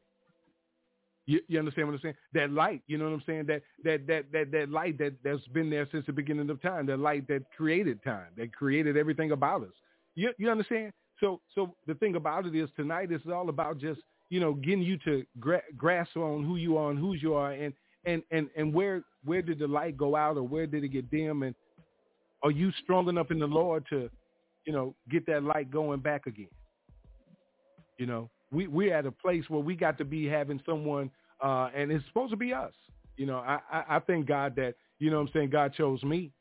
You, 1.25 1.39
you 1.47 1.57
understand 1.57 1.87
what 1.87 1.95
I'm 1.95 2.01
saying? 2.01 2.15
That 2.33 2.51
light, 2.51 2.83
you 2.87 2.97
know 2.97 3.05
what 3.05 3.13
I'm 3.13 3.23
saying? 3.25 3.45
That 3.47 3.63
that 3.83 4.05
that 4.05 4.31
that 4.31 4.51
that 4.51 4.69
light 4.69 4.97
that 4.99 5.13
that's 5.23 5.45
been 5.47 5.71
there 5.71 5.87
since 5.91 6.05
the 6.05 6.13
beginning 6.13 6.49
of 6.51 6.61
time. 6.61 6.85
That 6.85 6.99
light 6.99 7.27
that 7.29 7.43
created 7.57 8.03
time, 8.03 8.27
that 8.37 8.53
created 8.53 8.95
everything 8.95 9.31
about 9.31 9.63
us. 9.63 9.73
You 10.13 10.33
you 10.37 10.51
understand? 10.51 10.93
So 11.19 11.41
so 11.55 11.75
the 11.87 11.95
thing 11.95 12.15
about 12.15 12.45
it 12.45 12.55
is 12.55 12.69
tonight 12.75 13.11
is 13.11 13.21
all 13.31 13.49
about 13.49 13.79
just 13.79 14.01
you 14.29 14.39
know 14.39 14.53
getting 14.53 14.83
you 14.83 14.97
to 14.99 15.25
gra- 15.39 15.63
grasp 15.75 16.15
on 16.15 16.43
who 16.43 16.57
you 16.57 16.77
are 16.77 16.91
and 16.91 16.99
whose 16.99 17.23
you 17.23 17.33
are, 17.33 17.53
and 17.53 17.73
and 18.05 18.21
and 18.29 18.47
and 18.55 18.71
where 18.71 19.03
where 19.23 19.41
did 19.41 19.57
the 19.57 19.67
light 19.67 19.97
go 19.97 20.15
out 20.15 20.37
or 20.37 20.43
where 20.43 20.67
did 20.67 20.83
it 20.83 20.89
get 20.89 21.09
dim, 21.09 21.41
and 21.41 21.55
are 22.45 22.51
you 22.51 22.71
strong 22.83 23.09
enough 23.09 23.31
in 23.31 23.39
the 23.39 23.47
Lord 23.47 23.85
to 23.89 24.09
you 24.65 24.71
know 24.71 24.95
get 25.09 25.25
that 25.25 25.43
light 25.43 25.71
going 25.71 25.99
back 25.99 26.27
again? 26.27 26.47
You 27.97 28.05
know, 28.05 28.29
we 28.51 28.67
we're 28.67 28.95
at 28.95 29.07
a 29.07 29.11
place 29.11 29.43
where 29.49 29.61
we 29.61 29.75
got 29.75 29.97
to 29.97 30.05
be 30.05 30.27
having 30.27 30.61
someone, 30.65 31.09
uh, 31.43 31.69
and 31.75 31.91
it's 31.91 32.05
supposed 32.07 32.31
to 32.31 32.37
be 32.37 32.53
us. 32.53 32.73
You 33.17 33.25
know, 33.25 33.37
I, 33.37 33.59
I 33.71 33.95
I 33.95 33.99
thank 33.99 34.27
God 34.27 34.55
that 34.57 34.75
you 34.99 35.09
know 35.09 35.17
what 35.17 35.29
I'm 35.29 35.33
saying 35.33 35.49
God 35.49 35.73
chose 35.73 36.03
me. 36.03 36.31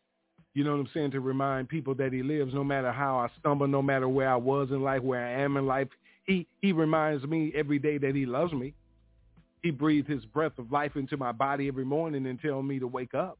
You 0.52 0.62
know 0.62 0.72
what 0.72 0.80
I'm 0.80 0.90
saying 0.92 1.10
to 1.12 1.20
remind 1.20 1.68
people 1.68 1.94
that 1.96 2.12
He 2.12 2.22
lives, 2.22 2.52
no 2.52 2.62
matter 2.62 2.92
how 2.92 3.18
I 3.18 3.28
stumble, 3.40 3.66
no 3.66 3.82
matter 3.82 4.08
where 4.08 4.28
I 4.28 4.36
was 4.36 4.68
in 4.70 4.82
life, 4.82 5.02
where 5.02 5.24
I 5.24 5.42
am 5.42 5.56
in 5.56 5.66
life. 5.66 5.88
He 6.26 6.46
He 6.60 6.72
reminds 6.72 7.24
me 7.24 7.50
every 7.54 7.78
day 7.78 7.96
that 7.96 8.14
He 8.14 8.26
loves 8.26 8.52
me. 8.52 8.74
He 9.62 9.70
breathed 9.70 10.08
His 10.08 10.24
breath 10.26 10.58
of 10.58 10.70
life 10.70 10.96
into 10.96 11.16
my 11.16 11.32
body 11.32 11.66
every 11.66 11.86
morning 11.86 12.26
and 12.26 12.38
tell 12.40 12.62
me 12.62 12.78
to 12.78 12.86
wake 12.86 13.14
up. 13.14 13.38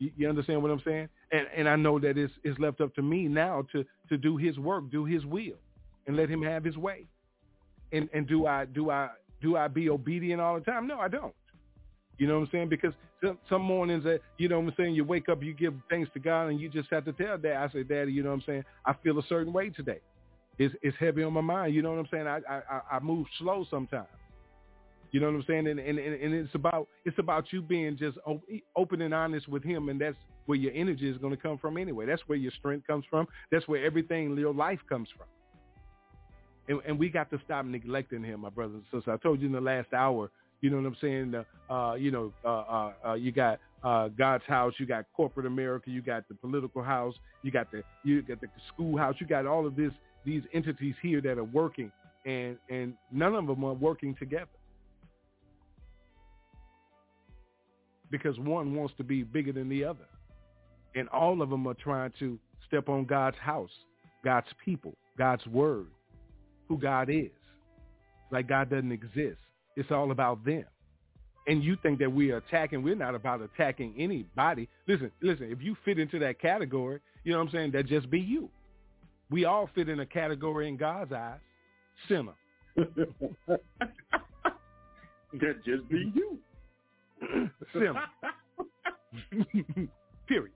You, 0.00 0.10
you 0.16 0.28
understand 0.28 0.62
what 0.62 0.72
I'm 0.72 0.82
saying? 0.84 1.08
And 1.32 1.46
and 1.56 1.68
I 1.68 1.76
know 1.76 1.98
that 2.00 2.18
it's 2.18 2.32
it's 2.44 2.58
left 2.58 2.80
up 2.80 2.94
to 2.96 3.02
me 3.02 3.28
now 3.28 3.64
to 3.72 3.84
to 4.08 4.16
do 4.16 4.36
His 4.36 4.58
work, 4.58 4.90
do 4.90 5.04
His 5.04 5.24
will, 5.24 5.58
and 6.06 6.16
let 6.16 6.28
Him 6.28 6.42
have 6.42 6.64
His 6.64 6.76
way. 6.76 7.06
And 7.92 8.08
and 8.12 8.26
do 8.26 8.46
I 8.46 8.64
do 8.66 8.90
I 8.90 9.10
do 9.42 9.56
I 9.56 9.68
be 9.68 9.88
obedient 9.90 10.40
all 10.40 10.54
the 10.56 10.64
time? 10.64 10.86
No, 10.86 10.98
I 11.00 11.08
don't. 11.08 11.34
You 12.18 12.26
know 12.28 12.34
what 12.38 12.46
I'm 12.46 12.48
saying? 12.52 12.68
Because 12.68 12.92
some, 13.24 13.38
some 13.48 13.62
mornings 13.62 14.04
that 14.04 14.20
you 14.38 14.48
know 14.48 14.60
what 14.60 14.68
I'm 14.68 14.74
saying, 14.76 14.94
you 14.94 15.04
wake 15.04 15.28
up, 15.28 15.42
you 15.42 15.54
give 15.54 15.74
thanks 15.88 16.10
to 16.14 16.20
God, 16.20 16.48
and 16.48 16.60
you 16.60 16.68
just 16.68 16.90
have 16.90 17.04
to 17.06 17.12
tell 17.12 17.38
Dad. 17.38 17.56
I 17.56 17.72
say, 17.72 17.82
Daddy, 17.82 18.12
you 18.12 18.22
know 18.22 18.30
what 18.30 18.36
I'm 18.36 18.44
saying? 18.46 18.64
I 18.84 18.94
feel 19.02 19.18
a 19.18 19.22
certain 19.28 19.52
way 19.52 19.70
today. 19.70 20.00
It's 20.58 20.74
it's 20.82 20.96
heavy 20.98 21.22
on 21.22 21.32
my 21.32 21.40
mind. 21.40 21.74
You 21.74 21.82
know 21.82 21.90
what 21.92 21.98
I'm 22.00 22.08
saying? 22.10 22.26
I 22.26 22.40
I, 22.48 22.80
I 22.92 23.00
move 23.00 23.26
slow 23.38 23.64
sometimes. 23.70 24.08
You 25.12 25.20
know 25.20 25.26
what 25.26 25.36
I'm 25.36 25.44
saying? 25.46 25.66
And, 25.66 25.80
and 25.80 25.98
and 25.98 26.34
it's 26.34 26.54
about 26.54 26.88
it's 27.04 27.18
about 27.18 27.52
you 27.52 27.62
being 27.62 27.96
just 27.98 28.16
open 28.76 29.02
and 29.02 29.12
honest 29.12 29.48
with 29.48 29.64
Him, 29.64 29.88
and 29.88 30.00
that's 30.00 30.16
where 30.46 30.58
your 30.58 30.72
energy 30.72 31.08
is 31.08 31.16
going 31.18 31.34
to 31.34 31.40
come 31.40 31.58
from 31.58 31.76
anyway. 31.76 32.06
That's 32.06 32.22
where 32.26 32.38
your 32.38 32.52
strength 32.58 32.86
comes 32.86 33.04
from. 33.10 33.26
That's 33.50 33.66
where 33.66 33.84
everything 33.84 34.36
your 34.36 34.54
life 34.54 34.80
comes 34.88 35.08
from. 35.16 35.26
And, 36.68 36.80
and 36.86 36.98
we 36.98 37.08
got 37.08 37.30
to 37.30 37.40
stop 37.44 37.64
neglecting 37.64 38.22
Him, 38.22 38.40
my 38.40 38.50
brothers 38.50 38.76
and 38.76 38.84
sisters. 38.84 39.12
I 39.12 39.22
told 39.22 39.40
you 39.40 39.46
in 39.46 39.52
the 39.52 39.60
last 39.60 39.92
hour. 39.92 40.30
You 40.60 40.70
know 40.70 40.76
what 40.76 40.86
I'm 40.86 40.96
saying? 41.00 41.34
Uh, 41.34 41.72
uh, 41.72 41.94
you 41.94 42.10
know, 42.10 42.32
uh, 42.44 42.48
uh, 42.48 42.92
uh, 43.08 43.14
you 43.14 43.32
got 43.32 43.58
God's 43.82 44.44
house, 44.46 44.74
you 44.78 44.86
got 44.86 45.06
corporate 45.16 45.46
America, 45.46 45.90
you 45.90 46.02
got 46.02 46.28
the 46.28 46.34
political 46.34 46.82
house, 46.82 47.14
you 47.42 47.50
got 47.50 47.70
the 47.72 47.82
you 48.04 48.22
got 48.22 48.40
the 48.40 48.48
schoolhouse, 48.72 49.14
you 49.18 49.26
got 49.26 49.46
all 49.46 49.66
of 49.66 49.74
this 49.74 49.92
these 50.24 50.42
entities 50.52 50.94
here 51.02 51.20
that 51.22 51.38
are 51.38 51.44
working, 51.44 51.90
and 52.26 52.58
and 52.68 52.94
none 53.10 53.34
of 53.34 53.46
them 53.46 53.64
are 53.64 53.74
working 53.74 54.14
together. 54.16 54.48
Because 58.10 58.38
one 58.38 58.74
wants 58.74 58.94
to 58.96 59.04
be 59.04 59.22
bigger 59.22 59.52
than 59.52 59.68
the 59.68 59.84
other. 59.84 60.06
And 60.94 61.08
all 61.10 61.42
of 61.42 61.50
them 61.50 61.66
are 61.66 61.74
trying 61.74 62.12
to 62.18 62.38
step 62.66 62.88
on 62.88 63.04
God's 63.04 63.38
house, 63.38 63.70
God's 64.24 64.48
people, 64.64 64.94
God's 65.16 65.46
word, 65.46 65.86
who 66.68 66.78
God 66.78 67.08
is. 67.10 67.30
Like 68.30 68.48
God 68.48 68.70
doesn't 68.70 68.92
exist. 68.92 69.38
It's 69.76 69.90
all 69.90 70.10
about 70.10 70.44
them. 70.44 70.64
And 71.46 71.64
you 71.64 71.76
think 71.82 71.98
that 72.00 72.12
we 72.12 72.30
are 72.32 72.36
attacking, 72.36 72.82
we're 72.82 72.94
not 72.94 73.14
about 73.14 73.40
attacking 73.40 73.94
anybody. 73.98 74.68
Listen, 74.86 75.10
listen, 75.22 75.50
if 75.50 75.62
you 75.62 75.76
fit 75.84 75.98
into 75.98 76.18
that 76.20 76.40
category, 76.40 77.00
you 77.24 77.32
know 77.32 77.38
what 77.38 77.48
I'm 77.48 77.52
saying, 77.52 77.70
that 77.72 77.86
just 77.86 78.10
be 78.10 78.20
you. 78.20 78.50
We 79.30 79.44
all 79.44 79.68
fit 79.74 79.88
in 79.88 80.00
a 80.00 80.06
category 80.06 80.68
in 80.68 80.76
God's 80.76 81.12
eyes. 81.12 81.38
Sinner. 82.08 82.34
that 82.76 82.94
just 85.64 85.88
be 85.88 86.12
you. 86.14 86.38
Simple. 87.72 88.00
Period. 90.28 90.52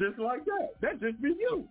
Just 0.00 0.18
like 0.18 0.44
that. 0.44 0.68
That 0.80 1.00
just 1.00 1.20
be 1.20 1.30
you. 1.30 1.68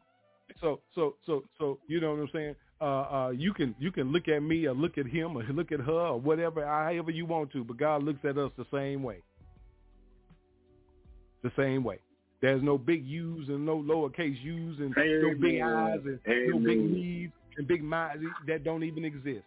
So 0.62 0.82
so 0.96 1.16
so 1.26 1.44
so 1.58 1.80
you 1.88 2.00
know 2.02 2.12
what 2.12 2.22
I'm 2.22 2.30
saying? 2.34 2.56
Uh 2.80 2.84
uh 2.84 3.30
you 3.36 3.54
can 3.54 3.76
you 3.80 3.92
can 3.92 4.12
look 4.12 4.28
at 4.28 4.42
me 4.42 4.66
or 4.66 4.74
look 4.74 4.98
at 4.98 5.08
him 5.08 5.36
or 5.38 5.44
look 5.44 5.72
at 5.72 5.80
her 5.80 5.92
or 5.92 6.20
whatever, 6.20 6.66
however 6.66 7.12
you 7.12 7.26
want 7.26 7.52
to, 7.54 7.64
but 7.64 7.78
God 7.78 8.04
looks 8.04 8.24
at 8.24 8.38
us 8.38 8.52
the 8.58 8.66
same 8.72 9.04
way. 9.04 9.24
The 11.44 11.52
same 11.58 11.84
way. 11.84 12.00
There's 12.42 12.62
no 12.62 12.78
big 12.78 13.06
U's 13.06 13.50
and 13.50 13.66
no 13.66 13.78
lowercase 13.78 14.42
U's 14.44 14.80
and 14.80 14.94
no 14.96 15.34
big 15.40 15.62
I's 15.62 16.00
and 16.06 16.20
no 16.50 16.60
big 16.60 16.92
me's 16.92 17.30
and 17.58 17.68
big 17.68 17.84
minds 17.84 18.24
that 18.48 18.64
don't 18.64 18.84
even 18.84 19.06
exist. 19.06 19.46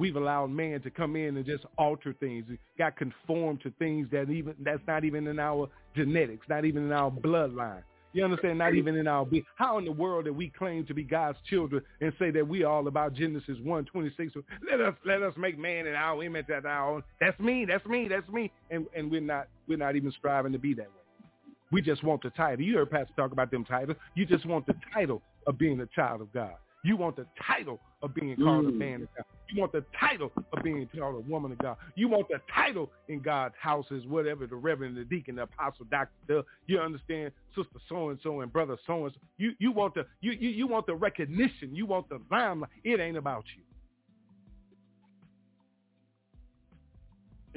We've 0.00 0.16
allowed 0.16 0.50
man 0.50 0.80
to 0.80 0.90
come 0.90 1.14
in 1.14 1.36
and 1.36 1.44
just 1.44 1.66
alter 1.76 2.14
things. 2.18 2.46
We 2.48 2.58
got 2.78 2.96
conformed 2.96 3.60
to 3.64 3.72
things 3.78 4.08
that 4.12 4.30
even 4.30 4.54
that's 4.64 4.80
not 4.88 5.04
even 5.04 5.26
in 5.26 5.38
our 5.38 5.68
genetics, 5.94 6.46
not 6.48 6.64
even 6.64 6.86
in 6.86 6.92
our 6.92 7.10
bloodline. 7.10 7.82
You 8.14 8.24
understand? 8.24 8.56
Not 8.58 8.74
even 8.74 8.96
in 8.96 9.06
our 9.06 9.26
be. 9.26 9.44
How 9.56 9.76
in 9.76 9.84
the 9.84 9.92
world 9.92 10.24
that 10.24 10.32
we 10.32 10.48
claim 10.48 10.86
to 10.86 10.94
be 10.94 11.04
God's 11.04 11.36
children 11.50 11.82
and 12.00 12.14
say 12.18 12.30
that 12.30 12.48
we 12.48 12.64
all 12.64 12.88
about 12.88 13.12
Genesis 13.12 13.58
one 13.62 13.84
twenty 13.84 14.10
six? 14.16 14.32
Let 14.68 14.80
us 14.80 14.94
let 15.04 15.22
us 15.22 15.34
make 15.36 15.58
man 15.58 15.86
in 15.86 15.94
our 15.94 16.24
image 16.24 16.48
at 16.48 16.64
our 16.64 16.94
own. 16.94 17.02
That's 17.20 17.38
me. 17.38 17.66
That's 17.66 17.84
me. 17.84 18.08
That's 18.08 18.28
me. 18.30 18.50
And 18.70 18.86
and 18.96 19.10
we're 19.10 19.20
not 19.20 19.48
we're 19.68 19.76
not 19.76 19.96
even 19.96 20.12
striving 20.12 20.52
to 20.52 20.58
be 20.58 20.72
that 20.74 20.86
way. 20.86 21.28
We 21.70 21.82
just 21.82 22.02
want 22.02 22.22
the 22.22 22.30
title. 22.30 22.64
You 22.64 22.78
heard 22.78 22.90
Pastor 22.90 23.12
talk 23.16 23.32
about 23.32 23.50
them 23.50 23.66
titles. 23.66 23.98
You 24.14 24.24
just 24.24 24.46
want 24.46 24.66
the 24.66 24.74
title 24.94 25.20
of 25.46 25.58
being 25.58 25.78
a 25.80 25.86
child 25.94 26.22
of 26.22 26.32
God. 26.32 26.54
You 26.82 26.96
want 26.96 27.16
the 27.16 27.26
title 27.46 27.80
of 28.02 28.14
being 28.14 28.36
called 28.36 28.66
a 28.66 28.70
Mm. 28.70 28.78
man 28.78 29.02
of 29.02 29.14
God. 29.14 29.26
You 29.50 29.60
want 29.60 29.72
the 29.72 29.84
title 29.98 30.32
of 30.52 30.62
being 30.62 30.88
called 30.96 31.16
a 31.16 31.20
woman 31.20 31.52
of 31.52 31.58
God. 31.58 31.76
You 31.94 32.08
want 32.08 32.28
the 32.28 32.40
title 32.54 32.90
in 33.08 33.20
God's 33.20 33.54
houses, 33.60 34.06
whatever 34.06 34.46
the 34.46 34.56
reverend, 34.56 34.96
the 34.96 35.04
deacon, 35.04 35.34
the 35.36 35.42
apostle, 35.42 35.84
doctor. 35.90 36.14
The, 36.26 36.44
you 36.66 36.78
understand, 36.78 37.32
sister 37.54 37.78
so 37.88 38.10
and 38.10 38.18
so 38.22 38.40
and 38.40 38.52
brother 38.52 38.76
so 38.86 39.04
and 39.04 39.14
so. 39.14 39.20
You 39.38 39.52
you 39.58 39.72
want 39.72 39.94
the 39.94 40.06
you, 40.20 40.32
you 40.32 40.48
you 40.50 40.66
want 40.66 40.86
the 40.86 40.94
recognition. 40.94 41.74
You 41.74 41.84
want 41.86 42.08
the 42.08 42.20
limelight. 42.30 42.70
It 42.84 43.00
ain't 43.00 43.16
about 43.18 43.44
you. 43.56 43.62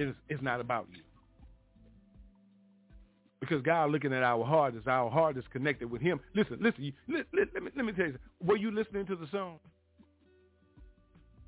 It 0.03 0.09
is 0.09 0.15
it's 0.29 0.41
not 0.41 0.59
about 0.59 0.87
you. 0.91 1.01
Because 3.44 3.61
God 3.61 3.91
looking 3.91 4.14
at 4.14 4.24
our 4.24 4.45
heart 4.45 4.74
as 4.74 4.88
our 4.88 5.11
heart 5.11 5.38
is 5.38 5.44
connected 5.52 5.91
with 5.91 6.02
him. 6.02 6.18
Listen, 6.34 6.60
listen, 6.61 6.82
you, 6.82 6.94
let, 7.10 7.26
let, 7.34 7.49
let 7.53 7.64
me, 7.64 7.72
let 7.76 7.86
me 7.86 7.91
tell 7.91 8.06
you, 8.06 8.14
something. 8.14 8.48
were 8.48 8.56
you 8.56 8.72
listening 8.72 9.06
to 9.07 9.18
the 9.18 9.28
song? 9.32 9.60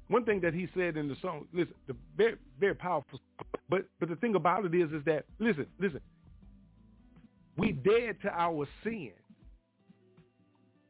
One 0.10 0.26
thing 0.26 0.42
that 0.42 0.54
he 0.54 0.68
said 0.76 0.98
in 0.98 1.08
the 1.08 1.16
song, 1.22 1.48
listen, 1.54 1.74
the 1.88 1.96
very, 2.18 2.36
very 2.60 2.76
powerful, 2.76 3.22
but, 3.70 3.86
but 4.02 4.10
the 4.10 4.18
thing 4.18 4.36
about 4.36 4.66
it 4.66 4.76
is, 4.76 4.92
is 4.92 5.06
that, 5.06 5.24
listen, 5.40 5.68
listen, 5.80 6.02
we 7.58 7.72
dead 7.72 8.18
to 8.24 8.30
our 8.30 8.68
sin. 8.84 9.14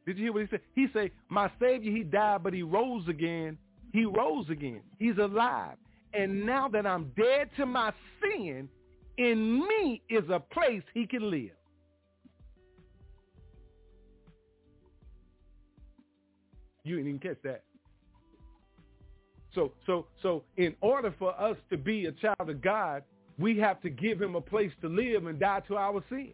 Did 0.06 0.18
you 0.18 0.24
hear 0.24 0.32
what 0.32 0.42
he 0.42 0.48
said? 0.50 0.60
He 0.74 0.88
said, 0.92 1.12
my 1.28 1.48
Savior, 1.60 1.92
he 1.92 2.02
died, 2.02 2.42
but 2.42 2.52
he 2.52 2.64
rose 2.64 3.06
again. 3.08 3.58
He 3.92 4.06
rose 4.06 4.50
again. 4.50 4.80
He's 4.98 5.18
alive. 5.18 5.76
And 6.12 6.44
now 6.44 6.66
that 6.66 6.84
I'm 6.84 7.12
dead 7.16 7.50
to 7.58 7.64
my 7.64 7.92
sin, 8.20 8.68
in 9.18 9.60
me 9.60 10.02
is 10.08 10.24
a 10.30 10.40
place 10.40 10.82
he 10.94 11.06
can 11.06 11.30
live. 11.30 11.50
You 16.84 16.96
didn't 16.96 17.08
even 17.08 17.20
catch 17.20 17.42
that. 17.42 17.62
So, 19.54 19.72
so, 19.86 20.06
so 20.22 20.44
in 20.56 20.76
order 20.82 21.14
for 21.18 21.38
us 21.40 21.56
to 21.70 21.78
be 21.78 22.06
a 22.06 22.12
child 22.12 22.48
of 22.48 22.60
God, 22.60 23.02
we 23.38 23.58
have 23.58 23.80
to 23.82 23.90
give 23.90 24.20
him 24.20 24.34
a 24.34 24.40
place 24.40 24.70
to 24.82 24.88
live 24.88 25.26
and 25.26 25.40
die 25.40 25.60
to 25.68 25.76
our 25.76 26.02
sin. 26.08 26.32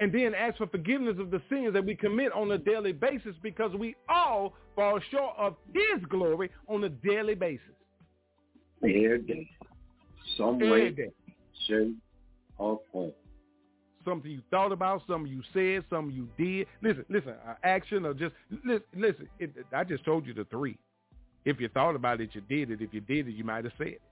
And 0.00 0.12
then 0.12 0.34
ask 0.34 0.58
for 0.58 0.68
forgiveness 0.68 1.16
of 1.18 1.30
the 1.30 1.42
sins 1.48 1.72
that 1.72 1.84
we 1.84 1.96
commit 1.96 2.32
on 2.32 2.52
a 2.52 2.58
daily 2.58 2.92
basis 2.92 3.34
because 3.42 3.72
we 3.74 3.96
all 4.08 4.54
fall 4.76 5.00
short 5.10 5.34
of 5.36 5.56
his 5.74 6.04
glory 6.08 6.50
on 6.68 6.84
a 6.84 6.88
daily 6.88 7.34
basis. 7.34 7.64
Every 8.84 9.22
day. 9.22 9.50
Some 10.36 10.54
Every 10.56 10.70
way, 10.70 10.90
day. 10.90 11.10
Form. 12.92 13.12
Something 14.04 14.30
you 14.30 14.42
thought 14.50 14.72
about, 14.72 15.02
something 15.06 15.30
you 15.30 15.42
said, 15.52 15.84
something 15.90 16.14
you 16.14 16.28
did. 16.38 16.66
Listen, 16.82 17.04
listen, 17.08 17.34
uh, 17.46 17.54
action 17.62 18.06
or 18.06 18.14
just, 18.14 18.34
listen, 18.64 18.82
listen 18.96 19.28
it, 19.38 19.52
I 19.72 19.84
just 19.84 20.04
told 20.04 20.26
you 20.26 20.32
the 20.32 20.44
three. 20.44 20.78
If 21.44 21.60
you 21.60 21.68
thought 21.68 21.94
about 21.94 22.20
it, 22.20 22.30
you 22.32 22.40
did 22.42 22.70
it. 22.70 22.80
If 22.80 22.92
you 22.94 23.00
did 23.00 23.28
it, 23.28 23.32
you 23.32 23.44
might 23.44 23.64
have 23.64 23.72
said 23.78 23.86
it. 23.88 24.02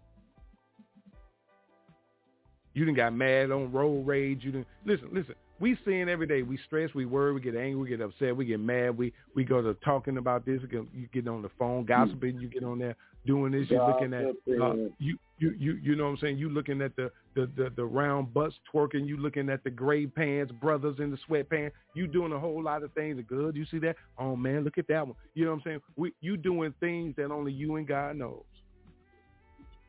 You 2.75 2.85
didn't 2.85 2.99
got 2.99 3.15
mad 3.15 3.51
on 3.51 3.73
road 3.73 4.07
rage. 4.07 4.41
You 4.43 4.53
didn't 4.53 4.67
listen. 4.85 5.09
Listen, 5.11 5.35
we 5.61 5.79
sin 5.87 6.11
every 6.11 6.27
day. 6.27 6.43
We 6.43 6.59
stress. 6.67 6.91
We 6.95 7.07
worry. 7.07 7.33
We 7.33 7.41
get 7.41 7.57
angry. 7.57 7.75
We 7.77 7.89
get 7.89 8.03
upset. 8.03 8.37
We 8.37 8.45
get 8.45 8.61
mad. 8.61 8.99
We 8.99 9.15
we 9.35 9.45
go 9.45 9.63
to 9.63 9.73
talking 9.83 10.19
about 10.19 10.45
this. 10.45 10.61
You 10.71 10.87
get- 11.13 11.27
on 11.27 11.41
the 11.41 11.49
phone 11.59 11.85
gossiping. 11.87 12.39
You 12.39 12.49
get 12.49 12.65
on 12.65 12.79
there 12.79 12.95
doing 13.25 13.53
this. 13.53 13.71
You're 13.71 13.81
looking 13.95 14.13
at 14.13 14.25
uh, 14.63 14.75
you 14.99 15.19
you 15.39 15.55
you 15.59 15.73
you 15.83 15.97
know 15.97 16.05
what 16.05 16.11
I'm 16.11 16.17
saying. 16.19 16.37
You 16.39 16.51
looking 16.51 16.83
at 16.83 16.95
the 16.97 17.11
the 17.37 17.49
the, 17.57 17.71
the 17.77 17.85
round 17.85 18.35
butts 18.35 18.57
twerking. 18.75 19.07
You 19.07 19.19
looking 19.19 19.49
at 19.49 19.63
the 19.63 19.71
gray 19.71 20.07
pants 20.07 20.53
brothers 20.53 20.97
in 20.99 21.11
the 21.11 21.19
sweatpants. 21.29 21.71
You 21.95 22.09
doing 22.09 22.33
a 22.33 22.39
whole 22.39 22.63
lot 22.63 22.83
of 22.83 22.93
things. 22.95 23.23
Good. 23.29 23.55
You 23.55 23.67
see 23.71 23.79
that? 23.81 23.95
Oh 24.19 24.35
man, 24.35 24.65
look 24.65 24.79
at 24.79 24.89
that 24.89 25.07
one. 25.07 25.17
You 25.35 25.45
know 25.45 25.53
what 25.53 25.59
I'm 25.59 25.63
saying? 25.65 25.81
We 25.95 26.13
you 26.21 26.37
doing 26.37 26.75
things 26.81 27.15
that 27.17 27.31
only 27.31 27.53
you 27.53 27.77
and 27.77 27.87
God 27.87 28.17
knows. 28.17 28.43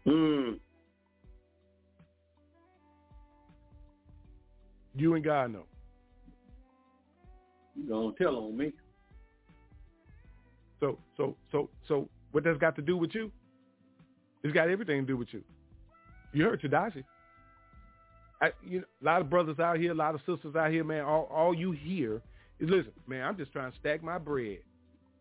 Mm. 0.06 0.60
You 4.96 5.16
and 5.16 5.24
God 5.24 5.54
know. 5.54 5.64
You 7.76 7.88
don't 7.88 8.16
tell 8.18 8.36
on 8.36 8.58
me. 8.58 8.74
So 10.80 10.98
so 11.16 11.36
so 11.52 11.70
so 11.88 12.10
what 12.32 12.44
that's 12.44 12.58
got 12.58 12.76
to 12.76 12.82
do 12.82 12.98
with 12.98 13.16
you? 13.16 13.32
It's 14.44 14.54
got 14.54 14.70
everything 14.70 15.02
to 15.02 15.08
do 15.08 15.18
with 15.18 15.30
you. 15.32 15.44
You 16.34 16.44
heard 16.44 16.62
Tedashii. 16.62 17.04
I, 18.42 18.52
you 18.64 18.80
know, 18.80 18.86
a 19.02 19.06
lot 19.06 19.22
of 19.22 19.30
brothers 19.30 19.60
out 19.60 19.78
here, 19.78 19.92
a 19.92 19.96
lot 19.96 20.16
of 20.16 20.22
sisters 20.22 20.56
out 20.56 20.72
here, 20.72 20.84
man. 20.84 21.04
All 21.04 21.30
all 21.34 21.54
you 21.54 21.72
hear 21.72 22.22
is 22.60 22.70
listen, 22.70 22.92
man. 23.08 23.24
I'm 23.24 23.38
just 23.38 23.52
trying 23.52 23.72
to 23.72 23.78
stack 23.80 24.04
my 24.04 24.18
bread. 24.18 24.60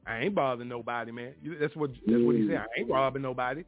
I 0.07 0.21
ain't 0.21 0.35
bothering 0.35 0.69
nobody, 0.69 1.13
man. 1.13 1.35
That's 1.61 1.75
what 1.75 1.91
that's 2.07 2.23
what 2.23 2.37
he 2.37 2.47
said. 2.47 2.59
I 2.59 2.81
ain't 2.81 2.91
robbing 2.91 3.23
nobody. 3.23 3.65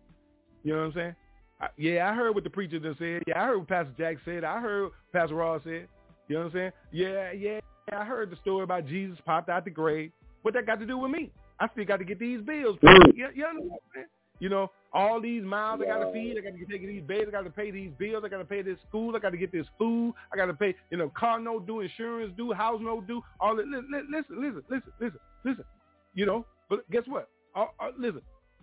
You 0.62 0.74
know 0.74 0.80
what 0.80 0.86
I'm 0.86 0.92
saying? 0.94 1.16
I, 1.60 1.68
yeah, 1.76 2.08
I 2.08 2.14
heard 2.14 2.34
what 2.34 2.44
the 2.44 2.50
preacher 2.50 2.78
just 2.78 2.98
said. 2.98 3.22
Yeah, 3.26 3.42
I 3.42 3.46
heard 3.46 3.58
what 3.58 3.68
Pastor 3.68 3.94
Jack 3.98 4.18
said. 4.24 4.44
I 4.44 4.60
heard 4.60 4.84
what 4.84 4.92
Pastor 5.12 5.34
Ross 5.34 5.62
said. 5.64 5.88
You 6.28 6.36
know 6.36 6.40
what 6.40 6.46
I'm 6.46 6.52
saying? 6.52 6.72
Yeah, 6.92 7.32
yeah. 7.32 7.60
yeah. 7.90 8.00
I 8.00 8.04
heard 8.04 8.30
the 8.30 8.36
story 8.36 8.62
about 8.62 8.86
Jesus 8.86 9.18
popped 9.24 9.48
out 9.48 9.64
the 9.64 9.70
grave. 9.70 10.12
What 10.42 10.54
that 10.54 10.66
got 10.66 10.78
to 10.80 10.86
do 10.86 10.98
with 10.98 11.10
me? 11.10 11.32
I 11.58 11.68
still 11.72 11.84
got 11.84 11.96
to 11.96 12.04
get 12.04 12.20
these 12.20 12.40
bills. 12.42 12.78
paid. 12.80 12.90
Mm. 12.90 13.16
You, 13.16 13.28
you 13.34 13.44
understand? 13.44 13.70
what 13.70 13.72
I'm 13.72 13.94
saying? 13.94 14.06
You 14.38 14.48
know, 14.50 14.70
all 14.93 15.20
these 15.20 15.43
miles 15.43 15.81
I 15.82 15.86
got 15.86 15.98
to 15.98 16.12
feed. 16.12 16.36
I 16.39 16.40
got 16.40 16.59
to 16.59 16.65
take 16.65 16.86
these 16.86 17.02
babies. 17.02 17.27
I 17.28 17.31
got 17.31 17.44
to 17.44 17.51
pay 17.51 17.70
these 17.70 17.90
bills. 17.98 18.23
I 18.24 18.28
got 18.28 18.39
to 18.39 18.44
pay 18.44 18.62
this 18.62 18.78
school. 18.89 19.15
I 19.15 19.19
got 19.19 19.31
to 19.31 19.36
get 19.36 19.52
this 19.52 19.66
food. 19.78 20.15
I 20.32 20.36
got 20.36 20.47
to 20.47 20.55
pay, 20.55 20.74
you 20.90 20.97
know, 20.97 21.10
car 21.10 21.39
note 21.40 21.66
due, 21.66 21.81
insurance 21.81 22.32
due, 22.36 22.52
house 22.52 22.81
note 22.82 23.06
due. 23.06 23.23
All 23.40 23.56
that. 23.56 23.66
Listen, 23.66 24.09
listen, 24.10 24.40
listen, 24.40 24.62
listen, 24.70 24.93
listen, 25.01 25.20
listen. 25.44 25.65
You 26.15 26.27
know, 26.27 26.47
but 26.69 26.90
guess 26.90 27.02
what? 27.06 27.28
Uh, 27.55 27.66
uh, 27.81 27.90
listen, 27.98 28.23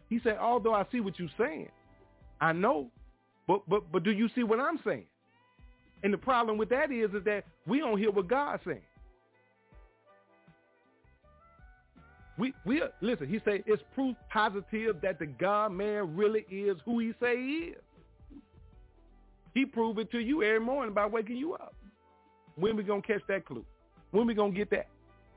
he 0.10 0.20
said, 0.24 0.38
although 0.38 0.74
I 0.74 0.86
see 0.92 1.00
what 1.00 1.20
you're 1.20 1.30
saying, 1.38 1.70
I 2.42 2.52
know, 2.54 2.90
but 3.48 3.62
but 3.70 3.92
but 3.92 4.04
do 4.04 4.12
you 4.12 4.30
see 4.36 4.44
what 4.44 4.60
I'm 4.60 4.80
saying? 4.86 5.06
And 6.04 6.14
the 6.14 6.18
problem 6.18 6.58
with 6.58 6.70
that 6.70 6.92
is, 6.92 7.12
is 7.12 7.24
that 7.26 7.46
we 7.66 7.80
don't 7.80 7.98
hear 7.98 8.12
what 8.12 8.28
God's 8.28 8.64
saying. 8.66 8.82
We 12.38 12.53
we 12.66 12.82
listen. 13.02 13.28
He 13.28 13.40
say 13.45 13.64
it's 13.66 13.82
proof 13.94 14.16
positive 14.30 15.02
that 15.02 15.20
the 15.20 15.26
God 15.26 15.72
man 15.72 16.16
really 16.16 16.45
is 16.52 16.78
who 16.84 16.99
he 16.99 17.14
say 17.20 17.38
he 17.38 17.53
is. 17.72 17.82
He 19.53 19.66
prove 19.66 19.98
it 19.99 20.12
to 20.12 20.20
you 20.20 20.44
every 20.44 20.60
morning 20.60 20.94
by 20.94 21.06
waking 21.06 21.38
you 21.38 21.53
up. 21.53 21.74
When 22.56 22.76
we 22.76 22.84
gonna 22.84 23.02
catch 23.02 23.22
that 23.30 23.45
clue? 23.45 23.66
When 24.12 24.28
we 24.28 24.34
gonna 24.34 24.52
get 24.52 24.70
that? 24.72 24.88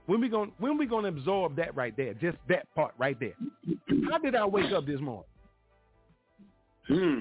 When 0.07 0.21
we 0.21 0.29
gonna 0.29 0.51
when 0.59 0.77
we 0.77 0.87
gonna 0.87 1.09
absorb 1.09 1.55
that 1.57 1.77
right 1.77 1.97
there? 1.97 2.15
Just 2.15 2.39
that 2.49 2.73
part 2.75 2.95
right 2.99 3.19
there. 3.21 3.35
How 4.11 4.19
did 4.19 4.35
I 4.35 4.45
wake 4.45 4.73
up 4.73 4.87
this 4.87 5.01
morning? 5.01 5.25
Hmm. 6.89 7.21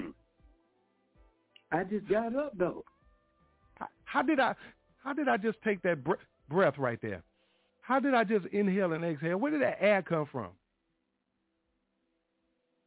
I 1.70 1.84
just 1.84 2.08
got 2.08 2.34
up 2.34 2.56
though. 2.58 2.84
How, 3.74 3.88
how 4.04 4.22
did 4.22 4.40
I 4.40 4.54
how 5.04 5.12
did 5.12 5.28
I 5.28 5.36
just 5.36 5.58
take 5.62 5.82
that 5.82 6.02
br- 6.02 6.14
breath 6.48 6.78
right 6.78 6.98
there? 7.00 7.22
How 7.88 7.98
did 7.98 8.12
I 8.12 8.22
just 8.22 8.44
inhale 8.52 8.92
and 8.92 9.02
exhale? 9.02 9.38
Where 9.38 9.50
did 9.50 9.62
that 9.62 9.78
air 9.80 10.02
come 10.02 10.28
from? 10.30 10.48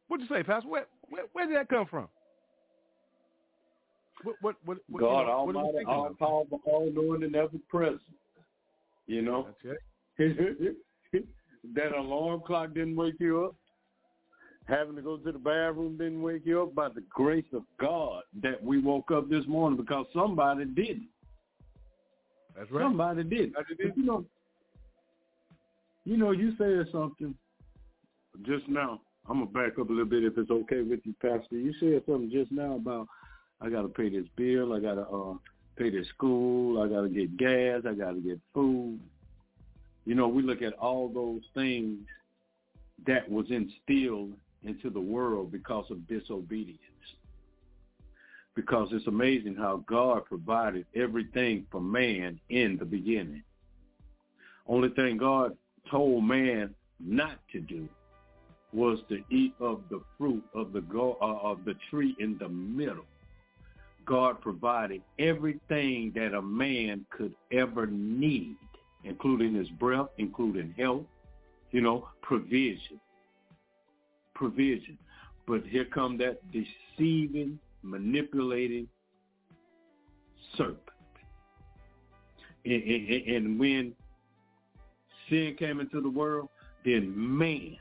What'd 0.06 0.28
you 0.30 0.36
say, 0.36 0.44
Pastor? 0.44 0.68
Where, 0.68 0.86
where, 1.08 1.24
where 1.32 1.44
did 1.44 1.56
that 1.56 1.68
come 1.68 1.86
from? 1.86 2.06
What, 4.22 4.36
what, 4.42 4.54
what, 4.64 4.78
what, 4.88 5.00
you 5.00 5.06
God 5.08 5.26
know, 5.26 5.42
what 5.42 5.56
Almighty, 5.56 5.84
all 5.88 6.14
powerful, 6.16 6.60
all 6.66 6.88
knowing, 6.94 7.24
and 7.24 7.34
ever 7.34 7.50
present. 7.68 8.00
You 9.08 9.22
know, 9.22 9.48
that 10.18 11.92
alarm 11.98 12.42
clock 12.46 12.72
didn't 12.72 12.94
wake 12.94 13.16
you 13.18 13.46
up. 13.46 13.56
Having 14.66 14.94
to 14.94 15.02
go 15.02 15.16
to 15.16 15.32
the 15.32 15.38
bathroom 15.38 15.96
didn't 15.98 16.22
wake 16.22 16.42
you 16.44 16.62
up. 16.62 16.76
By 16.76 16.90
the 16.90 17.02
grace 17.10 17.44
of 17.52 17.64
God, 17.80 18.22
that 18.40 18.62
we 18.62 18.78
woke 18.78 19.10
up 19.10 19.28
this 19.28 19.44
morning 19.48 19.76
because 19.76 20.06
somebody 20.14 20.64
didn't. 20.64 21.08
That's 22.56 22.70
right. 22.70 22.84
Somebody 22.84 23.24
did. 23.24 23.52
That's 23.54 23.66
it. 23.76 23.94
You 23.96 24.04
know, 24.04 24.24
you 26.04 26.16
know, 26.16 26.30
you 26.30 26.54
said 26.56 26.86
something 26.92 27.34
just 28.42 28.68
now. 28.68 29.00
I'm 29.28 29.38
gonna 29.38 29.50
back 29.50 29.78
up 29.78 29.88
a 29.88 29.92
little 29.92 30.04
bit 30.04 30.24
if 30.24 30.36
it's 30.36 30.50
okay 30.50 30.82
with 30.82 31.00
you, 31.04 31.14
Pastor. 31.22 31.56
You 31.56 31.72
said 31.78 32.02
something 32.06 32.30
just 32.30 32.50
now 32.50 32.74
about 32.74 33.06
I 33.60 33.68
gotta 33.70 33.88
pay 33.88 34.08
this 34.08 34.26
bill, 34.36 34.72
I 34.72 34.80
gotta 34.80 35.02
uh 35.02 35.34
pay 35.76 35.90
this 35.90 36.08
school. 36.08 36.82
I 36.82 36.88
got 36.88 37.02
to 37.02 37.08
get 37.08 37.36
gas. 37.36 37.82
I 37.88 37.94
got 37.94 38.12
to 38.12 38.20
get 38.20 38.40
food. 38.54 39.00
You 40.04 40.14
know, 40.14 40.28
we 40.28 40.42
look 40.42 40.62
at 40.62 40.74
all 40.74 41.08
those 41.08 41.42
things 41.54 42.00
that 43.06 43.30
was 43.30 43.46
instilled 43.50 44.32
into 44.62 44.90
the 44.90 45.00
world 45.00 45.52
because 45.52 45.90
of 45.90 46.06
disobedience. 46.08 46.78
Because 48.54 48.88
it's 48.92 49.06
amazing 49.06 49.54
how 49.56 49.82
God 49.88 50.24
provided 50.26 50.86
everything 50.94 51.66
for 51.70 51.80
man 51.80 52.38
in 52.50 52.76
the 52.78 52.84
beginning. 52.84 53.42
Only 54.66 54.90
thing 54.90 55.16
God 55.16 55.56
told 55.90 56.24
man 56.24 56.74
not 57.00 57.38
to 57.52 57.60
do 57.60 57.88
was 58.72 58.98
to 59.08 59.22
eat 59.30 59.54
of 59.60 59.82
the 59.90 60.00
fruit 60.16 60.42
of 60.54 60.72
the 60.72 60.80
go, 60.80 61.18
uh, 61.20 61.46
of 61.46 61.64
the 61.64 61.74
tree 61.90 62.16
in 62.18 62.38
the 62.38 62.48
middle. 62.48 63.04
God 64.06 64.40
provided 64.40 65.02
everything 65.18 66.12
that 66.14 66.34
a 66.34 66.42
man 66.42 67.04
could 67.10 67.34
ever 67.52 67.86
need, 67.86 68.56
including 69.04 69.54
his 69.54 69.68
breath, 69.70 70.08
including 70.18 70.74
health, 70.76 71.04
you 71.70 71.80
know, 71.80 72.08
provision. 72.22 73.00
Provision. 74.34 74.98
But 75.46 75.64
here 75.66 75.84
come 75.84 76.18
that 76.18 76.40
deceiving, 76.50 77.58
manipulating 77.82 78.88
serpent. 80.56 80.78
And, 82.64 82.82
and, 82.82 83.26
and 83.26 83.58
when 83.58 83.92
sin 85.32 85.56
came 85.58 85.80
into 85.80 86.00
the 86.00 86.10
world, 86.10 86.48
then 86.84 87.12
man, 87.16 87.76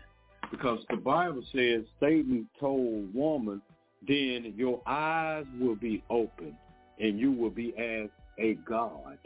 because 0.49 0.80
the 0.90 0.98
Bible 0.98 1.44
says 1.53 1.82
Satan 1.99 2.48
told 2.60 3.14
woman, 3.14 3.61
then 4.07 4.53
your 4.56 4.82
eyes 4.88 5.45
will 5.60 5.76
be 5.76 6.03
open 6.10 6.56
and 6.99 7.19
you 7.19 7.32
will 7.32 7.49
be 7.49 7.76
as 7.78 8.10
a 8.40 8.53
God. 8.68 9.18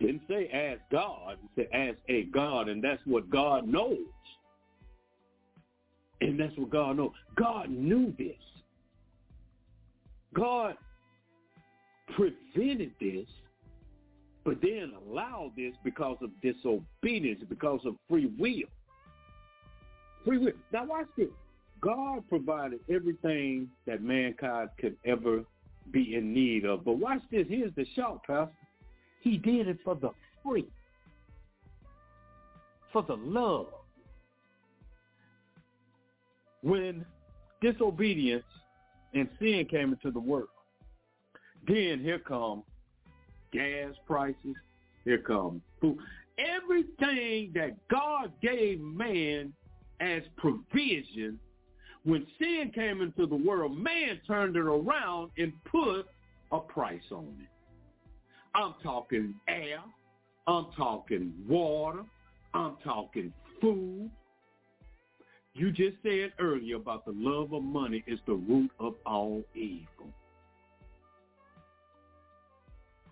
Didn't 0.00 0.22
say 0.28 0.48
as 0.48 0.78
God, 0.90 1.38
it 1.56 1.68
said 1.72 1.78
as 1.78 1.96
a 2.08 2.24
God, 2.24 2.68
and 2.68 2.82
that's 2.82 3.02
what 3.04 3.28
God 3.30 3.66
knows. 3.66 3.98
And 6.20 6.38
that's 6.38 6.56
what 6.56 6.70
God 6.70 6.96
knows. 6.96 7.12
God 7.36 7.70
knew 7.70 8.14
this. 8.18 8.36
God 10.34 10.76
prevented 12.14 12.92
this, 13.00 13.26
but 14.48 14.62
then 14.62 14.94
allow 15.06 15.52
this 15.58 15.74
because 15.84 16.16
of 16.22 16.30
disobedience, 16.40 17.44
because 17.50 17.80
of 17.84 17.96
free 18.08 18.32
will. 18.38 18.66
Free 20.24 20.38
will. 20.38 20.52
Now 20.72 20.86
watch 20.86 21.04
this. 21.18 21.28
God 21.82 22.26
provided 22.30 22.80
everything 22.90 23.68
that 23.86 24.02
mankind 24.02 24.70
could 24.80 24.96
ever 25.04 25.44
be 25.90 26.14
in 26.14 26.32
need 26.32 26.64
of. 26.64 26.86
But 26.86 26.94
watch 26.94 27.20
this. 27.30 27.44
Here's 27.46 27.74
the 27.74 27.84
shock, 27.94 28.26
Pastor. 28.26 28.50
He 29.20 29.36
did 29.36 29.68
it 29.68 29.80
for 29.84 29.94
the 29.94 30.12
free, 30.42 30.66
for 32.90 33.02
the 33.02 33.16
love. 33.16 33.66
When 36.62 37.04
disobedience 37.60 38.44
and 39.12 39.28
sin 39.38 39.66
came 39.70 39.92
into 39.92 40.10
the 40.10 40.20
world, 40.20 40.48
then 41.66 42.00
here 42.00 42.18
come 42.18 42.62
gas 43.52 43.94
prices, 44.06 44.56
here 45.04 45.18
comes 45.18 45.62
food. 45.80 45.98
Everything 46.38 47.52
that 47.54 47.76
God 47.88 48.32
gave 48.42 48.80
man 48.80 49.52
as 50.00 50.22
provision, 50.36 51.38
when 52.04 52.26
sin 52.38 52.70
came 52.74 53.00
into 53.00 53.26
the 53.26 53.34
world, 53.34 53.76
man 53.76 54.20
turned 54.26 54.56
it 54.56 54.60
around 54.60 55.30
and 55.36 55.52
put 55.64 56.06
a 56.52 56.60
price 56.60 57.02
on 57.10 57.34
it. 57.40 57.48
I'm 58.54 58.74
talking 58.82 59.34
air. 59.48 59.80
I'm 60.46 60.66
talking 60.76 61.32
water. 61.48 62.02
I'm 62.54 62.76
talking 62.82 63.32
food. 63.60 64.10
You 65.54 65.72
just 65.72 65.96
said 66.02 66.32
earlier 66.38 66.76
about 66.76 67.04
the 67.04 67.12
love 67.14 67.52
of 67.52 67.62
money 67.62 68.04
is 68.06 68.20
the 68.26 68.34
root 68.34 68.70
of 68.78 68.94
all 69.04 69.42
evil. 69.54 70.12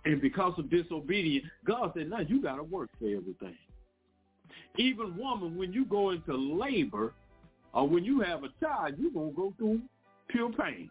And 0.06 0.20
because 0.20 0.54
of 0.56 0.70
disobedience, 0.70 1.46
God 1.66 1.92
said, 1.96 2.08
now 2.08 2.20
you 2.20 2.40
got 2.40 2.56
to 2.56 2.62
work 2.62 2.90
for 2.98 3.06
everything. 3.06 3.56
Even 4.78 5.16
woman, 5.16 5.56
when 5.56 5.72
you 5.72 5.84
go 5.84 6.10
into 6.10 6.34
labor 6.36 7.12
or 7.74 7.88
when 7.88 8.04
you 8.04 8.20
have 8.20 8.44
a 8.44 8.48
child, 8.64 8.94
you're 8.98 9.10
going 9.10 9.30
to 9.30 9.36
go 9.36 9.52
through 9.58 9.80
pure 10.28 10.52
pain. 10.52 10.88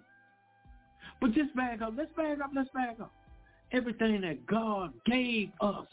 But 1.21 1.31
just 1.31 1.55
back 1.55 1.81
up. 1.81 1.93
Let's 1.97 2.11
back 2.17 2.41
up. 2.43 2.51
Let's 2.53 2.69
back 2.73 2.97
up. 2.99 3.13
Everything 3.71 4.19
that 4.21 4.45
God 4.47 4.91
gave 5.05 5.49
us, 5.61 5.87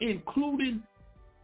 including 0.00 0.82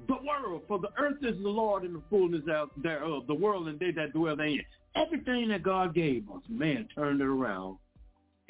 the 0.09 0.14
world, 0.14 0.62
for 0.68 0.78
the 0.78 0.90
earth 0.98 1.22
is 1.22 1.40
the 1.43 1.48
Lord 1.48 1.85
and 1.85 1.94
the 1.94 2.02
fullness 2.10 2.43
thereof, 2.44 3.22
uh, 3.22 3.26
the 3.26 3.35
world 3.35 3.68
and 3.68 3.80
they 3.80 3.93
that 3.93 4.12
dwell 4.12 4.36
therein. 4.36 4.60
Everything 4.94 5.48
that 5.48 5.62
God 5.62 5.94
gave 5.94 6.28
us, 6.30 6.43
man 6.51 6.86
turned 6.94 7.22
it 7.22 7.26
around 7.26 7.78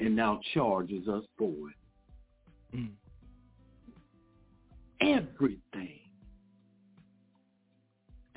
and 0.01 0.13
now 0.13 0.41
charges 0.53 1.07
us 1.07 1.23
for 1.37 1.51
it. 1.51 1.75
Mm. 2.75 2.89
Everything. 5.01 5.99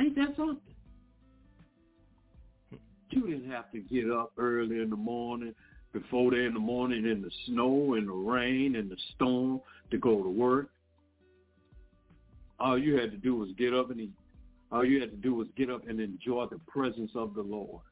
Ain't 0.00 0.16
that 0.16 0.36
something? 0.36 0.58
You 3.10 3.26
didn't 3.26 3.50
have 3.50 3.70
to 3.72 3.80
get 3.80 4.10
up 4.10 4.32
early 4.38 4.80
in 4.80 4.88
the 4.88 4.96
morning, 4.96 5.54
before 5.92 6.30
day 6.30 6.46
in 6.46 6.54
the 6.54 6.60
morning 6.60 7.04
in 7.04 7.20
the 7.20 7.30
snow 7.46 7.94
and 7.94 8.08
the 8.08 8.12
rain 8.12 8.76
and 8.76 8.90
the 8.90 8.96
storm 9.14 9.60
to 9.90 9.98
go 9.98 10.22
to 10.22 10.28
work. 10.28 10.70
All 12.58 12.78
you 12.78 12.98
had 12.98 13.10
to 13.10 13.18
do 13.18 13.34
was 13.34 13.50
get 13.58 13.74
up 13.74 13.90
and 13.90 14.00
eat. 14.00 14.12
All 14.70 14.84
you 14.84 15.00
had 15.00 15.10
to 15.10 15.16
do 15.16 15.34
was 15.34 15.48
get 15.56 15.68
up 15.68 15.86
and 15.86 16.00
enjoy 16.00 16.46
the 16.50 16.58
presence 16.66 17.10
of 17.14 17.34
the 17.34 17.42
Lord. 17.42 17.82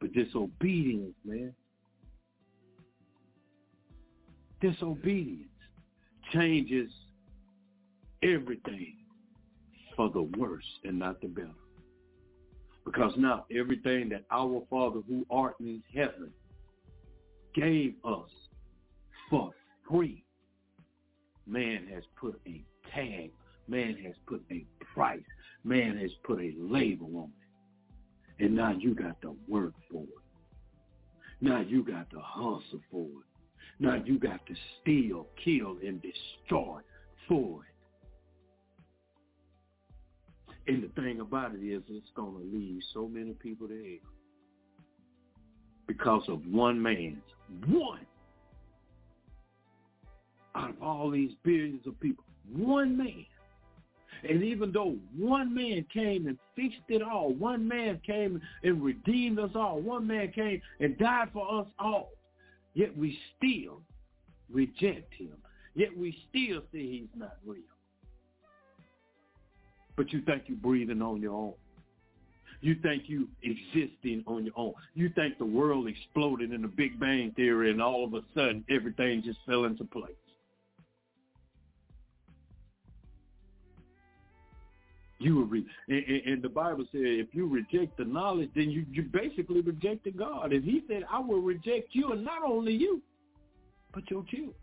But 0.00 0.12
disobedience, 0.12 1.14
man, 1.24 1.54
disobedience 4.60 5.48
changes 6.32 6.90
everything 8.22 8.94
for 9.96 10.10
the 10.10 10.22
worse 10.22 10.64
and 10.84 10.98
not 10.98 11.20
the 11.20 11.28
better. 11.28 11.48
Because 12.84 13.12
now 13.16 13.44
everything 13.54 14.08
that 14.10 14.24
our 14.30 14.62
Father 14.70 15.00
who 15.06 15.26
art 15.30 15.56
in 15.60 15.82
heaven 15.94 16.30
gave 17.54 17.94
us 18.04 18.30
for 19.28 19.52
free, 19.88 20.24
man 21.46 21.86
has 21.92 22.04
put 22.18 22.40
a 22.46 22.64
tag, 22.94 23.30
man 23.68 23.96
has 24.04 24.14
put 24.26 24.42
a 24.50 24.64
price, 24.94 25.20
man 25.64 25.96
has 25.98 26.10
put 26.24 26.40
a 26.40 26.52
label 26.58 27.10
on 27.16 27.30
it. 28.38 28.44
And 28.44 28.56
now 28.56 28.72
you 28.72 28.94
got 28.94 29.20
to 29.22 29.36
work 29.46 29.74
for 29.90 30.02
it. 30.02 30.08
Now 31.40 31.60
you 31.60 31.84
got 31.84 32.10
to 32.10 32.20
hustle 32.20 32.80
for 32.90 33.04
it. 33.04 33.29
Now 33.80 34.00
you 34.04 34.18
got 34.18 34.44
to 34.46 34.54
steal, 34.80 35.26
kill, 35.42 35.78
and 35.84 36.02
destroy 36.02 36.80
for 37.26 37.62
it. 37.64 37.70
And 40.70 40.84
the 40.84 40.88
thing 41.00 41.20
about 41.20 41.54
it 41.54 41.64
is 41.64 41.82
it's 41.88 42.10
going 42.14 42.34
to 42.34 42.56
leave 42.56 42.82
so 42.92 43.08
many 43.08 43.32
people 43.32 43.66
to 43.68 43.74
hell 43.74 44.12
because 45.86 46.22
of 46.28 46.46
one 46.46 46.80
man's, 46.80 47.22
one 47.66 48.06
out 50.54 50.70
of 50.70 50.82
all 50.82 51.10
these 51.10 51.32
billions 51.42 51.86
of 51.86 51.98
people, 52.00 52.24
one 52.52 52.96
man. 52.96 53.24
And 54.28 54.42
even 54.42 54.70
though 54.72 54.96
one 55.16 55.54
man 55.54 55.86
came 55.92 56.26
and 56.26 56.36
fixed 56.54 56.82
it 56.88 57.00
all, 57.02 57.32
one 57.32 57.66
man 57.66 58.00
came 58.06 58.40
and 58.62 58.82
redeemed 58.82 59.38
us 59.38 59.52
all, 59.54 59.80
one 59.80 60.06
man 60.06 60.30
came 60.32 60.60
and 60.80 60.98
died 60.98 61.30
for 61.32 61.60
us 61.60 61.66
all, 61.78 62.10
Yet 62.74 62.96
we 62.96 63.18
still 63.36 63.82
reject 64.50 65.14
him. 65.14 65.36
Yet 65.74 65.96
we 65.96 66.16
still 66.28 66.62
say 66.72 66.80
he's 66.80 67.08
not 67.16 67.36
real. 67.46 67.62
But 69.96 70.12
you 70.12 70.22
think 70.22 70.44
you're 70.46 70.56
breathing 70.56 71.02
on 71.02 71.20
your 71.20 71.34
own. 71.34 71.54
You 72.62 72.76
think 72.82 73.04
you 73.06 73.28
existing 73.42 74.22
on 74.26 74.44
your 74.44 74.54
own. 74.56 74.74
You 74.94 75.08
think 75.10 75.38
the 75.38 75.46
world 75.46 75.88
exploded 75.88 76.52
in 76.52 76.62
the 76.62 76.68
Big 76.68 77.00
Bang 77.00 77.32
Theory 77.32 77.70
and 77.70 77.80
all 77.80 78.04
of 78.04 78.14
a 78.14 78.20
sudden 78.34 78.64
everything 78.70 79.22
just 79.22 79.38
fell 79.46 79.64
into 79.64 79.84
place. 79.84 80.12
You 85.20 85.44
read, 85.44 85.66
and, 85.88 86.02
and, 86.24 86.42
the 86.42 86.48
Bible 86.48 86.86
said, 86.90 87.02
if 87.02 87.26
you 87.32 87.46
reject 87.46 87.98
the 87.98 88.06
knowledge, 88.06 88.48
then 88.54 88.70
you, 88.70 88.86
you 88.90 89.02
basically 89.02 89.60
rejected 89.60 90.16
God. 90.16 90.54
And 90.54 90.64
he 90.64 90.82
said, 90.88 91.04
I 91.10 91.20
will 91.20 91.42
reject 91.42 91.88
you, 91.92 92.12
and 92.12 92.24
not 92.24 92.42
only 92.42 92.72
you, 92.72 93.02
but 93.92 94.10
your 94.10 94.24
children. 94.24 94.54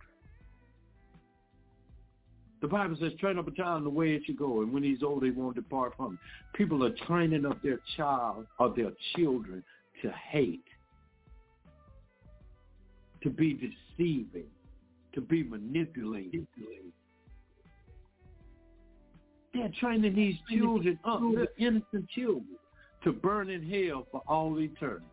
The 2.60 2.68
Bible 2.68 2.98
says, 3.00 3.12
train 3.20 3.38
up 3.38 3.48
a 3.48 3.52
child 3.52 3.80
in 3.80 3.84
the 3.84 3.92
way 3.92 4.14
it 4.14 4.24
should 4.26 4.40
go, 4.40 4.62
and 4.62 4.74
when 4.74 4.82
he's 4.82 5.04
old, 5.04 5.24
he 5.24 5.30
won't 5.30 5.56
depart 5.56 5.94
from 5.96 6.14
it. 6.14 6.58
People 6.58 6.84
are 6.84 6.94
training 7.06 7.46
up 7.46 7.62
their 7.62 7.80
child 7.96 8.48
or 8.60 8.74
their 8.76 8.92
children 9.16 9.64
to 10.02 10.12
hate, 10.12 10.66
to 13.22 13.30
be 13.30 13.54
deceiving, 13.54 14.48
to 15.14 15.22
be 15.22 15.44
manipulated. 15.44 16.48
They're 19.58 19.72
training 19.80 20.16
these 20.16 20.36
children 20.50 21.00
uh, 21.04 21.14
up, 21.14 21.22
they're 21.34 21.48
innocent 21.58 22.08
children, 22.10 22.58
to 23.04 23.12
burn 23.12 23.50
in 23.50 23.68
hell 23.68 24.06
for 24.12 24.22
all 24.28 24.60
eternity. 24.60 25.04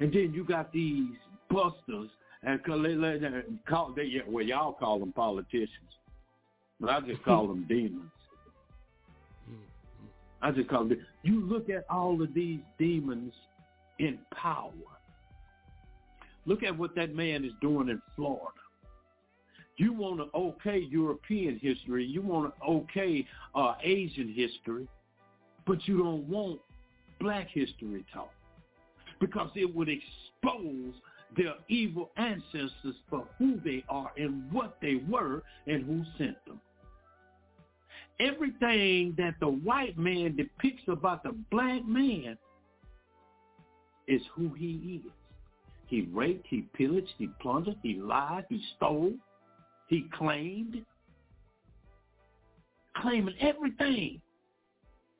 And 0.00 0.12
then 0.12 0.32
you 0.34 0.44
got 0.44 0.72
these 0.72 1.08
busters, 1.50 2.10
and 2.42 2.62
call, 2.64 3.92
they, 3.94 4.22
well, 4.28 4.44
y'all 4.44 4.72
call 4.72 4.98
them 4.98 5.12
politicians, 5.12 5.70
but 6.78 6.90
I 6.90 7.00
just 7.00 7.22
call 7.24 7.48
them 7.48 7.64
demons. 7.68 8.10
I 10.42 10.50
just 10.50 10.68
call 10.68 10.84
them. 10.84 10.98
You 11.22 11.40
look 11.40 11.68
at 11.68 11.84
all 11.90 12.20
of 12.22 12.32
these 12.34 12.60
demons 12.78 13.32
in 13.98 14.18
power. 14.34 14.72
Look 16.46 16.62
at 16.62 16.76
what 16.76 16.94
that 16.96 17.14
man 17.14 17.44
is 17.44 17.52
doing 17.60 17.90
in 17.90 18.00
Florida. 18.16 18.59
You 19.80 19.94
want 19.94 20.18
to 20.18 20.28
okay 20.36 20.86
European 20.90 21.58
history. 21.58 22.04
You 22.04 22.20
want 22.20 22.52
to 22.54 22.64
okay 22.66 23.26
uh, 23.54 23.76
Asian 23.82 24.28
history, 24.28 24.86
but 25.66 25.78
you 25.88 25.96
don't 25.96 26.28
want 26.28 26.60
black 27.18 27.48
history 27.48 28.04
taught 28.12 28.28
because 29.20 29.48
it 29.54 29.74
would 29.74 29.88
expose 29.88 30.92
their 31.34 31.54
evil 31.70 32.10
ancestors 32.18 32.94
for 33.08 33.26
who 33.38 33.58
they 33.64 33.82
are 33.88 34.12
and 34.18 34.52
what 34.52 34.76
they 34.82 35.00
were 35.08 35.42
and 35.66 35.82
who 35.86 36.04
sent 36.18 36.36
them. 36.44 36.60
Everything 38.20 39.14
that 39.16 39.36
the 39.40 39.48
white 39.48 39.96
man 39.96 40.36
depicts 40.36 40.82
about 40.88 41.22
the 41.22 41.34
black 41.50 41.86
man 41.86 42.36
is 44.06 44.20
who 44.34 44.50
he 44.50 45.00
is. 45.02 45.10
He 45.86 46.02
raped, 46.12 46.46
he 46.50 46.66
pillaged, 46.74 47.14
he 47.16 47.30
plundered, 47.40 47.76
he 47.82 47.94
lied, 47.94 48.44
he 48.50 48.62
stole, 48.76 49.14
he 49.90 50.06
claimed, 50.16 50.84
claiming 52.96 53.34
everything 53.40 54.20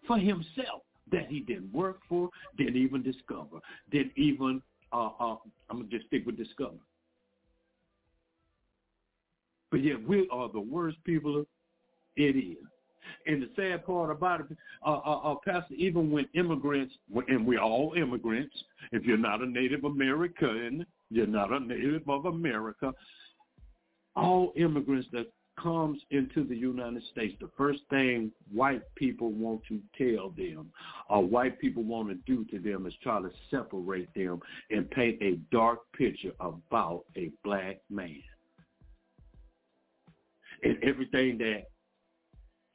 for 0.07 0.17
himself 0.17 0.83
that 1.11 1.27
he 1.27 1.41
didn't 1.41 1.73
work 1.73 1.99
for, 2.09 2.31
didn't 2.57 2.77
even 2.77 3.03
discover, 3.03 3.59
didn't 3.91 4.13
even, 4.17 4.63
uh, 4.93 5.11
uh, 5.19 5.37
I'm 5.69 5.79
going 5.79 5.91
to 5.91 5.97
just 5.97 6.07
stick 6.07 6.25
with 6.25 6.37
discover. 6.37 6.77
But 9.73 9.83
yet 9.83 10.07
we 10.07 10.29
are 10.31 10.49
the 10.49 10.61
worst 10.61 10.99
people 11.05 11.45
it 12.17 12.37
is. 12.37 12.65
And 13.27 13.43
the 13.43 13.49
sad 13.57 13.85
part 13.85 14.11
about 14.11 14.41
it, 14.41 14.57
uh, 14.87 15.01
uh, 15.05 15.33
uh, 15.33 15.35
Pastor, 15.45 15.75
even 15.75 16.13
when 16.13 16.27
immigrants, 16.35 16.95
and 17.27 17.45
we're 17.45 17.61
all 17.61 17.95
immigrants, 17.97 18.55
if 18.93 19.05
you're 19.05 19.17
not 19.19 19.41
a 19.41 19.47
Native 19.47 19.83
American, 19.83 20.87
you're 21.11 21.27
not 21.27 21.51
a 21.53 21.59
native 21.59 22.09
of 22.09 22.27
America, 22.27 22.93
all 24.17 24.53
immigrants 24.57 25.09
that 25.13 25.27
comes 25.63 26.01
into 26.11 26.45
the 26.45 26.57
United 26.57 27.03
States, 27.13 27.35
the 27.41 27.51
first 27.57 27.81
thing 27.91 28.33
white 28.53 28.83
people 28.95 29.31
want 29.31 29.61
to 29.69 29.81
tell 29.97 30.31
them 30.31 30.71
or 31.09 31.25
white 31.25 31.59
people 31.61 31.83
want 31.83 32.09
to 32.09 32.15
do 32.27 32.45
to 32.47 32.59
them 32.59 32.87
is 32.87 32.95
try 33.03 33.21
to 33.21 33.31
separate 33.51 34.13
them 34.15 34.41
and 34.71 34.91
paint 34.91 35.21
a 35.23 35.37
dark 35.53 35.81
picture 35.97 36.33
about 36.41 37.05
a 37.17 37.31
black 37.45 37.81
man. 37.91 38.23
And 40.63 40.83
everything 40.83 41.39
that 41.39 41.65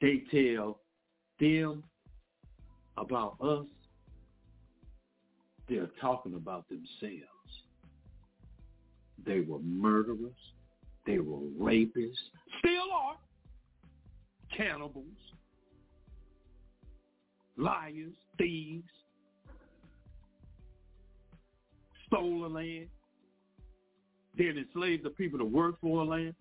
they 0.02 0.24
tell 0.32 0.80
them 1.40 1.84
about 2.98 3.38
us, 3.42 3.66
they're 5.68 5.90
talking 6.00 6.36
about 6.36 6.68
themselves. 6.70 7.26
They 9.26 9.42
were 9.42 9.60
murderers. 9.60 10.34
They 11.06 11.20
were 11.20 11.38
rapists. 11.60 12.14
Still 12.60 12.92
are. 12.94 13.18
Cannibals. 14.56 15.06
Liars. 17.58 18.14
Thieves. 18.38 18.90
Stole 22.08 22.42
the 22.42 22.48
land. 22.48 22.88
Then 24.38 24.58
enslaved 24.58 25.04
the 25.04 25.10
people 25.12 25.40
to 25.40 25.46
work 25.46 25.80
for 25.82 26.02
a 26.02 26.06
land. 26.06 26.36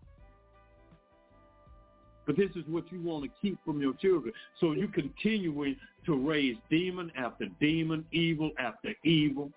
But 2.27 2.37
this 2.37 2.51
is 2.57 2.65
what 2.69 2.91
you 2.91 3.03
want 3.03 3.25
to 3.25 3.31
keep 3.43 3.59
from 3.65 3.81
your 3.81 3.93
children. 3.95 4.33
So 4.61 4.73
you 4.73 4.89
continuing 4.89 5.77
to 6.07 6.17
raise 6.17 6.57
demon 6.71 7.13
after 7.17 7.47
demon, 7.61 8.05
evil 8.13 8.51
after 8.59 8.95
evil, 9.05 9.51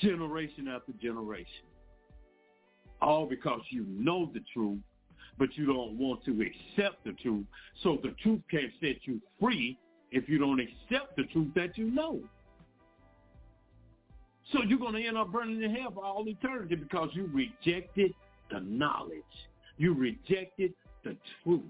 generation 0.00 0.68
after 0.68 0.92
generation. 1.00 1.66
All 3.02 3.26
because 3.26 3.60
you 3.70 3.84
know 3.88 4.30
the 4.32 4.40
truth, 4.54 4.78
but 5.38 5.48
you 5.56 5.66
don't 5.66 5.98
want 5.98 6.24
to 6.24 6.40
accept 6.40 7.04
the 7.04 7.12
truth. 7.12 7.44
So 7.82 7.98
the 8.02 8.14
truth 8.22 8.40
can't 8.50 8.72
set 8.80 8.96
you 9.02 9.20
free 9.40 9.76
if 10.12 10.28
you 10.28 10.38
don't 10.38 10.60
accept 10.60 11.16
the 11.16 11.24
truth 11.24 11.48
that 11.56 11.76
you 11.76 11.90
know. 11.90 12.20
So 14.52 14.62
you're 14.62 14.78
going 14.78 14.94
to 14.94 15.06
end 15.06 15.16
up 15.16 15.32
burning 15.32 15.62
in 15.62 15.74
hell 15.74 15.92
for 15.92 16.04
all 16.04 16.28
eternity 16.28 16.76
because 16.76 17.08
you 17.12 17.28
rejected 17.32 18.12
the 18.50 18.60
knowledge. 18.60 19.22
You 19.78 19.94
rejected 19.94 20.72
the 21.04 21.16
truth. 21.42 21.62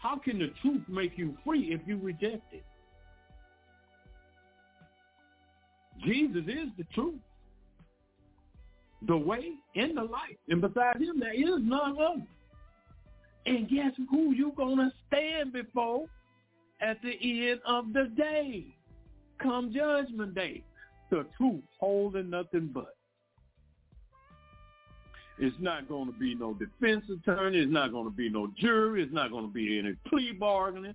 How 0.00 0.16
can 0.16 0.38
the 0.38 0.52
truth 0.60 0.82
make 0.88 1.16
you 1.16 1.36
free 1.44 1.72
if 1.72 1.80
you 1.86 1.98
reject 1.98 2.52
it? 2.52 2.64
Jesus 6.04 6.42
is 6.46 6.68
the 6.76 6.84
truth, 6.94 7.20
the 9.06 9.16
way, 9.16 9.52
and 9.74 9.96
the 9.96 10.02
life. 10.02 10.36
And 10.48 10.60
beside 10.60 11.00
him, 11.00 11.18
there 11.18 11.34
is 11.34 11.60
none 11.60 11.96
other. 11.98 12.26
And 13.46 13.68
guess 13.68 13.92
who 14.10 14.32
you're 14.32 14.52
going 14.52 14.76
to 14.76 14.92
stand 15.08 15.52
before 15.52 16.06
at 16.80 16.98
the 17.02 17.50
end 17.50 17.60
of 17.66 17.92
the 17.92 18.12
day? 18.16 18.66
Come 19.42 19.72
judgment 19.74 20.34
day. 20.34 20.62
The 21.10 21.26
truth 21.36 21.62
holding 21.78 22.30
nothing 22.30 22.70
but. 22.72 22.94
It's 25.38 25.56
not 25.58 25.88
going 25.88 26.12
to 26.12 26.18
be 26.18 26.34
no 26.34 26.54
defense 26.54 27.04
attorney. 27.10 27.58
It's 27.58 27.72
not 27.72 27.90
going 27.90 28.04
to 28.04 28.14
be 28.14 28.28
no 28.28 28.48
jury. 28.56 29.02
It's 29.02 29.12
not 29.12 29.30
going 29.30 29.46
to 29.46 29.52
be 29.52 29.78
any 29.78 29.94
plea 30.06 30.32
bargaining. 30.32 30.94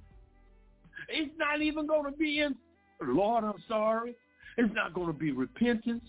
It's 1.09 1.33
not 1.37 1.61
even 1.61 1.85
going 1.85 2.11
to 2.11 2.17
be 2.17 2.39
in, 2.39 2.55
Lord, 3.01 3.43
I'm 3.43 3.61
sorry. 3.67 4.15
It's 4.57 4.73
not 4.73 4.93
going 4.93 5.07
to 5.07 5.13
be 5.13 5.31
repentance. 5.31 6.03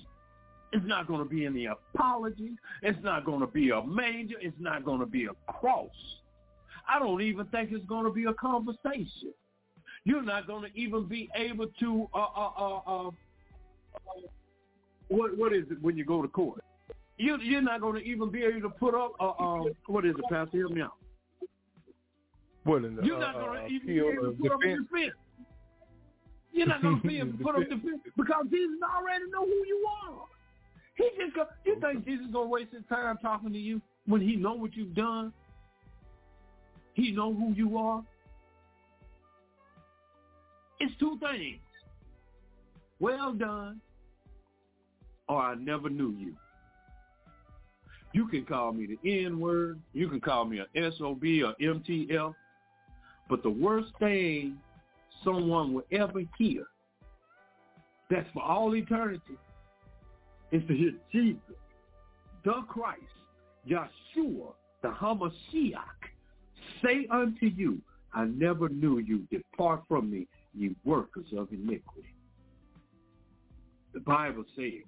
It's 0.72 0.86
not 0.86 1.06
going 1.06 1.20
to 1.20 1.28
be 1.28 1.46
any 1.46 1.66
apology. 1.66 2.52
It's 2.82 2.98
not 3.02 3.24
going 3.24 3.40
to 3.40 3.46
be 3.46 3.70
a 3.70 3.82
manger. 3.82 4.36
It's 4.40 4.56
not 4.58 4.84
going 4.84 5.00
to 5.00 5.06
be 5.06 5.26
a 5.26 5.52
cross. 5.52 5.88
I 6.88 6.98
don't 6.98 7.22
even 7.22 7.46
think 7.46 7.70
it's 7.72 7.84
going 7.86 8.04
to 8.04 8.12
be 8.12 8.24
a 8.24 8.34
conversation. 8.34 9.32
You're 10.04 10.22
not 10.22 10.46
going 10.46 10.70
to 10.70 10.78
even 10.78 11.06
be 11.06 11.28
able 11.34 11.66
to, 11.80 12.08
uh, 12.14 12.18
uh, 12.18 12.50
uh, 12.58 12.76
uh, 12.86 13.10
what, 15.08 15.36
what 15.36 15.52
is 15.52 15.64
it 15.70 15.82
when 15.82 15.96
you 15.96 16.04
go 16.04 16.22
to 16.22 16.28
court? 16.28 16.62
You, 17.18 17.38
you're 17.40 17.62
not 17.62 17.80
going 17.80 17.94
to 18.00 18.08
even 18.08 18.30
be 18.30 18.44
able 18.44 18.62
to 18.62 18.70
put 18.70 18.94
up, 18.94 19.12
uh, 19.20 19.70
what 19.86 20.04
is 20.04 20.14
it, 20.16 20.24
Pastor? 20.30 20.58
Help 20.58 20.72
me 20.72 20.82
out. 20.82 20.92
What 22.64 22.84
in 22.84 22.96
the, 22.96 23.02
You're 23.02 23.18
not 23.18 23.36
uh, 23.36 23.40
going 23.40 23.68
to 23.68 23.74
even 23.74 23.86
be 23.86 23.98
able 23.98 24.32
to 24.32 24.36
put 24.40 24.52
up 24.52 24.60
a 24.60 24.66
defense? 24.66 24.88
defense. 24.92 25.14
You're 26.52 26.66
not 26.66 26.82
going 26.82 27.00
to 27.00 27.08
be 27.08 27.18
able 27.18 27.32
to 27.32 27.44
put 27.44 27.56
up 27.56 27.62
defense 27.68 28.00
because 28.16 28.44
Jesus 28.50 28.78
already 28.96 29.24
know 29.30 29.44
who 29.44 29.66
you 29.66 29.86
are. 30.04 30.20
He 30.98 31.10
just 31.16 31.34
go, 31.34 31.46
you 31.64 31.80
think 31.80 32.04
Jesus 32.04 32.26
gonna 32.32 32.48
waste 32.48 32.72
his 32.72 32.82
time 32.88 33.16
talking 33.22 33.52
to 33.52 33.58
you 33.58 33.80
when 34.06 34.20
he 34.20 34.36
know 34.36 34.54
what 34.54 34.76
you've 34.76 34.94
done? 34.94 35.32
He 36.94 37.12
know 37.12 37.32
who 37.32 37.52
you 37.52 37.78
are. 37.78 38.02
It's 40.80 40.92
two 40.98 41.18
things. 41.20 41.60
Well 43.00 43.32
done, 43.32 43.80
or 45.28 45.40
I 45.40 45.54
never 45.54 45.88
knew 45.88 46.14
you. 46.18 46.34
You 48.12 48.26
can 48.26 48.44
call 48.44 48.72
me 48.72 48.86
the 48.86 49.24
N-word. 49.24 49.78
You 49.92 50.08
can 50.08 50.20
call 50.20 50.44
me 50.46 50.58
a 50.58 50.92
SOB 50.98 51.22
or 51.22 51.54
MTF. 51.60 52.34
But 53.28 53.44
the 53.44 53.50
worst 53.50 53.92
thing 54.00 54.58
someone 55.22 55.74
will 55.74 55.84
ever 55.92 56.22
hear, 56.38 56.64
that's 58.10 58.28
for 58.32 58.42
all 58.42 58.74
eternity, 58.74 59.36
is 60.52 60.62
to 60.68 60.74
hear 60.74 60.92
Jesus, 61.12 61.40
the 62.44 62.62
Christ, 62.68 63.02
Yeshua, 63.68 64.52
the 64.82 64.88
Hamashiach, 64.88 65.82
say 66.82 67.06
unto 67.10 67.46
you, 67.46 67.78
I 68.14 68.24
never 68.24 68.68
knew 68.68 68.98
you. 68.98 69.26
Depart 69.30 69.82
from 69.88 70.10
me, 70.10 70.26
ye 70.54 70.74
workers 70.84 71.26
of 71.36 71.52
iniquity. 71.52 72.14
The 73.92 74.00
Bible 74.00 74.44
says, 74.56 74.84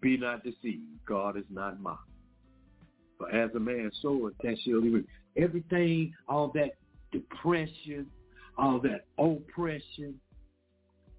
be 0.00 0.16
not 0.16 0.44
deceived. 0.44 0.82
God 1.06 1.36
is 1.36 1.44
not 1.50 1.80
mocked. 1.80 2.08
For 3.18 3.30
as 3.30 3.50
a 3.54 3.60
man 3.60 3.90
soweth, 4.02 4.34
that 4.42 4.56
shall 4.64 4.82
he 4.82 4.90
reap. 4.90 5.08
Everything, 5.36 6.12
all 6.28 6.48
that 6.54 6.72
depression, 7.10 8.06
all 8.58 8.80
that 8.80 9.06
oppression, 9.18 10.20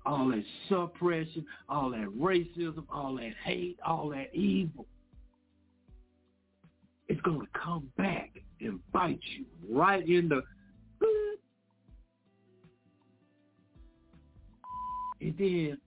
all 0.06 0.30
that 0.30 0.44
suppression, 0.70 1.46
all 1.68 1.90
that 1.92 2.08
racism, 2.18 2.86
all 2.90 3.16
that 3.16 3.34
hate, 3.44 3.80
all 3.86 4.10
that 4.10 4.34
evil. 4.34 4.86
It's 7.08 7.22
going 7.22 7.42
to 7.42 7.48
come 7.54 7.90
back 7.98 8.32
and 8.62 8.80
bite 8.92 9.20
you 9.38 9.46
right 9.70 10.08
in 10.08 10.30
the 10.30 10.42
and 15.22 15.36
then 15.38 15.78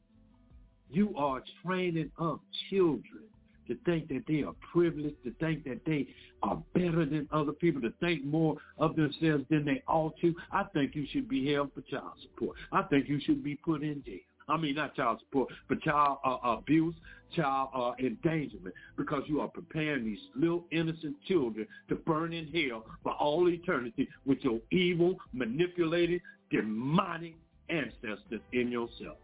you 0.90 1.14
are 1.16 1.42
training 1.64 2.10
up 2.20 2.40
children 2.70 3.27
to 3.68 3.76
think 3.84 4.08
that 4.08 4.24
they 4.26 4.42
are 4.42 4.54
privileged, 4.72 5.22
to 5.24 5.32
think 5.40 5.64
that 5.64 5.84
they 5.86 6.08
are 6.42 6.62
better 6.74 7.04
than 7.04 7.28
other 7.32 7.52
people, 7.52 7.80
to 7.82 7.92
think 8.00 8.24
more 8.24 8.56
of 8.78 8.96
themselves 8.96 9.44
than 9.50 9.64
they 9.64 9.82
ought 9.86 10.18
to. 10.20 10.34
I 10.52 10.64
think 10.74 10.94
you 10.94 11.06
should 11.10 11.28
be 11.28 11.52
held 11.52 11.72
for 11.74 11.82
child 11.82 12.12
support. 12.22 12.56
I 12.72 12.82
think 12.82 13.08
you 13.08 13.20
should 13.20 13.44
be 13.44 13.56
put 13.56 13.82
in 13.82 14.02
jail. 14.04 14.18
I 14.48 14.56
mean, 14.56 14.76
not 14.76 14.96
child 14.96 15.20
support, 15.20 15.50
but 15.68 15.82
child 15.82 16.18
uh, 16.24 16.38
abuse, 16.42 16.94
child 17.36 17.68
uh, 17.74 17.92
endangerment, 17.98 18.74
because 18.96 19.22
you 19.26 19.40
are 19.40 19.48
preparing 19.48 20.04
these 20.04 20.18
little 20.34 20.64
innocent 20.70 21.16
children 21.26 21.66
to 21.90 21.96
burn 21.96 22.32
in 22.32 22.46
hell 22.46 22.86
for 23.02 23.12
all 23.12 23.48
eternity 23.48 24.08
with 24.24 24.38
your 24.40 24.58
evil, 24.70 25.16
manipulated, 25.34 26.22
demonic 26.50 27.34
ancestors 27.68 28.40
in 28.54 28.70
yourself 28.70 29.18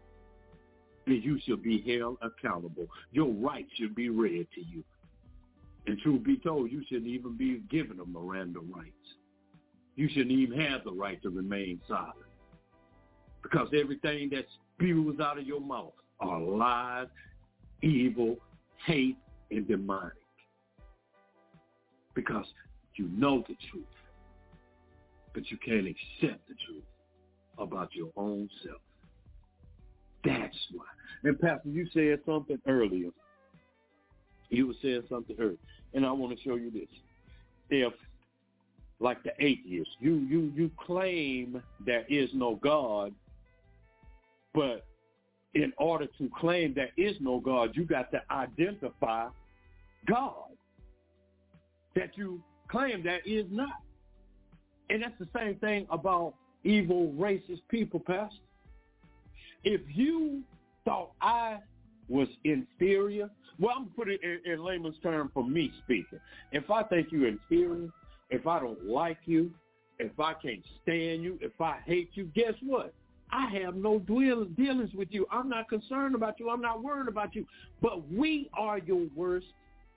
you 1.13 1.39
shall 1.45 1.57
be 1.57 1.81
held 1.81 2.17
accountable. 2.21 2.87
Your 3.11 3.31
rights 3.31 3.69
should 3.77 3.95
be 3.95 4.09
read 4.09 4.47
to 4.55 4.61
you. 4.61 4.83
And 5.87 5.99
truth 5.99 6.23
be 6.23 6.37
told, 6.37 6.71
you 6.71 6.83
shouldn't 6.89 7.07
even 7.07 7.37
be 7.37 7.61
given 7.69 7.99
a 7.99 8.05
Miranda 8.05 8.59
rights. 8.59 8.91
You 9.95 10.09
shouldn't 10.09 10.31
even 10.31 10.59
have 10.59 10.83
the 10.83 10.91
right 10.91 11.21
to 11.21 11.29
remain 11.29 11.79
silent. 11.87 12.15
Because 13.43 13.69
everything 13.79 14.29
that 14.31 14.45
spews 14.75 15.19
out 15.19 15.37
of 15.37 15.45
your 15.45 15.61
mouth 15.61 15.93
are 16.19 16.41
lies, 16.41 17.07
evil, 17.83 18.37
hate, 18.85 19.17
and 19.51 19.67
demonic. 19.67 20.13
Because 22.15 22.45
you 22.95 23.09
know 23.09 23.43
the 23.47 23.55
truth, 23.69 23.85
but 25.33 25.49
you 25.51 25.57
can't 25.57 25.85
accept 25.85 26.47
the 26.47 26.55
truth 26.65 26.83
about 27.57 27.93
your 27.93 28.11
own 28.15 28.49
self. 28.63 28.81
That's 30.25 30.55
why. 30.73 30.85
And 31.23 31.39
Pastor, 31.39 31.69
you 31.69 31.87
said 31.93 32.19
something 32.25 32.59
earlier. 32.67 33.09
You 34.49 34.67
were 34.67 34.73
saying 34.81 35.03
something 35.09 35.35
earlier, 35.39 35.57
and 35.93 36.05
I 36.05 36.11
want 36.11 36.37
to 36.37 36.43
show 36.43 36.55
you 36.55 36.71
this. 36.71 36.87
If, 37.69 37.93
like 38.99 39.23
the 39.23 39.31
atheist, 39.39 39.89
you 39.99 40.15
you 40.15 40.51
you 40.55 40.71
claim 40.85 41.61
there 41.85 42.05
is 42.09 42.29
no 42.33 42.55
God, 42.55 43.13
but 44.53 44.85
in 45.55 45.73
order 45.77 46.05
to 46.17 46.29
claim 46.37 46.73
there 46.73 46.91
is 46.97 47.15
no 47.19 47.39
God, 47.39 47.71
you 47.75 47.85
got 47.85 48.11
to 48.11 48.21
identify 48.29 49.29
God 50.05 50.49
that 51.95 52.17
you 52.17 52.41
claim 52.69 53.03
there 53.03 53.21
is 53.25 53.45
not. 53.49 53.81
And 54.89 55.01
that's 55.01 55.17
the 55.17 55.27
same 55.35 55.55
thing 55.55 55.87
about 55.89 56.35
evil, 56.63 57.13
racist 57.17 57.61
people, 57.69 57.99
Pastor. 57.99 58.35
If 59.65 59.81
you 59.93 60.43
thought 60.85 61.11
I 61.21 61.57
was 62.07 62.27
inferior, 62.43 63.29
well, 63.59 63.73
I'm 63.77 63.87
put 63.87 64.09
it 64.09 64.21
in, 64.23 64.51
in 64.51 64.63
layman's 64.63 64.95
term 65.01 65.31
for 65.33 65.43
me 65.43 65.71
speaking. 65.83 66.19
If 66.51 66.69
I 66.69 66.83
think 66.83 67.07
you're 67.11 67.27
inferior, 67.27 67.89
if 68.29 68.47
I 68.47 68.59
don't 68.59 68.85
like 68.85 69.17
you, 69.25 69.51
if 69.99 70.19
I 70.19 70.33
can't 70.33 70.63
stand 70.83 71.23
you, 71.23 71.37
if 71.41 71.59
I 71.59 71.79
hate 71.85 72.11
you, 72.13 72.25
guess 72.35 72.53
what? 72.61 72.93
I 73.31 73.49
have 73.61 73.75
no 73.75 73.99
dealings 73.99 74.93
with 74.93 75.07
you. 75.11 75.25
I'm 75.31 75.49
not 75.49 75.67
concerned 75.67 76.15
about 76.15 76.39
you. 76.39 76.49
I'm 76.49 76.61
not 76.61 76.83
worried 76.83 77.07
about 77.07 77.35
you. 77.35 77.45
But 77.81 78.09
we 78.09 78.49
are 78.57 78.77
your 78.77 79.07
worst 79.15 79.47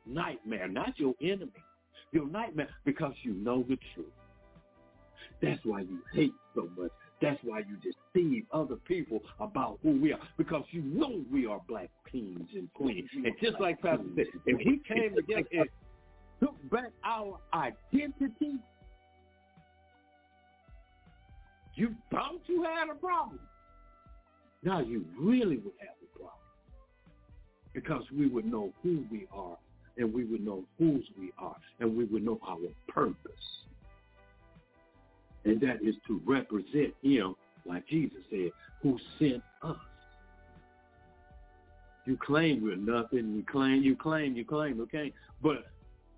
nightmare, 0.07 0.69
not 0.69 0.99
your 0.99 1.15
enemy. 1.21 1.53
Your 2.13 2.27
nightmare 2.27 2.69
because 2.87 3.13
you 3.23 3.35
know 3.35 3.65
the 3.69 3.79
truth. 3.95 4.07
That's 5.43 5.61
why 5.65 5.81
you 5.81 5.99
hate 6.15 6.33
so 6.55 6.69
much. 6.77 6.91
That's 7.21 7.39
why 7.43 7.61
you 7.61 7.77
deceive 7.77 8.45
other 8.53 8.77
people 8.77 9.21
about 9.41 9.79
who 9.83 10.01
we 10.01 10.13
are 10.13 10.21
because 10.37 10.65
you 10.71 10.83
know 10.83 11.21
we 11.33 11.47
are 11.47 11.61
black 11.69 11.91
kings 12.11 12.49
and 12.55 12.73
queens. 12.75 13.09
And 13.13 13.33
just 13.43 13.61
like 13.61 13.81
Pastor 13.83 14.05
said, 14.15 14.27
if 14.47 14.61
he 14.61 14.81
came 14.95 15.15
together 15.15 15.49
and 15.53 15.69
took 16.41 16.71
back 16.71 16.91
our 17.05 17.39
identity, 17.55 18.59
you 21.75 21.95
thought 22.11 22.41
you 22.47 22.63
had 22.63 22.89
a 22.91 22.95
problem. 22.95 23.41
Now 24.63 24.81
you 24.81 25.05
really 25.19 25.57
would 25.57 25.75
have 25.81 25.97
a 26.03 26.19
problem 26.19 26.39
because 27.75 28.03
we 28.17 28.29
would 28.29 28.45
know 28.45 28.73
who 28.83 29.05
we 29.11 29.27
are 29.33 29.57
and 29.97 30.13
we 30.13 30.25
would 30.25 30.45
know 30.45 30.65
whose 30.79 31.05
we 31.19 31.33
are 31.39 31.57
and 31.81 31.97
we 31.97 32.05
would 32.05 32.25
know 32.25 32.39
our 32.47 32.59
purpose 32.89 33.65
and 35.45 35.61
that 35.61 35.83
is 35.83 35.95
to 36.07 36.21
represent 36.27 36.95
him, 37.03 37.35
like 37.67 37.87
Jesus 37.89 38.19
said, 38.31 38.51
who 38.83 38.99
sent 39.19 39.43
us. 39.63 39.77
You 42.07 42.17
claim 42.17 42.63
we're 42.63 42.77
nothing. 42.77 43.35
You 43.35 43.45
claim, 43.51 43.83
you 43.83 43.95
claim, 43.95 44.35
you 44.35 44.45
claim, 44.45 44.81
okay? 44.81 45.13
But 45.43 45.67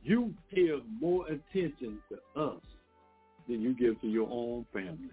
you 0.04 0.32
give 0.54 0.80
more 1.00 1.26
attention 1.26 1.98
to 2.08 2.40
us 2.40 2.60
than 3.48 3.60
you 3.60 3.74
give 3.74 4.00
to 4.00 4.06
your 4.06 4.28
own 4.30 4.64
family. 4.72 5.10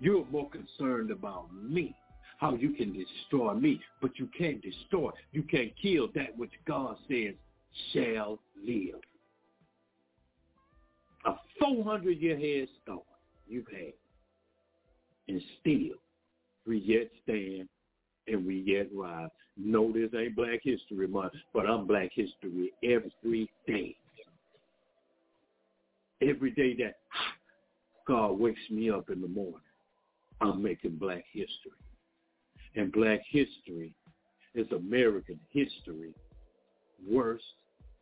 You're 0.00 0.26
more 0.26 0.50
concerned 0.50 1.10
about 1.10 1.46
me, 1.54 1.94
how 2.38 2.54
you 2.54 2.70
can 2.70 2.92
destroy 2.92 3.54
me, 3.54 3.80
but 4.00 4.18
you 4.18 4.28
can't 4.36 4.60
destroy, 4.60 5.10
you 5.32 5.42
can't 5.42 5.72
kill 5.80 6.08
that 6.14 6.36
which 6.36 6.52
God 6.66 6.96
says 7.08 7.34
shall 7.92 8.38
live. 8.66 9.00
A 11.24 11.34
400-year 11.62 12.36
head 12.36 12.68
start 12.82 13.02
you've 13.52 13.68
had. 13.68 13.92
And 15.28 15.40
still, 15.60 15.96
we 16.66 16.78
yet 16.78 17.10
stand 17.22 17.68
and 18.26 18.46
we 18.46 18.62
yet 18.66 18.88
rise. 18.94 19.28
No, 19.56 19.92
this 19.92 20.10
ain't 20.18 20.34
Black 20.34 20.60
History 20.62 21.06
Month, 21.06 21.34
but 21.52 21.66
I'm 21.66 21.86
Black 21.86 22.10
History 22.14 22.72
every 22.82 23.50
day. 23.66 23.96
Every 26.22 26.50
day 26.52 26.74
that 26.76 26.94
God 28.06 28.38
wakes 28.38 28.60
me 28.70 28.90
up 28.90 29.10
in 29.10 29.20
the 29.20 29.28
morning, 29.28 29.60
I'm 30.40 30.62
making 30.62 30.96
Black 30.96 31.24
history. 31.32 31.78
And 32.74 32.90
Black 32.90 33.20
history 33.30 33.94
is 34.54 34.66
American 34.72 35.38
history 35.50 36.14
worst 37.08 37.44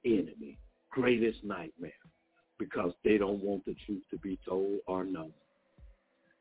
enemy, 0.05 0.59
greatest 0.90 1.43
nightmare 1.43 1.93
because 2.61 2.93
they 3.03 3.16
don't 3.16 3.43
want 3.43 3.65
the 3.65 3.74
truth 3.87 4.03
to 4.11 4.19
be 4.19 4.39
told 4.47 4.78
or 4.87 5.05
known. 5.05 5.32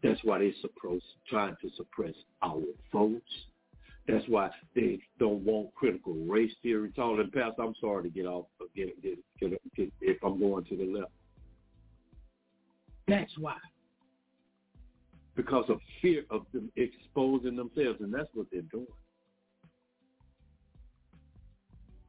That's 0.04 0.20
why 0.24 0.40
they're 0.40 0.52
supposed, 0.62 1.06
trying 1.28 1.56
to 1.62 1.70
suppress 1.76 2.14
our 2.44 2.62
votes. 2.92 3.24
That's 4.08 4.26
why 4.28 4.50
they 4.76 5.00
don't 5.18 5.44
want 5.44 5.74
critical 5.76 6.14
race 6.14 6.52
theory 6.62 6.92
taught. 6.96 7.20
And 7.20 7.32
Pastor, 7.32 7.64
I'm 7.64 7.74
sorry 7.80 8.04
to 8.04 8.10
get 8.10 8.26
off, 8.26 8.46
get, 8.76 9.02
get, 9.02 9.18
get, 9.40 9.62
get 9.76 9.92
if 10.02 10.18
I'm 10.24 10.40
going 10.40 10.66
to 10.66 10.76
the 10.76 10.86
left. 10.86 11.12
That's 13.08 13.32
why. 13.38 13.56
Because 15.36 15.66
of 15.70 15.80
fear 16.02 16.26
of 16.30 16.46
them 16.54 16.72
exposing 16.76 17.56
themselves, 17.56 18.02
and 18.02 18.14
that's 18.14 18.30
what 18.34 18.48
they're 18.52 18.62
doing. 18.64 18.86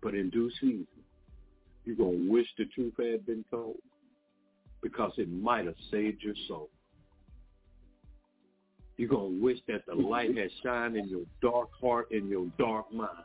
But 0.02 0.14
in 0.14 0.30
due 0.30 0.50
season, 0.60 0.86
you're 1.84 1.96
going 1.96 2.26
to 2.26 2.32
wish 2.32 2.46
the 2.58 2.64
truth 2.66 2.94
had 2.98 3.26
been 3.26 3.44
told 3.50 3.76
because 4.82 5.12
it 5.18 5.30
might 5.30 5.66
have 5.66 5.74
saved 5.90 6.22
your 6.22 6.34
soul. 6.48 6.70
You're 8.96 9.08
going 9.08 9.38
to 9.38 9.42
wish 9.42 9.58
that 9.68 9.86
the 9.86 9.94
light 9.94 10.36
had 10.36 10.50
shined 10.62 10.96
in 10.96 11.08
your 11.08 11.24
dark 11.40 11.70
heart 11.80 12.08
and 12.10 12.28
your 12.28 12.46
dark 12.58 12.92
mind 12.92 13.24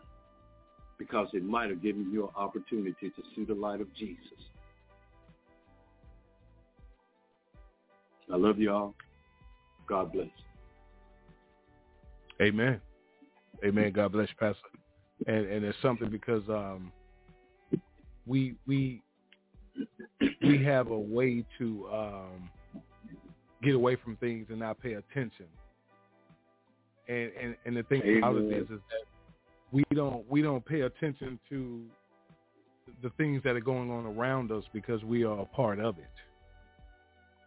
because 0.97 1.27
it 1.33 1.43
might 1.43 1.69
have 1.69 1.81
given 1.81 2.09
you 2.11 2.23
an 2.23 2.29
opportunity 2.35 3.09
to 3.09 3.23
see 3.35 3.43
the 3.43 3.53
light 3.53 3.81
of 3.81 3.93
Jesus. 3.95 4.21
I 8.31 8.37
love 8.37 8.57
y'all. 8.57 8.95
God 9.87 10.11
bless. 10.13 10.27
Amen. 12.41 12.81
Amen. 13.63 13.91
God 13.91 14.11
bless 14.11 14.29
Pastor. 14.39 14.59
And 15.27 15.45
and 15.45 15.63
it's 15.63 15.77
something 15.81 16.09
because 16.09 16.43
um, 16.49 16.91
we 18.25 18.55
we 18.67 19.01
we 20.47 20.63
have 20.63 20.91
a 20.91 20.99
way 20.99 21.43
to 21.57 21.87
um, 21.93 22.81
get 23.63 23.75
away 23.75 23.95
from 23.95 24.15
things 24.17 24.47
and 24.49 24.59
not 24.59 24.81
pay 24.81 24.93
attention. 24.93 25.45
And 27.07 27.31
and, 27.41 27.55
and 27.65 27.77
the 27.77 27.83
thing 27.83 28.01
Amen. 28.03 28.17
about 28.17 28.35
it 28.37 28.53
is, 28.53 28.63
is 28.63 28.69
that 28.69 29.05
we 29.71 29.83
don't 29.93 30.29
we 30.29 30.41
don't 30.41 30.65
pay 30.65 30.81
attention 30.81 31.39
to 31.49 31.81
the 33.03 33.09
things 33.17 33.41
that 33.43 33.55
are 33.55 33.61
going 33.61 33.91
on 33.91 34.05
around 34.05 34.51
us 34.51 34.63
because 34.73 35.03
we 35.03 35.23
are 35.23 35.39
a 35.39 35.45
part 35.45 35.79
of 35.79 35.97
it. 35.97 36.05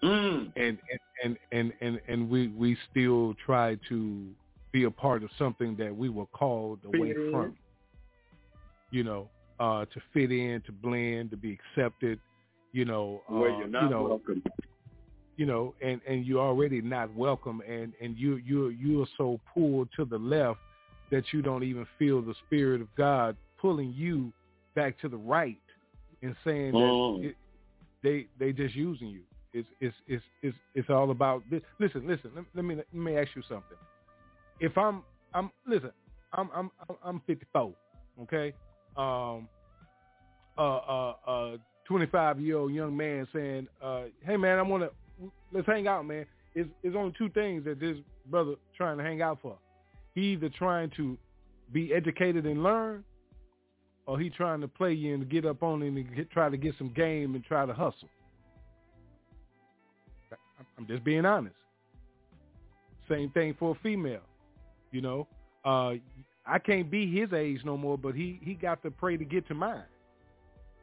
Mm. 0.02 0.52
And, 0.56 0.78
and 1.24 1.36
and 1.50 1.72
and 1.80 2.00
and 2.06 2.30
we 2.30 2.48
we 2.48 2.76
still 2.90 3.34
try 3.44 3.76
to 3.88 4.26
be 4.70 4.84
a 4.84 4.90
part 4.90 5.22
of 5.22 5.30
something 5.38 5.74
that 5.76 5.94
we 5.94 6.08
were 6.08 6.26
called 6.26 6.78
away 6.84 7.14
from. 7.30 7.56
You 8.90 9.04
know, 9.04 9.28
uh, 9.58 9.84
to 9.86 10.00
fit 10.14 10.30
in, 10.30 10.62
to 10.66 10.72
blend, 10.72 11.30
to 11.30 11.36
be 11.36 11.58
accepted. 11.58 12.20
You 12.72 12.84
know, 12.84 13.22
uh, 13.30 13.34
Where 13.34 13.50
you're 13.50 13.66
not 13.68 13.84
you 13.84 13.88
know, 13.90 14.02
welcome. 14.04 14.42
you 15.36 15.46
know, 15.46 15.74
and 15.80 16.00
and 16.06 16.24
you're 16.26 16.40
already 16.42 16.80
not 16.80 17.12
welcome, 17.14 17.62
and 17.66 17.92
and 18.00 18.16
you 18.16 18.36
you 18.36 18.68
you 18.68 19.02
are 19.02 19.08
so 19.16 19.40
pulled 19.54 19.88
to 19.96 20.04
the 20.04 20.18
left 20.18 20.58
that 21.10 21.24
you 21.32 21.40
don't 21.42 21.62
even 21.64 21.86
feel 21.98 22.20
the 22.20 22.34
spirit 22.46 22.80
of 22.82 22.88
God 22.96 23.36
pulling 23.58 23.92
you 23.96 24.32
back 24.74 24.98
to 25.00 25.08
the 25.08 25.16
right 25.16 25.56
and 26.22 26.36
saying 26.44 26.72
Mm. 26.74 27.22
that 27.22 27.28
it, 27.28 27.36
they 28.02 28.26
they 28.38 28.52
just 28.52 28.74
using 28.74 29.08
you. 29.08 29.22
It's 29.54 29.68
it's 29.80 29.96
it's 30.06 30.24
it's 30.42 30.56
it's 30.74 30.90
all 30.90 31.10
about 31.10 31.42
this. 31.50 31.62
Listen, 31.80 32.06
listen. 32.06 32.30
Let, 32.36 32.44
let 32.54 32.64
me 32.64 32.74
let 32.74 32.92
me 32.94 33.16
ask 33.16 33.30
you 33.34 33.42
something. 33.48 33.78
If 34.60 34.76
I'm 34.76 35.02
I'm 35.32 35.50
listen, 35.66 35.90
I'm 36.34 36.50
I'm 36.54 36.70
I'm- 36.88 36.98
I'm 37.02 37.20
54. 37.26 37.72
Okay, 38.22 38.52
um, 38.96 39.48
uh 40.58 40.60
uh 40.60 41.14
uh 41.26 41.56
25 41.88 42.38
year 42.40 42.58
old 42.58 42.72
young 42.72 42.96
man 42.96 43.26
saying, 43.32 43.66
uh, 43.82 44.02
hey 44.24 44.36
man, 44.36 44.58
I 44.58 44.62
want 44.62 44.84
to 44.84 45.30
let's 45.52 45.66
hang 45.66 45.88
out, 45.88 46.06
man. 46.06 46.26
It's 46.54 46.68
it's 46.82 46.94
only 46.94 47.14
two 47.16 47.30
things 47.30 47.64
that 47.64 47.80
this 47.80 47.96
brother 48.26 48.54
trying 48.76 48.98
to 48.98 49.04
hang 49.04 49.22
out 49.22 49.38
for. 49.40 49.56
He 50.14 50.32
either 50.32 50.50
trying 50.50 50.90
to 50.96 51.16
be 51.72 51.92
educated 51.94 52.44
and 52.44 52.62
learn, 52.62 53.04
or 54.06 54.18
he 54.18 54.28
trying 54.28 54.60
to 54.60 54.68
play 54.68 54.92
you 54.92 55.14
and 55.14 55.28
get 55.30 55.46
up 55.46 55.62
on 55.62 55.82
it 55.82 55.88
and 55.88 56.14
get, 56.14 56.30
try 56.30 56.50
to 56.50 56.56
get 56.56 56.74
some 56.76 56.92
game 56.94 57.34
and 57.34 57.44
try 57.44 57.64
to 57.64 57.72
hustle. 57.72 58.08
I'm- 60.30 60.66
I'm 60.76 60.86
just 60.86 61.04
being 61.04 61.24
honest. 61.24 61.56
Same 63.08 63.30
thing 63.30 63.54
for 63.58 63.72
a 63.72 63.74
female. 63.82 64.22
You 64.90 65.00
know, 65.00 65.26
uh, 65.64 65.94
I 66.44 66.58
can't 66.58 66.90
be 66.90 67.10
his 67.10 67.32
age 67.32 67.60
no 67.64 67.76
more, 67.78 67.96
but 67.96 68.14
he 68.14 68.40
he 68.42 68.54
got 68.54 68.82
to 68.82 68.90
pray 68.90 69.16
to 69.16 69.24
get 69.24 69.46
to 69.48 69.54
mine. 69.54 69.84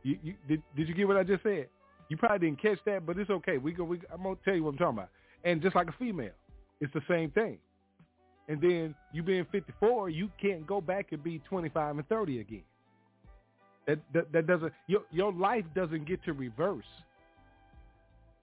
You, 0.05 0.19
you 0.21 0.33
did 0.47 0.61
did 0.77 0.87
you 0.87 0.93
get 0.93 1.07
what 1.07 1.17
I 1.17 1.23
just 1.23 1.41
said? 1.41 1.67
You 2.09 2.17
probably 2.17 2.47
didn't 2.47 2.61
catch 2.61 2.77
that, 2.85 3.07
but 3.07 3.17
it's 3.17 3.31
okay. 3.31 3.57
We 3.57 3.71
go. 3.71 3.83
We, 3.83 3.99
I'm 4.13 4.21
gonna 4.21 4.35
tell 4.45 4.53
you 4.53 4.63
what 4.63 4.71
I'm 4.71 4.77
talking 4.77 4.99
about. 4.99 5.09
And 5.43 5.61
just 5.63 5.75
like 5.75 5.87
a 5.87 5.95
female, 5.97 6.29
it's 6.79 6.93
the 6.93 7.01
same 7.09 7.31
thing. 7.31 7.57
And 8.47 8.61
then 8.61 8.93
you 9.11 9.23
being 9.23 9.47
54, 9.51 10.11
you 10.11 10.29
can't 10.39 10.67
go 10.67 10.79
back 10.79 11.07
and 11.11 11.23
be 11.23 11.39
25 11.49 11.97
and 11.97 12.07
30 12.07 12.39
again. 12.39 12.61
That 13.87 13.97
that, 14.13 14.31
that 14.31 14.45
doesn't 14.45 14.71
your 14.85 15.01
your 15.11 15.33
life 15.33 15.65
doesn't 15.73 16.07
get 16.07 16.23
to 16.25 16.33
reverse. 16.33 16.85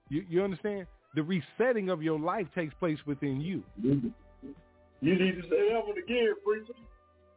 You 0.09 0.25
you 0.29 0.43
understand? 0.43 0.85
The 1.15 1.23
resetting 1.23 1.89
of 1.89 2.03
your 2.03 2.19
life 2.19 2.47
takes 2.53 2.73
place 2.73 2.99
within 3.05 3.39
you. 3.39 3.63
You 3.81 4.11
need 5.01 5.35
to 5.35 5.43
say 5.43 5.69
that 5.69 5.87
one 5.87 5.97
again, 5.97 6.33
preacher. 6.43 6.73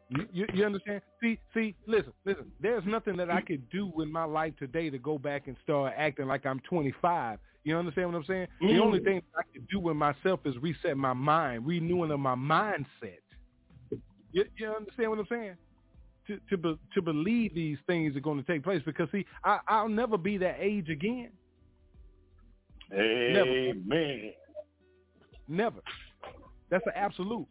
You, 0.09 0.27
you, 0.33 0.47
you 0.55 0.65
understand? 0.65 1.03
See, 1.23 1.39
see, 1.53 1.75
listen, 1.87 2.13
listen. 2.25 2.53
There's 2.61 2.85
nothing 2.87 3.17
that 3.17 3.31
I 3.31 3.41
could 3.41 3.69
do 3.71 3.93
in 4.01 4.11
my 4.13 4.25
life 4.25 4.55
today 4.59 4.89
to 4.91 4.99
go 4.99 5.19
back 5.19 5.49
and 5.49 5.57
start 5.65 5.95
acting 5.97 6.27
like 6.27 6.47
I'm 6.47 6.61
25. 6.61 7.39
You 7.65 7.77
understand 7.77 8.13
what 8.13 8.19
I'm 8.19 8.25
saying? 8.27 8.47
The 8.61 8.67
Mm. 8.67 8.81
only 8.81 9.01
thing 9.01 9.21
I 9.37 9.43
can 9.53 9.67
do 9.69 9.81
with 9.81 9.97
myself 9.97 10.41
is 10.45 10.57
reset 10.59 10.97
my 10.97 11.13
mind, 11.13 11.67
renewing 11.67 12.13
of 12.13 12.21
my 12.21 12.37
mindset. 12.37 13.19
You, 14.33 14.45
you 14.57 14.69
understand 14.69 15.11
what 15.11 15.19
I'm 15.19 15.27
saying? 15.29 15.57
To 16.29 16.39
to 16.51 16.57
be, 16.57 16.79
to 16.95 17.03
believe 17.03 17.55
these 17.55 17.79
things 17.89 18.17
are 18.17 18.21
going 18.21 18.39
to 18.43 18.53
take 18.53 18.63
place 18.63 18.83
because 18.87 19.09
see, 19.11 19.25
I, 19.45 19.59
I'll 19.67 19.89
never 19.89 20.17
be 20.17 20.39
that 20.39 20.57
age 20.61 20.89
again. 20.89 21.31
Amen. 22.93 24.33
Never. 25.49 25.81
That's 26.71 26.87
an 26.87 26.93
absolute. 26.95 27.47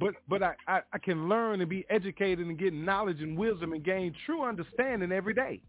But 0.00 0.14
but 0.28 0.42
I, 0.42 0.54
I, 0.66 0.80
I 0.94 0.98
can 0.98 1.28
learn 1.28 1.60
and 1.60 1.68
be 1.68 1.84
educated 1.90 2.46
and 2.46 2.58
get 2.58 2.72
knowledge 2.72 3.20
and 3.20 3.36
wisdom 3.36 3.74
and 3.74 3.84
gain 3.84 4.14
true 4.24 4.42
understanding 4.42 5.12
every 5.12 5.34
day 5.34 5.60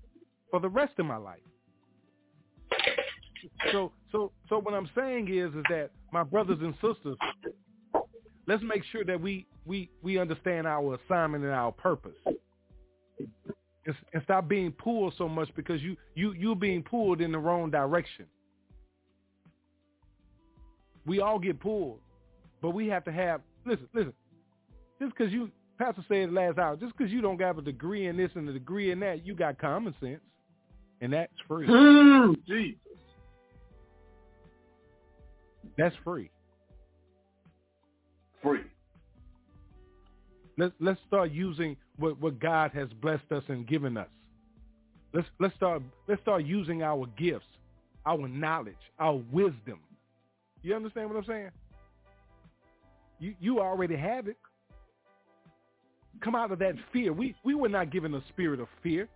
for 0.50 0.62
the 0.62 0.70
rest 0.70 0.94
of 1.00 1.06
my 1.06 1.18
life. 1.18 1.42
So 3.74 3.92
so 4.12 4.32
so 4.48 4.60
what 4.60 4.74
I'm 4.74 4.90
saying 4.96 5.28
is 5.28 5.54
is 5.54 5.64
that 5.70 5.90
my 6.14 6.24
brothers 6.24 6.60
and 6.62 6.74
sisters, 6.76 7.18
let's 8.48 8.64
make 8.64 8.84
sure 8.92 9.04
that 9.04 9.20
we 9.20 9.46
we 9.66 9.90
we 10.02 10.18
understand 10.18 10.66
our 10.66 10.96
assignment 10.96 11.44
and 11.44 11.54
our 11.54 11.74
purpose. 11.74 12.16
And, 13.86 13.96
and 14.14 14.24
stop 14.24 14.48
being 14.48 14.72
pulled 14.72 15.14
so 15.18 15.28
much 15.28 15.50
because 15.56 15.82
you 15.82 15.98
you 16.16 16.32
you 16.34 16.56
being 16.56 16.84
pulled 16.84 17.20
in 17.20 17.34
the 17.34 17.40
wrong 17.40 17.70
direction. 17.70 18.26
We 21.06 21.20
all 21.20 21.40
get 21.40 21.60
pulled, 21.60 22.00
but 22.62 22.70
we 22.70 22.88
have 22.88 23.04
to 23.06 23.12
have 23.12 23.42
listen, 23.66 23.90
listen. 23.94 24.14
Just 25.02 25.18
because 25.18 25.34
you, 25.34 25.50
Pastor 25.80 26.06
said 26.08 26.18
it 26.18 26.34
last 26.34 26.60
hour, 26.60 26.76
just 26.76 26.96
because 26.96 27.12
you 27.12 27.22
don't 27.22 27.42
have 27.42 27.58
a 27.58 27.62
degree 27.64 28.06
in 28.06 28.16
this 28.16 28.30
and 28.36 28.48
a 28.48 28.54
degree 28.54 28.92
in 28.92 29.00
that, 29.00 29.26
you 29.26 29.34
got 29.34 29.58
common 29.58 29.96
sense, 30.00 30.22
and 31.02 31.12
that's 31.12 31.34
free. 31.48 31.68
Mm, 31.68 32.36
Jesus. 32.48 32.78
That's 35.76 35.96
free. 36.04 36.30
Free. 38.44 38.62
Let's 40.60 40.74
let's 40.80 41.00
start 41.08 41.32
using 41.32 41.76
what, 41.98 42.22
what 42.22 42.40
God 42.40 42.70
has 42.76 42.90
blessed 43.02 43.32
us 43.32 43.44
and 43.48 43.66
given 43.66 43.98
us. 43.98 44.10
Let's 45.16 45.28
let's 45.40 45.56
start 45.56 45.82
let's 46.08 46.22
start 46.22 46.46
using 46.46 46.84
our 46.84 47.08
gifts, 47.18 47.46
our 48.06 48.28
knowledge, 48.28 48.76
our 49.00 49.20
wisdom. 49.32 49.80
You 50.62 50.76
understand 50.76 51.10
what 51.10 51.18
I'm 51.18 51.26
saying? 51.26 51.50
You 53.20 53.34
you 53.40 53.60
already 53.60 53.96
have 53.96 54.28
it. 54.28 54.38
Come 56.24 56.36
out 56.36 56.52
of 56.52 56.60
that 56.60 56.76
fear. 56.94 57.14
We 57.14 57.36
we 57.44 57.56
were 57.56 57.70
not 57.70 57.92
given 57.92 58.14
a 58.14 58.22
spirit 58.30 58.60
of 58.60 58.68
fear. 58.84 59.08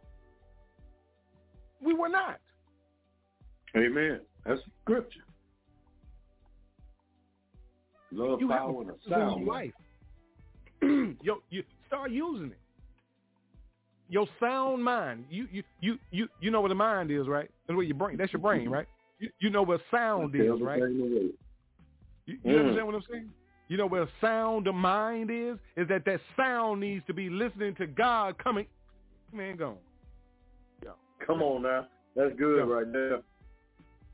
We 1.81 1.93
were 1.93 2.09
not. 2.09 2.39
Amen. 3.75 4.21
That's 4.45 4.61
scripture. 4.81 5.19
Love, 8.11 8.39
you 8.39 8.47
power, 8.47 8.81
and 8.81 8.89
a 8.89 8.93
purpose 8.93 9.01
in 9.05 9.11
your 9.11 9.29
sound 9.29 9.45
life. 9.45 9.73
Yo, 11.21 11.41
you 11.49 11.63
start 11.87 12.11
using 12.11 12.51
it. 12.51 12.59
Your 14.07 14.27
sound 14.39 14.83
mind. 14.83 15.25
You 15.29 15.47
you 15.51 15.63
you 15.81 15.97
you 16.11 16.27
you 16.39 16.51
know 16.51 16.61
what 16.61 16.71
a 16.71 16.75
mind 16.75 17.11
is, 17.11 17.27
right? 17.27 17.49
That's 17.67 17.75
what 17.75 17.87
your 17.87 17.97
brain. 17.97 18.17
That's 18.17 18.31
your 18.31 18.41
brain, 18.41 18.69
right? 18.69 18.87
You, 19.19 19.29
you 19.39 19.49
know 19.49 19.63
what 19.63 19.81
sound 19.91 20.35
is, 20.35 20.61
right? 20.61 20.81
You, 20.81 21.33
you 22.27 22.37
Mm. 22.43 22.59
understand 22.59 22.85
what 22.87 22.95
I'm 22.95 23.03
saying? 23.11 23.29
You 23.67 23.77
know 23.77 23.87
where 23.87 24.03
a 24.03 24.09
sound 24.21 24.67
of 24.67 24.75
mind 24.75 25.31
is? 25.31 25.57
Is 25.75 25.87
that 25.87 26.05
that 26.05 26.19
sound 26.37 26.81
needs 26.81 27.03
to 27.07 27.13
be 27.13 27.29
listening 27.29 27.73
to 27.75 27.87
God 27.87 28.37
coming. 28.37 28.67
Man, 29.33 29.57
gone. 29.57 29.77
Come 31.25 31.41
on 31.41 31.63
now. 31.63 31.87
That's 32.15 32.35
good 32.35 32.67
Yeah. 32.67 32.73
right 32.73 32.91
there. 32.91 33.21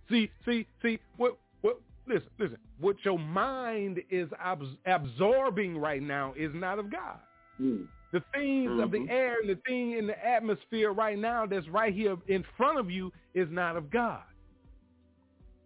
See, 0.09 0.31
see, 0.45 0.65
see. 0.81 0.99
What? 1.17 1.37
What? 1.61 1.81
Listen, 2.07 2.29
listen. 2.39 2.57
What 2.79 3.03
your 3.03 3.19
mind 3.19 4.01
is 4.09 4.29
abs- 4.39 4.77
absorbing 4.85 5.77
right 5.77 6.01
now 6.01 6.33
is 6.37 6.53
not 6.53 6.79
of 6.79 6.89
God. 6.89 7.19
Mm. 7.59 7.87
The 8.11 8.21
things 8.33 8.79
of 8.79 8.91
the 8.91 8.99
Mhm. 8.99 9.09
air 9.09 9.39
and 9.39 9.49
the 9.49 9.55
thing 9.67 9.91
in 9.93 10.07
the 10.07 10.25
atmosphere 10.25 10.91
right 10.91 11.17
now 11.17 11.45
that's 11.45 11.67
right 11.67 11.93
here 11.93 12.17
in 12.27 12.43
front 12.55 12.77
of 12.79 12.89
you 12.89 13.11
is 13.33 13.49
not 13.49 13.75
of 13.75 13.89
God. 13.89 14.23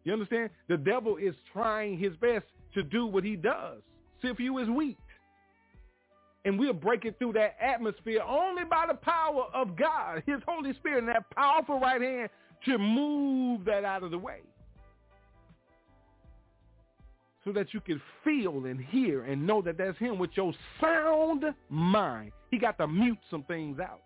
You 0.03 0.13
understand? 0.13 0.49
The 0.67 0.77
devil 0.77 1.17
is 1.17 1.35
trying 1.53 1.97
his 1.97 2.15
best 2.17 2.45
to 2.75 2.83
do 2.83 3.07
what 3.07 3.23
he 3.23 3.35
does. 3.35 3.81
Sift 4.21 4.39
you 4.39 4.59
is 4.59 4.69
weak. 4.69 4.97
And 6.45 6.59
we're 6.59 6.73
breaking 6.73 7.15
through 7.17 7.33
that 7.33 7.57
atmosphere 7.59 8.21
only 8.21 8.63
by 8.65 8.85
the 8.87 8.93
power 8.93 9.45
of 9.53 9.75
God, 9.75 10.21
his 10.27 10.37
Holy 10.47 10.73
Spirit, 10.73 10.99
and 10.99 11.07
that 11.07 11.27
powerful 11.31 11.79
right 11.79 11.99
hand 11.99 12.29
to 12.65 12.77
move 12.77 13.65
that 13.65 13.83
out 13.83 14.03
of 14.03 14.11
the 14.11 14.17
way. 14.17 14.41
So 17.43 17.51
that 17.53 17.73
you 17.73 17.79
can 17.79 18.01
feel 18.23 18.65
and 18.65 18.79
hear 18.79 19.23
and 19.23 19.45
know 19.45 19.61
that 19.63 19.77
that's 19.77 19.97
him 19.97 20.19
with 20.19 20.31
your 20.35 20.53
sound 20.79 21.43
mind. 21.69 22.31
He 22.51 22.59
got 22.59 22.77
to 22.77 22.87
mute 22.87 23.19
some 23.29 23.43
things 23.43 23.79
out. 23.79 24.01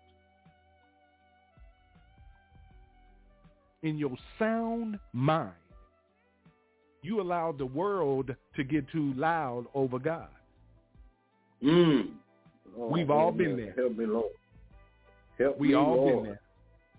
In 3.82 3.96
your 3.96 4.16
sound 4.38 4.98
mind, 5.12 5.52
you 7.02 7.20
allowed 7.20 7.58
the 7.58 7.66
world 7.66 8.34
to 8.56 8.64
get 8.64 8.88
too 8.90 9.12
loud 9.14 9.66
over 9.74 9.98
God. 9.98 10.28
Mm. 11.62 12.10
Oh, 12.78 12.88
We've 12.88 13.10
all 13.10 13.32
been 13.32 13.56
there. 13.56 13.74
Help 13.76 13.96
me, 13.96 14.06
Lord. 14.06 14.32
Help 15.38 15.58
We 15.58 15.68
me, 15.68 15.74
all 15.74 15.96
Lord. 15.96 16.14
been 16.14 16.24
there. 16.24 16.40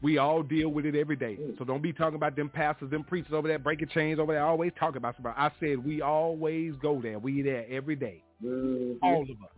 We 0.01 0.17
all 0.17 0.41
deal 0.41 0.69
with 0.69 0.85
it 0.85 0.95
every 0.95 1.15
day. 1.15 1.37
Mm. 1.39 1.57
So 1.59 1.63
don't 1.65 1.81
be 1.83 1.93
talking 1.93 2.15
about 2.15 2.35
them 2.35 2.49
pastors, 2.49 2.89
them 2.89 3.03
preachers 3.03 3.33
over 3.33 3.47
there, 3.47 3.59
breaking 3.59 3.89
chains 3.89 4.19
over 4.19 4.33
there, 4.33 4.43
always 4.45 4.71
talking 4.79 4.97
about 4.97 5.15
somebody. 5.15 5.35
I 5.37 5.51
said 5.59 5.83
we 5.83 6.01
always 6.01 6.73
go 6.81 6.99
there. 7.01 7.19
We 7.19 7.41
there 7.43 7.65
every 7.69 7.95
day. 7.95 8.23
Mhm. 8.43 8.97
All 9.03 9.21
of 9.21 9.29
us. 9.29 9.51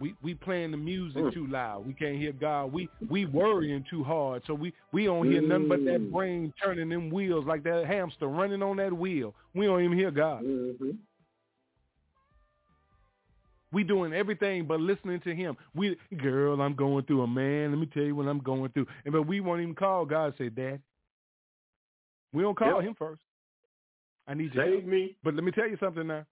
We 0.00 0.14
we 0.22 0.34
playing 0.34 0.72
the 0.72 0.76
music 0.76 1.32
too 1.32 1.46
loud. 1.46 1.86
We 1.86 1.94
can't 1.94 2.16
hear 2.16 2.32
God. 2.32 2.72
We 2.72 2.88
we 3.08 3.26
worrying 3.26 3.84
too 3.88 4.02
hard. 4.02 4.42
So 4.46 4.52
we 4.54 4.72
we 4.92 5.04
don't 5.04 5.30
hear 5.30 5.40
nothing 5.40 5.68
but 5.68 5.84
that 5.84 6.10
brain 6.12 6.52
turning 6.62 6.88
them 6.88 7.10
wheels 7.10 7.44
like 7.46 7.62
that 7.64 7.86
hamster 7.86 8.26
running 8.26 8.62
on 8.62 8.76
that 8.78 8.92
wheel. 8.92 9.34
We 9.54 9.66
don't 9.66 9.82
even 9.82 9.96
hear 9.96 10.10
God. 10.10 10.42
Mm-hmm. 10.42 10.90
We 13.72 13.82
doing 13.82 14.12
everything 14.12 14.66
but 14.66 14.80
listening 14.80 15.20
to 15.22 15.34
him. 15.34 15.56
We 15.74 15.96
girl, 16.18 16.60
I'm 16.60 16.74
going 16.74 17.04
through 17.04 17.22
a 17.22 17.26
man. 17.26 17.70
Let 17.70 17.78
me 17.80 17.86
tell 17.86 18.04
you 18.04 18.14
what 18.16 18.26
I'm 18.28 18.40
going 18.40 18.70
through. 18.70 18.86
And 19.04 19.12
but 19.12 19.22
we 19.26 19.40
won't 19.40 19.62
even 19.62 19.74
call 19.74 20.04
God 20.04 20.26
and 20.26 20.34
say, 20.38 20.48
Dad. 20.48 20.80
We 22.32 22.42
don't 22.42 22.56
call 22.56 22.76
Yep. 22.80 22.82
him 22.82 22.94
first. 22.98 23.22
I 24.26 24.34
need 24.34 24.54
you. 24.54 24.60
Save 24.60 24.86
me. 24.86 25.16
But 25.22 25.34
let 25.34 25.44
me 25.44 25.50
tell 25.52 25.68
you 25.68 25.76
something 25.78 26.06
now. 26.06 26.24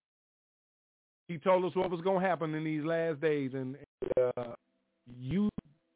He 1.32 1.38
told 1.38 1.64
us 1.64 1.74
what 1.74 1.90
was 1.90 2.02
going 2.02 2.22
to 2.22 2.28
happen 2.28 2.54
in 2.54 2.62
these 2.62 2.84
last 2.84 3.18
days, 3.22 3.52
and 3.54 3.78
uh, 4.20 4.52
you 5.18 5.48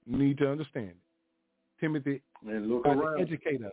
need 0.07 0.39
to 0.39 0.51
understand 0.51 0.93
it. 0.93 0.97
Timothy 1.79 2.23
And 2.49 2.67
look 2.67 2.85
to 2.85 3.17
educate 3.21 3.63
us. 3.63 3.73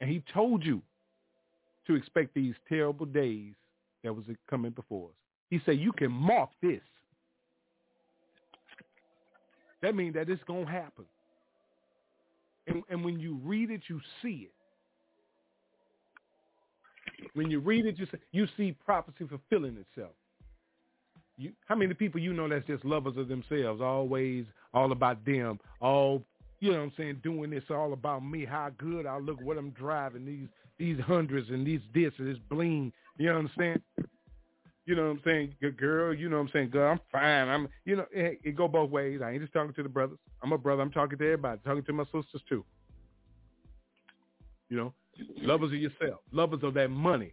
And 0.00 0.08
he 0.08 0.22
told 0.32 0.64
you 0.64 0.82
to 1.88 1.96
expect 1.96 2.32
these 2.32 2.54
terrible 2.68 3.06
days 3.06 3.54
that 4.04 4.14
was 4.14 4.24
coming 4.48 4.70
before 4.70 5.08
us. 5.08 5.14
He 5.50 5.60
said, 5.66 5.80
you 5.80 5.90
can 5.90 6.12
mark 6.12 6.50
this. 6.62 6.80
That 9.82 9.96
means 9.96 10.14
that 10.14 10.28
it's 10.30 10.44
going 10.44 10.66
to 10.66 10.70
happen. 10.70 11.06
And, 12.68 12.84
and 12.88 13.04
when 13.04 13.18
you 13.18 13.40
read 13.42 13.72
it, 13.72 13.80
you 13.88 14.00
see 14.22 14.48
it. 14.48 14.52
When 17.34 17.50
you 17.50 17.58
read 17.58 17.84
it, 17.84 17.98
you 17.98 18.06
see, 18.06 18.18
you 18.30 18.46
see 18.56 18.76
prophecy 18.86 19.26
fulfilling 19.28 19.76
itself. 19.76 20.12
You, 21.40 21.52
how 21.64 21.74
many 21.74 21.94
people 21.94 22.20
you 22.20 22.34
know 22.34 22.48
that's 22.48 22.66
just 22.66 22.84
lovers 22.84 23.16
of 23.16 23.28
themselves, 23.28 23.80
always 23.80 24.44
all 24.74 24.92
about 24.92 25.24
them, 25.24 25.58
all 25.80 26.22
you 26.60 26.70
know 26.70 26.78
what 26.78 26.84
I'm 26.84 26.92
saying, 26.98 27.20
doing 27.22 27.48
this 27.48 27.64
all 27.70 27.94
about 27.94 28.22
me, 28.22 28.44
how 28.44 28.70
good 28.76 29.06
I 29.06 29.16
look, 29.16 29.40
what 29.40 29.56
I'm 29.56 29.70
driving, 29.70 30.26
these 30.26 30.48
these 30.78 31.02
hundreds 31.02 31.48
and 31.48 31.66
these 31.66 31.80
this 31.94 32.12
and 32.18 32.28
this 32.28 32.38
bling. 32.50 32.92
You 33.16 33.28
know 33.28 33.36
what 33.36 33.40
I'm 33.40 33.50
saying? 33.58 33.82
You 34.84 34.96
know 34.96 35.04
what 35.04 35.10
I'm 35.12 35.20
saying? 35.24 35.54
Good 35.62 35.78
girl, 35.78 36.12
you 36.12 36.28
know 36.28 36.36
what 36.36 36.42
I'm 36.42 36.50
saying? 36.52 36.70
Girl, 36.70 36.92
I'm 36.92 37.00
fine. 37.10 37.48
I'm 37.48 37.68
you 37.86 37.96
know, 37.96 38.06
it, 38.12 38.40
it 38.44 38.54
go 38.54 38.68
both 38.68 38.90
ways. 38.90 39.20
I 39.24 39.30
ain't 39.30 39.40
just 39.40 39.54
talking 39.54 39.72
to 39.72 39.82
the 39.82 39.88
brothers. 39.88 40.18
I'm 40.42 40.52
a 40.52 40.58
brother. 40.58 40.82
I'm 40.82 40.90
talking 40.90 41.16
to 41.16 41.24
everybody. 41.24 41.58
talking 41.64 41.84
to 41.84 41.92
my 41.94 42.04
sisters 42.04 42.42
too. 42.50 42.66
You 44.68 44.76
know, 44.76 44.94
lovers 45.38 45.72
of 45.72 45.78
yourself, 45.78 46.20
lovers 46.32 46.62
of 46.62 46.74
that 46.74 46.90
money. 46.90 47.32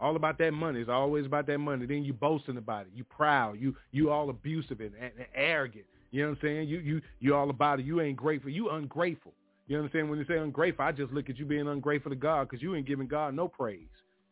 All 0.00 0.16
about 0.16 0.38
that 0.38 0.52
money. 0.52 0.80
It's 0.80 0.88
always 0.88 1.26
about 1.26 1.46
that 1.48 1.58
money. 1.58 1.84
Then 1.86 2.04
you 2.04 2.12
boasting 2.12 2.56
about 2.56 2.82
it. 2.82 2.92
You 2.94 3.04
proud. 3.04 3.60
You 3.60 3.76
you 3.92 4.10
all 4.10 4.30
abusive 4.30 4.80
and, 4.80 4.92
and, 4.94 5.12
and 5.16 5.26
arrogant. 5.34 5.84
You 6.10 6.22
know 6.22 6.30
what 6.30 6.38
I'm 6.38 6.42
saying? 6.42 6.68
You 6.68 6.78
you 6.78 7.02
you 7.20 7.34
all 7.34 7.50
about 7.50 7.80
it. 7.80 7.86
You 7.86 8.00
ain't 8.00 8.16
grateful. 8.16 8.50
You 8.50 8.70
ungrateful. 8.70 9.32
You 9.68 9.76
understand 9.76 10.10
when 10.10 10.18
you 10.18 10.24
say 10.24 10.38
ungrateful? 10.38 10.84
I 10.84 10.92
just 10.92 11.12
look 11.12 11.30
at 11.30 11.38
you 11.38 11.44
being 11.44 11.68
ungrateful 11.68 12.10
to 12.10 12.16
God 12.16 12.48
because 12.48 12.62
you 12.62 12.74
ain't 12.74 12.86
giving 12.86 13.06
God 13.06 13.34
no 13.34 13.46
praise. 13.46 13.86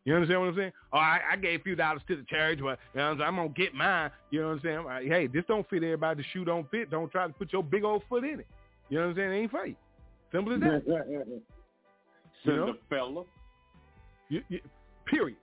You 0.05 0.15
understand 0.15 0.41
what 0.41 0.47
I'm 0.47 0.55
saying? 0.55 0.71
Oh, 0.91 0.97
I, 0.97 1.19
I 1.31 1.35
gave 1.35 1.59
a 1.59 1.63
few 1.63 1.75
dollars 1.75 2.01
to 2.07 2.15
the 2.15 2.23
church, 2.23 2.59
but 2.61 2.79
you 2.93 2.99
know 2.99 3.09
what 3.09 3.21
I'm. 3.21 3.21
I'm 3.21 3.35
gonna 3.35 3.49
get 3.49 3.73
mine. 3.73 4.09
You 4.31 4.41
know 4.41 4.47
what 4.47 4.53
I'm 4.53 4.61
saying? 4.61 4.83
Like, 4.85 5.05
Hey, 5.05 5.27
this 5.27 5.43
don't 5.47 5.69
fit 5.69 5.83
everybody. 5.83 6.23
The 6.23 6.27
shoe 6.33 6.43
don't 6.43 6.69
fit. 6.71 6.89
Don't 6.89 7.11
try 7.11 7.27
to 7.27 7.33
put 7.33 7.53
your 7.53 7.63
big 7.63 7.83
old 7.83 8.01
foot 8.09 8.23
in 8.23 8.39
it. 8.39 8.47
You 8.89 8.97
know 8.97 9.03
what 9.05 9.11
I'm 9.11 9.15
saying? 9.17 9.31
It 9.31 9.35
ain't 9.35 9.51
for 9.51 9.65
you. 9.67 9.75
Simple 10.31 10.53
as 10.53 10.59
that. 10.61 10.83
You 12.43 12.55
know? 12.55 12.73
fella. 12.89 13.23
You, 14.29 14.41
you, 14.49 14.59
period. 15.05 15.37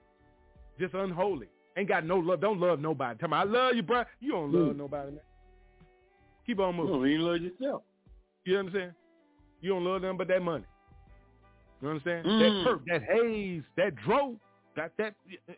Just 0.78 0.94
unholy. 0.94 1.48
Ain't 1.76 1.88
got 1.88 2.04
no 2.06 2.18
love. 2.18 2.40
Don't 2.40 2.60
love 2.60 2.80
nobody. 2.80 3.18
Tell 3.18 3.28
me, 3.28 3.36
I 3.36 3.44
love 3.44 3.74
you, 3.74 3.82
bro. 3.82 4.04
You 4.20 4.32
don't 4.32 4.52
love 4.52 4.76
nobody, 4.76 5.12
man. 5.12 5.20
Keep 6.46 6.60
on 6.60 6.76
moving. 6.76 6.94
You 6.94 6.98
don't 7.00 7.08
even 7.08 7.26
love 7.26 7.42
yourself. 7.42 7.82
You 8.44 8.58
understand? 8.58 8.92
You 9.60 9.70
don't 9.70 9.84
love 9.84 10.02
them 10.02 10.16
but 10.16 10.28
that 10.28 10.42
money. 10.42 10.64
You 11.82 11.88
understand? 11.88 12.24
Mm. 12.24 12.64
That 12.64 12.70
perk, 12.70 12.86
that 12.86 13.02
haze, 13.02 13.62
that 13.76 13.94
dro, 13.96 14.36
got 14.74 14.92
that. 14.98 15.14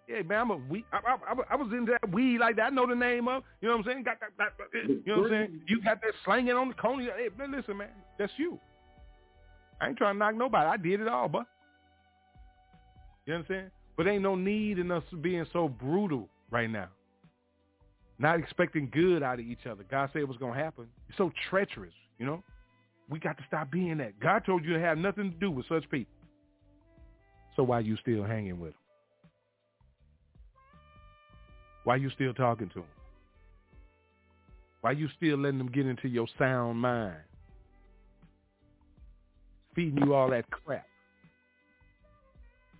Hey 0.07 0.23
man, 0.23 0.41
I'm 0.41 0.51
a 0.51 0.57
weed. 0.57 0.85
I, 0.93 0.97
I, 0.97 1.33
I, 1.33 1.35
I 1.51 1.57
was 1.57 1.73
into 1.73 1.93
that 1.93 2.11
weed 2.11 2.39
like 2.39 2.57
that. 2.57 2.63
I 2.63 2.71
know 2.71 2.87
the 2.87 2.95
name 2.95 3.29
of. 3.29 3.43
You 3.61 3.69
know 3.69 3.77
what 3.77 3.87
I'm 3.87 3.93
saying? 3.93 4.05
Got 4.05 4.21
that. 4.21 4.31
that 4.39 4.51
you 4.75 5.03
know 5.07 5.23
what 5.23 5.33
I'm 5.33 5.49
saying? 5.49 5.61
You 5.69 5.83
got 5.83 6.01
that 6.01 6.13
slanging 6.25 6.55
on 6.55 6.69
the 6.69 6.75
coney. 6.75 7.05
Hey, 7.05 7.29
man, 7.37 7.53
listen, 7.53 7.77
man, 7.77 7.89
that's 8.19 8.33
you. 8.37 8.59
I 9.81 9.89
ain't 9.89 9.97
trying 9.99 10.15
to 10.15 10.19
knock 10.19 10.35
nobody. 10.35 10.69
I 10.69 10.77
did 10.77 11.01
it 11.01 11.09
all, 11.09 11.29
but 11.29 11.45
you 13.27 13.35
understand? 13.35 13.71
But 13.99 14.07
ain't 14.07 14.23
no 14.23 14.37
need 14.37 14.79
in 14.79 14.93
us 14.93 15.03
being 15.21 15.45
so 15.53 15.69
brutal 15.69 16.29
right 16.53 16.71
now. 16.71 16.87
Not 18.21 18.39
expecting 18.39 18.89
good 18.93 19.25
out 19.25 19.41
of 19.41 19.45
each 19.45 19.67
other. 19.69 19.85
God 19.91 20.11
said 20.13 20.23
it 20.23 20.29
was 20.29 20.37
going 20.37 20.55
to 20.55 20.59
happen. 20.59 20.87
It's 21.09 21.19
so 21.19 21.33
treacherous, 21.51 21.93
you 22.17 22.25
know? 22.25 22.45
We 23.11 23.19
got 23.19 23.37
to 23.39 23.45
stop 23.49 23.73
being 23.73 23.99
that. 23.99 24.19
God 24.21 24.45
told 24.47 24.65
you 24.65 24.73
to 24.75 24.81
have 24.81 24.99
nothing 24.99 25.33
to 25.33 25.37
do 25.39 25.51
with 25.51 25.67
such 25.69 25.89
people. 25.91 26.15
So 27.57 27.65
why 27.65 27.81
you 27.81 27.97
still 27.97 28.23
hanging 28.23 28.61
with 28.61 28.71
them? 28.71 28.81
Why 31.83 31.97
you 31.97 32.11
still 32.11 32.35
talking 32.35 32.69
to 32.69 32.75
them? 32.75 32.85
Why 34.81 34.93
you 34.93 35.09
still 35.17 35.39
letting 35.39 35.59
them 35.59 35.73
get 35.73 35.87
into 35.87 36.07
your 36.07 36.29
sound 36.39 36.79
mind? 36.79 37.17
Feeding 39.75 40.05
you 40.05 40.15
all 40.15 40.31
that 40.31 40.49
crap. 40.51 40.87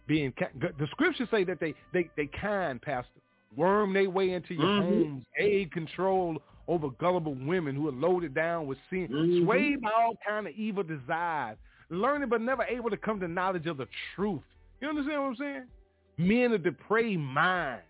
Being 0.09 0.33
ki- 0.33 0.47
the 0.79 0.87
scriptures 0.91 1.29
say 1.31 1.45
that 1.45 1.61
they 1.61 1.75
they 1.93 2.11
they 2.17 2.27
kind, 2.27 2.83
Pastor, 2.83 3.21
worm 3.55 3.93
their 3.93 4.09
way 4.11 4.31
into 4.33 4.55
your 4.55 4.67
Mhm. 4.67 4.79
homes, 4.79 5.27
aid 5.39 5.71
control 5.71 6.43
over 6.67 6.89
gullible 6.91 7.35
women 7.35 7.77
who 7.77 7.89
are 7.89 7.93
loaded 7.93 8.35
down 8.35 8.67
with 8.67 8.79
sin, 8.91 9.09
Mhm. 9.09 9.45
swayed 9.45 9.81
by 9.83 9.91
all 9.91 10.17
kind 10.27 10.47
of 10.49 10.55
evil 10.55 10.83
desires, 10.83 11.59
learning 11.91 12.29
but 12.29 12.41
never 12.41 12.65
able 12.65 12.91
to 12.91 12.97
come 12.97 13.21
to 13.21 13.29
knowledge 13.29 13.67
of 13.67 13.77
the 13.77 13.87
truth. 14.15 14.43
You 14.81 14.89
understand 14.89 15.21
what 15.21 15.29
I'm 15.29 15.37
saying? 15.37 15.69
Men 16.17 16.53
of 16.53 16.63
depraved 16.63 17.21
minds. 17.23 17.85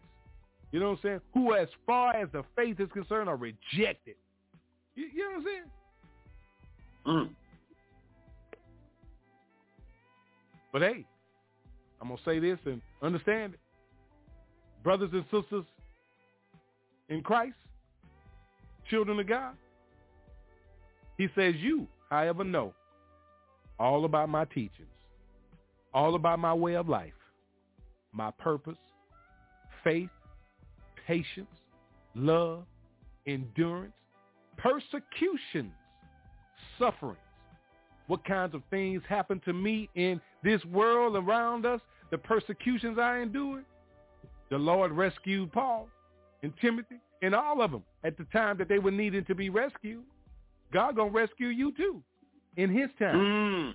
You 0.72 0.80
know 0.80 0.90
what 0.90 0.98
I'm 0.98 1.02
saying? 1.02 1.20
Who, 1.34 1.54
as 1.54 1.68
far 1.86 2.14
as 2.14 2.30
the 2.32 2.42
faith 2.54 2.78
is 2.80 2.90
concerned, 2.92 3.28
are 3.28 3.36
rejected. 3.36 4.16
You, 4.94 5.06
you 5.06 5.24
know 5.24 5.30
what 5.30 5.38
I'm 5.38 5.44
saying? 5.44 5.70
Mm. 7.06 7.34
But 10.72 10.82
hey, 10.82 11.06
I'm 12.00 12.08
gonna 12.08 12.20
say 12.24 12.38
this 12.38 12.58
and 12.64 12.80
understand 13.02 13.54
it. 13.54 13.60
Brothers 14.82 15.10
and 15.12 15.24
sisters 15.30 15.64
in 17.08 17.22
Christ, 17.22 17.56
children 18.88 19.18
of 19.18 19.26
God, 19.26 19.54
he 21.16 21.28
says 21.34 21.54
you, 21.58 21.86
however, 22.10 22.44
know 22.44 22.72
all 23.78 24.04
about 24.04 24.28
my 24.28 24.44
teachings, 24.46 24.88
all 25.92 26.14
about 26.14 26.38
my 26.38 26.54
way 26.54 26.74
of 26.74 26.88
life, 26.88 27.12
my 28.12 28.30
purpose, 28.38 28.78
faith, 29.82 30.10
patience, 31.06 31.48
love, 32.14 32.64
endurance, 33.26 33.92
persecutions, 34.56 35.72
sufferings. 36.78 37.18
What 38.08 38.24
kinds 38.24 38.54
of 38.54 38.62
things 38.70 39.02
happen 39.08 39.40
to 39.44 39.52
me 39.52 39.88
in 39.94 40.20
this 40.42 40.64
world 40.64 41.14
around 41.14 41.64
us, 41.64 41.80
the 42.10 42.18
persecutions 42.18 42.98
I 42.98 43.18
endured. 43.18 43.64
The 44.50 44.58
Lord 44.58 44.92
rescued 44.92 45.52
Paul 45.52 45.88
and 46.42 46.52
Timothy 46.60 46.96
and 47.22 47.34
all 47.34 47.60
of 47.62 47.70
them 47.70 47.82
at 48.04 48.16
the 48.16 48.24
time 48.32 48.56
that 48.58 48.68
they 48.68 48.78
were 48.78 48.90
needing 48.90 49.24
to 49.26 49.34
be 49.34 49.50
rescued. 49.50 50.04
God 50.72 50.96
gonna 50.96 51.10
rescue 51.10 51.48
you 51.48 51.72
too 51.76 52.02
in 52.56 52.70
his 52.70 52.88
time. 52.98 53.14
Mm. 53.14 53.74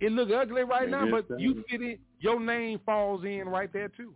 It 0.00 0.12
look 0.12 0.30
ugly 0.30 0.62
right 0.62 0.88
now, 0.88 1.10
but 1.10 1.28
time. 1.28 1.38
you 1.38 1.64
fit 1.68 1.80
in. 1.80 1.98
Your 2.20 2.40
name 2.40 2.80
falls 2.86 3.24
in 3.24 3.48
right 3.48 3.72
there 3.72 3.88
too. 3.88 4.14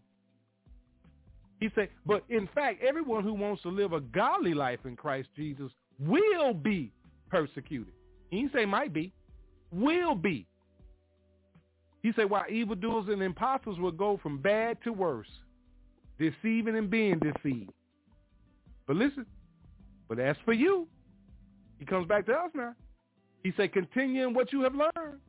He 1.59 1.69
said, 1.75 1.89
but 2.07 2.25
in 2.31 2.49
fact, 2.55 2.83
everyone 2.83 3.23
who 3.23 3.35
wants 3.35 3.63
to 3.63 3.69
live 3.69 3.93
a 3.93 4.01
godly 4.01 4.55
life 4.55 4.81
in 4.87 4.97
Christ 4.97 5.29
Jesus 5.37 5.71
will 5.99 6.55
be 6.55 6.91
persecuted. 7.29 7.93
He 8.31 8.41
didn't 8.41 8.53
say 8.53 8.65
might 8.65 8.93
be, 8.93 9.13
will 9.73 10.15
be. 10.15 10.47
He 12.03 12.13
said, 12.17 12.31
while 12.31 12.45
evildoers 12.51 13.09
and 13.09 13.23
impostors 13.23 13.79
will 13.79 13.91
go 13.93 14.19
from 14.23 14.39
bad 14.39 14.79
to 14.85 14.93
worse, 14.93 15.29
deceiving 16.19 16.77
and 16.77 16.89
being 16.89 17.19
deceived. 17.19 17.73
But 18.87 18.97
listen, 18.97 19.27
but 20.09 20.19
as 20.19 20.37
for 20.45 20.53
you, 20.53 20.89
he 21.79 21.85
comes 21.85 22.07
back 22.09 22.27
to 22.27 22.33
us 22.33 22.51
now. 22.55 22.75
He 23.43 23.53
said, 23.57 23.73
continue 23.73 24.27
in 24.27 24.35
what 24.35 24.53
you 24.53 24.63
have 24.63 24.75
learned 24.75 25.21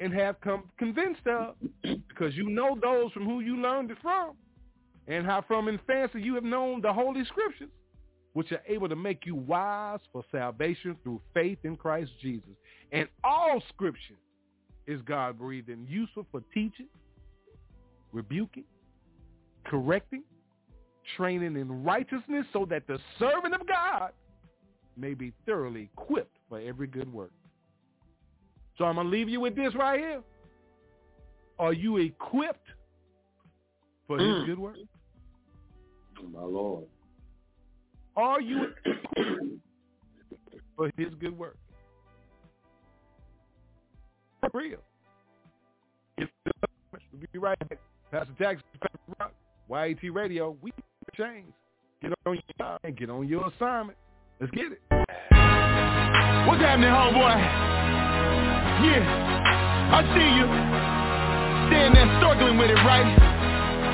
and 0.00 0.12
have 0.14 0.40
come 0.40 0.64
convinced 0.78 1.26
of, 1.26 1.54
because 1.82 2.36
you 2.36 2.48
know 2.48 2.78
those 2.80 3.12
from 3.12 3.24
who 3.24 3.40
you 3.40 3.56
learned 3.56 3.90
it 3.90 3.98
from, 4.00 4.32
and 5.08 5.26
how 5.26 5.42
from 5.46 5.68
infancy 5.68 6.20
you 6.22 6.34
have 6.34 6.44
known 6.44 6.80
the 6.80 6.92
holy 6.92 7.24
scriptures, 7.24 7.68
which 8.32 8.52
are 8.52 8.62
able 8.66 8.88
to 8.88 8.96
make 8.96 9.26
you 9.26 9.34
wise 9.34 10.00
for 10.12 10.24
salvation 10.30 10.96
through 11.02 11.20
faith 11.34 11.58
in 11.64 11.76
Christ 11.76 12.12
Jesus. 12.20 12.50
And 12.92 13.08
all 13.24 13.62
scripture 13.68 14.18
is 14.86 15.00
God-breathed 15.02 15.68
and 15.68 15.88
useful 15.88 16.26
for 16.30 16.42
teaching, 16.54 16.88
rebuking, 18.12 18.64
correcting, 19.64 20.22
training 21.16 21.56
in 21.56 21.82
righteousness 21.82 22.46
so 22.52 22.64
that 22.66 22.86
the 22.86 22.98
servant 23.18 23.54
of 23.54 23.66
God 23.66 24.12
may 24.96 25.14
be 25.14 25.32
thoroughly 25.46 25.90
equipped 25.96 26.36
for 26.48 26.60
every 26.60 26.86
good 26.86 27.12
work. 27.12 27.32
So 28.78 28.84
I'm 28.84 28.94
going 28.94 29.06
to 29.06 29.10
leave 29.10 29.28
you 29.28 29.40
with 29.40 29.56
this 29.56 29.74
right 29.74 29.98
here. 29.98 30.22
Are 31.58 31.72
you 31.72 31.98
equipped 31.98 32.68
for 34.06 34.18
his 34.18 34.34
Mm. 34.36 34.46
good 34.46 34.58
work? 34.58 34.76
My 36.32 36.42
Lord. 36.42 36.86
Are 38.16 38.40
you 38.40 38.72
for 40.76 40.90
his 40.96 41.14
good 41.20 41.36
work? 41.36 41.56
For 44.40 44.50
real. 44.54 44.78
We'll 46.18 46.28
be 47.32 47.38
right 47.38 47.58
back. 47.68 47.78
Pastor 48.10 48.32
Jackson, 48.38 48.64
YAT 49.68 50.14
Radio. 50.14 50.56
We 50.60 50.72
change. 51.16 51.52
Get 52.02 52.12
on 52.26 52.38
your 52.58 52.78
and 52.82 52.96
get 52.96 53.10
on 53.10 53.28
your 53.28 53.48
assignment. 53.48 53.98
Let's 54.40 54.50
get 54.52 54.72
it. 54.72 54.80
What's 54.90 56.62
happening, 56.64 56.88
homeboy? 56.88 57.36
Yeah, 58.80 59.04
I 59.92 60.00
see 60.16 60.28
you. 60.40 60.46
Standing 61.68 61.92
there 61.92 62.18
struggling 62.18 62.56
with 62.56 62.70
it, 62.70 62.80
right? 62.88 63.04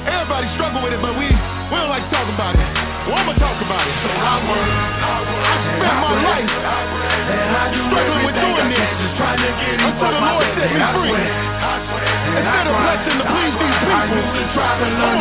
Everybody 0.06 0.46
struggle 0.54 0.82
with 0.84 0.92
it, 0.94 1.02
but 1.02 1.18
we, 1.18 1.26
we 1.26 1.76
don't 1.76 1.90
like 1.90 2.04
to 2.04 2.10
talk 2.14 2.28
about 2.32 2.54
it. 2.54 2.85
Well, 3.06 3.22
I'ma 3.22 3.38
talk 3.38 3.58
about 3.62 3.86
it. 3.86 3.94
So 4.02 4.10
I 4.10 4.34
work, 4.50 4.66
I 4.66 5.54
spend 5.78 5.98
my 6.02 6.10
life 6.26 6.50
struggling 7.86 8.26
with 8.26 8.34
doing 8.34 8.66
this 8.66 8.82
until 9.78 10.10
the 10.10 10.22
Lord 10.26 10.46
set 10.58 10.74
me 10.74 10.82
free. 10.90 11.14
Instead 11.14 12.66
of 12.66 12.74
blessing 12.74 13.16
to 13.16 13.24
please 13.30 13.54
these 13.62 13.78
people, 13.78 13.94
I'm 13.94 14.10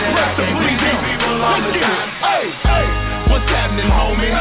blessed 0.01 0.33
to 0.33 0.43
please 0.57 0.81
Him. 0.81 0.97
Let's 1.45 1.77
get 1.77 1.85
it. 1.85 2.09
Hey, 2.25 2.45
hey. 2.65 2.85
What's 3.29 3.49
happening, 3.53 3.85
homie? 3.85 4.33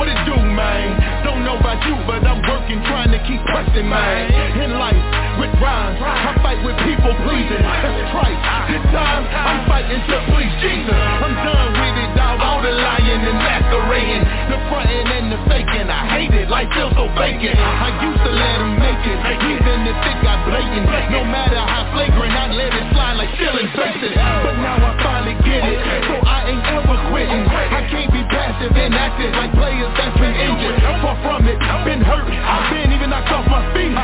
What 0.00 0.08
it 0.08 0.16
do, 0.24 0.36
man? 0.40 0.96
Don't 1.28 1.44
know 1.44 1.60
about 1.60 1.84
you, 1.84 1.92
but 2.08 2.24
I'm 2.24 2.40
working, 2.48 2.80
trying 2.88 3.12
to 3.12 3.20
keep 3.28 3.44
pressing, 3.52 3.84
man. 3.84 4.32
In 4.64 4.80
life, 4.80 4.96
with 5.38 5.54
rhymes, 5.62 5.98
I 6.02 6.34
fight 6.42 6.60
with 6.66 6.76
people 6.82 7.14
pleasing. 7.24 7.62
That's 7.62 8.10
Christ. 8.10 8.40
This 8.68 8.84
time, 8.90 9.22
I'm 9.24 9.64
fighting 9.70 10.02
to 10.02 10.16
please 10.34 10.52
Jesus. 10.60 10.92
I'm 10.92 11.34
done 11.46 11.70
with 11.78 11.96
it, 12.02 12.10
dog. 12.18 12.42
All 12.42 12.60
the 12.60 12.74
lying 12.74 13.22
and 13.22 13.38
masquerading, 13.38 14.24
the 14.50 14.58
fronting 14.68 15.08
and 15.08 15.26
the 15.32 15.40
faking. 15.48 15.88
I 15.88 16.02
hate 16.12 16.34
it, 16.34 16.50
life 16.50 16.68
feels 16.74 16.92
so 16.98 17.08
vacant. 17.16 17.56
I 17.56 17.88
used 18.02 18.22
to 18.22 18.32
let 18.34 18.56
them 18.60 18.74
make 18.82 19.02
it, 19.06 19.18
even 19.48 19.78
if 19.86 19.98
it 20.02 20.18
got 20.20 20.42
blatant. 20.44 20.86
No 21.14 21.22
matter 21.24 21.62
how 21.62 21.86
flagrant, 21.94 22.34
I 22.34 22.52
let 22.52 22.74
it 22.74 22.86
slide 22.92 23.16
like 23.16 23.32
ceiling 23.38 23.70
faces. 23.72 24.14
But 24.18 24.58
now 24.60 24.76
I 24.76 24.92
finally 25.00 25.36
get 25.46 25.62
it, 25.64 25.78
so 26.10 26.14
I 26.26 26.50
ain't 26.50 26.66
ever 26.66 26.98
quitting. 27.08 27.44
I 27.46 27.86
can't 27.88 28.10
be 28.12 28.22
passive 28.28 28.74
and 28.74 28.92
active 28.92 29.32
like 29.38 29.54
players 29.54 29.92
that's 29.96 30.18
been 30.18 30.34
injured. 30.34 30.76
Far 31.00 31.16
from 31.22 31.46
it, 31.46 31.56
been 31.86 32.02
hurt, 32.02 32.26
I've 32.26 32.68
been 32.74 32.90
even 32.92 33.10
knocked 33.10 33.30
off 33.30 33.46
my 33.46 33.62
feet. 33.72 33.94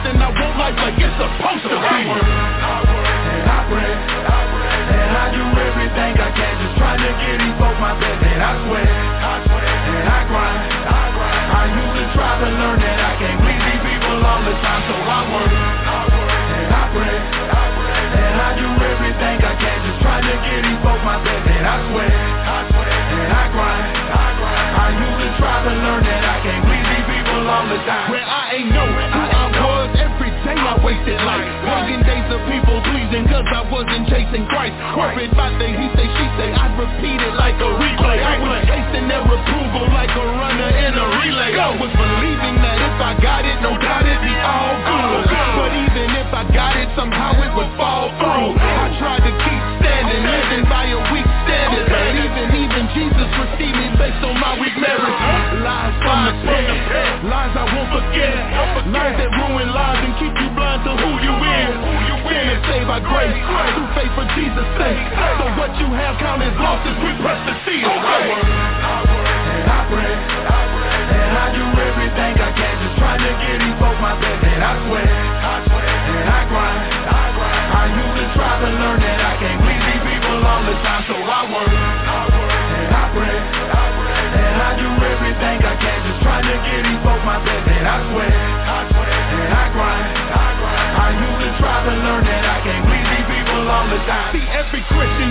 But 0.00 0.16
I'm 0.16 0.16
in 0.16 0.16
Christ 0.16 0.16
and 0.16 0.22
I 0.22 0.28
want 0.32 0.56
life 0.56 0.76
like 0.80 0.96
it's 0.96 1.12
supposed 1.20 1.64
to 1.68 1.76
be. 1.76 1.98
And 2.00 3.44
I 3.44 3.60
pray, 3.68 3.92
and 3.92 5.12
I 5.12 5.24
do 5.32 5.44
everything 5.60 6.12
I 6.16 6.30
can, 6.32 6.54
just 6.60 6.76
trying 6.80 7.00
to 7.00 7.10
get 7.20 7.36
these 7.40 7.56
folks 7.60 7.78
my 7.80 7.92
best. 8.00 8.20
And 8.24 8.40
I 8.40 8.52
swear, 8.64 8.88
I 8.88 9.34
swear, 9.44 9.60
and 9.60 10.08
I 10.08 10.20
grind, 10.24 10.60
I 10.88 11.62
usually 11.68 12.08
try 12.16 12.32
to 12.40 12.48
learn 12.48 12.78
that 12.80 12.98
I 13.00 13.12
can't 13.20 13.38
please 13.44 13.60
these 13.60 13.82
people 13.84 14.24
all 14.24 14.40
the 14.40 14.54
time, 14.64 14.82
so 14.88 14.94
I 14.96 15.20
work, 15.28 15.52
I 15.52 16.00
work, 16.08 16.32
and 16.32 16.70
I 16.72 16.84
pray, 16.96 17.16
and 18.24 18.36
I 18.40 18.50
do 18.56 18.68
everything 18.80 19.36
I 19.44 19.54
can, 19.60 19.78
just 19.84 20.00
trying 20.00 20.24
to 20.24 20.34
get 20.40 20.60
these 20.64 20.80
folks 20.80 21.04
my 21.04 21.20
best. 21.20 21.44
And 21.44 21.66
I 21.66 21.76
swear, 21.92 22.08
I 22.08 22.58
swear, 22.72 22.88
and 22.88 23.32
I 23.36 23.44
grind, 23.52 23.84
I 24.80 24.86
usually 24.96 25.32
try 25.36 25.56
to 25.60 25.72
learn 25.76 26.02
that 26.08 26.22
I 26.24 26.36
can't 26.40 26.62
please 26.64 26.86
these 26.88 27.04
people 27.04 27.40
all 27.52 27.66
the 27.68 27.78
time. 27.84 28.08
Where 28.10 28.24
I 28.24 28.42
ain't 28.56 28.72
know 28.72 28.88
I 28.88 29.29
wasted 30.90 31.22
life. 31.22 31.46
Days 32.00 32.26
of 32.32 32.40
people 32.50 32.78
pleasing 32.90 33.26
cause 33.30 33.46
I 33.46 33.62
wasn't 33.70 34.08
chasing 34.10 34.46
Christ. 34.50 34.74
Worried 34.98 35.30
about 35.30 35.54
the 35.58 35.68
he 35.70 35.86
say, 35.94 36.06
she 36.06 36.26
say, 36.34 36.50
I'd 36.50 36.74
repeat 36.74 37.20
it 37.22 37.34
like 37.38 37.54
a 37.62 37.70
replay. 37.78 38.18
I 38.18 38.42
was 38.42 38.66
chasing 38.66 39.06
their 39.06 39.22
approval 39.22 39.86
like 39.94 40.10
a 40.10 40.26
runner 40.26 40.70
in 40.70 40.92
a 40.94 41.06
relay. 41.22 41.54
I 41.54 41.78
was 41.78 41.92
believing 41.94 42.56
that 42.62 42.78
if 42.82 42.96
I 42.98 43.12
got 43.22 43.46
it, 43.46 43.58
no 43.62 43.78
doubt 43.78 44.02
it'd 44.02 44.22
be 44.22 44.34
all 44.34 44.89
by 62.90 62.98
grace, 62.98 63.30
through 63.78 63.86
faith 63.94 64.10
for 64.18 64.26
Jesus' 64.34 64.66
sake. 64.74 64.98
So 65.38 65.46
what 65.54 65.70
you 65.78 65.86
have 65.94 66.18
count 66.18 66.42
as 66.42 66.50
lost 66.58 66.82
as 66.90 66.98
we 66.98 67.14
press 67.22 67.38
the 67.46 67.54
seal. 67.62 67.86
I 67.86 68.18
work, 68.26 68.42
I 68.42 68.98
work, 69.06 69.30
and 69.30 69.70
I 69.70 69.80
pray, 69.86 70.10
and 70.10 71.34
I 71.38 71.46
do 71.54 71.64
everything 71.86 72.34
I 72.34 72.50
can, 72.50 72.74
just 72.82 72.98
trying 72.98 73.22
to 73.22 73.30
get 73.46 73.62
these 73.62 73.78
folks 73.78 73.94
my 74.02 74.18
best. 74.18 74.42
And 74.42 74.58
I 74.66 74.74
swear, 74.90 75.06
and 75.06 75.69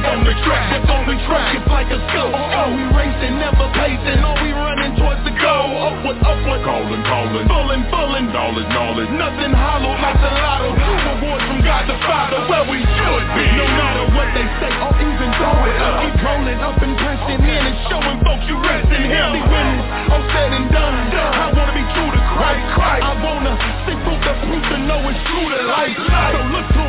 on 0.10 0.26
the 0.26 0.34
track, 0.42 0.74
they're 0.74 0.90
on 0.90 1.06
the 1.06 1.18
track, 1.30 1.54
it's 1.54 1.70
like 1.70 1.90
a 1.94 2.00
scope. 2.10 2.34
Oh, 2.34 2.74
we 2.74 2.84
racing, 2.98 3.38
never 3.38 3.70
pacing, 3.78 4.20
oh, 4.26 4.34
we 4.42 4.50
running 4.52 4.98
towards 4.98 5.22
the 5.22 5.34
goal. 5.38 5.70
Upward, 5.80 6.18
upward, 6.26 6.62
calling, 6.66 7.04
calling, 7.06 7.46
pulling, 7.46 7.84
pulling, 7.94 8.28
knowledge, 8.34 8.70
knowledge. 8.74 9.10
Nothing 9.14 9.54
hollow 9.54 9.94
like 10.02 10.18
the 10.18 10.32
lotto. 10.34 10.70
Rewards 10.74 11.46
from 11.46 11.62
God 11.62 11.86
the 11.86 11.98
Father, 12.10 12.42
where 12.50 12.66
we 12.66 12.82
should 12.82 13.26
be. 13.38 13.46
No 13.54 13.68
matter 13.70 14.06
what 14.18 14.30
they 14.34 14.48
say, 14.58 14.72
or 14.82 14.94
even 14.98 15.30
throw 15.38 15.58
it 15.70 15.78
up. 15.78 16.02
Keep 16.02 16.18
rolling 16.26 16.62
up 16.62 16.78
and 16.82 16.94
pressing 16.98 17.42
in 17.46 17.62
and 17.70 17.78
showing 17.90 18.18
folks 18.26 18.46
you 18.50 18.58
rest 18.66 18.90
in 18.90 19.04
Him. 19.06 19.30
See, 19.38 19.46
when 19.46 19.66
it's 19.78 20.10
all 20.10 20.26
said 20.34 20.52
and 20.58 20.68
done, 20.74 20.96
I 21.14 21.54
wanna 21.54 21.74
be 21.78 21.86
true 21.94 22.10
to 22.10 22.22
Christ. 22.34 22.66
I 23.06 23.14
wanna 23.22 23.54
stick 23.86 24.00
with 24.10 24.22
the 24.26 24.34
proof 24.42 24.64
to 24.74 24.78
know 24.90 25.00
it's 25.06 25.22
true 25.30 25.48
to 25.54 25.62
life. 25.70 25.98
So 25.98 26.40
look 26.50 26.66
to 26.66 26.82
Him, 26.82 26.89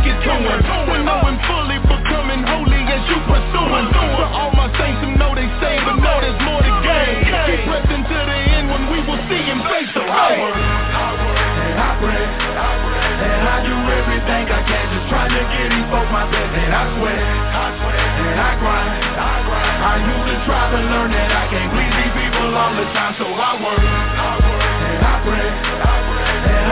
everything 0.00 0.24
to 0.24 0.40
make 0.40 0.56
it 0.56 0.64
to 0.64 0.88
When 0.90 1.04
knowing 1.04 1.38
fully 1.44 1.78
becoming 1.84 2.42
holy 2.44 2.80
as 2.88 3.02
you 3.08 3.18
pursuing. 3.28 3.86
All 4.32 4.52
my 4.56 4.72
saints 4.78 5.00
who 5.04 5.12
know 5.16 5.34
they 5.34 5.48
but 5.84 5.96
know 6.00 6.20
there's 6.20 6.40
more 6.44 6.62
to 6.62 6.72
gain. 6.80 7.24
Keep 7.24 7.60
pressing 7.68 8.02
to 8.04 8.18
the 8.24 8.38
end 8.56 8.70
when 8.70 8.88
we 8.92 8.98
will 9.04 9.20
see 9.28 9.42
Him 9.44 9.60
face 9.68 9.92
to. 9.94 10.00
And 10.00 11.78
I 11.78 11.96
pray, 12.00 12.24
and 12.24 13.44
I 13.44 13.56
do 13.64 13.76
everything 13.76 14.44
I 14.48 14.60
can, 14.64 14.84
just 14.90 15.06
trying 15.08 15.32
to 15.32 15.42
get 15.44 15.68
these 15.70 15.88
folks 15.92 16.10
my 16.10 16.24
best. 16.32 16.50
And 16.50 16.72
I 16.72 16.84
swear, 16.96 17.20
and 17.20 18.40
I 18.40 18.50
grind, 18.58 18.90
I 19.20 19.96
usually 20.00 20.40
try 20.48 20.64
to 20.70 20.80
learn 20.80 21.10
that 21.12 21.30
I 21.30 21.44
can't 21.52 21.70
please 21.72 21.92
these 21.92 22.14
people 22.16 22.56
all 22.56 22.72
the 22.74 22.86
time. 22.96 23.14
So 23.20 23.26
I 23.28 23.50
work, 23.60 23.80
and 23.80 25.02
I 25.04 25.14
pray, 25.24 25.99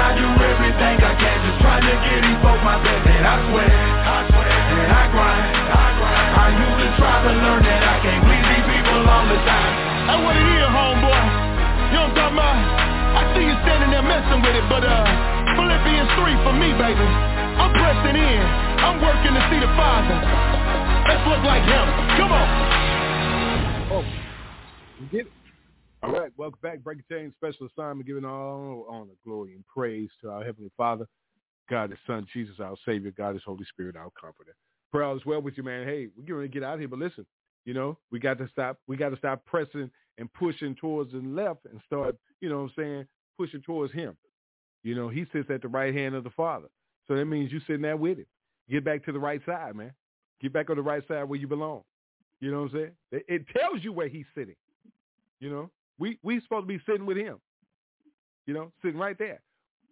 I 0.08 0.16
do 0.16 0.24
everything 0.24 0.96
I 1.04 1.12
can, 1.20 1.36
just 1.44 1.60
trying 1.60 1.84
to 1.84 1.92
get 2.00 2.24
these 2.24 2.40
folks 2.40 2.64
my 2.64 2.80
best. 2.80 3.04
And 3.04 3.28
I 3.28 3.36
swear, 3.52 3.68
I 3.68 4.18
swear, 4.32 4.48
and 4.48 4.88
I 4.88 5.04
grind, 5.12 5.52
I 5.68 5.86
grind 6.00 6.28
I 6.32 6.46
used 6.48 6.78
to 6.80 6.88
try 6.96 7.16
to 7.28 7.32
learn 7.36 7.60
that 7.68 7.82
I 7.84 7.96
can't 8.00 8.24
please 8.24 8.40
these 8.40 8.66
people 8.72 9.04
all 9.04 9.28
the 9.28 9.36
time. 9.44 9.72
That's 10.08 10.22
what 10.24 10.32
it 10.32 10.48
is, 10.48 10.64
homeboy. 10.64 11.12
You 11.92 12.00
know 12.00 12.08
what 12.08 12.24
I'm 12.24 12.24
talking 12.24 12.40
about? 12.40 12.56
I 12.56 13.22
see 13.36 13.44
you 13.52 13.56
standing 13.68 13.90
there 13.92 14.06
messing 14.08 14.40
with 14.40 14.56
it, 14.56 14.64
but 14.72 14.80
uh, 14.80 14.96
Philippians 15.60 16.10
3 16.16 16.40
for 16.40 16.54
me, 16.56 16.72
baby. 16.72 17.08
I'm 17.60 17.72
pressing 17.76 18.16
in. 18.16 18.44
I'm 18.80 19.04
working 19.04 19.36
to 19.36 19.42
see 19.52 19.60
the 19.60 19.68
Father. 19.76 20.16
Let's 21.04 21.24
look 21.28 21.44
like 21.44 21.68
him. 21.68 21.84
Come 22.16 22.32
on. 22.32 22.48
Oh, 23.92 24.04
you 25.04 25.06
get 25.12 25.28
it? 25.28 25.37
All 26.02 26.12
right, 26.12 26.30
welcome 26.36 26.60
back. 26.62 26.78
Breaking 26.84 27.04
Chains 27.10 27.32
Special 27.36 27.66
Assignment, 27.66 28.06
giving 28.06 28.24
all 28.24 28.86
honor, 28.88 29.14
glory, 29.24 29.54
and 29.54 29.66
praise 29.66 30.08
to 30.22 30.30
our 30.30 30.44
Heavenly 30.44 30.70
Father, 30.76 31.06
God, 31.68 31.90
His 31.90 31.98
Son, 32.06 32.24
Jesus, 32.32 32.54
our 32.60 32.76
Savior, 32.86 33.10
God, 33.10 33.34
His 33.34 33.42
Holy 33.44 33.64
Spirit, 33.64 33.96
our 33.96 34.10
Comforter. 34.20 34.54
Pray 34.92 35.04
all 35.04 35.16
is 35.16 35.26
well 35.26 35.42
with 35.42 35.56
you, 35.56 35.64
man. 35.64 35.86
Hey, 35.86 36.06
we're 36.16 36.24
going 36.24 36.42
to 36.42 36.48
get 36.48 36.62
out 36.62 36.74
of 36.74 36.80
here, 36.80 36.88
but 36.88 37.00
listen, 37.00 37.26
you 37.64 37.74
know, 37.74 37.98
we 38.12 38.20
got 38.20 38.38
to 38.38 38.48
stop. 38.52 38.78
We 38.86 38.96
got 38.96 39.08
to 39.08 39.16
stop 39.16 39.44
pressing 39.44 39.90
and 40.18 40.32
pushing 40.34 40.76
towards 40.76 41.10
the 41.10 41.18
left 41.18 41.66
and 41.70 41.80
start, 41.84 42.16
you 42.40 42.48
know 42.48 42.62
what 42.62 42.70
I'm 42.70 42.72
saying, 42.76 43.06
pushing 43.36 43.62
towards 43.62 43.92
Him. 43.92 44.16
You 44.84 44.94
know, 44.94 45.08
He 45.08 45.26
sits 45.32 45.50
at 45.50 45.62
the 45.62 45.68
right 45.68 45.92
hand 45.92 46.14
of 46.14 46.22
the 46.22 46.30
Father. 46.30 46.68
So 47.08 47.16
that 47.16 47.24
means 47.24 47.50
you 47.50 47.58
sitting 47.66 47.82
there 47.82 47.96
with 47.96 48.18
Him. 48.18 48.26
Get 48.70 48.84
back 48.84 49.04
to 49.06 49.12
the 49.12 49.18
right 49.18 49.40
side, 49.44 49.74
man. 49.74 49.92
Get 50.40 50.52
back 50.52 50.70
on 50.70 50.76
the 50.76 50.82
right 50.82 51.02
side 51.08 51.24
where 51.24 51.40
you 51.40 51.48
belong. 51.48 51.82
You 52.40 52.52
know 52.52 52.62
what 52.62 52.72
I'm 52.74 52.92
saying? 53.10 53.22
It 53.26 53.46
tells 53.48 53.82
you 53.82 53.92
where 53.92 54.06
he's 54.06 54.26
sitting. 54.36 54.54
You 55.40 55.50
know, 55.50 55.70
we 55.98 56.18
we 56.22 56.40
supposed 56.40 56.64
to 56.64 56.78
be 56.78 56.80
sitting 56.86 57.06
with 57.06 57.16
him. 57.16 57.38
You 58.46 58.54
know, 58.54 58.72
sitting 58.82 58.98
right 59.00 59.18
there. 59.18 59.40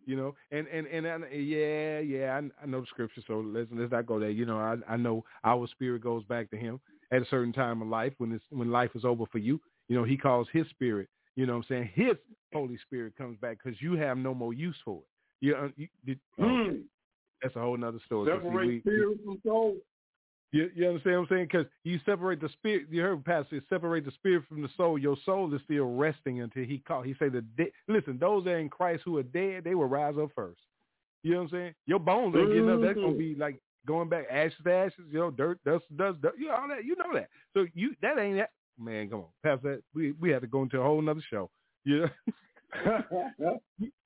You 0.06 0.14
know, 0.16 0.34
and 0.52 0.68
and 0.68 0.86
and, 0.86 1.04
and 1.04 1.24
yeah, 1.32 1.98
yeah, 1.98 2.40
I, 2.40 2.62
I 2.62 2.66
know 2.66 2.80
the 2.80 2.86
scripture, 2.86 3.22
so 3.26 3.40
let's 3.44 3.68
let's 3.72 3.90
not 3.90 4.06
go 4.06 4.20
there. 4.20 4.30
You 4.30 4.46
know, 4.46 4.58
I 4.58 4.76
I 4.88 4.96
know 4.96 5.24
our 5.44 5.66
spirit 5.66 6.02
goes 6.02 6.22
back 6.24 6.48
to 6.50 6.56
him 6.56 6.80
at 7.10 7.22
a 7.22 7.26
certain 7.26 7.52
time 7.52 7.82
of 7.82 7.88
life 7.88 8.12
when 8.18 8.30
it's 8.32 8.44
when 8.50 8.70
life 8.70 8.90
is 8.94 9.04
over 9.04 9.24
for 9.32 9.38
you. 9.38 9.60
You 9.88 9.96
know, 9.96 10.04
he 10.04 10.16
calls 10.16 10.46
his 10.52 10.66
spirit. 10.70 11.08
You 11.34 11.44
know, 11.46 11.54
what 11.58 11.66
I'm 11.70 11.88
saying 11.88 11.90
his 11.94 12.16
Holy 12.52 12.78
Spirit 12.86 13.16
comes 13.18 13.36
back 13.40 13.58
because 13.62 13.82
you 13.82 13.94
have 13.94 14.16
no 14.16 14.32
more 14.32 14.54
use 14.54 14.76
for 14.84 15.00
it. 15.00 15.44
You, 15.44 15.56
uh, 15.56 15.68
you, 15.76 15.88
you 16.04 16.16
Mm. 16.38 16.82
that's 17.42 17.56
a 17.56 17.60
whole 17.60 17.76
nother 17.76 17.98
story. 18.06 18.26
See, 18.30 18.38
Separate 18.38 18.66
we- 18.68 18.80
spirit 18.80 19.18
from 19.24 19.40
soul. 19.44 19.76
You, 20.52 20.70
you 20.74 20.88
understand 20.88 21.16
what 21.16 21.22
I'm 21.22 21.36
saying? 21.36 21.48
Because 21.50 21.66
you 21.84 21.98
separate 22.06 22.40
the 22.40 22.48
spirit. 22.50 22.86
You 22.90 23.02
heard 23.02 23.24
Pastor 23.24 23.60
separate 23.68 24.04
the 24.04 24.12
spirit 24.12 24.44
from 24.48 24.62
the 24.62 24.68
soul. 24.76 24.98
Your 24.98 25.16
soul 25.24 25.52
is 25.54 25.60
still 25.64 25.94
resting 25.94 26.40
until 26.40 26.64
He 26.64 26.78
call. 26.78 27.02
He 27.02 27.14
say 27.18 27.28
the 27.28 27.42
dead. 27.56 27.68
Listen, 27.88 28.18
those 28.18 28.44
that 28.44 28.50
are 28.50 28.58
in 28.58 28.68
Christ 28.68 29.02
who 29.04 29.16
are 29.18 29.22
dead, 29.22 29.64
they 29.64 29.74
will 29.74 29.86
rise 29.86 30.14
up 30.20 30.30
first. 30.34 30.60
You 31.22 31.32
know 31.32 31.38
what 31.38 31.44
I'm 31.44 31.50
saying? 31.50 31.74
Your 31.86 31.98
bones 31.98 32.36
ain't 32.36 32.48
getting 32.48 32.70
up. 32.70 32.80
That's 32.80 32.94
gonna 32.94 33.12
be 33.12 33.32
mm-hmm. 33.32 33.40
like 33.40 33.60
going 33.86 34.08
back 34.08 34.26
ashes 34.30 34.58
to 34.64 34.72
ashes. 34.72 35.04
You 35.10 35.18
know, 35.18 35.30
dirt, 35.30 35.58
dust, 35.64 35.84
dust, 35.96 36.22
dust. 36.22 36.34
You 36.38 36.48
know 36.48 36.54
all 36.54 36.68
that. 36.68 36.84
You 36.84 36.96
know 36.96 37.12
that. 37.14 37.28
So 37.52 37.66
you 37.74 37.94
that 38.02 38.18
ain't 38.18 38.38
that. 38.38 38.50
Man, 38.78 39.08
come 39.10 39.20
on, 39.20 39.26
Pastor. 39.42 39.76
That 39.76 39.82
we 39.94 40.12
we 40.12 40.30
had 40.30 40.42
to 40.42 40.46
go 40.46 40.62
into 40.62 40.80
a 40.80 40.84
whole 40.84 41.02
nother 41.02 41.24
show. 41.28 41.50
Yeah. 41.84 42.06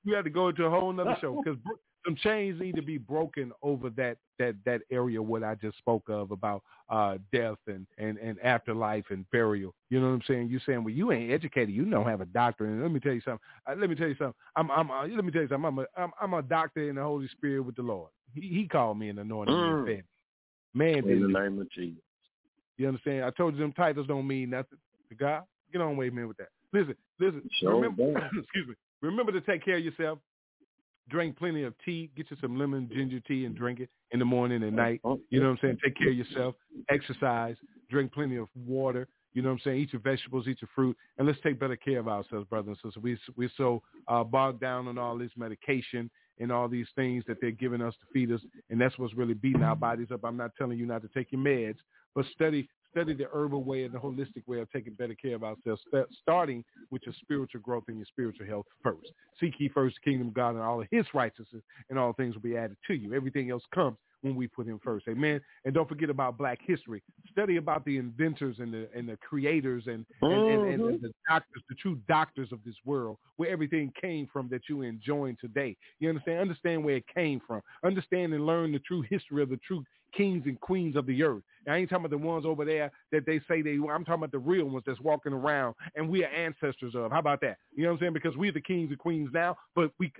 You 0.03 0.15
had 0.15 0.23
to 0.25 0.29
go 0.29 0.49
into 0.49 0.63
a 0.65 0.69
whole 0.69 0.93
nother 0.93 1.17
show 1.19 1.41
because 1.43 1.59
some 2.05 2.15
chains 2.15 2.59
need 2.59 2.75
to 2.75 2.81
be 2.81 2.97
broken 2.97 3.51
over 3.61 3.89
that 3.91 4.17
that 4.39 4.55
that 4.65 4.81
area 4.91 5.21
what 5.21 5.43
I 5.43 5.55
just 5.55 5.77
spoke 5.77 6.09
of 6.09 6.31
about 6.31 6.63
uh 6.89 7.17
death 7.31 7.57
and 7.67 7.85
and 7.97 8.17
and 8.17 8.39
afterlife 8.41 9.05
and 9.09 9.29
burial. 9.31 9.73
You 9.89 9.99
know 9.99 10.07
what 10.07 10.13
I'm 10.13 10.21
saying? 10.27 10.49
You're 10.49 10.61
saying, 10.65 10.83
well, 10.83 10.93
you 10.93 11.11
ain't 11.11 11.31
educated. 11.31 11.73
You 11.75 11.85
don't 11.85 12.07
have 12.07 12.21
a 12.21 12.25
doctorate. 12.25 12.71
And 12.71 12.81
let 12.81 12.91
me 12.91 12.99
tell 12.99 13.13
you 13.13 13.21
something. 13.21 13.39
Uh, 13.69 13.75
let 13.77 13.89
me 13.89 13.95
tell 13.95 14.07
you 14.07 14.15
something. 14.17 14.35
I'm 14.55 14.71
I'm 14.71 14.89
uh, 14.89 15.07
let 15.07 15.23
me 15.23 15.31
tell 15.31 15.43
you 15.43 15.47
something. 15.49 15.65
I'm 15.65 15.79
a 15.79 15.85
I'm, 15.95 16.11
I'm 16.21 16.33
a 16.33 16.41
doctor 16.41 16.89
in 16.89 16.95
the 16.95 17.03
Holy 17.03 17.27
Spirit 17.29 17.61
with 17.61 17.75
the 17.75 17.83
Lord. 17.83 18.09
He 18.33 18.41
he 18.41 18.67
called 18.67 18.97
me 18.97 19.09
an 19.09 19.19
anointed 19.19 19.55
Mm. 19.55 19.85
me. 19.85 20.01
Man, 20.73 21.09
In 21.09 21.21
the 21.21 21.39
name 21.39 21.59
of 21.59 21.69
Jesus. 21.71 22.01
you 22.77 22.87
understand? 22.87 23.25
I 23.25 23.31
told 23.31 23.55
you 23.55 23.59
them 23.59 23.73
titles 23.73 24.07
don't 24.07 24.25
mean 24.25 24.49
nothing. 24.51 24.77
To 25.09 25.15
God, 25.15 25.43
get 25.71 25.81
on 25.81 25.97
with 25.97 26.13
me 26.13 26.23
with 26.23 26.37
that. 26.37 26.47
Listen, 26.71 26.95
listen. 27.19 27.43
Sure 27.59 27.75
remember, 27.75 28.03
excuse 28.37 28.67
me. 28.67 28.75
Remember 29.01 29.31
to 29.33 29.41
take 29.41 29.65
care 29.65 29.77
of 29.77 29.83
yourself. 29.83 30.19
Drink 31.11 31.37
plenty 31.37 31.63
of 31.63 31.73
tea. 31.83 32.09
Get 32.15 32.31
you 32.31 32.37
some 32.39 32.57
lemon 32.57 32.89
ginger 32.91 33.19
tea 33.19 33.45
and 33.45 33.55
drink 33.55 33.81
it 33.81 33.89
in 34.11 34.19
the 34.19 34.25
morning 34.25 34.63
and 34.63 34.75
night. 34.75 35.01
You 35.29 35.41
know 35.41 35.49
what 35.49 35.51
I'm 35.51 35.59
saying? 35.61 35.77
Take 35.83 35.97
care 35.97 36.09
of 36.09 36.17
yourself. 36.17 36.55
Exercise. 36.89 37.57
Drink 37.89 38.13
plenty 38.13 38.37
of 38.37 38.47
water. 38.55 39.07
You 39.33 39.41
know 39.41 39.49
what 39.49 39.55
I'm 39.55 39.61
saying? 39.63 39.81
Eat 39.81 39.93
your 39.93 40.01
vegetables, 40.01 40.47
eat 40.47 40.61
your 40.61 40.69
fruit, 40.75 40.97
and 41.17 41.27
let's 41.27 41.39
take 41.41 41.59
better 41.59 41.75
care 41.75 41.99
of 41.99 42.07
ourselves, 42.07 42.47
brothers 42.49 42.77
and 42.83 42.91
sisters. 42.93 43.03
We 43.03 43.17
we're 43.37 43.51
so 43.55 43.81
uh, 44.07 44.23
bogged 44.23 44.59
down 44.59 44.87
on 44.87 44.97
all 44.97 45.17
this 45.17 45.31
medication 45.37 46.09
and 46.39 46.51
all 46.51 46.67
these 46.67 46.87
things 46.95 47.23
that 47.27 47.37
they're 47.39 47.51
giving 47.51 47.81
us 47.81 47.93
to 47.93 48.05
feed 48.13 48.31
us, 48.31 48.41
and 48.69 48.79
that's 48.79 48.97
what's 48.97 49.13
really 49.13 49.33
beating 49.33 49.63
our 49.63 49.75
bodies 49.75 50.07
up. 50.11 50.21
I'm 50.23 50.35
not 50.35 50.51
telling 50.57 50.77
you 50.77 50.85
not 50.85 51.01
to 51.03 51.09
take 51.09 51.31
your 51.31 51.41
meds, 51.41 51.77
but 52.13 52.25
study 52.33 52.67
study 52.91 53.13
the 53.13 53.27
herbal 53.33 53.63
way 53.63 53.83
and 53.83 53.93
the 53.93 53.99
holistic 53.99 54.47
way 54.47 54.59
of 54.59 54.71
taking 54.71 54.93
better 54.93 55.15
care 55.15 55.35
of 55.35 55.43
ourselves, 55.43 55.81
st- 55.91 56.07
starting 56.21 56.63
with 56.91 57.01
your 57.05 57.15
spiritual 57.21 57.61
growth 57.61 57.85
and 57.87 57.97
your 57.97 58.05
spiritual 58.05 58.45
health 58.45 58.65
first. 58.83 59.11
Seek 59.39 59.53
ye 59.59 59.69
first 59.69 59.97
the 60.03 60.11
kingdom 60.11 60.29
of 60.29 60.33
God 60.33 60.51
and 60.51 60.59
all 60.59 60.81
of 60.81 60.87
his 60.91 61.05
righteousness, 61.13 61.63
and 61.89 61.97
all 61.97 62.13
things 62.13 62.35
will 62.35 62.41
be 62.41 62.57
added 62.57 62.77
to 62.87 62.93
you. 62.93 63.13
Everything 63.13 63.49
else 63.49 63.63
comes 63.73 63.97
when 64.21 64.35
we 64.35 64.47
put 64.47 64.67
him 64.67 64.79
first. 64.83 65.07
Amen. 65.07 65.41
And 65.65 65.73
don't 65.73 65.89
forget 65.89 66.09
about 66.09 66.37
black 66.37 66.59
history. 66.65 67.01
Study 67.31 67.57
about 67.57 67.85
the 67.85 67.97
inventors 67.97 68.57
and 68.59 68.73
the 68.73 68.87
and 68.95 69.09
the 69.09 69.17
creators 69.17 69.83
and 69.87 70.05
and, 70.21 70.31
and, 70.31 70.73
and, 70.73 70.81
and 70.81 71.01
the 71.01 71.11
doctors, 71.27 71.63
the 71.69 71.75
true 71.75 71.99
doctors 72.07 72.51
of 72.51 72.59
this 72.65 72.75
world, 72.85 73.17
where 73.37 73.49
everything 73.49 73.91
came 73.99 74.27
from 74.31 74.49
that 74.49 74.61
you 74.69 74.81
enjoying 74.81 75.37
today. 75.39 75.75
You 75.99 76.09
understand? 76.09 76.39
Understand 76.39 76.83
where 76.83 76.97
it 76.97 77.05
came 77.13 77.41
from. 77.45 77.61
Understand 77.83 78.33
and 78.33 78.45
learn 78.45 78.71
the 78.71 78.79
true 78.79 79.03
history 79.09 79.41
of 79.43 79.49
the 79.49 79.59
true 79.65 79.83
kings 80.15 80.43
and 80.45 80.59
queens 80.59 80.95
of 80.95 81.05
the 81.05 81.23
earth. 81.23 81.43
I 81.67 81.77
ain't 81.77 81.89
talking 81.89 82.05
about 82.05 82.19
the 82.19 82.25
ones 82.25 82.45
over 82.45 82.65
there 82.65 82.91
that 83.11 83.25
they 83.25 83.39
say 83.47 83.61
they. 83.61 83.73
I'm 83.73 84.03
talking 84.03 84.15
about 84.15 84.31
the 84.31 84.39
real 84.39 84.65
ones 84.65 84.83
that's 84.85 84.99
walking 84.99 85.33
around 85.33 85.75
and 85.95 86.09
we 86.09 86.23
are 86.23 86.27
ancestors 86.27 86.95
of. 86.95 87.11
How 87.11 87.19
about 87.19 87.41
that? 87.41 87.57
You 87.75 87.83
know 87.83 87.89
what 87.89 87.95
I'm 87.95 87.99
saying? 88.01 88.13
Because 88.13 88.35
we're 88.35 88.51
the 88.51 88.61
kings 88.61 88.89
and 88.89 88.99
queens 88.99 89.29
now, 89.33 89.57
but 89.75 89.91
we 89.99 90.11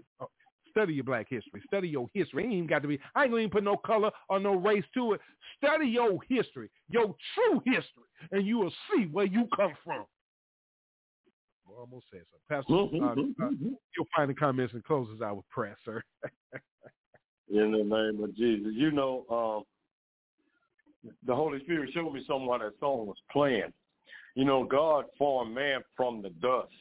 study 0.72 0.94
your 0.94 1.04
black 1.04 1.28
history. 1.30 1.62
Study 1.68 1.90
your 1.90 2.08
history. 2.14 2.44
It 2.44 2.48
ain't 2.48 2.54
even 2.56 2.68
got 2.68 2.82
to 2.82 2.88
be. 2.88 3.00
I 3.16 3.24
ain't 3.24 3.32
gonna 3.32 3.44
even 3.44 3.52
put 3.52 3.64
no 3.64 3.78
color 3.78 4.12
or 4.30 4.40
no 4.40 4.56
race 4.56 4.84
to 4.96 5.14
it. 5.14 5.22
Study 5.64 5.88
your 5.88 6.18
history, 6.28 6.70
your 6.90 7.16
true 7.36 7.62
history, 7.66 8.04
and 8.32 8.46
you 8.46 8.58
will 8.58 8.74
see 8.92 9.06
where 9.12 9.26
you 9.26 9.48
come 9.56 9.74
from. 9.84 10.06
I 11.68 11.80
almost 11.80 12.08
said 12.12 12.22
something. 12.50 12.90
Pastor, 12.98 13.44
uh, 13.44 13.46
uh, 13.46 13.50
you'll 13.96 14.08
find 14.16 14.30
the 14.30 14.34
comments 14.34 14.74
and 14.74 14.84
closes 14.84 15.22
our 15.22 15.44
prayer, 15.50 15.78
sir. 15.86 16.04
In 17.50 17.72
the 17.72 17.84
name 17.84 18.24
of 18.24 18.36
Jesus. 18.36 18.72
You 18.74 18.92
know, 18.92 19.26
um, 19.30 21.12
the 21.26 21.36
Holy 21.36 21.60
Spirit 21.62 21.92
showed 21.94 22.14
me 22.14 22.24
something 22.28 22.46
while 22.48 22.60
that 22.60 22.74
song 22.80 23.08
was 23.08 23.18
playing. 23.32 23.74
You 24.36 24.46
know, 24.46 24.64
God 24.64 25.06
formed 25.18 25.54
man 25.54 25.82
from 25.96 26.22
the 26.22 26.30
dust 26.30 26.72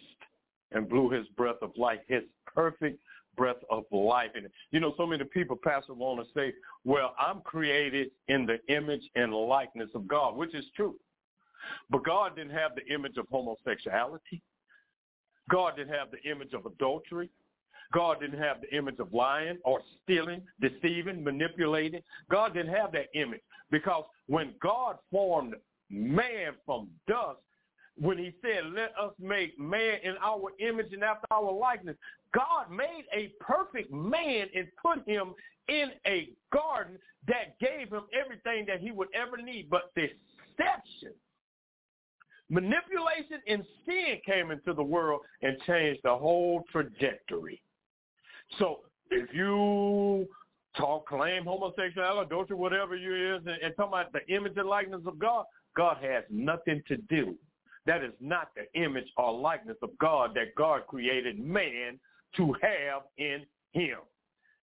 and 0.72 0.88
blew 0.88 1.10
his 1.10 1.26
breath 1.36 1.56
of 1.62 1.72
life, 1.76 1.98
his 2.06 2.22
perfect 2.46 3.00
breath 3.40 3.64
of 3.70 3.84
life 3.90 4.32
in 4.36 4.44
it. 4.44 4.52
You 4.70 4.80
know, 4.80 4.92
so 4.98 5.06
many 5.06 5.24
people, 5.24 5.56
Pastor, 5.56 5.94
want 5.94 6.20
to 6.20 6.30
say, 6.38 6.52
well, 6.84 7.14
I'm 7.18 7.40
created 7.40 8.10
in 8.28 8.44
the 8.44 8.58
image 8.70 9.00
and 9.14 9.32
likeness 9.32 9.88
of 9.94 10.06
God, 10.06 10.36
which 10.36 10.54
is 10.54 10.66
true. 10.76 10.96
But 11.88 12.04
God 12.04 12.36
didn't 12.36 12.52
have 12.52 12.72
the 12.74 12.86
image 12.94 13.16
of 13.16 13.26
homosexuality. 13.30 14.42
God 15.48 15.76
didn't 15.76 15.94
have 15.94 16.08
the 16.10 16.30
image 16.30 16.52
of 16.52 16.66
adultery. 16.66 17.30
God 17.94 18.20
didn't 18.20 18.38
have 18.38 18.60
the 18.60 18.76
image 18.76 18.98
of 18.98 19.10
lying 19.14 19.56
or 19.64 19.80
stealing, 20.02 20.42
deceiving, 20.60 21.24
manipulating. 21.24 22.02
God 22.30 22.52
didn't 22.52 22.74
have 22.74 22.92
that 22.92 23.06
image 23.14 23.40
because 23.70 24.04
when 24.26 24.52
God 24.60 24.98
formed 25.10 25.54
man 25.88 26.52
from 26.66 26.88
dust, 27.08 27.38
when 28.00 28.16
he 28.16 28.32
said, 28.40 28.72
let 28.74 28.92
us 29.00 29.12
make 29.20 29.58
man 29.58 29.98
in 30.02 30.14
our 30.24 30.50
image 30.58 30.92
and 30.92 31.04
after 31.04 31.26
our 31.30 31.52
likeness, 31.52 31.96
God 32.34 32.70
made 32.70 33.04
a 33.14 33.32
perfect 33.40 33.92
man 33.92 34.46
and 34.54 34.66
put 34.80 35.06
him 35.06 35.34
in 35.68 35.90
a 36.06 36.30
garden 36.50 36.98
that 37.28 37.58
gave 37.60 37.92
him 37.92 38.04
everything 38.18 38.64
that 38.66 38.80
he 38.80 38.90
would 38.90 39.08
ever 39.14 39.36
need. 39.36 39.68
But 39.68 39.92
deception, 39.94 41.12
manipulation, 42.48 43.42
and 43.46 43.64
sin 43.84 44.18
came 44.24 44.50
into 44.50 44.72
the 44.72 44.82
world 44.82 45.20
and 45.42 45.58
changed 45.66 46.00
the 46.02 46.16
whole 46.16 46.64
trajectory. 46.72 47.60
So 48.58 48.80
if 49.10 49.28
you 49.34 50.26
talk, 50.74 51.06
claim 51.06 51.44
homosexuality, 51.44 52.26
adultery, 52.26 52.56
whatever 52.56 52.96
you 52.96 53.36
is, 53.36 53.42
and, 53.46 53.60
and 53.62 53.76
talk 53.76 53.88
about 53.88 54.12
the 54.12 54.26
image 54.34 54.54
and 54.56 54.68
likeness 54.68 55.02
of 55.06 55.18
God, 55.18 55.44
God 55.76 55.98
has 56.00 56.24
nothing 56.30 56.82
to 56.88 56.96
do. 56.96 57.36
That 57.86 58.04
is 58.04 58.12
not 58.20 58.50
the 58.54 58.80
image 58.80 59.08
or 59.16 59.32
likeness 59.32 59.76
of 59.82 59.90
God 59.98 60.34
that 60.34 60.54
God 60.56 60.86
created 60.86 61.38
man 61.38 61.98
to 62.36 62.54
have 62.62 63.02
in 63.18 63.44
him. 63.72 63.98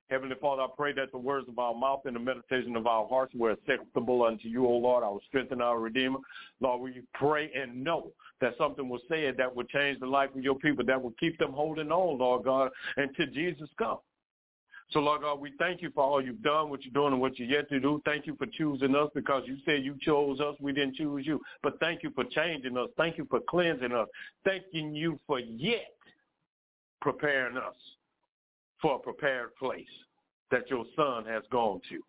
Heavenly 0.10 0.36
Father, 0.40 0.62
I 0.62 0.68
pray 0.76 0.94
that 0.94 1.12
the 1.12 1.18
words 1.18 1.50
of 1.50 1.60
our 1.60 1.74
mouth 1.74 2.04
and 2.06 2.16
the 2.16 2.20
meditation 2.20 2.78
of 2.78 2.88
our 2.88 3.06
hearts 3.08 3.34
were 3.36 3.52
acceptable 3.52 4.24
unto 4.24 4.48
you, 4.48 4.66
O 4.66 4.78
Lord, 4.78 5.04
our 5.04 5.20
strength 5.28 5.52
and 5.52 5.62
our 5.62 5.80
Redeemer. 5.80 6.20
Lord, 6.62 6.82
we 6.82 7.02
pray 7.14 7.52
and 7.54 7.84
know 7.84 8.12
that 8.40 8.54
something 8.58 8.88
was 8.88 9.02
said 9.10 9.36
that 9.38 9.54
would 9.54 9.68
change 9.68 10.00
the 10.00 10.06
life 10.06 10.30
of 10.34 10.44
your 10.44 10.56
people, 10.56 10.86
that 10.86 11.02
would 11.02 11.20
keep 11.20 11.38
them 11.40 11.52
holding 11.52 11.92
on, 11.92 12.20
Lord 12.20 12.46
God, 12.46 12.72
until 12.96 13.26
Jesus 13.34 13.68
comes. 13.78 14.00
So, 14.92 15.00
Lord 15.00 15.22
God, 15.22 15.42
we 15.42 15.52
thank 15.60 15.82
you 15.82 15.92
for 15.94 16.04
all 16.04 16.24
you've 16.24 16.42
done, 16.42 16.70
what 16.70 16.84
you're 16.86 16.94
doing, 16.94 17.12
and 17.12 17.22
what 17.22 17.38
you're 17.38 17.50
yet 17.50 17.68
to 17.70 17.80
do. 17.80 18.02
Thank 18.06 18.26
you 18.26 18.36
for 18.38 18.46
choosing 18.46 18.96
us 18.96 19.10
because 19.14 19.44
you 19.46 19.58
said 19.66 19.84
you 19.84 19.98
chose 20.02 20.40
us. 20.40 20.56
We 20.62 20.72
didn't 20.72 20.96
choose 20.96 21.26
you. 21.28 21.42
But 21.62 21.78
thank 21.82 22.04
you 22.04 22.12
for 22.12 22.24
changing 22.24 22.78
us. 22.78 22.90
Thank 22.96 23.18
you 23.18 23.28
for 23.30 23.42
cleansing 23.50 23.92
us. 23.92 24.08
Thanking 24.46 24.96
you 24.96 25.20
for 25.28 25.40
yet 25.40 25.92
preparing 27.02 27.58
us 27.58 27.76
for 28.82 28.96
a 28.96 29.00
prepared 29.00 29.56
place 29.58 29.86
that 30.52 30.70
your 30.70 30.86
son 30.96 31.26
has 31.26 31.44
gone 31.52 31.82
to. 31.90 32.00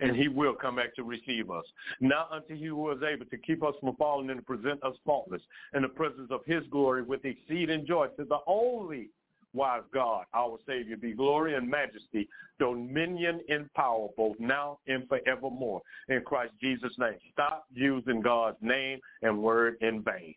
And 0.00 0.16
he 0.16 0.28
will 0.28 0.54
come 0.54 0.76
back 0.76 0.94
to 0.96 1.04
receive 1.04 1.50
us. 1.50 1.64
Now 2.00 2.26
unto 2.30 2.56
he 2.56 2.66
who 2.66 2.90
is 2.90 3.02
able 3.02 3.26
to 3.26 3.36
keep 3.36 3.62
us 3.62 3.74
from 3.80 3.94
falling 3.96 4.30
and 4.30 4.38
to 4.38 4.44
present 4.44 4.82
us 4.82 4.94
faultless 5.04 5.42
in 5.74 5.82
the 5.82 5.88
presence 5.88 6.28
of 6.30 6.40
his 6.44 6.62
glory 6.70 7.02
with 7.02 7.24
exceeding 7.24 7.86
joy 7.86 8.08
to 8.16 8.24
the 8.24 8.38
only 8.46 9.10
wise 9.54 9.82
God, 9.92 10.24
our 10.34 10.58
Savior, 10.66 10.96
be 10.96 11.12
glory 11.12 11.54
and 11.54 11.68
majesty, 11.68 12.28
dominion 12.58 13.40
and 13.48 13.72
power, 13.74 14.08
both 14.16 14.36
now 14.38 14.78
and 14.86 15.08
forevermore. 15.08 15.82
In 16.08 16.22
Christ 16.22 16.52
Jesus' 16.60 16.94
name. 16.98 17.18
Stop 17.32 17.66
using 17.72 18.20
God's 18.20 18.58
name 18.60 18.98
and 19.22 19.42
word 19.42 19.76
in 19.80 20.02
vain 20.02 20.34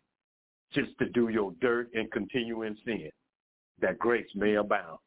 just 0.72 0.90
to 0.98 1.08
do 1.10 1.28
your 1.28 1.52
dirt 1.60 1.88
and 1.94 2.10
continue 2.12 2.62
in 2.62 2.76
sin, 2.84 3.10
that 3.80 3.98
grace 3.98 4.28
may 4.34 4.54
abound. 4.54 4.98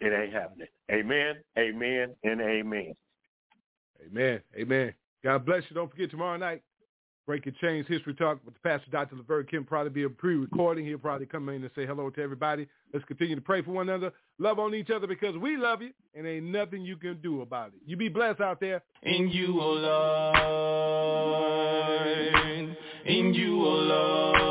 It 0.00 0.12
ain't 0.12 0.32
happening. 0.32 0.66
Amen, 0.90 1.36
amen, 1.58 2.14
and 2.24 2.40
amen. 2.40 2.94
Amen. 4.04 4.40
Amen. 4.56 4.94
God 5.24 5.46
bless 5.46 5.62
you. 5.68 5.74
Don't 5.74 5.90
forget 5.90 6.10
tomorrow 6.10 6.36
night, 6.36 6.62
Breaking 7.26 7.54
Chains 7.60 7.86
History 7.88 8.14
Talk 8.14 8.38
with 8.44 8.54
the 8.54 8.60
Pastor 8.60 8.88
Dr. 8.90 9.16
Laverne 9.16 9.46
Kim. 9.46 9.64
Probably 9.64 9.90
be 9.90 10.04
a 10.04 10.08
pre-recording. 10.08 10.86
He'll 10.86 10.98
probably 10.98 11.26
come 11.26 11.48
in 11.48 11.56
and 11.56 11.70
say 11.74 11.84
hello 11.84 12.08
to 12.08 12.22
everybody. 12.22 12.68
Let's 12.94 13.04
continue 13.04 13.34
to 13.34 13.40
pray 13.40 13.62
for 13.62 13.72
one 13.72 13.88
another, 13.88 14.12
love 14.38 14.60
on 14.60 14.74
each 14.74 14.90
other 14.90 15.08
because 15.08 15.36
we 15.36 15.56
love 15.56 15.82
you, 15.82 15.90
and 16.14 16.24
ain't 16.24 16.46
nothing 16.46 16.82
you 16.82 16.96
can 16.96 17.20
do 17.20 17.40
about 17.42 17.68
it. 17.68 17.74
You 17.84 17.96
be 17.96 18.08
blessed 18.08 18.40
out 18.40 18.60
there. 18.60 18.80
In 19.02 19.28
you, 19.28 19.60
oh 19.60 19.72
Lord, 22.12 22.76
in 23.06 23.34
you, 23.34 23.60
oh 23.60 23.70
Lord, 23.70 24.45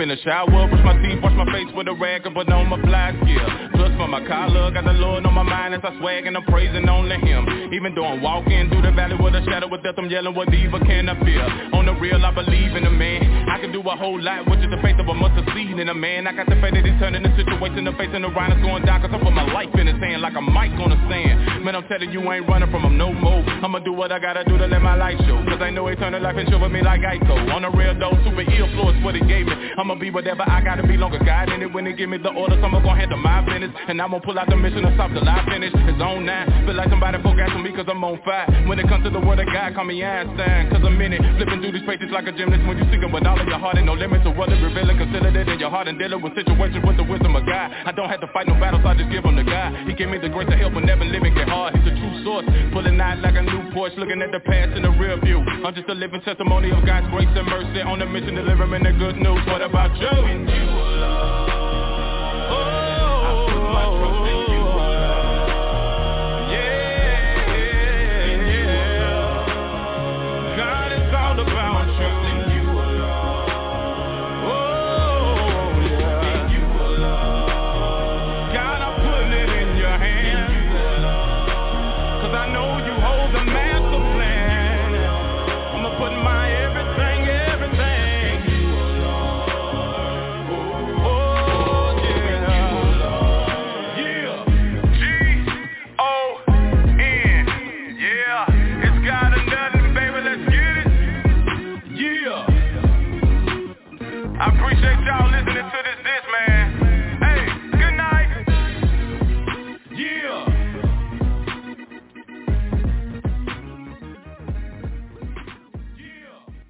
in 0.00 0.08
the 0.08 0.16
shower, 0.24 0.48
brush 0.48 0.84
my 0.84 0.96
teeth, 1.04 1.20
wash 1.22 1.36
my 1.36 1.44
face 1.52 1.68
with 1.76 1.86
a 1.86 1.92
rag 1.92 2.24
and 2.24 2.34
put 2.34 2.48
on 2.48 2.68
my 2.68 2.80
black 2.80 3.12
gear. 3.24 3.44
Plus 3.76 3.92
for 4.00 4.08
my 4.08 4.24
collar, 4.26 4.72
got 4.72 4.84
the 4.84 4.96
Lord 4.96 5.26
on 5.26 5.34
my 5.34 5.42
mind 5.42 5.74
as 5.74 5.80
I 5.84 5.92
swag 6.00 6.26
and 6.26 6.36
I'm 6.36 6.44
praising 6.44 6.88
only 6.88 7.16
Him. 7.20 7.70
Even 7.72 7.94
though 7.94 8.06
I'm 8.06 8.22
walking 8.22 8.70
through 8.70 8.80
the 8.80 8.92
valley 8.92 9.16
with 9.20 9.34
a 9.34 9.44
shadow 9.44 9.68
of 9.68 9.82
death, 9.82 9.96
I'm 9.98 10.08
yelling, 10.08 10.34
what 10.34 10.52
evil 10.54 10.80
can 10.80 11.08
I 11.08 11.20
fear? 11.20 11.44
On 11.74 11.84
the 11.84 11.92
real, 11.92 12.24
I 12.24 12.32
believe 12.32 12.76
in 12.76 12.86
a 12.86 12.90
man. 12.90 13.48
I 13.48 13.59
can 13.70 13.82
do 13.82 13.88
a 13.88 13.96
whole 13.96 14.20
lot, 14.20 14.48
which 14.50 14.60
is 14.60 14.70
the 14.70 14.78
faith 14.82 14.98
of 14.98 15.06
a 15.06 15.14
mustard 15.14 15.46
seed 15.54 15.78
in 15.78 15.88
a 15.88 15.94
man. 15.94 16.26
I 16.26 16.32
got 16.32 16.46
the 16.46 16.58
faith 16.58 16.74
that 16.74 16.84
He's 16.84 16.98
turning 16.98 17.22
the 17.22 17.30
situation, 17.36 17.84
the 17.84 17.92
face 17.92 18.10
and 18.12 18.24
the 18.24 18.28
rhino's 18.28 18.60
going 18.62 18.84
down, 18.84 19.00
cause 19.02 19.10
I 19.14 19.18
put 19.18 19.32
my 19.32 19.46
life 19.46 19.70
in 19.74 19.86
His 19.86 19.98
hand 20.02 20.22
like 20.22 20.34
a 20.34 20.42
mic 20.42 20.74
on 20.80 20.90
the 20.90 20.98
sand 21.08 21.40
Man, 21.60 21.76
I'm 21.76 21.84
telling 21.88 22.10
you, 22.10 22.24
I 22.24 22.40
ain't 22.40 22.48
running 22.48 22.70
from 22.70 22.88
Him 22.88 22.96
no 22.96 23.12
more. 23.12 23.44
I'ma 23.44 23.80
do 23.80 23.92
what 23.92 24.10
I 24.12 24.18
gotta 24.18 24.44
do 24.44 24.56
to 24.56 24.66
let 24.66 24.80
my 24.80 24.96
light 24.96 25.20
show. 25.28 25.36
Cause 25.44 25.60
I 25.60 25.68
know 25.68 25.86
eternal 25.88 26.22
life 26.22 26.36
and 26.40 26.48
show 26.48 26.58
with 26.58 26.72
me 26.72 26.80
like 26.80 27.04
Geico. 27.04 27.36
On 27.52 27.60
the 27.60 27.68
real 27.68 27.92
though, 28.00 28.16
super 28.24 28.48
ill 28.48 28.64
flow 28.72 28.88
is 28.88 29.04
what 29.04 29.14
He 29.14 29.20
gave 29.20 29.44
me. 29.44 29.52
I'ma 29.76 29.94
be 30.00 30.10
whatever 30.10 30.40
I 30.48 30.64
gotta 30.64 30.88
be, 30.88 30.96
longer 30.96 31.20
God 31.20 31.52
in 31.52 31.60
it. 31.60 31.68
When 31.72 31.84
He 31.84 31.92
give 31.92 32.08
me 32.08 32.16
the 32.16 32.32
orders, 32.32 32.64
I'ma 32.64 32.80
gon' 32.80 32.96
handle 32.96 33.20
my 33.20 33.44
business. 33.44 33.76
And 33.88 34.00
I'm 34.00 34.10
gonna 34.10 34.24
pull 34.24 34.38
out 34.38 34.48
the 34.48 34.56
mission 34.56 34.88
and 34.88 34.96
stop 34.96 35.12
till 35.12 35.28
I 35.28 35.44
finish. 35.44 35.72
It's 35.76 36.00
on 36.00 36.24
nine. 36.24 36.48
Feel 36.64 36.80
like 36.80 36.88
somebody 36.88 37.20
forgot 37.20 37.52
me 37.60 37.76
cause 37.76 37.84
I'm 37.92 38.02
on 38.02 38.16
fire. 38.24 38.48
When 38.64 38.80
it 38.80 38.88
comes 38.88 39.04
to 39.04 39.10
the 39.10 39.20
word 39.20 39.38
of 39.38 39.52
God, 39.52 39.74
call 39.76 39.84
me 39.84 40.00
Einstein. 40.02 40.72
Cause 40.72 40.80
I'm 40.80 40.96
in 40.96 41.12
it. 41.12 41.20
Flipping 41.36 41.60
through 41.60 41.76
these 41.76 41.84
pages 41.84 42.08
like 42.08 42.24
a 42.24 42.32
gymnast. 42.32 42.64
When 42.64 42.80
you 42.80 42.88
seeking 42.88 43.12
with 43.12 43.28
all 43.28 43.36
of 43.36 43.44
your 43.44 43.59
heart 43.60 43.76
and 43.76 43.86
no 43.86 43.92
limits 43.92 44.24
to 44.24 44.32
it 44.32 44.60
revealing. 44.64 44.96
Consider 44.96 45.28
it 45.28 45.48
in 45.48 45.60
your 45.60 45.70
heart 45.70 45.86
and 45.86 45.98
dealing 45.98 46.20
with 46.22 46.34
situations 46.34 46.82
with 46.82 46.96
the 46.96 47.04
wisdom 47.04 47.36
of 47.36 47.44
God. 47.44 47.70
I 47.70 47.92
don't 47.92 48.08
have 48.08 48.20
to 48.24 48.30
fight 48.32 48.48
no 48.48 48.54
battles, 48.56 48.82
I 48.84 48.96
just 48.96 49.12
give 49.12 49.22
them 49.22 49.36
to 49.36 49.44
God. 49.44 49.86
He 49.86 49.94
gave 49.94 50.08
me 50.08 50.18
the 50.18 50.32
grace 50.32 50.48
to 50.48 50.56
help 50.56 50.74
when 50.74 50.86
never 50.86 51.04
living 51.04 51.34
get 51.34 51.48
hard. 51.48 51.76
He's 51.76 51.86
a 51.86 51.94
true 51.94 52.24
source. 52.24 52.48
Pulling 52.72 52.98
out 53.00 53.20
like 53.20 53.36
a 53.36 53.42
new 53.42 53.70
Porsche, 53.76 54.00
looking 54.00 54.22
at 54.22 54.32
the 54.32 54.40
past 54.40 54.74
in 54.74 54.82
the 54.82 54.90
rear 54.96 55.20
view. 55.20 55.38
I'm 55.62 55.74
just 55.74 55.88
a 55.88 55.94
living 55.94 56.20
testimony 56.22 56.72
of 56.72 56.84
God's 56.84 57.06
grace 57.12 57.28
and 57.28 57.46
mercy. 57.46 57.84
On 57.84 58.00
a 58.00 58.06
mission 58.06 58.34
delivering 58.34 58.82
the 58.82 58.92
good 58.96 59.16
news. 59.16 59.44
What 59.46 59.62
about 59.62 59.92
you? 60.00 60.08
In 60.26 60.48
you, 60.48 60.66
God 61.04 61.50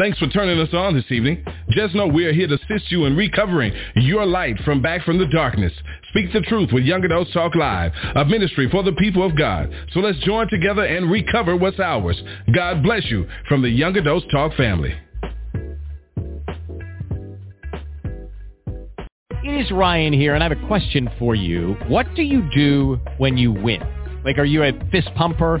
Thanks 0.00 0.18
for 0.18 0.28
turning 0.28 0.58
us 0.58 0.72
on 0.72 0.94
this 0.94 1.04
evening. 1.10 1.44
Just 1.68 1.94
know 1.94 2.06
we 2.06 2.24
are 2.24 2.32
here 2.32 2.46
to 2.46 2.54
assist 2.54 2.90
you 2.90 3.04
in 3.04 3.14
recovering 3.14 3.70
your 3.96 4.24
light 4.24 4.56
from 4.64 4.80
back 4.80 5.04
from 5.04 5.18
the 5.18 5.26
darkness. 5.26 5.74
Speak 6.08 6.32
the 6.32 6.40
truth 6.40 6.70
with 6.72 6.84
Young 6.84 7.04
Adults 7.04 7.30
Talk 7.34 7.54
Live, 7.54 7.92
a 8.14 8.24
ministry 8.24 8.66
for 8.70 8.82
the 8.82 8.92
people 8.92 9.22
of 9.22 9.36
God. 9.36 9.70
So 9.92 10.00
let's 10.00 10.18
join 10.20 10.48
together 10.48 10.86
and 10.86 11.10
recover 11.10 11.54
what's 11.54 11.78
ours. 11.78 12.18
God 12.54 12.82
bless 12.82 13.10
you 13.10 13.28
from 13.46 13.60
the 13.60 13.68
Young 13.68 13.94
Adults 13.94 14.24
Talk 14.32 14.54
family. 14.54 14.94
It 19.44 19.66
is 19.66 19.70
Ryan 19.70 20.14
here, 20.14 20.34
and 20.34 20.42
I 20.42 20.48
have 20.48 20.58
a 20.58 20.66
question 20.66 21.10
for 21.18 21.34
you. 21.34 21.76
What 21.88 22.06
do 22.14 22.22
you 22.22 22.48
do 22.54 22.98
when 23.18 23.36
you 23.36 23.52
win? 23.52 23.82
Like, 24.24 24.38
are 24.38 24.46
you 24.46 24.62
a 24.62 24.72
fist 24.90 25.10
pumper, 25.14 25.60